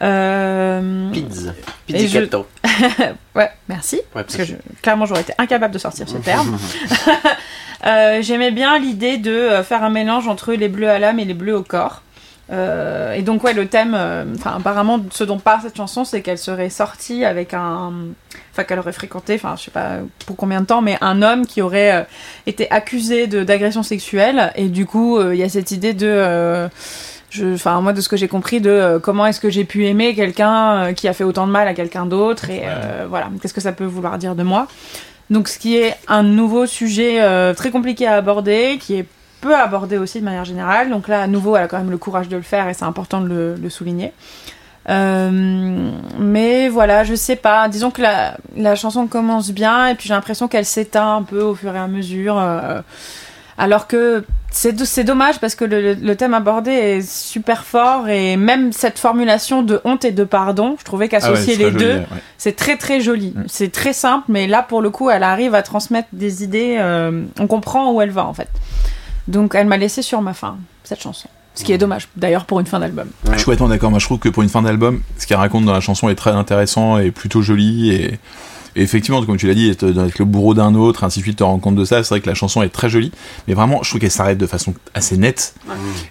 Euh... 0.00 1.10
Pizza. 1.10 1.54
Et 1.88 1.92
Pizzicato. 1.94 2.46
Ouais, 3.34 3.50
merci. 3.68 3.96
Ouais, 4.14 4.22
Parce 4.22 4.36
que 4.36 4.44
je- 4.44 4.54
clairement, 4.80 5.04
j'aurais 5.06 5.22
été 5.22 5.32
incapable 5.38 5.74
de 5.74 5.78
sortir 5.80 6.08
ce 6.08 6.18
terme. 6.18 6.56
Euh, 7.84 8.22
J'aimais 8.22 8.52
bien 8.52 8.78
l'idée 8.78 9.16
de 9.16 9.32
euh, 9.32 9.64
faire 9.64 9.82
un 9.82 9.90
mélange 9.90 10.28
entre 10.28 10.52
les 10.52 10.68
bleus 10.68 10.88
à 10.88 11.00
l'âme 11.00 11.18
et 11.18 11.24
les 11.24 11.34
bleus 11.34 11.56
au 11.56 11.64
corps. 11.64 12.02
Euh, 12.52 13.14
et 13.14 13.22
donc, 13.22 13.44
ouais, 13.44 13.54
le 13.54 13.66
thème, 13.66 13.94
euh, 13.96 14.24
enfin, 14.36 14.56
apparemment, 14.58 15.00
ce 15.10 15.24
dont 15.24 15.38
parle 15.38 15.62
cette 15.62 15.76
chanson, 15.76 16.04
c'est 16.04 16.20
qu'elle 16.20 16.38
serait 16.38 16.70
sortie 16.70 17.24
avec 17.24 17.54
un. 17.54 17.92
Enfin, 18.52 18.64
qu'elle 18.64 18.78
aurait 18.78 18.92
fréquenté, 18.92 19.34
enfin, 19.36 19.54
je 19.56 19.64
sais 19.64 19.70
pas 19.70 20.00
pour 20.26 20.36
combien 20.36 20.60
de 20.60 20.66
temps, 20.66 20.82
mais 20.82 20.98
un 21.00 21.22
homme 21.22 21.46
qui 21.46 21.62
aurait 21.62 21.92
euh, 21.92 22.02
été 22.46 22.70
accusé 22.70 23.26
d'agression 23.26 23.82
sexuelle. 23.82 24.52
Et 24.56 24.68
du 24.68 24.84
coup, 24.84 25.20
il 25.20 25.38
y 25.38 25.42
a 25.42 25.48
cette 25.48 25.70
idée 25.70 25.94
de. 25.94 26.68
Enfin, 27.40 27.80
moi, 27.80 27.92
de 27.92 28.00
ce 28.00 28.08
que 28.08 28.16
j'ai 28.16 28.28
compris, 28.28 28.60
de 28.60 28.70
euh, 28.70 28.98
comment 28.98 29.26
est-ce 29.26 29.40
que 29.40 29.48
j'ai 29.48 29.64
pu 29.64 29.86
aimer 29.86 30.14
quelqu'un 30.14 30.74
euh, 30.74 30.92
qui 30.92 31.08
a 31.08 31.12
fait 31.12 31.24
autant 31.24 31.46
de 31.46 31.52
mal 31.52 31.66
à 31.66 31.74
quelqu'un 31.74 32.06
d'autre, 32.06 32.50
et 32.50 32.62
euh, 32.64 33.06
voilà, 33.08 33.30
qu'est-ce 33.40 33.54
que 33.54 33.60
ça 33.60 33.72
peut 33.72 33.84
vouloir 33.84 34.18
dire 34.18 34.34
de 34.34 34.42
moi? 34.42 34.66
Donc, 35.30 35.48
ce 35.48 35.58
qui 35.58 35.76
est 35.76 35.96
un 36.08 36.22
nouveau 36.22 36.66
sujet 36.66 37.20
très 37.54 37.70
compliqué 37.70 38.06
à 38.06 38.16
aborder, 38.16 38.76
qui 38.78 38.96
est 38.96 39.06
peu 39.42 39.54
abordé 39.54 39.98
aussi 39.98 40.20
de 40.20 40.24
manière 40.24 40.46
générale. 40.46 40.88
Donc 40.88 41.08
là, 41.08 41.20
à 41.22 41.26
nouveau, 41.26 41.56
elle 41.56 41.64
a 41.64 41.68
quand 41.68 41.78
même 41.78 41.90
le 41.90 41.98
courage 41.98 42.28
de 42.28 42.36
le 42.36 42.42
faire, 42.42 42.66
et 42.68 42.74
c'est 42.74 42.86
important 42.86 43.20
de 43.20 43.28
le, 43.28 43.54
le 43.56 43.68
souligner. 43.70 44.12
Euh, 44.88 45.90
mais 46.18 46.68
voilà, 46.68 47.04
je 47.04 47.14
sais 47.14 47.36
pas. 47.36 47.68
Disons 47.68 47.90
que 47.90 48.02
la, 48.02 48.36
la 48.56 48.74
chanson 48.74 49.06
commence 49.06 49.50
bien, 49.52 49.88
et 49.88 49.94
puis 49.94 50.08
j'ai 50.08 50.14
l'impression 50.14 50.48
qu'elle 50.48 50.64
s'éteint 50.64 51.16
un 51.16 51.22
peu 51.22 51.40
au 51.42 51.54
fur 51.54 51.74
et 51.74 51.78
à 51.78 51.86
mesure. 51.86 52.36
euh, 52.38 52.80
alors 53.58 53.86
que 53.86 54.24
c'est 54.50 54.72
do- 54.72 54.84
c'est 54.86 55.04
dommage 55.04 55.38
parce 55.38 55.54
que 55.54 55.64
le, 55.64 55.94
le 55.94 56.16
thème 56.16 56.34
abordé 56.34 56.70
est 56.72 57.08
super 57.08 57.64
fort 57.64 58.08
et 58.08 58.36
même 58.36 58.72
cette 58.72 58.98
formulation 58.98 59.62
de 59.62 59.80
honte 59.84 60.04
et 60.06 60.10
de 60.10 60.24
pardon, 60.24 60.76
je 60.78 60.84
trouvais 60.84 61.08
Ah 61.12 61.14
ouais, 61.16 61.20
qu'associer 61.20 61.56
les 61.56 61.70
deux, 61.70 61.96
ouais. 61.98 62.06
c'est 62.38 62.56
très 62.56 62.76
très 62.76 63.00
joli. 63.00 63.34
Mm. 63.36 63.44
C'est 63.48 63.70
très 63.70 63.92
simple, 63.92 64.24
mais 64.28 64.46
là 64.46 64.62
pour 64.62 64.80
le 64.82 64.90
coup, 64.90 65.10
elle 65.10 65.22
arrive 65.22 65.54
à 65.54 65.62
transmettre 65.62 66.08
des 66.12 66.42
idées. 66.42 66.76
euh, 66.78 67.22
on 67.38 67.46
comprend 67.46 67.92
où 67.92 68.00
elle 68.00 68.10
va 68.10 68.24
en 68.24 68.34
fait. 68.34 68.48
Donc 69.28 69.54
elle 69.54 69.66
m'a 69.66 69.76
laissé 69.76 70.02
sur 70.02 70.20
ma 70.22 70.34
faim 70.34 70.58
cette 70.84 71.00
chanson. 71.00 71.28
Ce 71.54 71.64
qui 71.64 71.72
est 71.72 71.78
dommage, 71.78 72.08
d'ailleurs, 72.16 72.46
pour 72.46 72.60
une 72.60 72.66
fin 72.66 72.80
d'album. 72.80 73.08
Je 73.24 73.32
suis 73.32 73.44
complètement 73.44 73.68
d'accord. 73.68 73.90
Moi, 73.90 73.98
je 73.98 74.06
trouve 74.06 74.18
que 74.18 74.30
pour 74.30 74.42
une 74.42 74.48
fin 74.48 74.62
d'album, 74.62 75.02
ce 75.18 75.26
qu'elle 75.26 75.36
raconte 75.36 75.66
dans 75.66 75.74
la 75.74 75.80
chanson 75.80 76.08
est 76.08 76.14
très 76.14 76.30
intéressant 76.30 76.96
et 76.98 77.10
plutôt 77.10 77.42
joli. 77.42 77.90
Et, 77.90 78.18
et 78.76 78.82
effectivement, 78.82 79.22
comme 79.24 79.36
tu 79.36 79.46
l'as 79.46 79.54
dit, 79.54 79.70
être 79.70 79.84
le 79.84 80.24
bourreau 80.24 80.54
d'un 80.54 80.74
autre, 80.74 81.04
ainsi 81.04 81.18
de 81.20 81.24
suite, 81.24 81.38
te 81.38 81.44
rends 81.44 81.58
compte 81.58 81.74
de 81.76 81.84
ça. 81.84 82.02
C'est 82.02 82.10
vrai 82.10 82.20
que 82.20 82.28
la 82.28 82.34
chanson 82.34 82.62
est 82.62 82.68
très 82.68 82.88
jolie. 82.88 83.12
Mais 83.48 83.54
vraiment, 83.54 83.80
je 83.82 83.88
trouve 83.88 84.00
qu'elle 84.00 84.10
s'arrête 84.10 84.38
de 84.38 84.46
façon 84.46 84.74
assez 84.94 85.16
nette. 85.16 85.54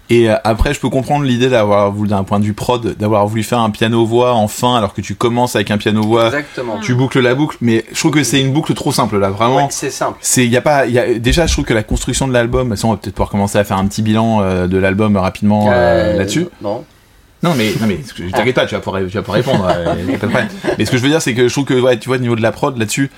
Et 0.10 0.30
euh, 0.30 0.36
après, 0.44 0.74
je 0.74 0.80
peux 0.80 0.90
comprendre 0.90 1.26
l'idée 1.26 1.50
d'avoir 1.50 1.92
voulu, 1.92 2.10
d'un 2.10 2.24
point 2.24 2.40
de 2.40 2.46
vue 2.46 2.54
prod, 2.54 2.96
d'avoir 2.98 3.26
voulu 3.28 3.44
faire 3.44 3.60
un 3.60 3.70
piano-voix 3.70 4.34
en 4.34 4.48
fin, 4.48 4.76
alors 4.76 4.94
que 4.94 5.02
tu 5.02 5.16
commences 5.16 5.56
avec 5.56 5.72
un 5.72 5.78
piano-voix. 5.78 6.28
Exactement. 6.28 6.80
Tu 6.80 6.94
boucles 6.96 7.20
la 7.20 7.36
boucle. 7.36 7.58
Mais 7.62 7.86
je 7.92 7.98
trouve 8.00 8.12
que 8.12 8.24
c'est 8.24 8.40
une 8.42 8.54
boucle 8.54 8.74
trop 8.74 8.92
simple, 8.92 9.18
là. 9.18 9.30
Vraiment. 9.30 9.58
Ouais, 9.58 9.68
c'est 9.70 9.90
simple. 9.90 10.18
C'est 10.22 10.48
y 10.48 10.58
a 10.58 10.62
pas 10.62 10.86
y 10.88 11.00
a, 11.00 11.18
déjà 11.20 11.48
je 11.48 11.54
trouve 11.54 11.66
que 11.66 11.74
la 11.74 11.84
construction 11.84 12.28
de 12.28 12.34
l'album 12.34 12.76
on 12.84 12.90
va 12.92 12.98
peut-être 12.98 13.14
pouvoir 13.16 13.30
commencer 13.30 13.58
à 13.58 13.64
faire 13.64 13.78
un 13.78 13.86
petit 13.88 14.02
bilan 14.02 14.42
euh, 14.42 14.68
de 14.68 14.78
l'album 14.78 15.16
rapidement 15.18 15.70
Euh, 15.72 16.18
là-dessus. 16.18 16.48
Non. 16.62 16.84
Non 17.44 17.54
mais 17.56 17.72
non 17.80 17.88
mais 17.88 18.00
t'inquiète 18.32 18.56
pas 18.56 18.66
tu 18.68 18.76
vas 18.76 18.82
pouvoir 18.82 19.02
tu 19.04 19.10
vas 19.16 19.22
pouvoir 19.24 19.38
répondre 19.38 19.68
euh, 19.70 19.96
y 20.08 20.16
a 20.16 20.18
pas 20.18 20.28
de 20.28 20.32
problème. 20.32 20.48
Mais 20.78 20.86
ce 20.86 20.92
que 20.92 20.98
je 20.98 21.02
veux 21.02 21.10
dire 21.10 21.22
c'est 21.22 21.34
que 21.34 21.48
je 21.48 21.54
trouve 21.54 21.66
que 21.66 21.74
ouais 21.74 21.98
tu 21.98 22.08
vois 22.10 22.18
au 22.18 22.22
niveau 22.22 22.36
de 22.36 22.42
la 22.42 22.52
prod 22.52 22.78
là-dessus 22.78 23.10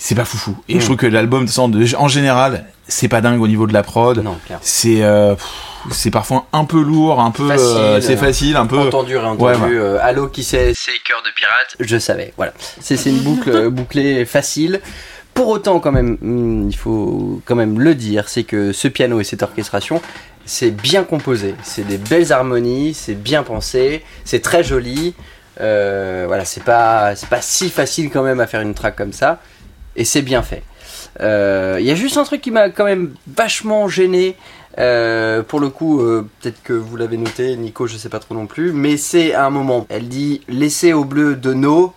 c'est 0.00 0.14
pas 0.14 0.24
foufou. 0.24 0.56
Et 0.68 0.76
Mm. 0.76 0.80
je 0.80 0.84
trouve 0.84 0.96
que 0.96 1.06
l'album, 1.06 1.40
de 1.40 1.46
toute 1.46 1.50
façon, 1.54 1.68
de- 1.68 1.96
en 1.96 2.06
général, 2.06 2.66
c'est 2.86 3.08
pas 3.08 3.20
dingue 3.20 3.42
au 3.42 3.48
niveau 3.48 3.66
de 3.66 3.72
la 3.72 3.82
prod. 3.82 4.16
Non, 4.22 4.38
clair. 4.46 4.60
C'est 4.62 5.02
euh, 5.02 5.34
pff, 5.34 5.48
c'est 5.90 6.12
parfois 6.12 6.46
un 6.52 6.64
peu 6.66 6.80
lourd, 6.80 7.18
un 7.20 7.32
peu, 7.32 7.48
Facile, 7.48 7.66
euh, 7.78 8.00
c'est 8.00 8.16
facile, 8.16 8.54
un 8.54 8.66
peu. 8.66 8.78
Entendu, 8.78 9.16
réentendu. 9.16 9.42
Ouais, 9.42 9.56
ouais. 9.56 9.74
euh, 9.74 9.98
Allô, 10.00 10.28
qui 10.28 10.44
c'est? 10.44 10.72
C'est 10.76 10.92
Cœur 11.04 11.20
de 11.24 11.30
Pirate. 11.34 11.74
Je 11.80 11.98
savais, 11.98 12.32
voilà. 12.36 12.52
C'est 12.80 12.96
c'est 12.96 13.10
une 13.10 13.18
boucle 13.18 13.50
euh, 13.50 13.70
bouclée 13.70 14.24
facile. 14.24 14.80
Pour 15.34 15.48
autant, 15.48 15.80
quand 15.80 15.90
même, 15.92 16.16
hmm, 16.20 16.68
il 16.70 16.76
faut 16.76 17.40
quand 17.44 17.56
même 17.56 17.80
le 17.80 17.96
dire, 17.96 18.28
c'est 18.28 18.44
que 18.44 18.70
ce 18.72 18.86
piano 18.86 19.18
et 19.20 19.24
cette 19.24 19.42
orchestration, 19.42 20.00
c'est 20.48 20.70
bien 20.70 21.04
composé. 21.04 21.54
C'est 21.62 21.86
des 21.86 21.98
belles 21.98 22.32
harmonies, 22.32 22.94
c'est 22.94 23.14
bien 23.14 23.42
pensé, 23.42 24.02
c'est 24.24 24.40
très 24.40 24.64
joli. 24.64 25.14
Euh, 25.60 26.24
voilà, 26.26 26.44
c'est 26.44 26.64
pas, 26.64 27.14
si 27.40 27.68
facile 27.68 28.10
quand 28.10 28.22
même 28.22 28.40
à 28.40 28.46
faire 28.46 28.62
une 28.62 28.74
track 28.74 28.96
comme 28.96 29.12
ça. 29.12 29.40
Et 29.94 30.04
c'est 30.04 30.22
bien 30.22 30.42
fait. 30.42 30.62
Euh, 31.20 31.76
Il 31.80 31.86
y 31.86 31.90
a 31.90 31.94
juste 31.94 32.16
un 32.16 32.24
truc 32.24 32.40
qui 32.40 32.50
m'a 32.50 32.70
quand 32.70 32.84
même 32.84 33.14
vachement 33.26 33.88
gêné. 33.88 34.36
Euh, 34.78 35.42
pour 35.42 35.60
le 35.60 35.68
coup, 35.68 35.98
peut-être 36.40 36.62
que 36.62 36.72
vous 36.72 36.96
l'avez 36.96 37.18
noté, 37.18 37.54
Nico, 37.56 37.86
je 37.86 37.98
sais 37.98 38.08
pas 38.08 38.20
trop 38.20 38.34
non 38.34 38.46
plus, 38.46 38.72
mais 38.72 38.96
c'est 38.96 39.34
à 39.34 39.44
un 39.44 39.50
moment. 39.50 39.86
Elle 39.90 40.08
dit 40.08 40.40
Laissez 40.48 40.94
au 40.94 41.04
bleu 41.04 41.36
de 41.36 41.52
nos 41.52 41.92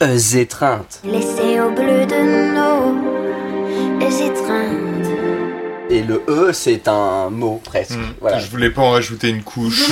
étreintes. 0.00 1.00
Laissé 1.04 1.60
au 1.60 1.70
bleu 1.70 2.06
de 2.06 2.54
nos 2.54 4.08
étreintes. 4.08 4.93
Et 5.94 6.02
le 6.02 6.24
E, 6.26 6.50
c'est 6.52 6.88
un 6.88 7.30
mot 7.30 7.60
presque. 7.62 7.92
Hmm. 7.92 8.14
Voilà. 8.20 8.40
Je 8.40 8.50
voulais 8.50 8.70
pas 8.70 8.82
en 8.82 8.90
rajouter 8.90 9.28
une 9.28 9.44
couche. 9.44 9.88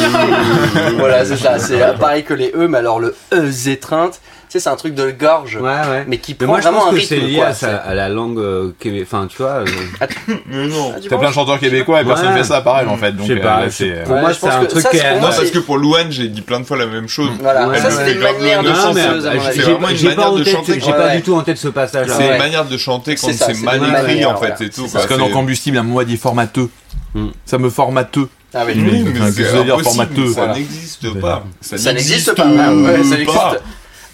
voilà, 0.96 1.24
c'est 1.24 1.36
ça. 1.36 1.60
C'est 1.60 1.80
euh, 1.82 1.92
pareil 1.92 2.24
que 2.24 2.34
les 2.34 2.50
E, 2.56 2.66
mais 2.66 2.78
alors 2.78 2.98
le 2.98 3.14
E 3.32 3.68
étreinte, 3.68 4.20
sais, 4.52 4.60
c'est 4.60 4.68
un 4.70 4.76
truc 4.76 4.94
de 4.94 5.10
gorge, 5.10 5.56
Ouais, 5.56 5.62
ouais. 5.62 6.04
mais 6.06 6.18
qui 6.18 6.32
Mais 6.32 6.44
prend 6.44 6.46
moi, 6.54 6.58
je 6.60 6.62
vraiment 6.64 6.78
pense 6.80 6.88
un 6.88 6.90
que 6.92 6.96
rythme. 6.96 7.08
c'est 7.08 7.20
lié 7.20 7.36
quoi. 7.36 7.46
à, 7.46 7.54
sa- 7.54 7.76
à 7.76 7.94
la 7.94 8.08
langue 8.08 8.38
euh, 8.38 8.70
québé- 8.80 9.02
Enfin, 9.02 9.26
tu 9.28 9.36
vois. 9.38 9.50
euh, 9.50 9.64
Mais 10.46 10.66
non. 10.68 10.92
Ah, 10.96 11.00
T'as 11.08 11.16
plein 11.18 11.28
de 11.28 11.34
chanteurs 11.34 11.58
québécois 11.58 12.00
et 12.02 12.04
personne 12.04 12.28
Ouais. 12.28 12.38
fait 12.38 12.44
ça 12.44 12.60
pareil 12.60 12.86
en 12.88 12.96
fait. 12.96 13.12
Donc, 13.12 13.26
Je 13.28 13.34
sais 13.34 13.40
pas, 13.40 13.60
euh, 13.62 13.68
c'est. 13.70 14.04
pour 14.04 14.14
Ouais, 14.14 14.20
moi, 14.20 14.30
je 14.30 14.34
c'est 14.34 14.40
pense 14.40 14.54
un 14.54 14.60
que 14.60 14.66
truc 14.66 14.82
ça, 14.82 14.90
qui 14.90 14.98
c'est 14.98 15.04
est. 15.04 15.08
pour 15.08 15.16
Non, 15.20 15.26
moi, 15.28 15.36
parce 15.36 15.50
que 15.50 15.58
pour 15.58 15.78
Louane, 15.78 16.10
j'ai 16.12 16.28
dit 16.28 16.42
plein 16.42 16.60
de 16.60 16.64
fois 16.64 16.76
la 16.76 16.86
même 16.86 17.08
chose. 17.08 17.30
Voilà, 17.40 17.68
Ouais, 17.68 17.78
ça 17.80 17.88
ouais. 17.88 18.12
une 18.12 18.18
manière 18.20 18.62
de 18.62 18.68
Non, 18.68 18.74
Non, 18.74 18.92
mais 18.94 19.02
chanteuse, 19.02 19.26
à 19.26 19.34
mon 19.34 19.40
j'ai- 19.40 19.46
avis. 19.48 19.56
C'est 19.56 19.62
vraiment 19.62 19.78
pas- 19.86 19.90
une 19.90 19.96
j'ai 19.96 20.08
pas 20.08 20.14
manière 20.16 20.32
en 20.32 20.36
de 20.36 20.44
tête, 20.44 20.52
chanter, 20.54 20.74
j'ai 20.74 20.80
quoi. 20.80 20.92
pas 20.92 21.06
Ouais. 21.06 21.16
du 21.16 21.22
tout 21.22 21.34
en 21.34 21.42
tête 21.42 21.56
ce 21.58 21.68
passage-là. 21.68 22.14
C'est 22.16 22.24
Ouais. 22.26 22.32
une 22.32 22.38
manière 22.38 22.64
de 22.64 22.76
chanter 22.76 23.14
quand 23.16 23.26
C'est 23.28 23.32
ça, 23.34 23.46
c'est 23.46 23.54
c'est 23.54 23.62
mal 23.64 23.76
une 23.78 23.84
écrit 23.84 23.92
manière, 24.02 24.30
en 24.30 24.34
fait, 24.34 24.38
voilà. 24.40 24.56
c'est 24.56 24.68
tout. 24.70 24.82
Quoi. 24.82 24.90
Parce 24.92 25.06
que 25.06 25.14
dans 25.14 25.26
C'est- 25.26 25.32
combustible, 25.32 25.76
à 25.78 25.80
un 25.80 25.84
moment, 25.84 26.00
il 26.02 26.06
dit 26.08 26.16
formateux. 26.16 26.68
Hmm. 27.14 27.28
Ça 27.46 27.58
me 27.58 27.68
formateux. 27.70 28.28
Ah 28.54 28.64
oui. 28.66 28.72
Oui, 28.76 28.82
Enfin, 29.02 29.10
mais 29.24 29.30
que 29.30 29.34
c'est 29.34 29.44
ça 29.44 29.56
veut 29.56 29.64
dire, 29.64 29.74
impossible, 29.74 29.82
formateux 30.04 30.26
Ça 30.28 30.32
Voilà. 30.40 30.52
n'existe 30.54 31.20
pas. 31.20 31.44
Ça 31.62 31.92
n'existe 31.92 32.34
pas. 32.34 32.42
Ah, 32.46 32.74
ouais, 32.74 33.02
ça 33.02 33.16
n'existe. 33.16 33.62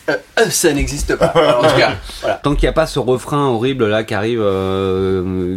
Euh, 0.09 0.17
euh, 0.41 0.51
ça 0.51 0.73
n'existe 0.73 1.17
pas. 1.17 1.27
Alors, 1.27 1.59
en 1.65 1.69
tout 1.69 1.77
cas, 1.77 1.93
voilà. 2.21 2.37
Tant 2.43 2.55
qu'il 2.55 2.63
n'y 2.65 2.69
a 2.69 2.73
pas 2.73 2.87
ce 2.87 2.99
refrain 2.99 3.47
horrible 3.49 3.87
là 3.87 4.05
qui 4.05 4.15
arrive 4.15 4.41
euh, 4.43 5.57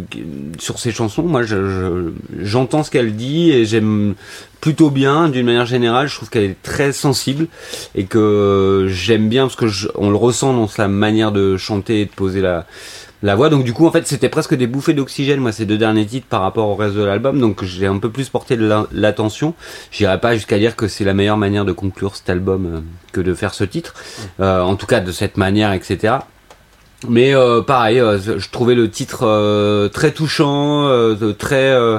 sur 0.58 0.78
ces 0.78 0.92
chansons, 0.92 1.22
moi 1.22 1.42
je- 1.42 1.68
je- 1.68 2.10
j'entends 2.44 2.82
ce 2.82 2.90
qu'elle 2.90 3.14
dit 3.16 3.50
et 3.50 3.64
j'aime 3.64 4.14
plutôt 4.60 4.90
bien 4.90 5.28
d'une 5.28 5.46
manière 5.46 5.66
générale. 5.66 6.06
Je 6.08 6.16
trouve 6.16 6.30
qu'elle 6.30 6.44
est 6.44 6.62
très 6.62 6.92
sensible 6.92 7.46
et 7.94 8.04
que 8.04 8.86
j'aime 8.90 9.28
bien 9.28 9.44
parce 9.44 9.56
que 9.56 9.66
je- 9.68 9.88
on 9.96 10.10
le 10.10 10.16
ressent 10.16 10.52
dans 10.52 10.68
sa 10.68 10.86
manière 10.88 11.32
de 11.32 11.56
chanter 11.56 12.02
et 12.02 12.04
de 12.04 12.10
poser 12.10 12.40
la 12.40 12.66
la 13.22 13.34
voix. 13.34 13.48
Donc 13.48 13.64
du 13.64 13.72
coup 13.72 13.86
en 13.86 13.92
fait 13.92 14.06
c'était 14.06 14.28
presque 14.28 14.54
des 14.54 14.66
bouffées 14.66 14.94
d'oxygène 14.94 15.40
moi 15.40 15.52
ces 15.52 15.66
deux 15.66 15.78
derniers 15.78 16.06
titres 16.06 16.26
par 16.26 16.42
rapport 16.42 16.68
au 16.68 16.74
reste 16.74 16.94
de 16.94 17.02
l'album. 17.02 17.40
Donc 17.40 17.64
j'ai 17.64 17.86
un 17.86 17.98
peu 17.98 18.10
plus 18.10 18.28
porté 18.28 18.56
l'attention. 18.92 19.54
J'irai 19.90 20.20
pas 20.20 20.34
jusqu'à 20.34 20.58
dire 20.58 20.76
que 20.76 20.88
c'est 20.88 21.04
la 21.04 21.14
meilleure 21.14 21.36
manière 21.36 21.64
de 21.64 21.72
conclure 21.72 22.16
cet 22.16 22.30
album 22.30 22.66
euh, 22.66 22.80
que 23.12 23.20
de 23.20 23.34
faire 23.34 23.54
ce 23.54 23.64
titre. 23.64 23.94
Euh, 24.40 24.60
en 24.60 24.76
tout 24.76 24.86
cas 24.86 25.00
de 25.00 25.12
cette 25.12 25.36
manière 25.36 25.72
etc. 25.72 26.14
Mais 27.08 27.34
euh, 27.34 27.62
pareil, 27.62 27.98
euh, 27.98 28.18
je 28.18 28.48
trouvais 28.50 28.74
le 28.74 28.88
titre 28.90 29.26
euh, 29.26 29.88
très 29.88 30.12
touchant, 30.12 30.86
euh, 30.86 31.32
très. 31.32 31.72
euh, 31.72 31.98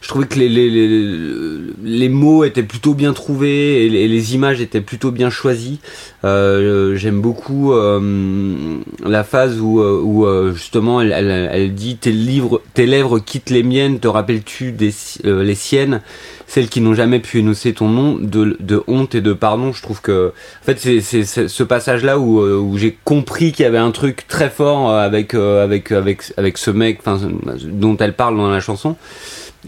je 0.00 0.08
trouvais 0.08 0.26
que 0.26 0.38
les, 0.38 0.48
les, 0.48 0.68
les, 0.70 1.58
les 1.84 2.08
mots 2.08 2.42
étaient 2.44 2.64
plutôt 2.64 2.94
bien 2.94 3.12
trouvés 3.12 3.86
et 3.86 3.88
les, 3.88 4.34
images 4.34 4.60
étaient 4.60 4.80
plutôt 4.80 5.12
bien 5.12 5.30
choisies. 5.30 5.78
J'aime 6.24 7.20
beaucoup 7.20 7.72
la 7.72 9.24
phase 9.24 9.60
où, 9.60 9.80
où 9.80 10.52
justement 10.52 11.00
elle, 11.00 11.12
elle, 11.12 11.50
elle 11.52 11.74
dit 11.74 11.96
tes 11.96 12.10
livres, 12.12 12.60
tes 12.74 12.86
lèvres 12.86 13.20
quittent 13.20 13.50
les 13.50 13.62
miennes, 13.62 14.00
te 14.00 14.08
rappelles-tu 14.08 14.72
des 14.72 14.92
les 15.22 15.54
siennes, 15.54 16.00
celles 16.50 16.68
qui 16.68 16.80
n'ont 16.80 16.94
jamais 16.94 17.20
pu 17.20 17.38
énoncer 17.38 17.72
ton 17.74 17.88
nom, 17.88 18.16
de, 18.16 18.56
de 18.58 18.82
honte 18.88 19.14
et 19.14 19.20
de 19.20 19.32
pardon. 19.32 19.72
Je 19.72 19.80
trouve 19.82 20.00
que 20.00 20.32
en 20.62 20.64
fait, 20.64 21.00
c'est 21.00 21.24
ce 21.24 21.62
passage-là 21.62 22.18
où, 22.18 22.40
euh, 22.40 22.58
où 22.58 22.76
j'ai 22.76 22.98
compris 23.04 23.52
qu'il 23.52 23.62
y 23.62 23.66
avait 23.66 23.78
un 23.78 23.92
truc 23.92 24.26
très 24.26 24.50
fort 24.50 24.90
euh, 24.90 24.98
avec 25.00 25.34
euh, 25.34 25.62
avec 25.62 25.92
avec 25.92 26.24
avec 26.36 26.58
ce 26.58 26.72
mec, 26.72 27.02
dont 27.66 27.96
elle 27.98 28.14
parle 28.14 28.36
dans 28.36 28.50
la 28.50 28.58
chanson. 28.58 28.96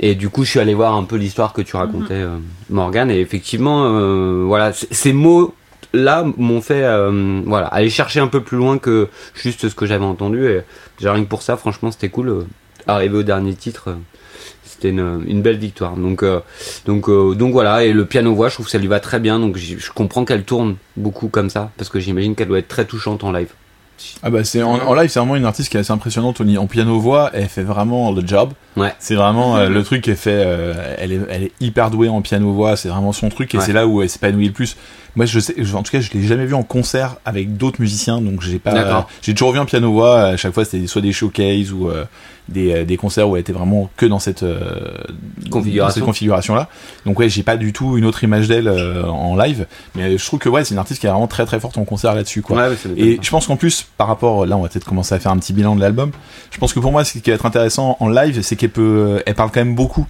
Et 0.00 0.16
du 0.16 0.28
coup, 0.28 0.42
je 0.44 0.50
suis 0.50 0.58
allé 0.58 0.74
voir 0.74 0.94
un 0.94 1.04
peu 1.04 1.14
l'histoire 1.14 1.52
que 1.52 1.62
tu 1.62 1.76
racontais, 1.76 2.14
euh, 2.14 2.36
Morgane. 2.68 3.12
Et 3.12 3.20
effectivement, 3.20 3.84
euh, 3.86 4.42
voilà, 4.44 4.72
ces 4.72 5.12
mots 5.12 5.54
là 5.92 6.24
m'ont 6.36 6.62
fait 6.62 6.82
euh, 6.82 7.42
voilà 7.46 7.66
aller 7.68 7.90
chercher 7.90 8.18
un 8.18 8.26
peu 8.26 8.40
plus 8.40 8.56
loin 8.56 8.78
que 8.78 9.08
juste 9.34 9.68
ce 9.68 9.74
que 9.76 9.86
j'avais 9.86 10.04
entendu. 10.04 10.48
Et 10.48 10.62
déjà, 10.98 11.12
rien 11.12 11.22
que 11.22 11.28
pour 11.28 11.42
ça, 11.42 11.56
franchement, 11.56 11.92
c'était 11.92 12.08
cool. 12.08 12.28
euh, 12.28 12.42
arriver 12.88 13.18
au 13.18 13.22
dernier 13.22 13.54
titre. 13.54 13.90
C'était 14.82 14.90
une, 14.94 15.22
une 15.26 15.42
belle 15.42 15.58
victoire. 15.58 15.94
Donc, 15.96 16.22
euh, 16.22 16.40
donc, 16.86 17.08
euh, 17.08 17.34
donc 17.34 17.52
voilà. 17.52 17.84
Et 17.84 17.92
le 17.92 18.04
piano 18.04 18.34
voix, 18.34 18.48
je 18.48 18.54
trouve 18.54 18.66
que 18.66 18.72
ça 18.72 18.78
lui 18.78 18.88
va 18.88 19.00
très 19.00 19.20
bien. 19.20 19.38
Donc, 19.38 19.56
je 19.56 19.90
comprends 19.92 20.24
qu'elle 20.24 20.42
tourne 20.44 20.76
beaucoup 20.96 21.28
comme 21.28 21.50
ça, 21.50 21.70
parce 21.76 21.88
que 21.88 22.00
j'imagine 22.00 22.34
qu'elle 22.34 22.48
doit 22.48 22.58
être 22.58 22.68
très 22.68 22.84
touchante 22.84 23.22
en 23.24 23.32
live. 23.32 23.48
Ah 24.24 24.30
bah 24.30 24.42
c'est 24.42 24.64
en, 24.64 24.72
en 24.80 24.94
live 24.94 25.08
c'est 25.10 25.20
vraiment 25.20 25.36
une 25.36 25.44
artiste 25.44 25.68
qui 25.70 25.76
est 25.76 25.80
assez 25.80 25.92
impressionnante 25.92 26.40
ni- 26.40 26.58
en 26.58 26.66
piano 26.66 26.98
voix 26.98 27.30
elle 27.34 27.46
fait 27.46 27.62
vraiment 27.62 28.10
le 28.10 28.26
job 28.26 28.50
Ouais. 28.76 28.92
c'est 28.98 29.14
vraiment 29.14 29.56
euh, 29.58 29.68
le 29.68 29.84
truc 29.84 30.02
qu'elle 30.02 30.16
fait 30.16 30.44
elle 30.98 31.12
est 31.12 31.20
elle 31.30 31.42
est 31.44 31.52
hyper 31.60 31.88
douée 31.90 32.08
en 32.08 32.20
piano 32.20 32.50
voix 32.52 32.74
c'est 32.74 32.88
vraiment 32.88 33.12
son 33.12 33.28
truc 33.28 33.54
et 33.54 33.58
Ouais. 33.58 33.64
c'est 33.64 33.72
là 33.72 33.86
où 33.86 34.02
elle 34.02 34.08
s'épanouit 34.08 34.46
le 34.48 34.52
plus 34.52 34.76
moi 35.16 35.26
je 35.26 35.38
sais 35.40 35.54
en 35.74 35.82
tout 35.82 35.92
cas 35.92 36.00
je 36.00 36.10
l'ai 36.12 36.26
jamais 36.26 36.46
vu 36.46 36.54
en 36.54 36.62
concert 36.62 37.16
avec 37.24 37.56
d'autres 37.56 37.80
musiciens 37.80 38.20
donc 38.20 38.40
j'ai 38.42 38.58
pas 38.58 38.72
D'accord. 38.72 39.08
j'ai 39.20 39.34
toujours 39.34 39.52
vu 39.52 39.58
en 39.58 39.64
piano 39.66 39.92
voix 39.92 40.22
à 40.22 40.36
chaque 40.36 40.54
fois 40.54 40.64
c'était 40.64 40.86
soit 40.86 41.02
des 41.02 41.12
showcases 41.12 41.72
ou 41.72 41.88
euh, 41.88 42.04
des, 42.48 42.72
euh, 42.72 42.84
des 42.84 42.96
concerts 42.96 43.28
où 43.28 43.36
elle 43.36 43.40
était 43.42 43.52
vraiment 43.52 43.88
que 43.96 44.06
dans 44.06 44.18
cette 44.18 44.42
euh, 44.42 44.58
Configuration. 45.50 45.94
cette 45.94 46.04
configuration 46.04 46.54
là 46.54 46.68
donc 47.06 47.18
ouais 47.18 47.28
j'ai 47.28 47.42
pas 47.42 47.56
du 47.56 47.72
tout 47.72 47.96
une 47.98 48.04
autre 48.04 48.24
image 48.24 48.48
d'elle 48.48 48.68
euh, 48.68 49.04
en 49.06 49.36
live 49.36 49.66
mais 49.94 50.16
je 50.18 50.24
trouve 50.26 50.38
que 50.40 50.48
ouais 50.48 50.64
c'est 50.64 50.74
une 50.74 50.78
artiste 50.78 51.00
qui 51.00 51.06
est 51.06 51.10
vraiment 51.10 51.26
très 51.28 51.46
très 51.46 51.60
forte 51.60 51.78
en 51.78 51.84
concert 51.84 52.14
là-dessus 52.14 52.42
quoi 52.42 52.68
Ouais, 52.68 52.76
et 52.96 53.18
je 53.20 53.30
pense 53.30 53.46
qu'en 53.46 53.56
plus, 53.56 53.86
par 53.96 54.06
rapport, 54.06 54.46
là, 54.46 54.56
on 54.56 54.62
va 54.62 54.68
peut-être 54.68 54.84
commencer 54.84 55.14
à 55.14 55.18
faire 55.18 55.32
un 55.32 55.38
petit 55.38 55.52
bilan 55.52 55.74
de 55.74 55.80
l'album. 55.80 56.10
Je 56.50 56.58
pense 56.58 56.72
que 56.72 56.80
pour 56.80 56.92
moi, 56.92 57.02
ce 57.04 57.18
qui 57.18 57.30
va 57.30 57.34
être 57.34 57.46
intéressant 57.46 57.96
en 57.98 58.08
live, 58.08 58.40
c'est 58.42 58.56
qu'elle 58.56 58.70
peut, 58.70 59.22
elle 59.26 59.34
parle 59.34 59.50
quand 59.50 59.60
même 59.60 59.74
beaucoup 59.74 60.06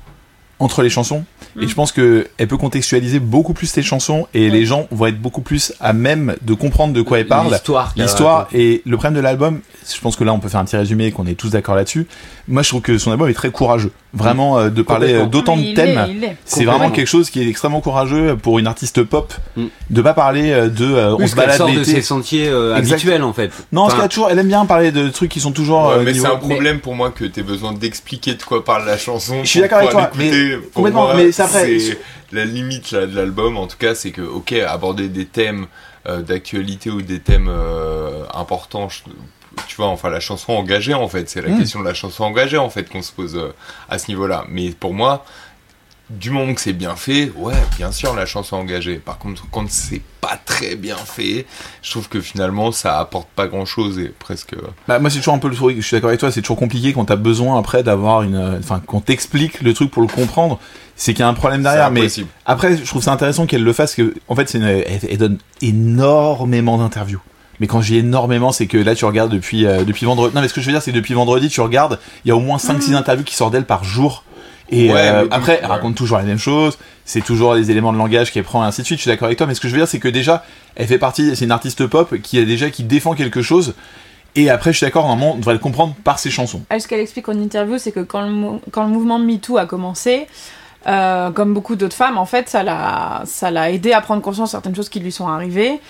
entre 0.62 0.82
les 0.82 0.90
chansons. 0.90 1.24
Et 1.60 1.66
je 1.68 1.74
pense 1.74 1.93
que 1.93 2.26
elle 2.39 2.48
peut 2.48 2.56
contextualiser 2.56 3.18
beaucoup 3.18 3.52
plus 3.52 3.76
les 3.76 3.82
chansons 3.82 4.26
et 4.32 4.48
les 4.48 4.64
gens 4.64 4.86
vont 4.90 5.06
être 5.06 5.20
beaucoup 5.20 5.43
plus 5.43 5.74
à 5.80 5.93
même 5.93 6.34
de 6.40 6.55
comprendre 6.55 6.94
de 6.94 7.02
quoi 7.02 7.18
elle 7.18 7.26
parle. 7.26 7.51
L'histoire. 7.51 7.93
L'histoire 7.94 8.48
et 8.55 8.80
le 8.86 8.97
problème 8.97 9.14
de 9.14 9.20
l'album, 9.20 9.60
je 9.94 10.01
pense 10.01 10.16
que 10.16 10.24
là 10.24 10.32
on 10.32 10.39
peut 10.39 10.48
faire 10.48 10.60
un 10.60 10.64
petit 10.64 10.76
résumé 10.78 11.06
et 11.06 11.12
qu'on 11.12 11.26
est 11.26 11.34
tous 11.34 11.51
d'accord 11.51 11.74
là-dessus. 11.74 12.06
Moi 12.48 12.62
je 12.62 12.68
trouve 12.70 12.80
que 12.80 12.97
son 12.97 13.10
album 13.10 13.28
est 13.28 13.34
très 13.34 13.51
courageux. 13.51 13.93
Vraiment 14.14 14.59
euh, 14.59 14.68
de 14.70 14.82
parler 14.82 15.14
euh, 15.14 15.26
d'autant 15.26 15.56
de 15.56 15.74
thèmes. 15.74 16.06
C'est 16.47 16.64
vraiment 16.64 16.90
quelque 16.90 17.06
chose 17.09 17.28
qui 17.28 17.43
est 17.43 17.48
extrêmement 17.48 17.80
courageux 17.80 18.36
pour 18.40 18.59
une 18.59 18.66
artiste 18.66 19.02
pop 19.02 19.32
Mm. 19.56 19.64
de 19.90 20.02
pas 20.02 20.14
parler 20.14 20.51
euh, 20.52 20.68
de 20.68 20.84
euh, 20.86 21.14
Oui, 21.14 21.24
on 21.24 21.26
se 21.26 21.34
balade 21.36 21.56
sort 21.59 21.70
de 21.70 21.82
ses 21.84 22.01
sentiers 22.01 22.48
euh, 22.48 22.74
habituels 22.74 23.22
en 23.22 23.32
fait. 23.34 23.51
Non, 23.72 23.82
parce 23.82 23.93
Enfin, 23.93 23.97
qu'elle 23.97 24.05
a 24.05 24.09
toujours, 24.09 24.30
elle 24.30 24.39
aime 24.39 24.48
bien 24.48 24.64
parler 24.64 24.90
de 24.93 25.09
trucs 25.10 25.30
qui 25.30 25.40
sont 25.40 25.52
toujours. 25.52 25.89
Ouais, 25.89 25.94
euh, 25.97 26.02
mais 26.05 26.12
niveau- 26.12 26.26
c'est 26.26 26.32
un 26.32 26.36
problème 26.36 26.80
pour 26.80 26.94
moi 26.94 27.10
que 27.10 27.24
t'aies 27.26 27.43
besoin 27.43 27.72
d'expliquer 27.74 28.34
de 28.34 28.43
quoi 28.43 28.64
parle 28.64 28.86
la 28.86 28.97
chanson. 28.97 29.40
Je 29.43 29.48
suis 29.48 29.60
d'accord 29.60 29.78
avec 29.78 29.90
toi, 29.90 30.10
mais 30.16 30.30
l'écouter. 30.57 30.70
Pour 30.73 30.83
complètement, 30.83 31.05
moi, 31.05 31.15
mais 31.16 31.33
c'est 31.33 31.99
la 32.33 32.45
limite 32.45 32.91
là, 32.93 33.07
de 33.07 33.15
l'album, 33.16 33.57
en 33.59 33.66
tout 33.66 33.77
cas, 33.79 33.95
c'est 33.95 34.11
que, 34.11 34.23
ok, 34.23 34.53
aborder 34.53 35.09
des 35.09 35.27
thèmes 35.27 35.66
euh, 36.09 36.20
d'actualité 36.20 36.91
ou 36.91 37.01
des 37.03 37.20
thèmes 37.20 37.47
euh, 37.49 38.24
importants, 38.35 38.89
je- 38.89 39.03
tu 39.69 39.77
vois, 39.77 39.87
enfin 39.89 40.09
la 40.11 40.19
chanson 40.19 40.53
engagée 40.55 40.95
en 40.95 41.07
fait, 41.09 41.29
c'est 41.29 41.43
la 41.43 41.51
Mm. 41.51 41.59
question 41.59 41.81
de 41.81 41.85
la 41.85 41.95
chanson 41.95 42.24
engagée 42.24 42.57
en 42.59 42.70
fait 42.70 42.89
qu'on 42.89 43.03
se 43.03 43.12
pose 43.12 43.37
euh, 43.37 43.53
à 43.89 43.99
ce 43.99 44.09
niveau-là. 44.09 44.45
Mais 44.49 44.70
pour 44.70 44.95
moi, 44.95 45.24
du 46.11 46.31
moment 46.31 46.53
que 46.55 46.61
c'est 46.61 46.73
bien 46.74 46.95
fait, 46.97 47.33
ouais, 47.37 47.55
bien 47.79 47.91
sûr 47.91 48.15
la 48.15 48.27
chanson 48.27 48.57
engagée. 48.57 48.97
Par 48.97 49.19
contre, 49.19 49.45
quand 49.51 49.69
c'est 49.70 50.03
pas 50.20 50.39
très 50.45 50.77
bien 50.77 50.97
fait, 50.97 51.47
je 51.83 51.91
trouve 51.91 52.09
que 52.09 52.20
finalement 52.20 52.70
ça 52.70 52.99
apporte 52.99 53.29
pas 53.29 53.47
grand-chose 53.47 53.99
et 53.99 54.12
presque. 54.19 54.55
Bah, 54.87 54.99
moi, 54.99 55.09
c'est 55.11 55.19
toujours 55.19 55.35
un 55.35 55.39
peu 55.39 55.49
le 55.49 55.55
truc. 55.55 55.77
Je 55.81 55.87
suis 55.87 55.97
d'accord 55.97 56.09
avec 56.09 56.20
toi. 56.20 56.31
C'est 56.31 56.43
toujours 56.43 56.59
compliqué 56.59 56.93
quand 56.93 57.07
t'as 57.07 57.16
besoin 57.16 57.59
après 57.59 57.83
d'avoir 57.83 58.23
une, 58.23 58.35
euh, 58.37 58.59
enfin, 58.59 58.81
qu'on 58.87 59.01
t'explique 59.01 59.62
le 59.62 59.73
truc 59.74 59.91
pour 59.91 60.03
le 60.03 60.09
comprendre. 60.09 60.59
C'est 60.97 61.15
qu'il 61.15 61.20
y 61.20 61.24
a 61.24 61.29
un 61.29 61.35
problème 61.35 61.62
derrière. 61.62 61.87
c'est 61.87 61.93
Mais 61.93 62.01
impossible. 62.01 62.29
après, 62.45 62.77
je 62.77 62.85
trouve 62.85 63.03
ça 63.03 63.12
intéressant 63.12 63.47
qu'elle 63.47 63.65
le 63.65 63.73
fasse. 63.73 63.95
Que, 63.95 64.12
en 64.29 64.37
fait, 64.37 64.53
une- 64.55 64.65
elle, 64.65 65.01
elle 65.11 65.19
donne 65.19 65.39
énormément 65.62 66.79
d'interviews. 66.79 67.20
Mais 67.61 67.66
quand 67.66 67.81
je 67.81 67.93
dis 67.93 67.99
énormément, 67.99 68.51
c'est 68.53 68.66
que 68.66 68.77
là, 68.77 68.95
tu 68.95 69.05
regardes 69.05 69.31
depuis, 69.33 69.66
euh, 69.66 69.85
depuis 69.85 70.05
vendredi. 70.05 70.35
Non, 70.35 70.41
mais 70.43 70.49
ce 70.49 70.55
que 70.55 70.61
je 70.61 70.66
veux 70.66 70.73
dire, 70.73 70.83
c'est 70.83 70.91
que 70.91 70.97
depuis 70.97 71.15
vendredi, 71.15 71.49
tu 71.49 71.61
regardes, 71.61 71.99
il 72.24 72.29
y 72.29 72.31
a 72.33 72.37
au 72.37 72.41
moins 72.41 72.59
5-6 72.59 72.95
interviews 72.95 73.24
qui 73.24 73.35
sortent 73.35 73.53
d'elle 73.53 73.66
par 73.66 73.85
jour. 73.85 74.24
Et 74.73 74.90
Ouais, 74.90 74.99
euh, 74.99 75.24
mais- 75.28 75.35
après, 75.35 75.57
elle 75.59 75.66
ouais. 75.66 75.73
raconte 75.73 75.94
toujours 75.94 76.16
la 76.19 76.24
même 76.24 76.39
chose. 76.39 76.78
C'est 77.05 77.20
toujours 77.20 77.55
les 77.55 77.70
éléments 77.70 77.93
de 77.93 77.99
langage 77.99 78.32
qu'elle 78.32 78.43
prend, 78.44 78.65
et 78.65 78.66
ainsi 78.66 78.81
de 78.81 78.86
suite. 78.86 78.99
Je 78.99 79.03
suis 79.03 79.11
d'accord 79.11 79.27
avec 79.27 79.36
toi. 79.39 79.47
Mais 79.47 79.55
ce 79.55 79.61
que 79.61 79.69
je 79.69 79.74
veux 79.74 79.78
dire, 79.78 79.86
c'est 79.89 79.99
que 79.99 80.09
déjà, 80.09 80.44
elle 80.77 80.86
fait 80.86 80.99
partie, 80.99 81.36
c'est 81.36 81.44
une 81.44 81.51
artiste 81.53 81.86
pop 81.86 82.16
qui 82.23 82.39
a 82.39 82.44
déjà, 82.44 82.70
qui 82.70 82.82
défend 82.82 83.15
quelque 83.15 83.43
chose. 83.43 83.74
Et 84.35 84.49
après, 84.49 84.73
je 84.73 84.78
suis 84.78 84.86
d'accord, 84.86 85.07
normalement, 85.07 85.35
on 85.35 85.39
devrait 85.39 85.53
le 85.53 85.61
comprendre 85.61 85.94
par 86.05 86.19
ses 86.19 86.31
chansons. 86.31 86.62
Elle, 86.70 86.81
ce 86.81 86.89
qu'elle 86.89 87.01
explique 87.01 87.28
en 87.28 87.32
interview, 87.39 87.77
c'est 87.77 87.93
que 87.93 88.01
quand 88.01 88.23
le, 88.23 88.59
quand 88.70 88.85
le 88.85 88.89
mouvement 88.89 89.19
MeToo 89.19 89.59
a 89.59 89.66
commencé, 89.66 90.27
euh, 90.86 91.31
comme 91.32 91.53
beaucoup 91.53 91.77
d'autres 91.77 91.94
femmes, 91.94 92.16
en 92.16 92.24
fait, 92.24 92.49
ça 92.49 92.62
l'a, 92.62 93.23
ça 93.27 93.51
l'a 93.51 93.70
aidé 93.70 93.93
à 93.93 94.01
prendre 94.01 94.23
conscience 94.23 94.49
de 94.49 94.53
certaines 94.53 94.74
choses 94.74 94.89
qui 94.89 95.01
lui 95.01 95.12
sont 95.12 95.28
arrivées. 95.28 95.81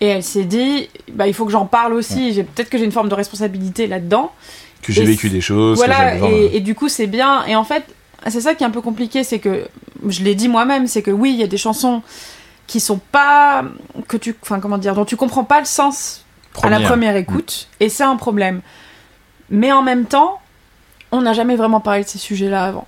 Et 0.00 0.06
elle 0.06 0.22
s'est 0.22 0.44
dit, 0.44 0.88
bah, 1.12 1.26
il 1.26 1.34
faut 1.34 1.44
que 1.44 1.52
j'en 1.52 1.66
parle 1.66 1.92
aussi. 1.92 2.32
J'ai, 2.32 2.42
peut-être 2.44 2.70
que 2.70 2.78
j'ai 2.78 2.84
une 2.86 2.92
forme 2.92 3.10
de 3.10 3.14
responsabilité 3.14 3.86
là-dedans. 3.86 4.32
Que 4.80 4.92
j'ai 4.94 5.02
Et 5.02 5.04
vécu 5.04 5.28
des 5.28 5.42
choses. 5.42 5.76
Voilà, 5.76 6.14
et 6.16 6.60
du 6.60 6.74
coup, 6.74 6.88
c'est 6.88 7.06
bien. 7.06 7.44
Et 7.44 7.54
en 7.54 7.64
fait, 7.64 7.84
c'est 8.28 8.40
ça 8.40 8.54
qui 8.54 8.64
est 8.64 8.66
un 8.66 8.70
peu 8.70 8.80
compliqué, 8.80 9.24
c'est 9.24 9.38
que, 9.38 9.66
je 10.06 10.22
l'ai 10.22 10.34
dit 10.34 10.48
moi-même, 10.48 10.86
c'est 10.86 11.02
que 11.02 11.10
oui, 11.10 11.30
il 11.32 11.40
y 11.40 11.42
a 11.42 11.46
des 11.46 11.56
chansons 11.56 12.02
qui 12.66 12.80
sont 12.80 13.00
pas, 13.12 13.64
que 14.08 14.16
tu, 14.16 14.36
enfin, 14.42 14.60
comment 14.60 14.78
dire, 14.78 14.94
dont 14.94 15.04
tu 15.04 15.16
comprends 15.16 15.44
pas 15.44 15.58
le 15.60 15.66
sens 15.66 16.24
à 16.62 16.68
la 16.68 16.80
Première. 16.80 17.16
écoute, 17.16 17.68
et 17.80 17.88
c'est 17.88 18.04
un 18.04 18.16
problème. 18.16 18.60
Mais 19.50 19.72
en 19.72 19.82
même 19.82 20.04
temps, 20.04 20.40
on 21.12 21.22
n'a 21.22 21.32
jamais 21.32 21.56
vraiment 21.56 21.80
parlé 21.80 22.04
de 22.04 22.08
ces 22.08 22.18
sujets-là 22.18 22.64
avant. 22.64 22.86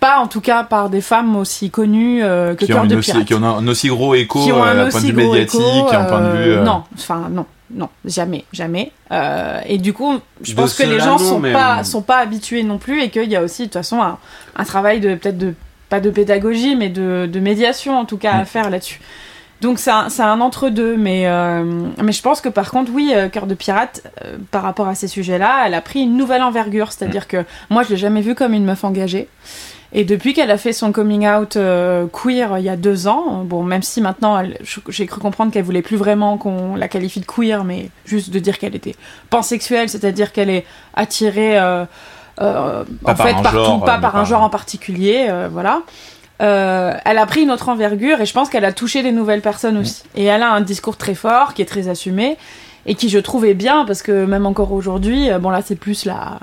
Pas 0.00 0.18
en 0.18 0.26
tout 0.26 0.40
cas 0.40 0.64
par 0.64 0.90
des 0.90 1.00
femmes 1.00 1.36
aussi 1.36 1.70
connues 1.70 2.24
euh, 2.24 2.56
que 2.56 2.64
qui 2.64 2.72
ont, 2.72 2.76
Cœur 2.76 2.86
de 2.88 2.96
aussi, 2.96 3.12
Pirate. 3.12 3.26
qui 3.26 3.34
ont 3.34 3.44
un, 3.44 3.58
un 3.58 3.68
aussi 3.68 3.88
gros 3.88 4.14
écho 4.16 4.42
Qui 4.42 4.50
ont 4.50 4.64
un 4.64 4.68
euh, 4.68 4.84
d'un 4.84 4.90
point 4.90 5.00
de 5.00 5.04
aussi 5.04 5.12
vue 5.12 5.16
médiatique, 5.16 5.60
écho, 5.60 5.88
un 5.92 6.04
point 6.06 6.20
de 6.22 6.30
vue. 6.30 6.50
euh, 6.50 6.58
euh, 6.58 6.64
Non, 6.64 6.82
enfin 6.94 7.28
non, 7.30 7.46
non, 7.70 7.88
jamais, 8.04 8.44
jamais. 8.52 8.92
Euh, 9.12 9.60
et 9.66 9.78
du 9.78 9.92
coup, 9.92 10.18
je 10.42 10.52
De 10.52 10.56
pense 10.56 10.74
que 10.74 10.82
les 10.84 11.00
gens 11.00 11.18
non, 11.18 11.18
sont 11.18 11.40
pas 11.40 11.84
sont 11.84 12.02
pas 12.02 12.18
habitués 12.18 12.62
non 12.62 12.78
plus 12.78 13.02
et 13.02 13.10
qu'il 13.10 13.30
y 13.30 13.36
a 13.36 13.42
aussi 13.42 13.62
de 13.62 13.66
toute 13.66 13.74
façon 13.74 14.00
un, 14.02 14.18
un 14.56 14.64
travail 14.64 15.00
de 15.00 15.14
peut-être 15.16 15.38
de 15.38 15.54
pas 15.88 16.00
de 16.00 16.10
pédagogie 16.10 16.76
mais 16.76 16.88
de, 16.88 17.28
de 17.32 17.40
médiation 17.40 17.98
en 17.98 18.04
tout 18.04 18.18
cas 18.18 18.32
à 18.32 18.42
Mm. 18.42 18.46
faire 18.46 18.70
là-dessus. 18.70 19.00
Donc 19.62 19.78
c'est 19.78 19.90
un, 19.90 20.40
entre-deux, 20.42 20.96
mais, 20.98 21.26
euh, 21.26 21.64
mais 22.02 22.12
je 22.12 22.20
pense 22.20 22.42
que 22.42 22.50
par 22.50 22.70
contre, 22.70 22.92
oui, 22.92 23.12
euh, 23.14 23.30
Cœur 23.30 23.46
de 23.46 23.54
Pirate, 23.54 24.02
euh, 24.22 24.36
par 24.50 24.62
rapport 24.62 24.86
à 24.86 24.94
ces 24.94 25.08
sujets-là, 25.08 25.62
elle 25.66 25.72
a 25.72 25.80
pris 25.80 26.02
une 26.02 26.14
nouvelle 26.16 26.42
envergure. 26.42 26.92
C'est-à-dire 26.92 27.26
que 27.26 27.42
moi, 27.70 27.82
je 27.82 27.88
l'ai 27.88 27.96
jamais 27.96 28.20
vue 28.20 28.34
comme 28.34 28.52
une 28.52 28.66
meuf 28.66 28.84
engagée. 28.84 29.28
Et 29.98 30.04
depuis 30.04 30.34
qu'elle 30.34 30.50
a 30.50 30.58
fait 30.58 30.74
son 30.74 30.92
coming 30.92 31.26
out 31.26 31.56
euh, 31.56 32.06
queer 32.12 32.58
il 32.58 32.64
y 32.64 32.68
a 32.68 32.76
deux 32.76 33.08
ans, 33.08 33.42
bon, 33.44 33.62
même 33.62 33.82
si 33.82 34.02
maintenant 34.02 34.42
j'ai 34.88 35.06
cru 35.06 35.20
comprendre 35.20 35.50
qu'elle 35.50 35.64
voulait 35.64 35.80
plus 35.80 35.96
vraiment 35.96 36.36
qu'on 36.36 36.76
la 36.76 36.86
qualifie 36.86 37.20
de 37.20 37.24
queer, 37.24 37.64
mais 37.64 37.88
juste 38.04 38.28
de 38.30 38.38
dire 38.38 38.58
qu'elle 38.58 38.76
était 38.76 38.94
pansexuelle, 39.30 39.88
c'est-à-dire 39.88 40.32
qu'elle 40.32 40.50
est 40.50 40.66
attirée 40.94 41.58
euh, 41.58 41.86
euh, 42.42 42.84
en 43.04 43.14
par 43.14 43.26
fait 43.26 43.32
genre, 43.42 43.84
pas 43.86 43.98
par 43.98 44.16
un 44.16 44.18
par- 44.18 44.24
genre 44.26 44.42
en 44.42 44.50
particulier, 44.50 45.28
voilà. 45.50 45.80
Euh, 46.42 46.92
elle 47.06 47.16
a 47.16 47.24
pris 47.24 47.44
une 47.44 47.50
autre 47.50 47.70
envergure 47.70 48.20
et 48.20 48.26
je 48.26 48.32
pense 48.34 48.50
qu'elle 48.50 48.66
a 48.66 48.72
touché 48.72 49.02
des 49.02 49.12
nouvelles 49.12 49.40
personnes 49.40 49.78
aussi. 49.78 50.02
Et 50.14 50.24
elle 50.24 50.42
a 50.42 50.52
un 50.52 50.60
discours 50.60 50.98
très 50.98 51.14
fort, 51.14 51.54
qui 51.54 51.62
est 51.62 51.66
très 51.66 51.88
assumé 51.88 52.36
et 52.86 52.94
qui 52.94 53.08
je 53.08 53.18
trouvais 53.18 53.54
bien 53.54 53.84
parce 53.84 54.02
que 54.02 54.24
même 54.24 54.46
encore 54.46 54.72
aujourd'hui, 54.72 55.30
euh, 55.30 55.38
bon 55.38 55.50
là 55.50 55.60
c'est 55.64 55.74
plus 55.74 56.04
la, 56.04 56.38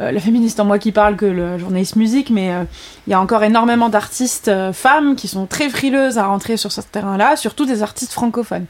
euh, 0.00 0.10
la 0.10 0.20
féministe 0.20 0.58
en 0.58 0.64
moi 0.64 0.78
qui 0.78 0.92
parle 0.92 1.16
que 1.16 1.26
le 1.26 1.58
journaliste 1.58 1.96
musique, 1.96 2.30
mais 2.30 2.50
euh, 2.52 2.64
il 3.06 3.10
y 3.10 3.14
a 3.14 3.20
encore 3.20 3.44
énormément 3.44 3.88
d'artistes 3.88 4.50
femmes 4.72 5.14
qui 5.14 5.28
sont 5.28 5.46
très 5.46 5.68
frileuses 5.68 6.18
à 6.18 6.26
rentrer 6.26 6.56
sur 6.56 6.72
ce 6.72 6.80
terrain-là, 6.80 7.36
surtout 7.36 7.66
des 7.66 7.82
artistes 7.82 8.12
francophones. 8.12 8.66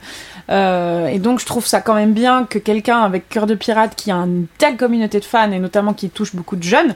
Et 0.48 1.18
donc 1.18 1.40
je 1.40 1.46
trouve 1.46 1.66
ça 1.66 1.80
quand 1.80 1.94
même 1.94 2.12
bien 2.12 2.44
que 2.44 2.58
quelqu'un 2.58 3.00
avec 3.00 3.28
cœur 3.28 3.46
de 3.46 3.54
pirate 3.54 3.94
qui 3.96 4.12
a 4.12 4.16
une 4.16 4.46
telle 4.58 4.76
communauté 4.76 5.18
de 5.18 5.24
fans 5.24 5.50
et 5.50 5.58
notamment 5.58 5.92
qui 5.92 6.08
touche 6.08 6.36
beaucoup 6.36 6.54
de 6.54 6.62
jeunes 6.62 6.94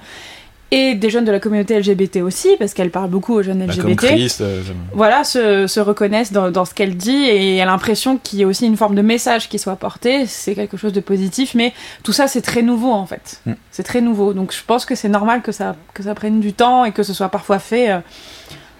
et 0.70 0.94
des 0.94 1.10
jeunes 1.10 1.24
de 1.24 1.32
la 1.32 1.40
communauté 1.40 1.78
LGBT 1.78 2.18
aussi 2.18 2.48
parce 2.58 2.74
qu'elle 2.74 2.90
parle 2.90 3.10
beaucoup 3.10 3.34
aux 3.34 3.42
jeunes 3.42 3.66
bah, 3.66 3.72
LGBT 3.72 3.84
comme 3.84 3.96
Chris, 3.96 4.36
euh, 4.40 4.62
voilà, 4.92 5.24
se, 5.24 5.66
se 5.66 5.80
reconnaissent 5.80 6.32
dans, 6.32 6.50
dans 6.50 6.64
ce 6.64 6.74
qu'elle 6.74 6.96
dit 6.96 7.24
et 7.24 7.60
a 7.60 7.64
l'impression 7.64 8.18
qu'il 8.18 8.38
y 8.38 8.44
a 8.44 8.46
aussi 8.46 8.66
une 8.66 8.76
forme 8.76 8.94
de 8.94 9.02
message 9.02 9.48
qui 9.48 9.58
soit 9.58 9.76
porté. 9.76 10.26
C'est 10.26 10.54
quelque 10.54 10.76
chose 10.76 10.92
de 10.92 11.00
positif, 11.00 11.54
mais 11.54 11.72
tout 12.02 12.12
ça 12.12 12.28
c'est 12.28 12.42
très 12.42 12.62
nouveau 12.62 12.92
en 12.92 13.06
fait. 13.06 13.40
Mm. 13.46 13.52
C'est 13.70 13.82
très 13.82 14.00
nouveau, 14.00 14.32
donc 14.32 14.52
je 14.52 14.62
pense 14.66 14.84
que 14.84 14.94
c'est 14.94 15.08
normal 15.08 15.42
que 15.42 15.52
ça, 15.52 15.76
que 15.94 16.02
ça 16.02 16.14
prenne 16.14 16.40
du 16.40 16.52
temps 16.52 16.84
et 16.84 16.92
que 16.92 17.02
ce 17.02 17.12
soit 17.12 17.28
parfois 17.28 17.58
fait 17.58 17.90
euh, 17.90 17.98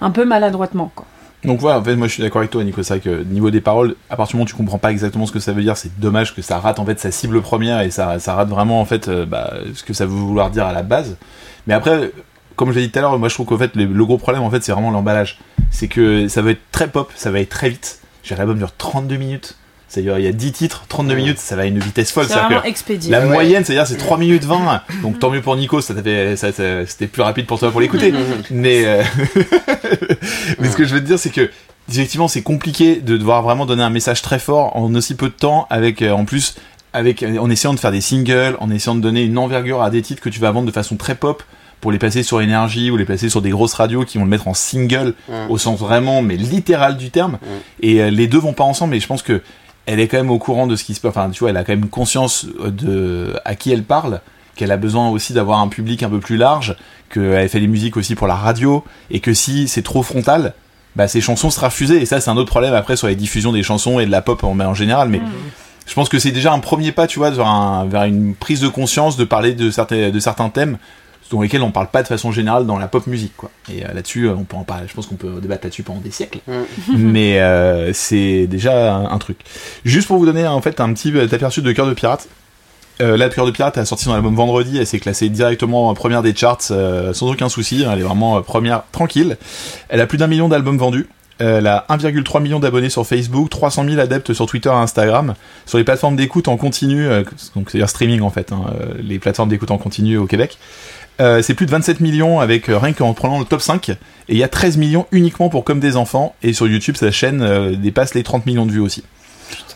un 0.00 0.10
peu 0.10 0.24
maladroitement. 0.24 0.92
Quoi. 0.94 1.06
Donc 1.44 1.58
voilà, 1.60 1.78
en 1.78 1.84
fait, 1.84 1.96
moi 1.96 2.06
je 2.06 2.12
suis 2.12 2.22
d'accord 2.22 2.40
avec 2.40 2.50
toi, 2.50 2.62
Nico. 2.62 2.82
C'est 2.82 2.94
vrai 2.94 3.00
que 3.00 3.22
niveau 3.24 3.50
des 3.50 3.62
paroles, 3.62 3.96
à 4.10 4.16
partir 4.16 4.32
du 4.32 4.36
moment 4.36 4.44
où 4.44 4.48
tu 4.48 4.56
comprends 4.56 4.78
pas 4.78 4.90
exactement 4.90 5.24
ce 5.24 5.32
que 5.32 5.40
ça 5.40 5.52
veut 5.52 5.62
dire, 5.62 5.76
c'est 5.76 5.98
dommage 5.98 6.34
que 6.34 6.42
ça 6.42 6.58
rate 6.58 6.78
en 6.78 6.84
fait 6.84 7.00
sa 7.00 7.10
cible 7.10 7.40
première 7.40 7.80
et 7.80 7.90
ça, 7.90 8.18
ça 8.18 8.34
rate 8.34 8.48
vraiment 8.48 8.80
en 8.80 8.84
fait 8.84 9.08
euh, 9.08 9.24
bah, 9.24 9.54
ce 9.74 9.82
que 9.82 9.94
ça 9.94 10.04
veut 10.04 10.12
vouloir 10.12 10.50
dire 10.50 10.66
à 10.66 10.72
la 10.72 10.82
base. 10.82 11.16
Mais 11.66 11.74
après, 11.74 12.10
comme 12.56 12.72
je 12.72 12.78
l'ai 12.78 12.86
dit 12.86 12.92
tout 12.92 12.98
à 12.98 13.02
l'heure, 13.02 13.18
moi 13.18 13.28
je 13.28 13.34
trouve 13.34 13.46
qu'en 13.46 13.58
fait 13.58 13.74
le, 13.76 13.84
le 13.86 14.04
gros 14.04 14.18
problème 14.18 14.42
en 14.42 14.50
fait 14.50 14.62
c'est 14.62 14.72
vraiment 14.72 14.90
l'emballage. 14.90 15.38
C'est 15.70 15.88
que 15.88 16.28
ça 16.28 16.42
va 16.42 16.50
être 16.50 16.60
très 16.72 16.88
pop, 16.88 17.10
ça 17.16 17.30
va 17.30 17.40
être 17.40 17.48
très 17.50 17.70
vite. 17.70 18.00
J'ai 18.22 18.34
l'album 18.36 18.58
dure 18.58 18.72
32 18.76 19.16
minutes. 19.16 19.56
C'est-à-dire 19.88 20.18
il 20.20 20.24
y 20.24 20.28
a 20.28 20.32
10 20.32 20.52
titres, 20.52 20.84
32 20.88 21.14
minutes, 21.14 21.38
ça 21.38 21.56
va 21.56 21.62
à 21.62 21.64
une 21.64 21.80
vitesse 21.80 22.12
folle. 22.12 22.26
C'est 22.28 22.34
vraiment 22.34 22.62
expédié. 22.62 23.10
la 23.10 23.20
Ouais. 23.22 23.26
moyenne, 23.26 23.64
c'est-à-dire 23.64 23.88
c'est 23.88 23.96
3 23.96 24.18
minutes 24.18 24.44
20. 24.44 24.82
Donc 25.02 25.18
tant 25.18 25.30
mieux 25.30 25.40
pour 25.42 25.56
Nico, 25.56 25.80
ça- 25.80 25.94
c'était 25.96 27.06
plus 27.08 27.22
rapide 27.22 27.46
pour 27.46 27.58
toi 27.58 27.72
pour 27.72 27.80
l'écouter. 27.80 28.14
Mais, 28.52 28.84
euh, 28.86 29.02
mais 30.58 30.68
ce 30.70 30.76
que 30.76 30.84
je 30.84 30.94
veux 30.94 31.00
te 31.00 31.06
dire, 31.06 31.18
c'est 31.18 31.30
que 31.30 31.50
effectivement, 31.90 32.28
c'est 32.28 32.42
compliqué 32.42 32.96
de 32.96 33.16
devoir 33.16 33.42
vraiment 33.42 33.66
donner 33.66 33.82
un 33.82 33.90
message 33.90 34.22
très 34.22 34.38
fort 34.38 34.76
en 34.76 34.94
aussi 34.94 35.14
peu 35.16 35.26
de 35.28 35.34
temps, 35.34 35.66
avec 35.70 36.02
euh, 36.02 36.12
en 36.12 36.24
plus, 36.24 36.54
avec 36.92 37.22
en 37.22 37.48
essayant 37.50 37.74
de 37.74 37.78
faire 37.80 37.92
des 37.92 38.00
singles, 38.00 38.56
en 38.60 38.70
essayant 38.70 38.94
de 38.94 39.00
donner 39.00 39.22
une 39.22 39.38
envergure 39.38 39.82
à 39.82 39.90
des 39.90 40.02
titres 40.02 40.20
que 40.22 40.28
tu 40.28 40.40
vas 40.40 40.50
vendre 40.50 40.66
de 40.66 40.72
façon 40.72 40.96
très 40.96 41.14
pop 41.14 41.42
pour 41.80 41.92
les 41.92 41.98
passer 41.98 42.22
sur 42.22 42.40
énergie 42.42 42.90
ou 42.90 42.96
les 42.96 43.04
passer 43.06 43.28
sur 43.30 43.40
des 43.40 43.50
grosses 43.50 43.72
radios 43.74 44.04
qui 44.04 44.18
vont 44.18 44.24
le 44.24 44.30
mettre 44.30 44.48
en 44.48 44.54
single 44.54 45.14
Mm. 45.28 45.50
au 45.50 45.56
sens 45.58 45.78
vraiment 45.78 46.20
mais 46.20 46.36
littéral 46.36 46.96
du 46.96 47.10
terme 47.10 47.34
Mm. 47.40 47.46
et 47.82 48.02
euh, 48.02 48.10
les 48.10 48.26
deux 48.26 48.38
vont 48.38 48.52
pas 48.52 48.64
ensemble 48.64 48.90
mais 48.92 49.00
je 49.00 49.06
pense 49.06 49.22
que 49.22 49.40
elle 49.86 49.98
est 49.98 50.08
quand 50.08 50.18
même 50.18 50.30
au 50.30 50.38
courant 50.38 50.66
de 50.66 50.76
ce 50.76 50.84
qui 50.84 50.94
se 50.94 51.00
passe 51.00 51.10
enfin 51.10 51.30
tu 51.30 51.40
vois 51.40 51.50
elle 51.50 51.56
a 51.56 51.64
quand 51.64 51.72
même 51.72 51.88
conscience 51.88 52.46
de 52.66 53.34
à 53.46 53.54
qui 53.54 53.72
elle 53.72 53.82
parle 53.84 54.20
qu'elle 54.56 54.72
a 54.72 54.76
besoin 54.76 55.08
aussi 55.08 55.32
d'avoir 55.32 55.60
un 55.60 55.68
public 55.68 56.02
un 56.02 56.10
peu 56.10 56.20
plus 56.20 56.36
large 56.36 56.76
qu'elle 57.08 57.48
fait 57.48 57.60
des 57.60 57.66
musiques 57.66 57.96
aussi 57.96 58.14
pour 58.14 58.26
la 58.26 58.34
radio 58.34 58.84
et 59.10 59.20
que 59.20 59.32
si 59.32 59.66
c'est 59.68 59.82
trop 59.82 60.02
frontal 60.02 60.52
bah 60.96 61.08
ses 61.08 61.20
chansons 61.22 61.48
sera 61.50 61.68
refusées 61.68 62.02
et 62.02 62.04
ça 62.04 62.20
c'est 62.20 62.30
un 62.30 62.36
autre 62.36 62.50
problème 62.50 62.74
après 62.74 62.96
sur 62.96 63.06
les 63.06 63.16
diffusions 63.16 63.52
des 63.52 63.62
chansons 63.62 64.00
et 64.00 64.06
de 64.06 64.10
la 64.10 64.20
pop 64.22 64.44
en, 64.44 64.58
en 64.60 64.74
général 64.74 65.08
mais 65.08 65.20
je 65.90 65.94
pense 65.94 66.08
que 66.08 66.18
c'est 66.18 66.30
déjà 66.30 66.52
un 66.54 66.60
premier 66.60 66.92
pas 66.92 67.06
tu 67.06 67.18
vois 67.18 67.30
vers, 67.30 67.46
un- 67.46 67.84
vers 67.84 68.04
une 68.04 68.34
prise 68.34 68.60
de 68.60 68.68
conscience 68.68 69.16
de 69.18 69.24
parler 69.24 69.52
de 69.54 69.70
certains 69.70 70.08
de 70.10 70.18
certains 70.20 70.48
thèmes 70.48 70.78
dans 71.32 71.42
lesquels 71.42 71.62
on 71.62 71.70
parle 71.70 71.88
pas 71.88 72.02
de 72.02 72.08
façon 72.08 72.32
générale 72.32 72.64
dans 72.66 72.76
la 72.78 72.88
pop 72.88 73.06
musique 73.06 73.36
quoi. 73.36 73.50
Et 73.72 73.84
euh, 73.84 73.92
là-dessus 73.92 74.24
euh, 74.28 74.34
on 74.36 74.42
peut 74.44 74.56
en 74.56 74.64
parler. 74.64 74.86
Je 74.88 74.94
pense 74.94 75.06
qu'on 75.06 75.14
peut 75.16 75.40
débattre 75.40 75.64
là-dessus 75.66 75.82
pendant 75.84 76.00
des 76.00 76.10
siècles. 76.10 76.38
Mais 76.96 77.40
euh, 77.40 77.92
c'est 77.92 78.46
déjà 78.48 78.94
un, 78.96 79.10
un 79.10 79.18
truc. 79.18 79.38
Juste 79.84 80.06
pour 80.08 80.18
vous 80.18 80.26
donner 80.26 80.46
en 80.46 80.60
fait 80.60 80.80
un 80.80 80.92
petit 80.92 81.12
aperçu 81.18 81.62
de 81.62 81.70
Cœur 81.72 81.86
de 81.86 81.92
Pirate. 81.94 82.26
Euh, 83.00 83.16
là, 83.16 83.28
Cœur 83.30 83.46
de 83.46 83.50
Pirate 83.52 83.78
a 83.78 83.84
sorti 83.84 84.04
son 84.04 84.12
album 84.12 84.34
vendredi, 84.34 84.76
elle 84.78 84.86
s'est 84.86 84.98
classée 85.00 85.28
directement 85.30 85.88
en 85.88 85.94
première 85.94 86.22
des 86.22 86.34
charts 86.34 86.60
sans 86.60 87.22
aucun 87.30 87.48
souci, 87.48 87.84
elle 87.90 87.98
est 87.98 88.02
vraiment 88.02 88.42
première 88.42 88.82
tranquille. 88.92 89.38
Elle 89.88 90.00
a 90.00 90.06
plus 90.06 90.18
d'un 90.18 90.26
million 90.26 90.48
d'albums 90.48 90.76
vendus, 90.78 91.08
elle 91.40 91.66
a 91.66 91.86
1,3 91.88 92.42
million 92.42 92.60
d'abonnés 92.60 92.90
sur 92.90 93.06
Facebook, 93.06 93.50
300 93.50 93.84
000 93.84 93.98
adeptes 93.98 94.32
sur 94.32 94.46
Twitter 94.46 94.68
et 94.68 94.72
Instagram. 94.72 95.34
Sur 95.66 95.78
les 95.78 95.84
plateformes 95.84 96.16
d'écoute 96.16 96.48
en 96.48 96.56
continu, 96.56 97.06
euh, 97.06 97.22
donc 97.54 97.70
c'est-à-dire 97.70 97.88
streaming 97.88 98.20
en 98.20 98.30
fait, 98.30 98.52
hein, 98.52 98.64
euh, 98.80 98.94
les 99.02 99.18
plateformes 99.18 99.48
d'écoute 99.48 99.70
en 99.70 99.78
continu 99.78 100.16
au 100.16 100.26
Québec, 100.26 100.58
euh, 101.20 101.42
c'est 101.42 101.54
plus 101.54 101.66
de 101.66 101.70
27 101.70 102.00
millions 102.00 102.40
avec 102.40 102.68
euh, 102.68 102.78
rien 102.78 102.92
qu'en 102.92 103.12
prenant 103.12 103.38
le 103.38 103.44
top 103.44 103.60
5. 103.60 103.90
Et 103.90 103.96
il 104.28 104.38
y 104.38 104.42
a 104.42 104.48
13 104.48 104.78
millions 104.78 105.06
uniquement 105.12 105.48
pour 105.48 105.64
Comme 105.64 105.80
des 105.80 105.96
enfants. 105.96 106.34
Et 106.42 106.52
sur 106.52 106.66
YouTube, 106.66 106.96
sa 106.96 107.10
chaîne 107.10 107.42
euh, 107.42 107.76
dépasse 107.76 108.14
les 108.14 108.22
30 108.22 108.46
millions 108.46 108.66
de 108.66 108.72
vues 108.72 108.80
aussi. 108.80 109.04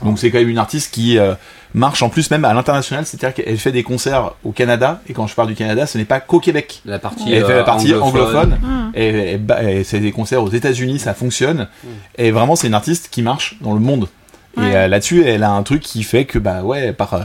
Donc 0.02 0.18
c'est 0.18 0.30
quand 0.30 0.38
même 0.38 0.48
une 0.48 0.58
artiste 0.58 0.92
qui 0.92 1.18
euh, 1.18 1.34
marche 1.74 2.02
en 2.02 2.08
plus 2.08 2.30
même 2.30 2.44
à 2.44 2.54
l'international, 2.54 3.04
c'est-à-dire 3.04 3.34
qu'elle 3.34 3.58
fait 3.58 3.72
des 3.72 3.82
concerts 3.82 4.32
au 4.44 4.52
Canada. 4.52 5.00
Et 5.08 5.12
quand 5.12 5.26
je 5.26 5.34
parle 5.34 5.48
du 5.48 5.54
Canada, 5.54 5.86
ce 5.86 5.98
n'est 5.98 6.04
pas 6.04 6.20
qu'au 6.20 6.38
Québec. 6.40 6.80
La 6.86 6.98
partie, 6.98 7.32
Elle 7.32 7.44
fait 7.44 7.52
euh, 7.52 7.56
la 7.58 7.64
partie 7.64 7.92
anglophone. 7.94 8.58
Mm. 8.62 8.90
Et, 8.94 9.32
et, 9.32 9.38
bah, 9.38 9.62
et 9.64 9.84
c'est 9.84 10.00
des 10.00 10.12
concerts 10.12 10.42
aux 10.42 10.50
États-Unis, 10.50 10.98
ça 11.00 11.14
fonctionne. 11.14 11.68
Et 12.16 12.30
vraiment, 12.30 12.56
c'est 12.56 12.68
une 12.68 12.74
artiste 12.74 13.08
qui 13.10 13.22
marche 13.22 13.56
dans 13.60 13.74
le 13.74 13.80
monde. 13.80 14.08
Et 14.56 14.60
Ouais. 14.60 14.76
euh, 14.76 14.86
là-dessus, 14.88 15.24
elle 15.26 15.42
a 15.42 15.50
un 15.50 15.62
truc 15.64 15.82
qui 15.82 16.04
fait 16.04 16.26
que, 16.26 16.38
bah 16.38 16.62
ouais, 16.62 16.92
par, 16.92 17.14
euh, 17.14 17.22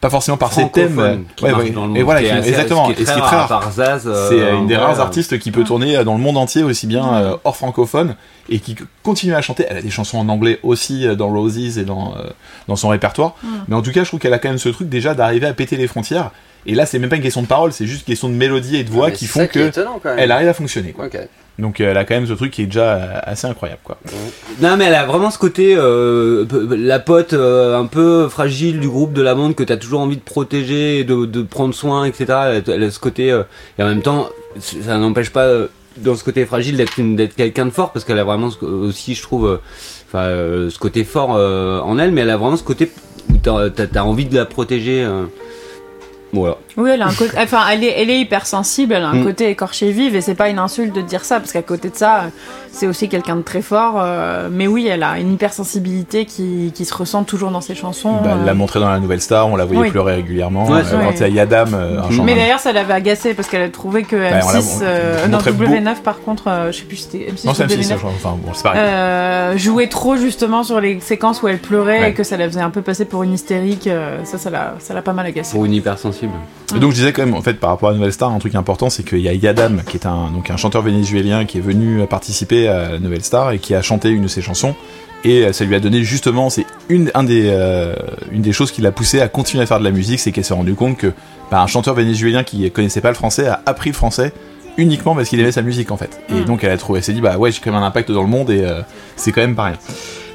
pas 0.00 0.10
forcément 0.10 0.36
par 0.36 0.52
ses 0.52 0.68
thèmes. 0.70 0.92
francophone 0.94 1.24
qui 1.34 1.44
ouais, 1.44 1.50
marche 1.50 1.64
ouais, 1.64 1.70
dans 1.70 1.82
le 1.82 1.88
monde, 1.88 1.96
et 1.98 2.02
voilà, 2.02 2.22
qui 2.22 2.28
assez- 2.30 2.48
exactement. 2.50 2.88
ce 2.88 2.92
qui 2.94 3.00
est 3.00 3.02
et 3.02 3.06
ce 3.06 3.12
qui 3.12 3.18
est 3.18 3.22
très 3.22 3.36
rare, 3.36 3.70
euh, 3.78 3.98
C'est 4.28 4.40
euh, 4.40 4.56
une 4.56 4.66
des 4.68 4.74
ouais, 4.74 4.80
rares 4.80 4.98
euh, 4.98 5.02
artistes 5.02 5.38
qui 5.38 5.50
peut 5.50 5.64
tourner 5.64 5.96
euh, 5.96 6.04
dans 6.04 6.14
le 6.14 6.20
monde 6.20 6.36
entier, 6.36 6.62
aussi 6.62 6.86
bien 6.86 7.14
euh, 7.14 7.36
hors 7.44 7.56
francophone, 7.56 8.14
et 8.48 8.60
qui 8.60 8.76
continue 9.02 9.34
à 9.34 9.42
chanter. 9.42 9.66
Elle 9.68 9.78
a 9.78 9.82
des 9.82 9.90
chansons 9.90 10.18
en 10.18 10.28
anglais 10.28 10.60
aussi 10.62 11.06
euh, 11.06 11.14
dans 11.16 11.28
Roses 11.30 11.78
et 11.78 11.84
dans, 11.84 12.14
euh, 12.16 12.28
dans 12.68 12.76
son 12.76 12.88
répertoire. 12.88 13.34
Mais 13.66 13.74
en 13.74 13.82
tout 13.82 13.90
cas, 13.92 14.04
je 14.04 14.08
trouve 14.08 14.20
qu'elle 14.20 14.34
a 14.34 14.38
quand 14.38 14.48
même 14.50 14.58
ce 14.58 14.68
truc 14.68 14.88
déjà 14.88 15.14
d'arriver 15.14 15.46
à 15.46 15.52
péter 15.52 15.76
les 15.76 15.88
frontières. 15.88 16.30
Et 16.66 16.74
là, 16.74 16.86
c'est 16.86 16.98
même 16.98 17.08
pas 17.10 17.16
une 17.16 17.22
question 17.22 17.42
de 17.42 17.46
parole, 17.46 17.72
c'est 17.72 17.86
juste 17.86 18.02
une 18.06 18.12
question 18.12 18.28
de 18.28 18.34
mélodie 18.34 18.76
et 18.76 18.84
de 18.84 18.90
voix 18.90 19.08
Mais 19.08 19.12
qui 19.14 19.26
font 19.26 19.46
qui 19.46 19.54
que 19.54 19.68
étonnant, 19.68 20.00
elle 20.16 20.30
arrive 20.30 20.48
à 20.48 20.54
fonctionner. 20.54 20.92
Quoi. 20.92 21.08
Donc 21.58 21.80
euh, 21.80 21.90
elle 21.90 21.96
a 21.96 22.04
quand 22.04 22.14
même 22.14 22.26
ce 22.26 22.34
truc 22.34 22.52
qui 22.52 22.62
est 22.62 22.66
déjà 22.66 22.94
euh, 22.94 23.18
assez 23.22 23.46
incroyable. 23.46 23.80
Quoi. 23.82 23.98
Non 24.60 24.76
mais 24.76 24.84
elle 24.84 24.94
a 24.94 25.04
vraiment 25.06 25.30
ce 25.30 25.38
côté 25.38 25.74
euh, 25.76 26.46
la 26.70 27.00
pote 27.00 27.32
un 27.32 27.86
peu 27.86 28.28
fragile 28.28 28.78
du 28.78 28.88
groupe 28.88 29.12
de 29.12 29.22
la 29.22 29.34
monde 29.34 29.54
que 29.54 29.64
t'as 29.64 29.76
toujours 29.76 30.00
envie 30.00 30.16
de 30.16 30.22
protéger, 30.22 31.04
de, 31.04 31.26
de 31.26 31.42
prendre 31.42 31.74
soin, 31.74 32.04
etc. 32.04 32.62
Elle 32.66 32.82
a, 32.84 32.90
ce 32.90 33.00
côté 33.00 33.28
et 33.78 33.82
en 33.82 33.86
même 33.88 34.02
temps 34.02 34.28
ça 34.60 34.98
n'empêche 34.98 35.30
pas 35.30 35.48
dans 35.96 36.14
ce 36.14 36.22
côté 36.22 36.46
fragile 36.46 36.76
d'être 36.76 37.34
quelqu'un 37.34 37.66
de 37.66 37.70
fort 37.70 37.90
parce 37.92 38.04
qu'elle 38.04 38.18
a 38.20 38.24
vraiment 38.24 38.50
aussi 38.62 39.14
je 39.14 39.22
trouve 39.22 39.58
ce 40.12 40.78
côté 40.78 41.02
fort 41.02 41.30
en 41.30 41.98
elle 41.98 42.12
mais 42.12 42.20
elle 42.20 42.30
a 42.30 42.36
vraiment 42.36 42.56
ce 42.56 42.62
côté 42.62 42.90
où 43.30 43.36
t'as 43.36 43.68
t'as 43.70 44.02
envie 44.02 44.26
de 44.26 44.34
la 44.36 44.44
protéger. 44.44 45.06
Voilà. 46.32 46.58
Oui, 46.76 46.90
elle 46.90 47.00
a 47.02 47.06
un 47.06 47.14
côté. 47.14 47.32
Enfin, 47.38 47.62
elle 47.70 47.82
est, 47.84 47.94
elle 48.00 48.10
est 48.10 48.20
hypersensible, 48.20 48.92
elle 48.94 49.02
a 49.04 49.08
un 49.08 49.14
Mm. 49.20 49.24
côté 49.24 49.48
écorché 49.50 49.90
vive, 49.92 50.14
et 50.14 50.20
c'est 50.20 50.34
pas 50.34 50.48
une 50.50 50.58
insulte 50.58 50.94
de 50.94 51.00
dire 51.00 51.24
ça, 51.24 51.40
parce 51.40 51.52
qu'à 51.52 51.62
côté 51.62 51.88
de 51.88 51.96
ça, 51.96 52.24
c'est 52.72 52.86
aussi 52.86 53.08
quelqu'un 53.08 53.36
de 53.36 53.42
très 53.42 53.62
fort. 53.62 53.94
euh, 53.98 54.48
mais 54.50 54.66
oui, 54.66 54.86
elle 54.86 55.02
a 55.02 55.18
une 55.18 55.32
hypersensibilité 55.32 56.24
qui, 56.24 56.72
qui 56.74 56.84
se 56.84 56.94
ressent 56.94 57.24
toujours 57.24 57.50
dans 57.50 57.60
ses 57.60 57.74
chansons. 57.74 58.12
Bah, 58.22 58.36
elle 58.38 58.44
l'a 58.44 58.52
euh. 58.52 58.54
montré 58.54 58.80
dans 58.80 58.88
la 58.88 58.98
Nouvelle 59.00 59.20
Star, 59.20 59.48
on 59.48 59.56
la 59.56 59.64
voyait 59.64 59.82
Oui. 59.82 59.90
pleurer 59.90 60.14
régulièrement. 60.16 60.66
Ouais, 60.66 60.80
Euh, 60.80 60.82
c'est 60.84 60.96
quand 60.96 61.12
il 61.12 61.20
y 61.20 61.24
a 61.24 61.28
Yadam, 61.28 61.74
euh, 61.74 62.00
un 62.02 62.10
chant- 62.10 62.24
Mais 62.24 62.34
d'ailleurs, 62.34 62.60
ça 62.60 62.72
l'avait 62.72 62.94
agacé 62.94 63.34
parce 63.34 63.48
qu'elle 63.48 63.62
a 63.62 63.68
trouvé 63.68 64.02
que 64.04 64.16
Bah, 64.16 64.40
on 64.44 64.48
l'a- 64.52 64.58
M6, 64.60 64.78
on- 64.80 64.84
euh, 64.84 65.22
on 65.24 65.28
non, 65.28 65.32
montrait 65.38 65.52
W9 65.52 65.94
par 66.02 66.20
contre, 66.20 66.44
euh, 66.48 66.72
je 66.72 66.78
sais 66.78 66.84
plus 66.84 66.96
si 66.96 67.02
c'était 67.04 67.26
M6 67.30 67.44
Non, 67.46 67.52
ou 67.52 67.54
c'est 67.54 67.64
M6, 67.64 67.76
W9, 67.76 67.88
je 67.94 67.94
crois. 67.96 68.10
enfin 68.14 68.36
bon, 68.42 68.52
c'est 68.54 68.62
pareil. 68.62 68.80
euh, 68.82 69.56
jouait 69.58 69.88
trop 69.88 70.16
justement 70.16 70.62
sur 70.62 70.80
les 70.80 71.00
séquences 71.00 71.42
où 71.42 71.48
elle 71.48 71.58
pleurait 71.58 72.00
Ouais. 72.00 72.10
et 72.10 72.14
que 72.14 72.22
ça 72.22 72.36
la 72.36 72.46
faisait 72.48 72.60
un 72.60 72.70
peu 72.70 72.82
passer 72.82 73.04
pour 73.04 73.22
une 73.22 73.32
hystérique. 73.32 73.86
euh, 73.86 74.18
ça, 74.24 74.38
ça 74.38 74.50
l'a, 74.50 74.74
ça 74.78 74.94
l'a 74.94 75.02
pas 75.02 75.12
mal 75.12 75.26
agacé. 75.26 75.52
Pour 75.52 75.64
une 75.64 75.72
hypersensible. 75.74 76.32
Et 76.74 76.78
donc 76.78 76.90
je 76.90 76.96
disais 76.96 77.12
quand 77.12 77.24
même, 77.24 77.34
en 77.34 77.40
fait, 77.42 77.54
par 77.54 77.70
rapport 77.70 77.88
à 77.90 77.94
Nouvelle 77.94 78.12
Star, 78.12 78.30
un 78.32 78.38
truc 78.38 78.54
important, 78.54 78.90
c'est 78.90 79.02
qu'il 79.02 79.18
y 79.20 79.28
a 79.28 79.32
Yadam, 79.32 79.82
qui 79.88 79.96
est 79.96 80.06
un, 80.06 80.30
donc 80.32 80.50
un 80.50 80.56
chanteur 80.56 80.82
vénézuélien 80.82 81.44
qui 81.46 81.58
est 81.58 81.62
venu 81.62 82.06
participer 82.06 82.67
à 82.68 82.90
la 82.92 82.98
Nouvelle 82.98 83.22
Star 83.24 83.52
et 83.52 83.58
qui 83.58 83.74
a 83.74 83.82
chanté 83.82 84.08
une 84.10 84.22
de 84.22 84.28
ses 84.28 84.42
chansons. 84.42 84.74
Et 85.24 85.44
euh, 85.44 85.52
ça 85.52 85.64
lui 85.64 85.74
a 85.74 85.80
donné 85.80 86.04
justement, 86.04 86.48
c'est 86.48 86.64
une, 86.88 87.10
un 87.14 87.24
des, 87.24 87.46
euh, 87.48 87.94
une 88.30 88.42
des 88.42 88.52
choses 88.52 88.70
qui 88.70 88.82
l'a 88.82 88.92
poussé 88.92 89.20
à 89.20 89.26
continuer 89.28 89.64
à 89.64 89.66
faire 89.66 89.80
de 89.80 89.84
la 89.84 89.90
musique, 89.90 90.20
c'est 90.20 90.30
qu'elle 90.30 90.44
s'est 90.44 90.54
rendu 90.54 90.74
compte 90.74 90.96
que 90.96 91.12
bah, 91.50 91.60
un 91.60 91.66
chanteur 91.66 91.94
vénézuélien 91.94 92.44
qui 92.44 92.70
connaissait 92.70 93.00
pas 93.00 93.08
le 93.08 93.16
français 93.16 93.46
a 93.48 93.60
appris 93.66 93.90
le 93.90 93.96
français 93.96 94.32
uniquement 94.76 95.16
parce 95.16 95.28
qu'il 95.28 95.40
aimait 95.40 95.50
sa 95.50 95.62
musique 95.62 95.90
en 95.90 95.96
fait. 95.96 96.20
Et 96.30 96.34
Mm. 96.34 96.44
donc 96.44 96.62
elle 96.62 96.70
a 96.70 96.76
trouvé, 96.76 96.98
elle 96.98 97.04
s'est 97.04 97.12
dit 97.12 97.20
bah 97.20 97.36
ouais 97.36 97.50
j'ai 97.50 97.60
quand 97.60 97.72
même 97.72 97.82
un 97.82 97.86
impact 97.86 98.12
dans 98.12 98.22
le 98.22 98.28
monde 98.28 98.48
et 98.50 98.62
euh, 98.62 98.80
c'est 99.16 99.32
quand 99.32 99.40
même 99.40 99.56
pas 99.56 99.64
rien. 99.64 99.76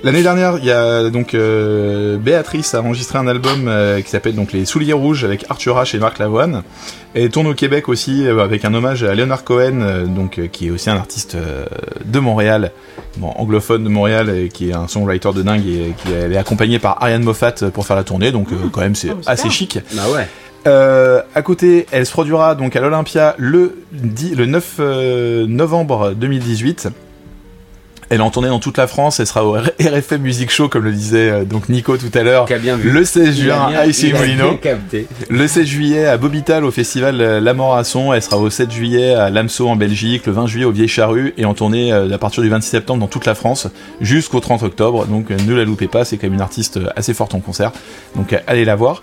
L'année 0.03 0.21
dernière, 0.21 0.57
il 0.57 0.65
y 0.65 0.71
a 0.71 1.09
donc 1.09 1.33
euh, 1.33 2.17
Béatrice 2.17 2.73
a 2.73 2.81
enregistré 2.81 3.17
un 3.19 3.27
album 3.27 3.69
euh, 3.69 4.01
qui 4.01 4.09
s'appelle 4.09 4.35
donc 4.35 4.51
Les 4.51 4.65
Souliers 4.65 4.91
Rouges 4.91 5.23
avec 5.23 5.45
Arthur 5.49 5.77
H 5.81 5.95
et 5.95 5.99
Marc 5.99 6.19
Lavoine. 6.19 6.63
Elle 7.13 7.29
tourne 7.29 7.47
au 7.47 7.53
Québec 7.53 7.87
aussi 7.87 8.27
euh, 8.27 8.43
avec 8.43 8.65
un 8.65 8.73
hommage 8.73 9.05
à 9.05 9.15
Leonard 9.15 9.45
Cohen, 9.45 9.79
euh, 9.81 10.05
donc 10.05 10.39
euh, 10.39 10.47
qui 10.47 10.67
est 10.67 10.71
aussi 10.71 10.89
un 10.89 10.97
artiste 10.97 11.35
euh, 11.35 11.65
de 12.03 12.19
Montréal, 12.19 12.71
bon, 13.15 13.29
anglophone 13.37 13.85
de 13.85 13.89
Montréal, 13.89 14.29
et 14.29 14.49
qui 14.49 14.71
est 14.71 14.73
un 14.73 14.89
songwriter 14.89 15.31
de 15.33 15.41
dingue 15.41 15.65
et 15.65 15.93
qui 16.03 16.11
elle 16.11 16.33
est 16.33 16.37
accompagnée 16.37 16.79
par 16.79 17.01
Ariane 17.01 17.23
Moffat 17.23 17.53
pour 17.73 17.85
faire 17.87 17.95
la 17.95 18.03
tournée. 18.03 18.33
Donc 18.33 18.51
euh, 18.51 18.55
quand 18.73 18.81
même 18.81 18.95
c'est 18.95 19.11
Oh, 19.11 19.21
assez 19.25 19.49
chic. 19.49 19.79
Bah 19.93 20.03
ouais. 20.13 20.27
Euh, 20.67 21.21
à 21.35 21.41
côté, 21.41 21.85
elle 21.91 22.05
se 22.05 22.11
produira 22.11 22.55
donc 22.55 22.75
à 22.75 22.81
l'Olympia 22.81 23.35
le, 23.37 23.77
10 23.93 24.35
le 24.35 24.45
9 24.47 24.75
euh, 24.79 25.45
novembre 25.47 26.13
2018. 26.13 26.89
Elle 28.13 28.19
est 28.19 28.23
en 28.23 28.29
tournée 28.29 28.49
dans 28.49 28.59
toute 28.59 28.77
la 28.77 28.85
France. 28.85 29.19
Elle 29.19 29.25
sera 29.25 29.43
au 29.43 29.53
RFM 29.53 30.21
Music 30.21 30.51
Show, 30.51 30.69
comme 30.69 30.83
le 30.83 30.91
disait 30.91 31.31
euh, 31.31 31.45
donc 31.45 31.67
Nico 31.67 31.97
tout 31.97 32.11
à 32.13 32.21
l'heure. 32.21 32.45
Le 32.83 33.03
16 33.03 33.39
Il 33.39 33.49
a 33.49 33.55
juin 33.55 33.75
à 33.75 33.87
Issy 33.87 34.13
Molino. 34.13 34.59
Le 35.31 35.47
16 35.47 35.65
juillet 35.65 36.05
à 36.05 36.17
Bobital 36.17 36.63
au 36.63 36.69
festival 36.69 37.19
euh, 37.19 37.39
La 37.39 37.55
Morasson. 37.55 38.13
Elle 38.13 38.21
sera 38.21 38.37
au 38.37 38.51
7 38.51 38.69
juillet 38.69 39.15
à 39.15 39.31
Lamso 39.31 39.67
en 39.67 39.75
Belgique. 39.75 40.27
Le 40.27 40.31
20 40.31 40.45
juillet 40.45 40.65
au 40.65 40.71
Vieille 40.71 40.87
Charrue. 40.87 41.33
Et 41.37 41.45
en 41.45 41.55
tournée 41.55 41.91
euh, 41.91 42.13
à 42.13 42.17
partir 42.19 42.43
du 42.43 42.49
26 42.49 42.69
septembre 42.69 42.99
dans 42.99 43.07
toute 43.07 43.25
la 43.25 43.33
France 43.33 43.67
jusqu'au 43.99 44.39
30 44.39 44.61
octobre. 44.61 45.07
Donc 45.07 45.31
ne 45.31 45.55
la 45.55 45.65
loupez 45.65 45.87
pas. 45.87 46.05
C'est 46.05 46.17
quand 46.17 46.27
même 46.27 46.35
une 46.35 46.41
artiste 46.41 46.79
assez 46.95 47.15
forte 47.15 47.33
en 47.33 47.39
concert. 47.39 47.71
Donc 48.15 48.39
allez 48.45 48.63
la 48.63 48.75
voir. 48.75 49.01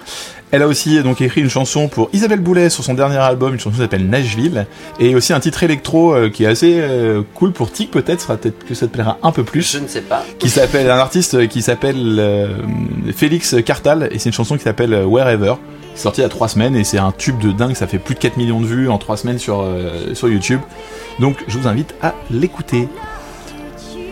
Elle 0.52 0.62
a 0.62 0.66
aussi 0.66 1.00
donc 1.02 1.20
écrit 1.20 1.42
une 1.42 1.48
chanson 1.50 1.86
pour 1.86 2.10
Isabelle 2.12 2.40
Boulet 2.40 2.70
sur 2.70 2.82
son 2.82 2.94
dernier 2.94 3.18
album, 3.18 3.52
une 3.54 3.60
chanson 3.60 3.76
qui 3.76 3.82
s'appelle 3.82 4.08
Nashville, 4.08 4.66
et 4.98 5.14
aussi 5.14 5.32
un 5.32 5.38
titre 5.38 5.62
électro 5.62 6.12
euh, 6.12 6.28
qui 6.28 6.42
est 6.42 6.48
assez 6.48 6.80
euh, 6.80 7.22
cool 7.34 7.52
pour 7.52 7.70
Tic 7.70 7.90
peut-être, 7.92 8.20
sera 8.20 8.36
peut-être 8.36 8.64
que 8.66 8.74
ça 8.74 8.88
te 8.88 8.92
plaira 8.92 9.18
un 9.22 9.30
peu 9.30 9.44
plus 9.44 9.70
Je 9.72 9.78
ne 9.78 9.86
sais 9.86 10.00
pas. 10.00 10.24
qui 10.40 10.48
s'appelle 10.48 10.90
un 10.90 10.98
artiste 10.98 11.34
euh, 11.34 11.46
qui 11.46 11.62
s'appelle 11.62 12.16
euh, 12.18 12.48
Félix 13.14 13.54
Cartal 13.64 14.08
et 14.10 14.18
c'est 14.18 14.30
une 14.30 14.34
chanson 14.34 14.56
qui 14.56 14.64
s'appelle 14.64 14.92
Wherever. 15.04 15.54
C'est 15.94 16.02
sorti 16.02 16.20
il 16.20 16.24
y 16.24 16.26
a 16.26 16.30
trois 16.30 16.48
semaines 16.48 16.74
et 16.74 16.82
c'est 16.82 16.98
un 16.98 17.12
tube 17.12 17.38
de 17.38 17.52
dingue. 17.52 17.74
Ça 17.74 17.86
fait 17.86 17.98
plus 17.98 18.14
de 18.14 18.20
4 18.20 18.36
millions 18.36 18.60
de 18.60 18.66
vues 18.66 18.88
en 18.88 18.98
trois 18.98 19.16
semaines 19.16 19.38
sur 19.38 19.66
sur 20.14 20.28
YouTube. 20.28 20.60
Donc 21.18 21.44
je 21.48 21.58
vous 21.58 21.66
invite 21.68 21.94
à 22.00 22.14
l'écouter. 22.30 22.88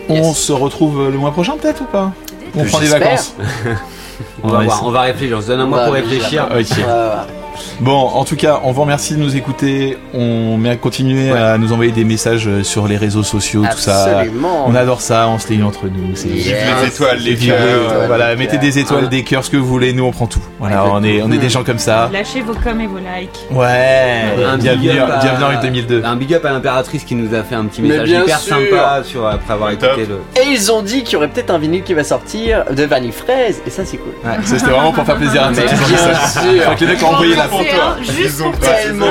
On 0.09 0.33
se 0.33 0.51
retrouve 0.51 1.09
le 1.09 1.17
mois 1.17 1.31
prochain 1.31 1.57
peut-être 1.57 1.81
ou 1.81 1.85
pas? 1.85 2.11
On 2.55 2.65
prend 2.65 2.79
des 2.79 2.87
vacances. 2.87 3.33
On 4.43 4.47
va 4.49 4.63
voir, 4.63 4.85
on 4.85 4.91
va 4.91 5.01
réfléchir. 5.01 5.37
On 5.37 5.41
se 5.41 5.47
donne 5.47 5.61
un 5.61 5.65
mois 5.65 5.85
pour 5.85 5.93
réfléchir. 5.93 6.47
réfléchir. 6.49 6.85
Ok. 6.87 7.38
Ouais, 7.53 7.57
ouais. 7.57 7.75
Bon, 7.81 7.97
en 7.97 8.23
tout 8.25 8.35
cas, 8.35 8.59
on 8.63 8.71
vous 8.71 8.81
remercie 8.81 9.13
de 9.15 9.19
nous 9.19 9.35
écouter. 9.35 9.97
On 10.13 10.57
met 10.57 10.69
à 10.71 10.75
continuer 10.75 11.31
à 11.31 11.57
nous 11.57 11.71
envoyer 11.73 11.91
des 11.91 12.03
messages 12.03 12.47
euh, 12.47 12.63
sur 12.63 12.87
les 12.87 12.97
réseaux 12.97 13.23
sociaux, 13.23 13.63
tout 13.71 13.77
ça. 13.77 14.05
Absolument. 14.19 14.65
On 14.67 14.75
adore 14.75 15.01
ça, 15.01 15.27
on 15.29 15.39
se 15.39 15.47
lit 15.51 15.63
entre 15.63 15.85
nous. 15.87 16.15
C'est 16.15 16.29
Yes. 16.29 16.55
Les 16.81 16.87
étoiles, 16.87 17.19
les 17.19 17.35
cœurs. 17.35 17.57
euh, 17.59 18.07
voilà, 18.07 18.35
mettez 18.35 18.57
des 18.57 18.79
étoiles, 18.79 19.09
des 19.09 19.23
cœurs, 19.23 19.43
ce 19.43 19.49
que 19.49 19.57
vous 19.57 19.65
voulez, 19.67 19.93
nous 19.93 20.03
on 20.03 20.11
prend 20.11 20.27
tout. 20.27 20.39
Voilà, 20.59 20.85
on 20.85 21.03
est, 21.03 21.21
on 21.21 21.31
est 21.31 21.37
des 21.37 21.49
gens 21.49 21.63
comme 21.63 21.79
ça. 21.79 22.09
Lâchez 22.11 22.41
vos 22.41 22.53
coms 22.53 22.79
et 22.81 22.87
vos 22.87 22.97
likes. 22.97 23.29
Ouais, 23.51 24.23
Un 24.45 24.57
bienvenue, 24.57 24.89
big 24.89 24.99
up 24.99 25.09
à- 25.13 25.19
bienvenue 25.23 25.57
en 25.57 25.61
2002. 25.61 26.01
Un 26.05 26.15
big 26.15 26.33
up 26.33 26.45
à 26.45 26.51
l'impératrice 26.51 27.03
qui 27.03 27.15
nous 27.15 27.33
a 27.33 27.43
fait 27.43 27.55
un 27.55 27.65
petit 27.65 27.81
message 27.81 28.03
bien 28.07 28.23
hyper 28.23 28.39
sûr. 28.39 28.55
sympa 28.55 29.01
sur, 29.03 29.25
après 29.27 29.53
avoir 29.53 29.71
Top. 29.77 29.91
écouté 29.97 30.07
le. 30.07 30.41
Et 30.41 30.47
ils 30.53 30.71
ont 30.71 30.81
dit 30.81 31.03
qu'il 31.03 31.13
y 31.13 31.15
aurait 31.17 31.27
peut-être 31.27 31.51
un 31.51 31.57
vinyle 31.57 31.83
qui 31.83 31.93
va 31.93 32.03
sortir 32.03 32.65
de 32.71 32.83
Vanille 32.83 33.11
Fraise, 33.11 33.61
et 33.65 33.69
ça 33.69 33.83
c'est 33.85 33.97
cool. 33.97 34.13
Ouais, 34.23 34.37
ça, 34.43 34.57
c'était 34.59 34.71
vraiment 34.71 34.91
pour 34.91 35.05
faire 35.05 35.17
plaisir 35.17 35.43
à 35.43 35.53
sûr. 35.53 35.63
Je 35.63 36.61
crois 36.61 36.75
que 36.75 36.79
les 36.85 36.87
mecs 36.93 37.03
ont 37.03 37.07
envoyé 37.13 37.35
la 37.39 37.97
Ils 38.19 38.43
ont. 38.43 38.51
Tellement. 38.51 39.05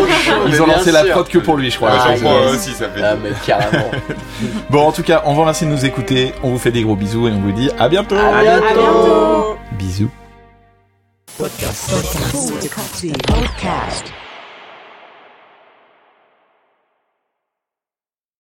Ils 0.47 0.57
lancé 0.57 0.93
la 0.93 1.05
prod 1.05 1.29
que 1.29 1.39
pour 1.39 1.57
lui, 1.57 1.71
je 1.71 1.77
crois. 1.77 1.91
Ah, 1.93 2.17
J'en 2.17 2.43
yes. 2.43 2.55
aussi, 2.55 2.71
ça 2.73 2.89
fait. 2.89 3.03
Ah 3.03 3.17
mais 3.23 3.31
carrément. 3.47 3.91
Bon, 4.71 4.87
en 4.87 4.93
tout 4.93 5.03
cas, 5.03 5.23
on 5.25 5.35
vous 5.35 5.41
remercie 5.41 5.65
de 5.65 5.71
nous 5.71 5.85
écouter. 5.85 6.33
On 6.43 6.51
vous 6.51 6.59
fait 6.59 6.71
des 6.71 6.83
gros 6.83 6.97
bisous 6.97 7.29
et 7.29 7.33
on 7.33 7.41
vous 7.41 7.53
dit 7.53 7.71
à 7.79 7.89
bientôt. 7.89 8.17
À 8.17 8.43
bientôt. 8.43 9.57
Bisous. 9.73 10.11
Podcast. 11.37 11.93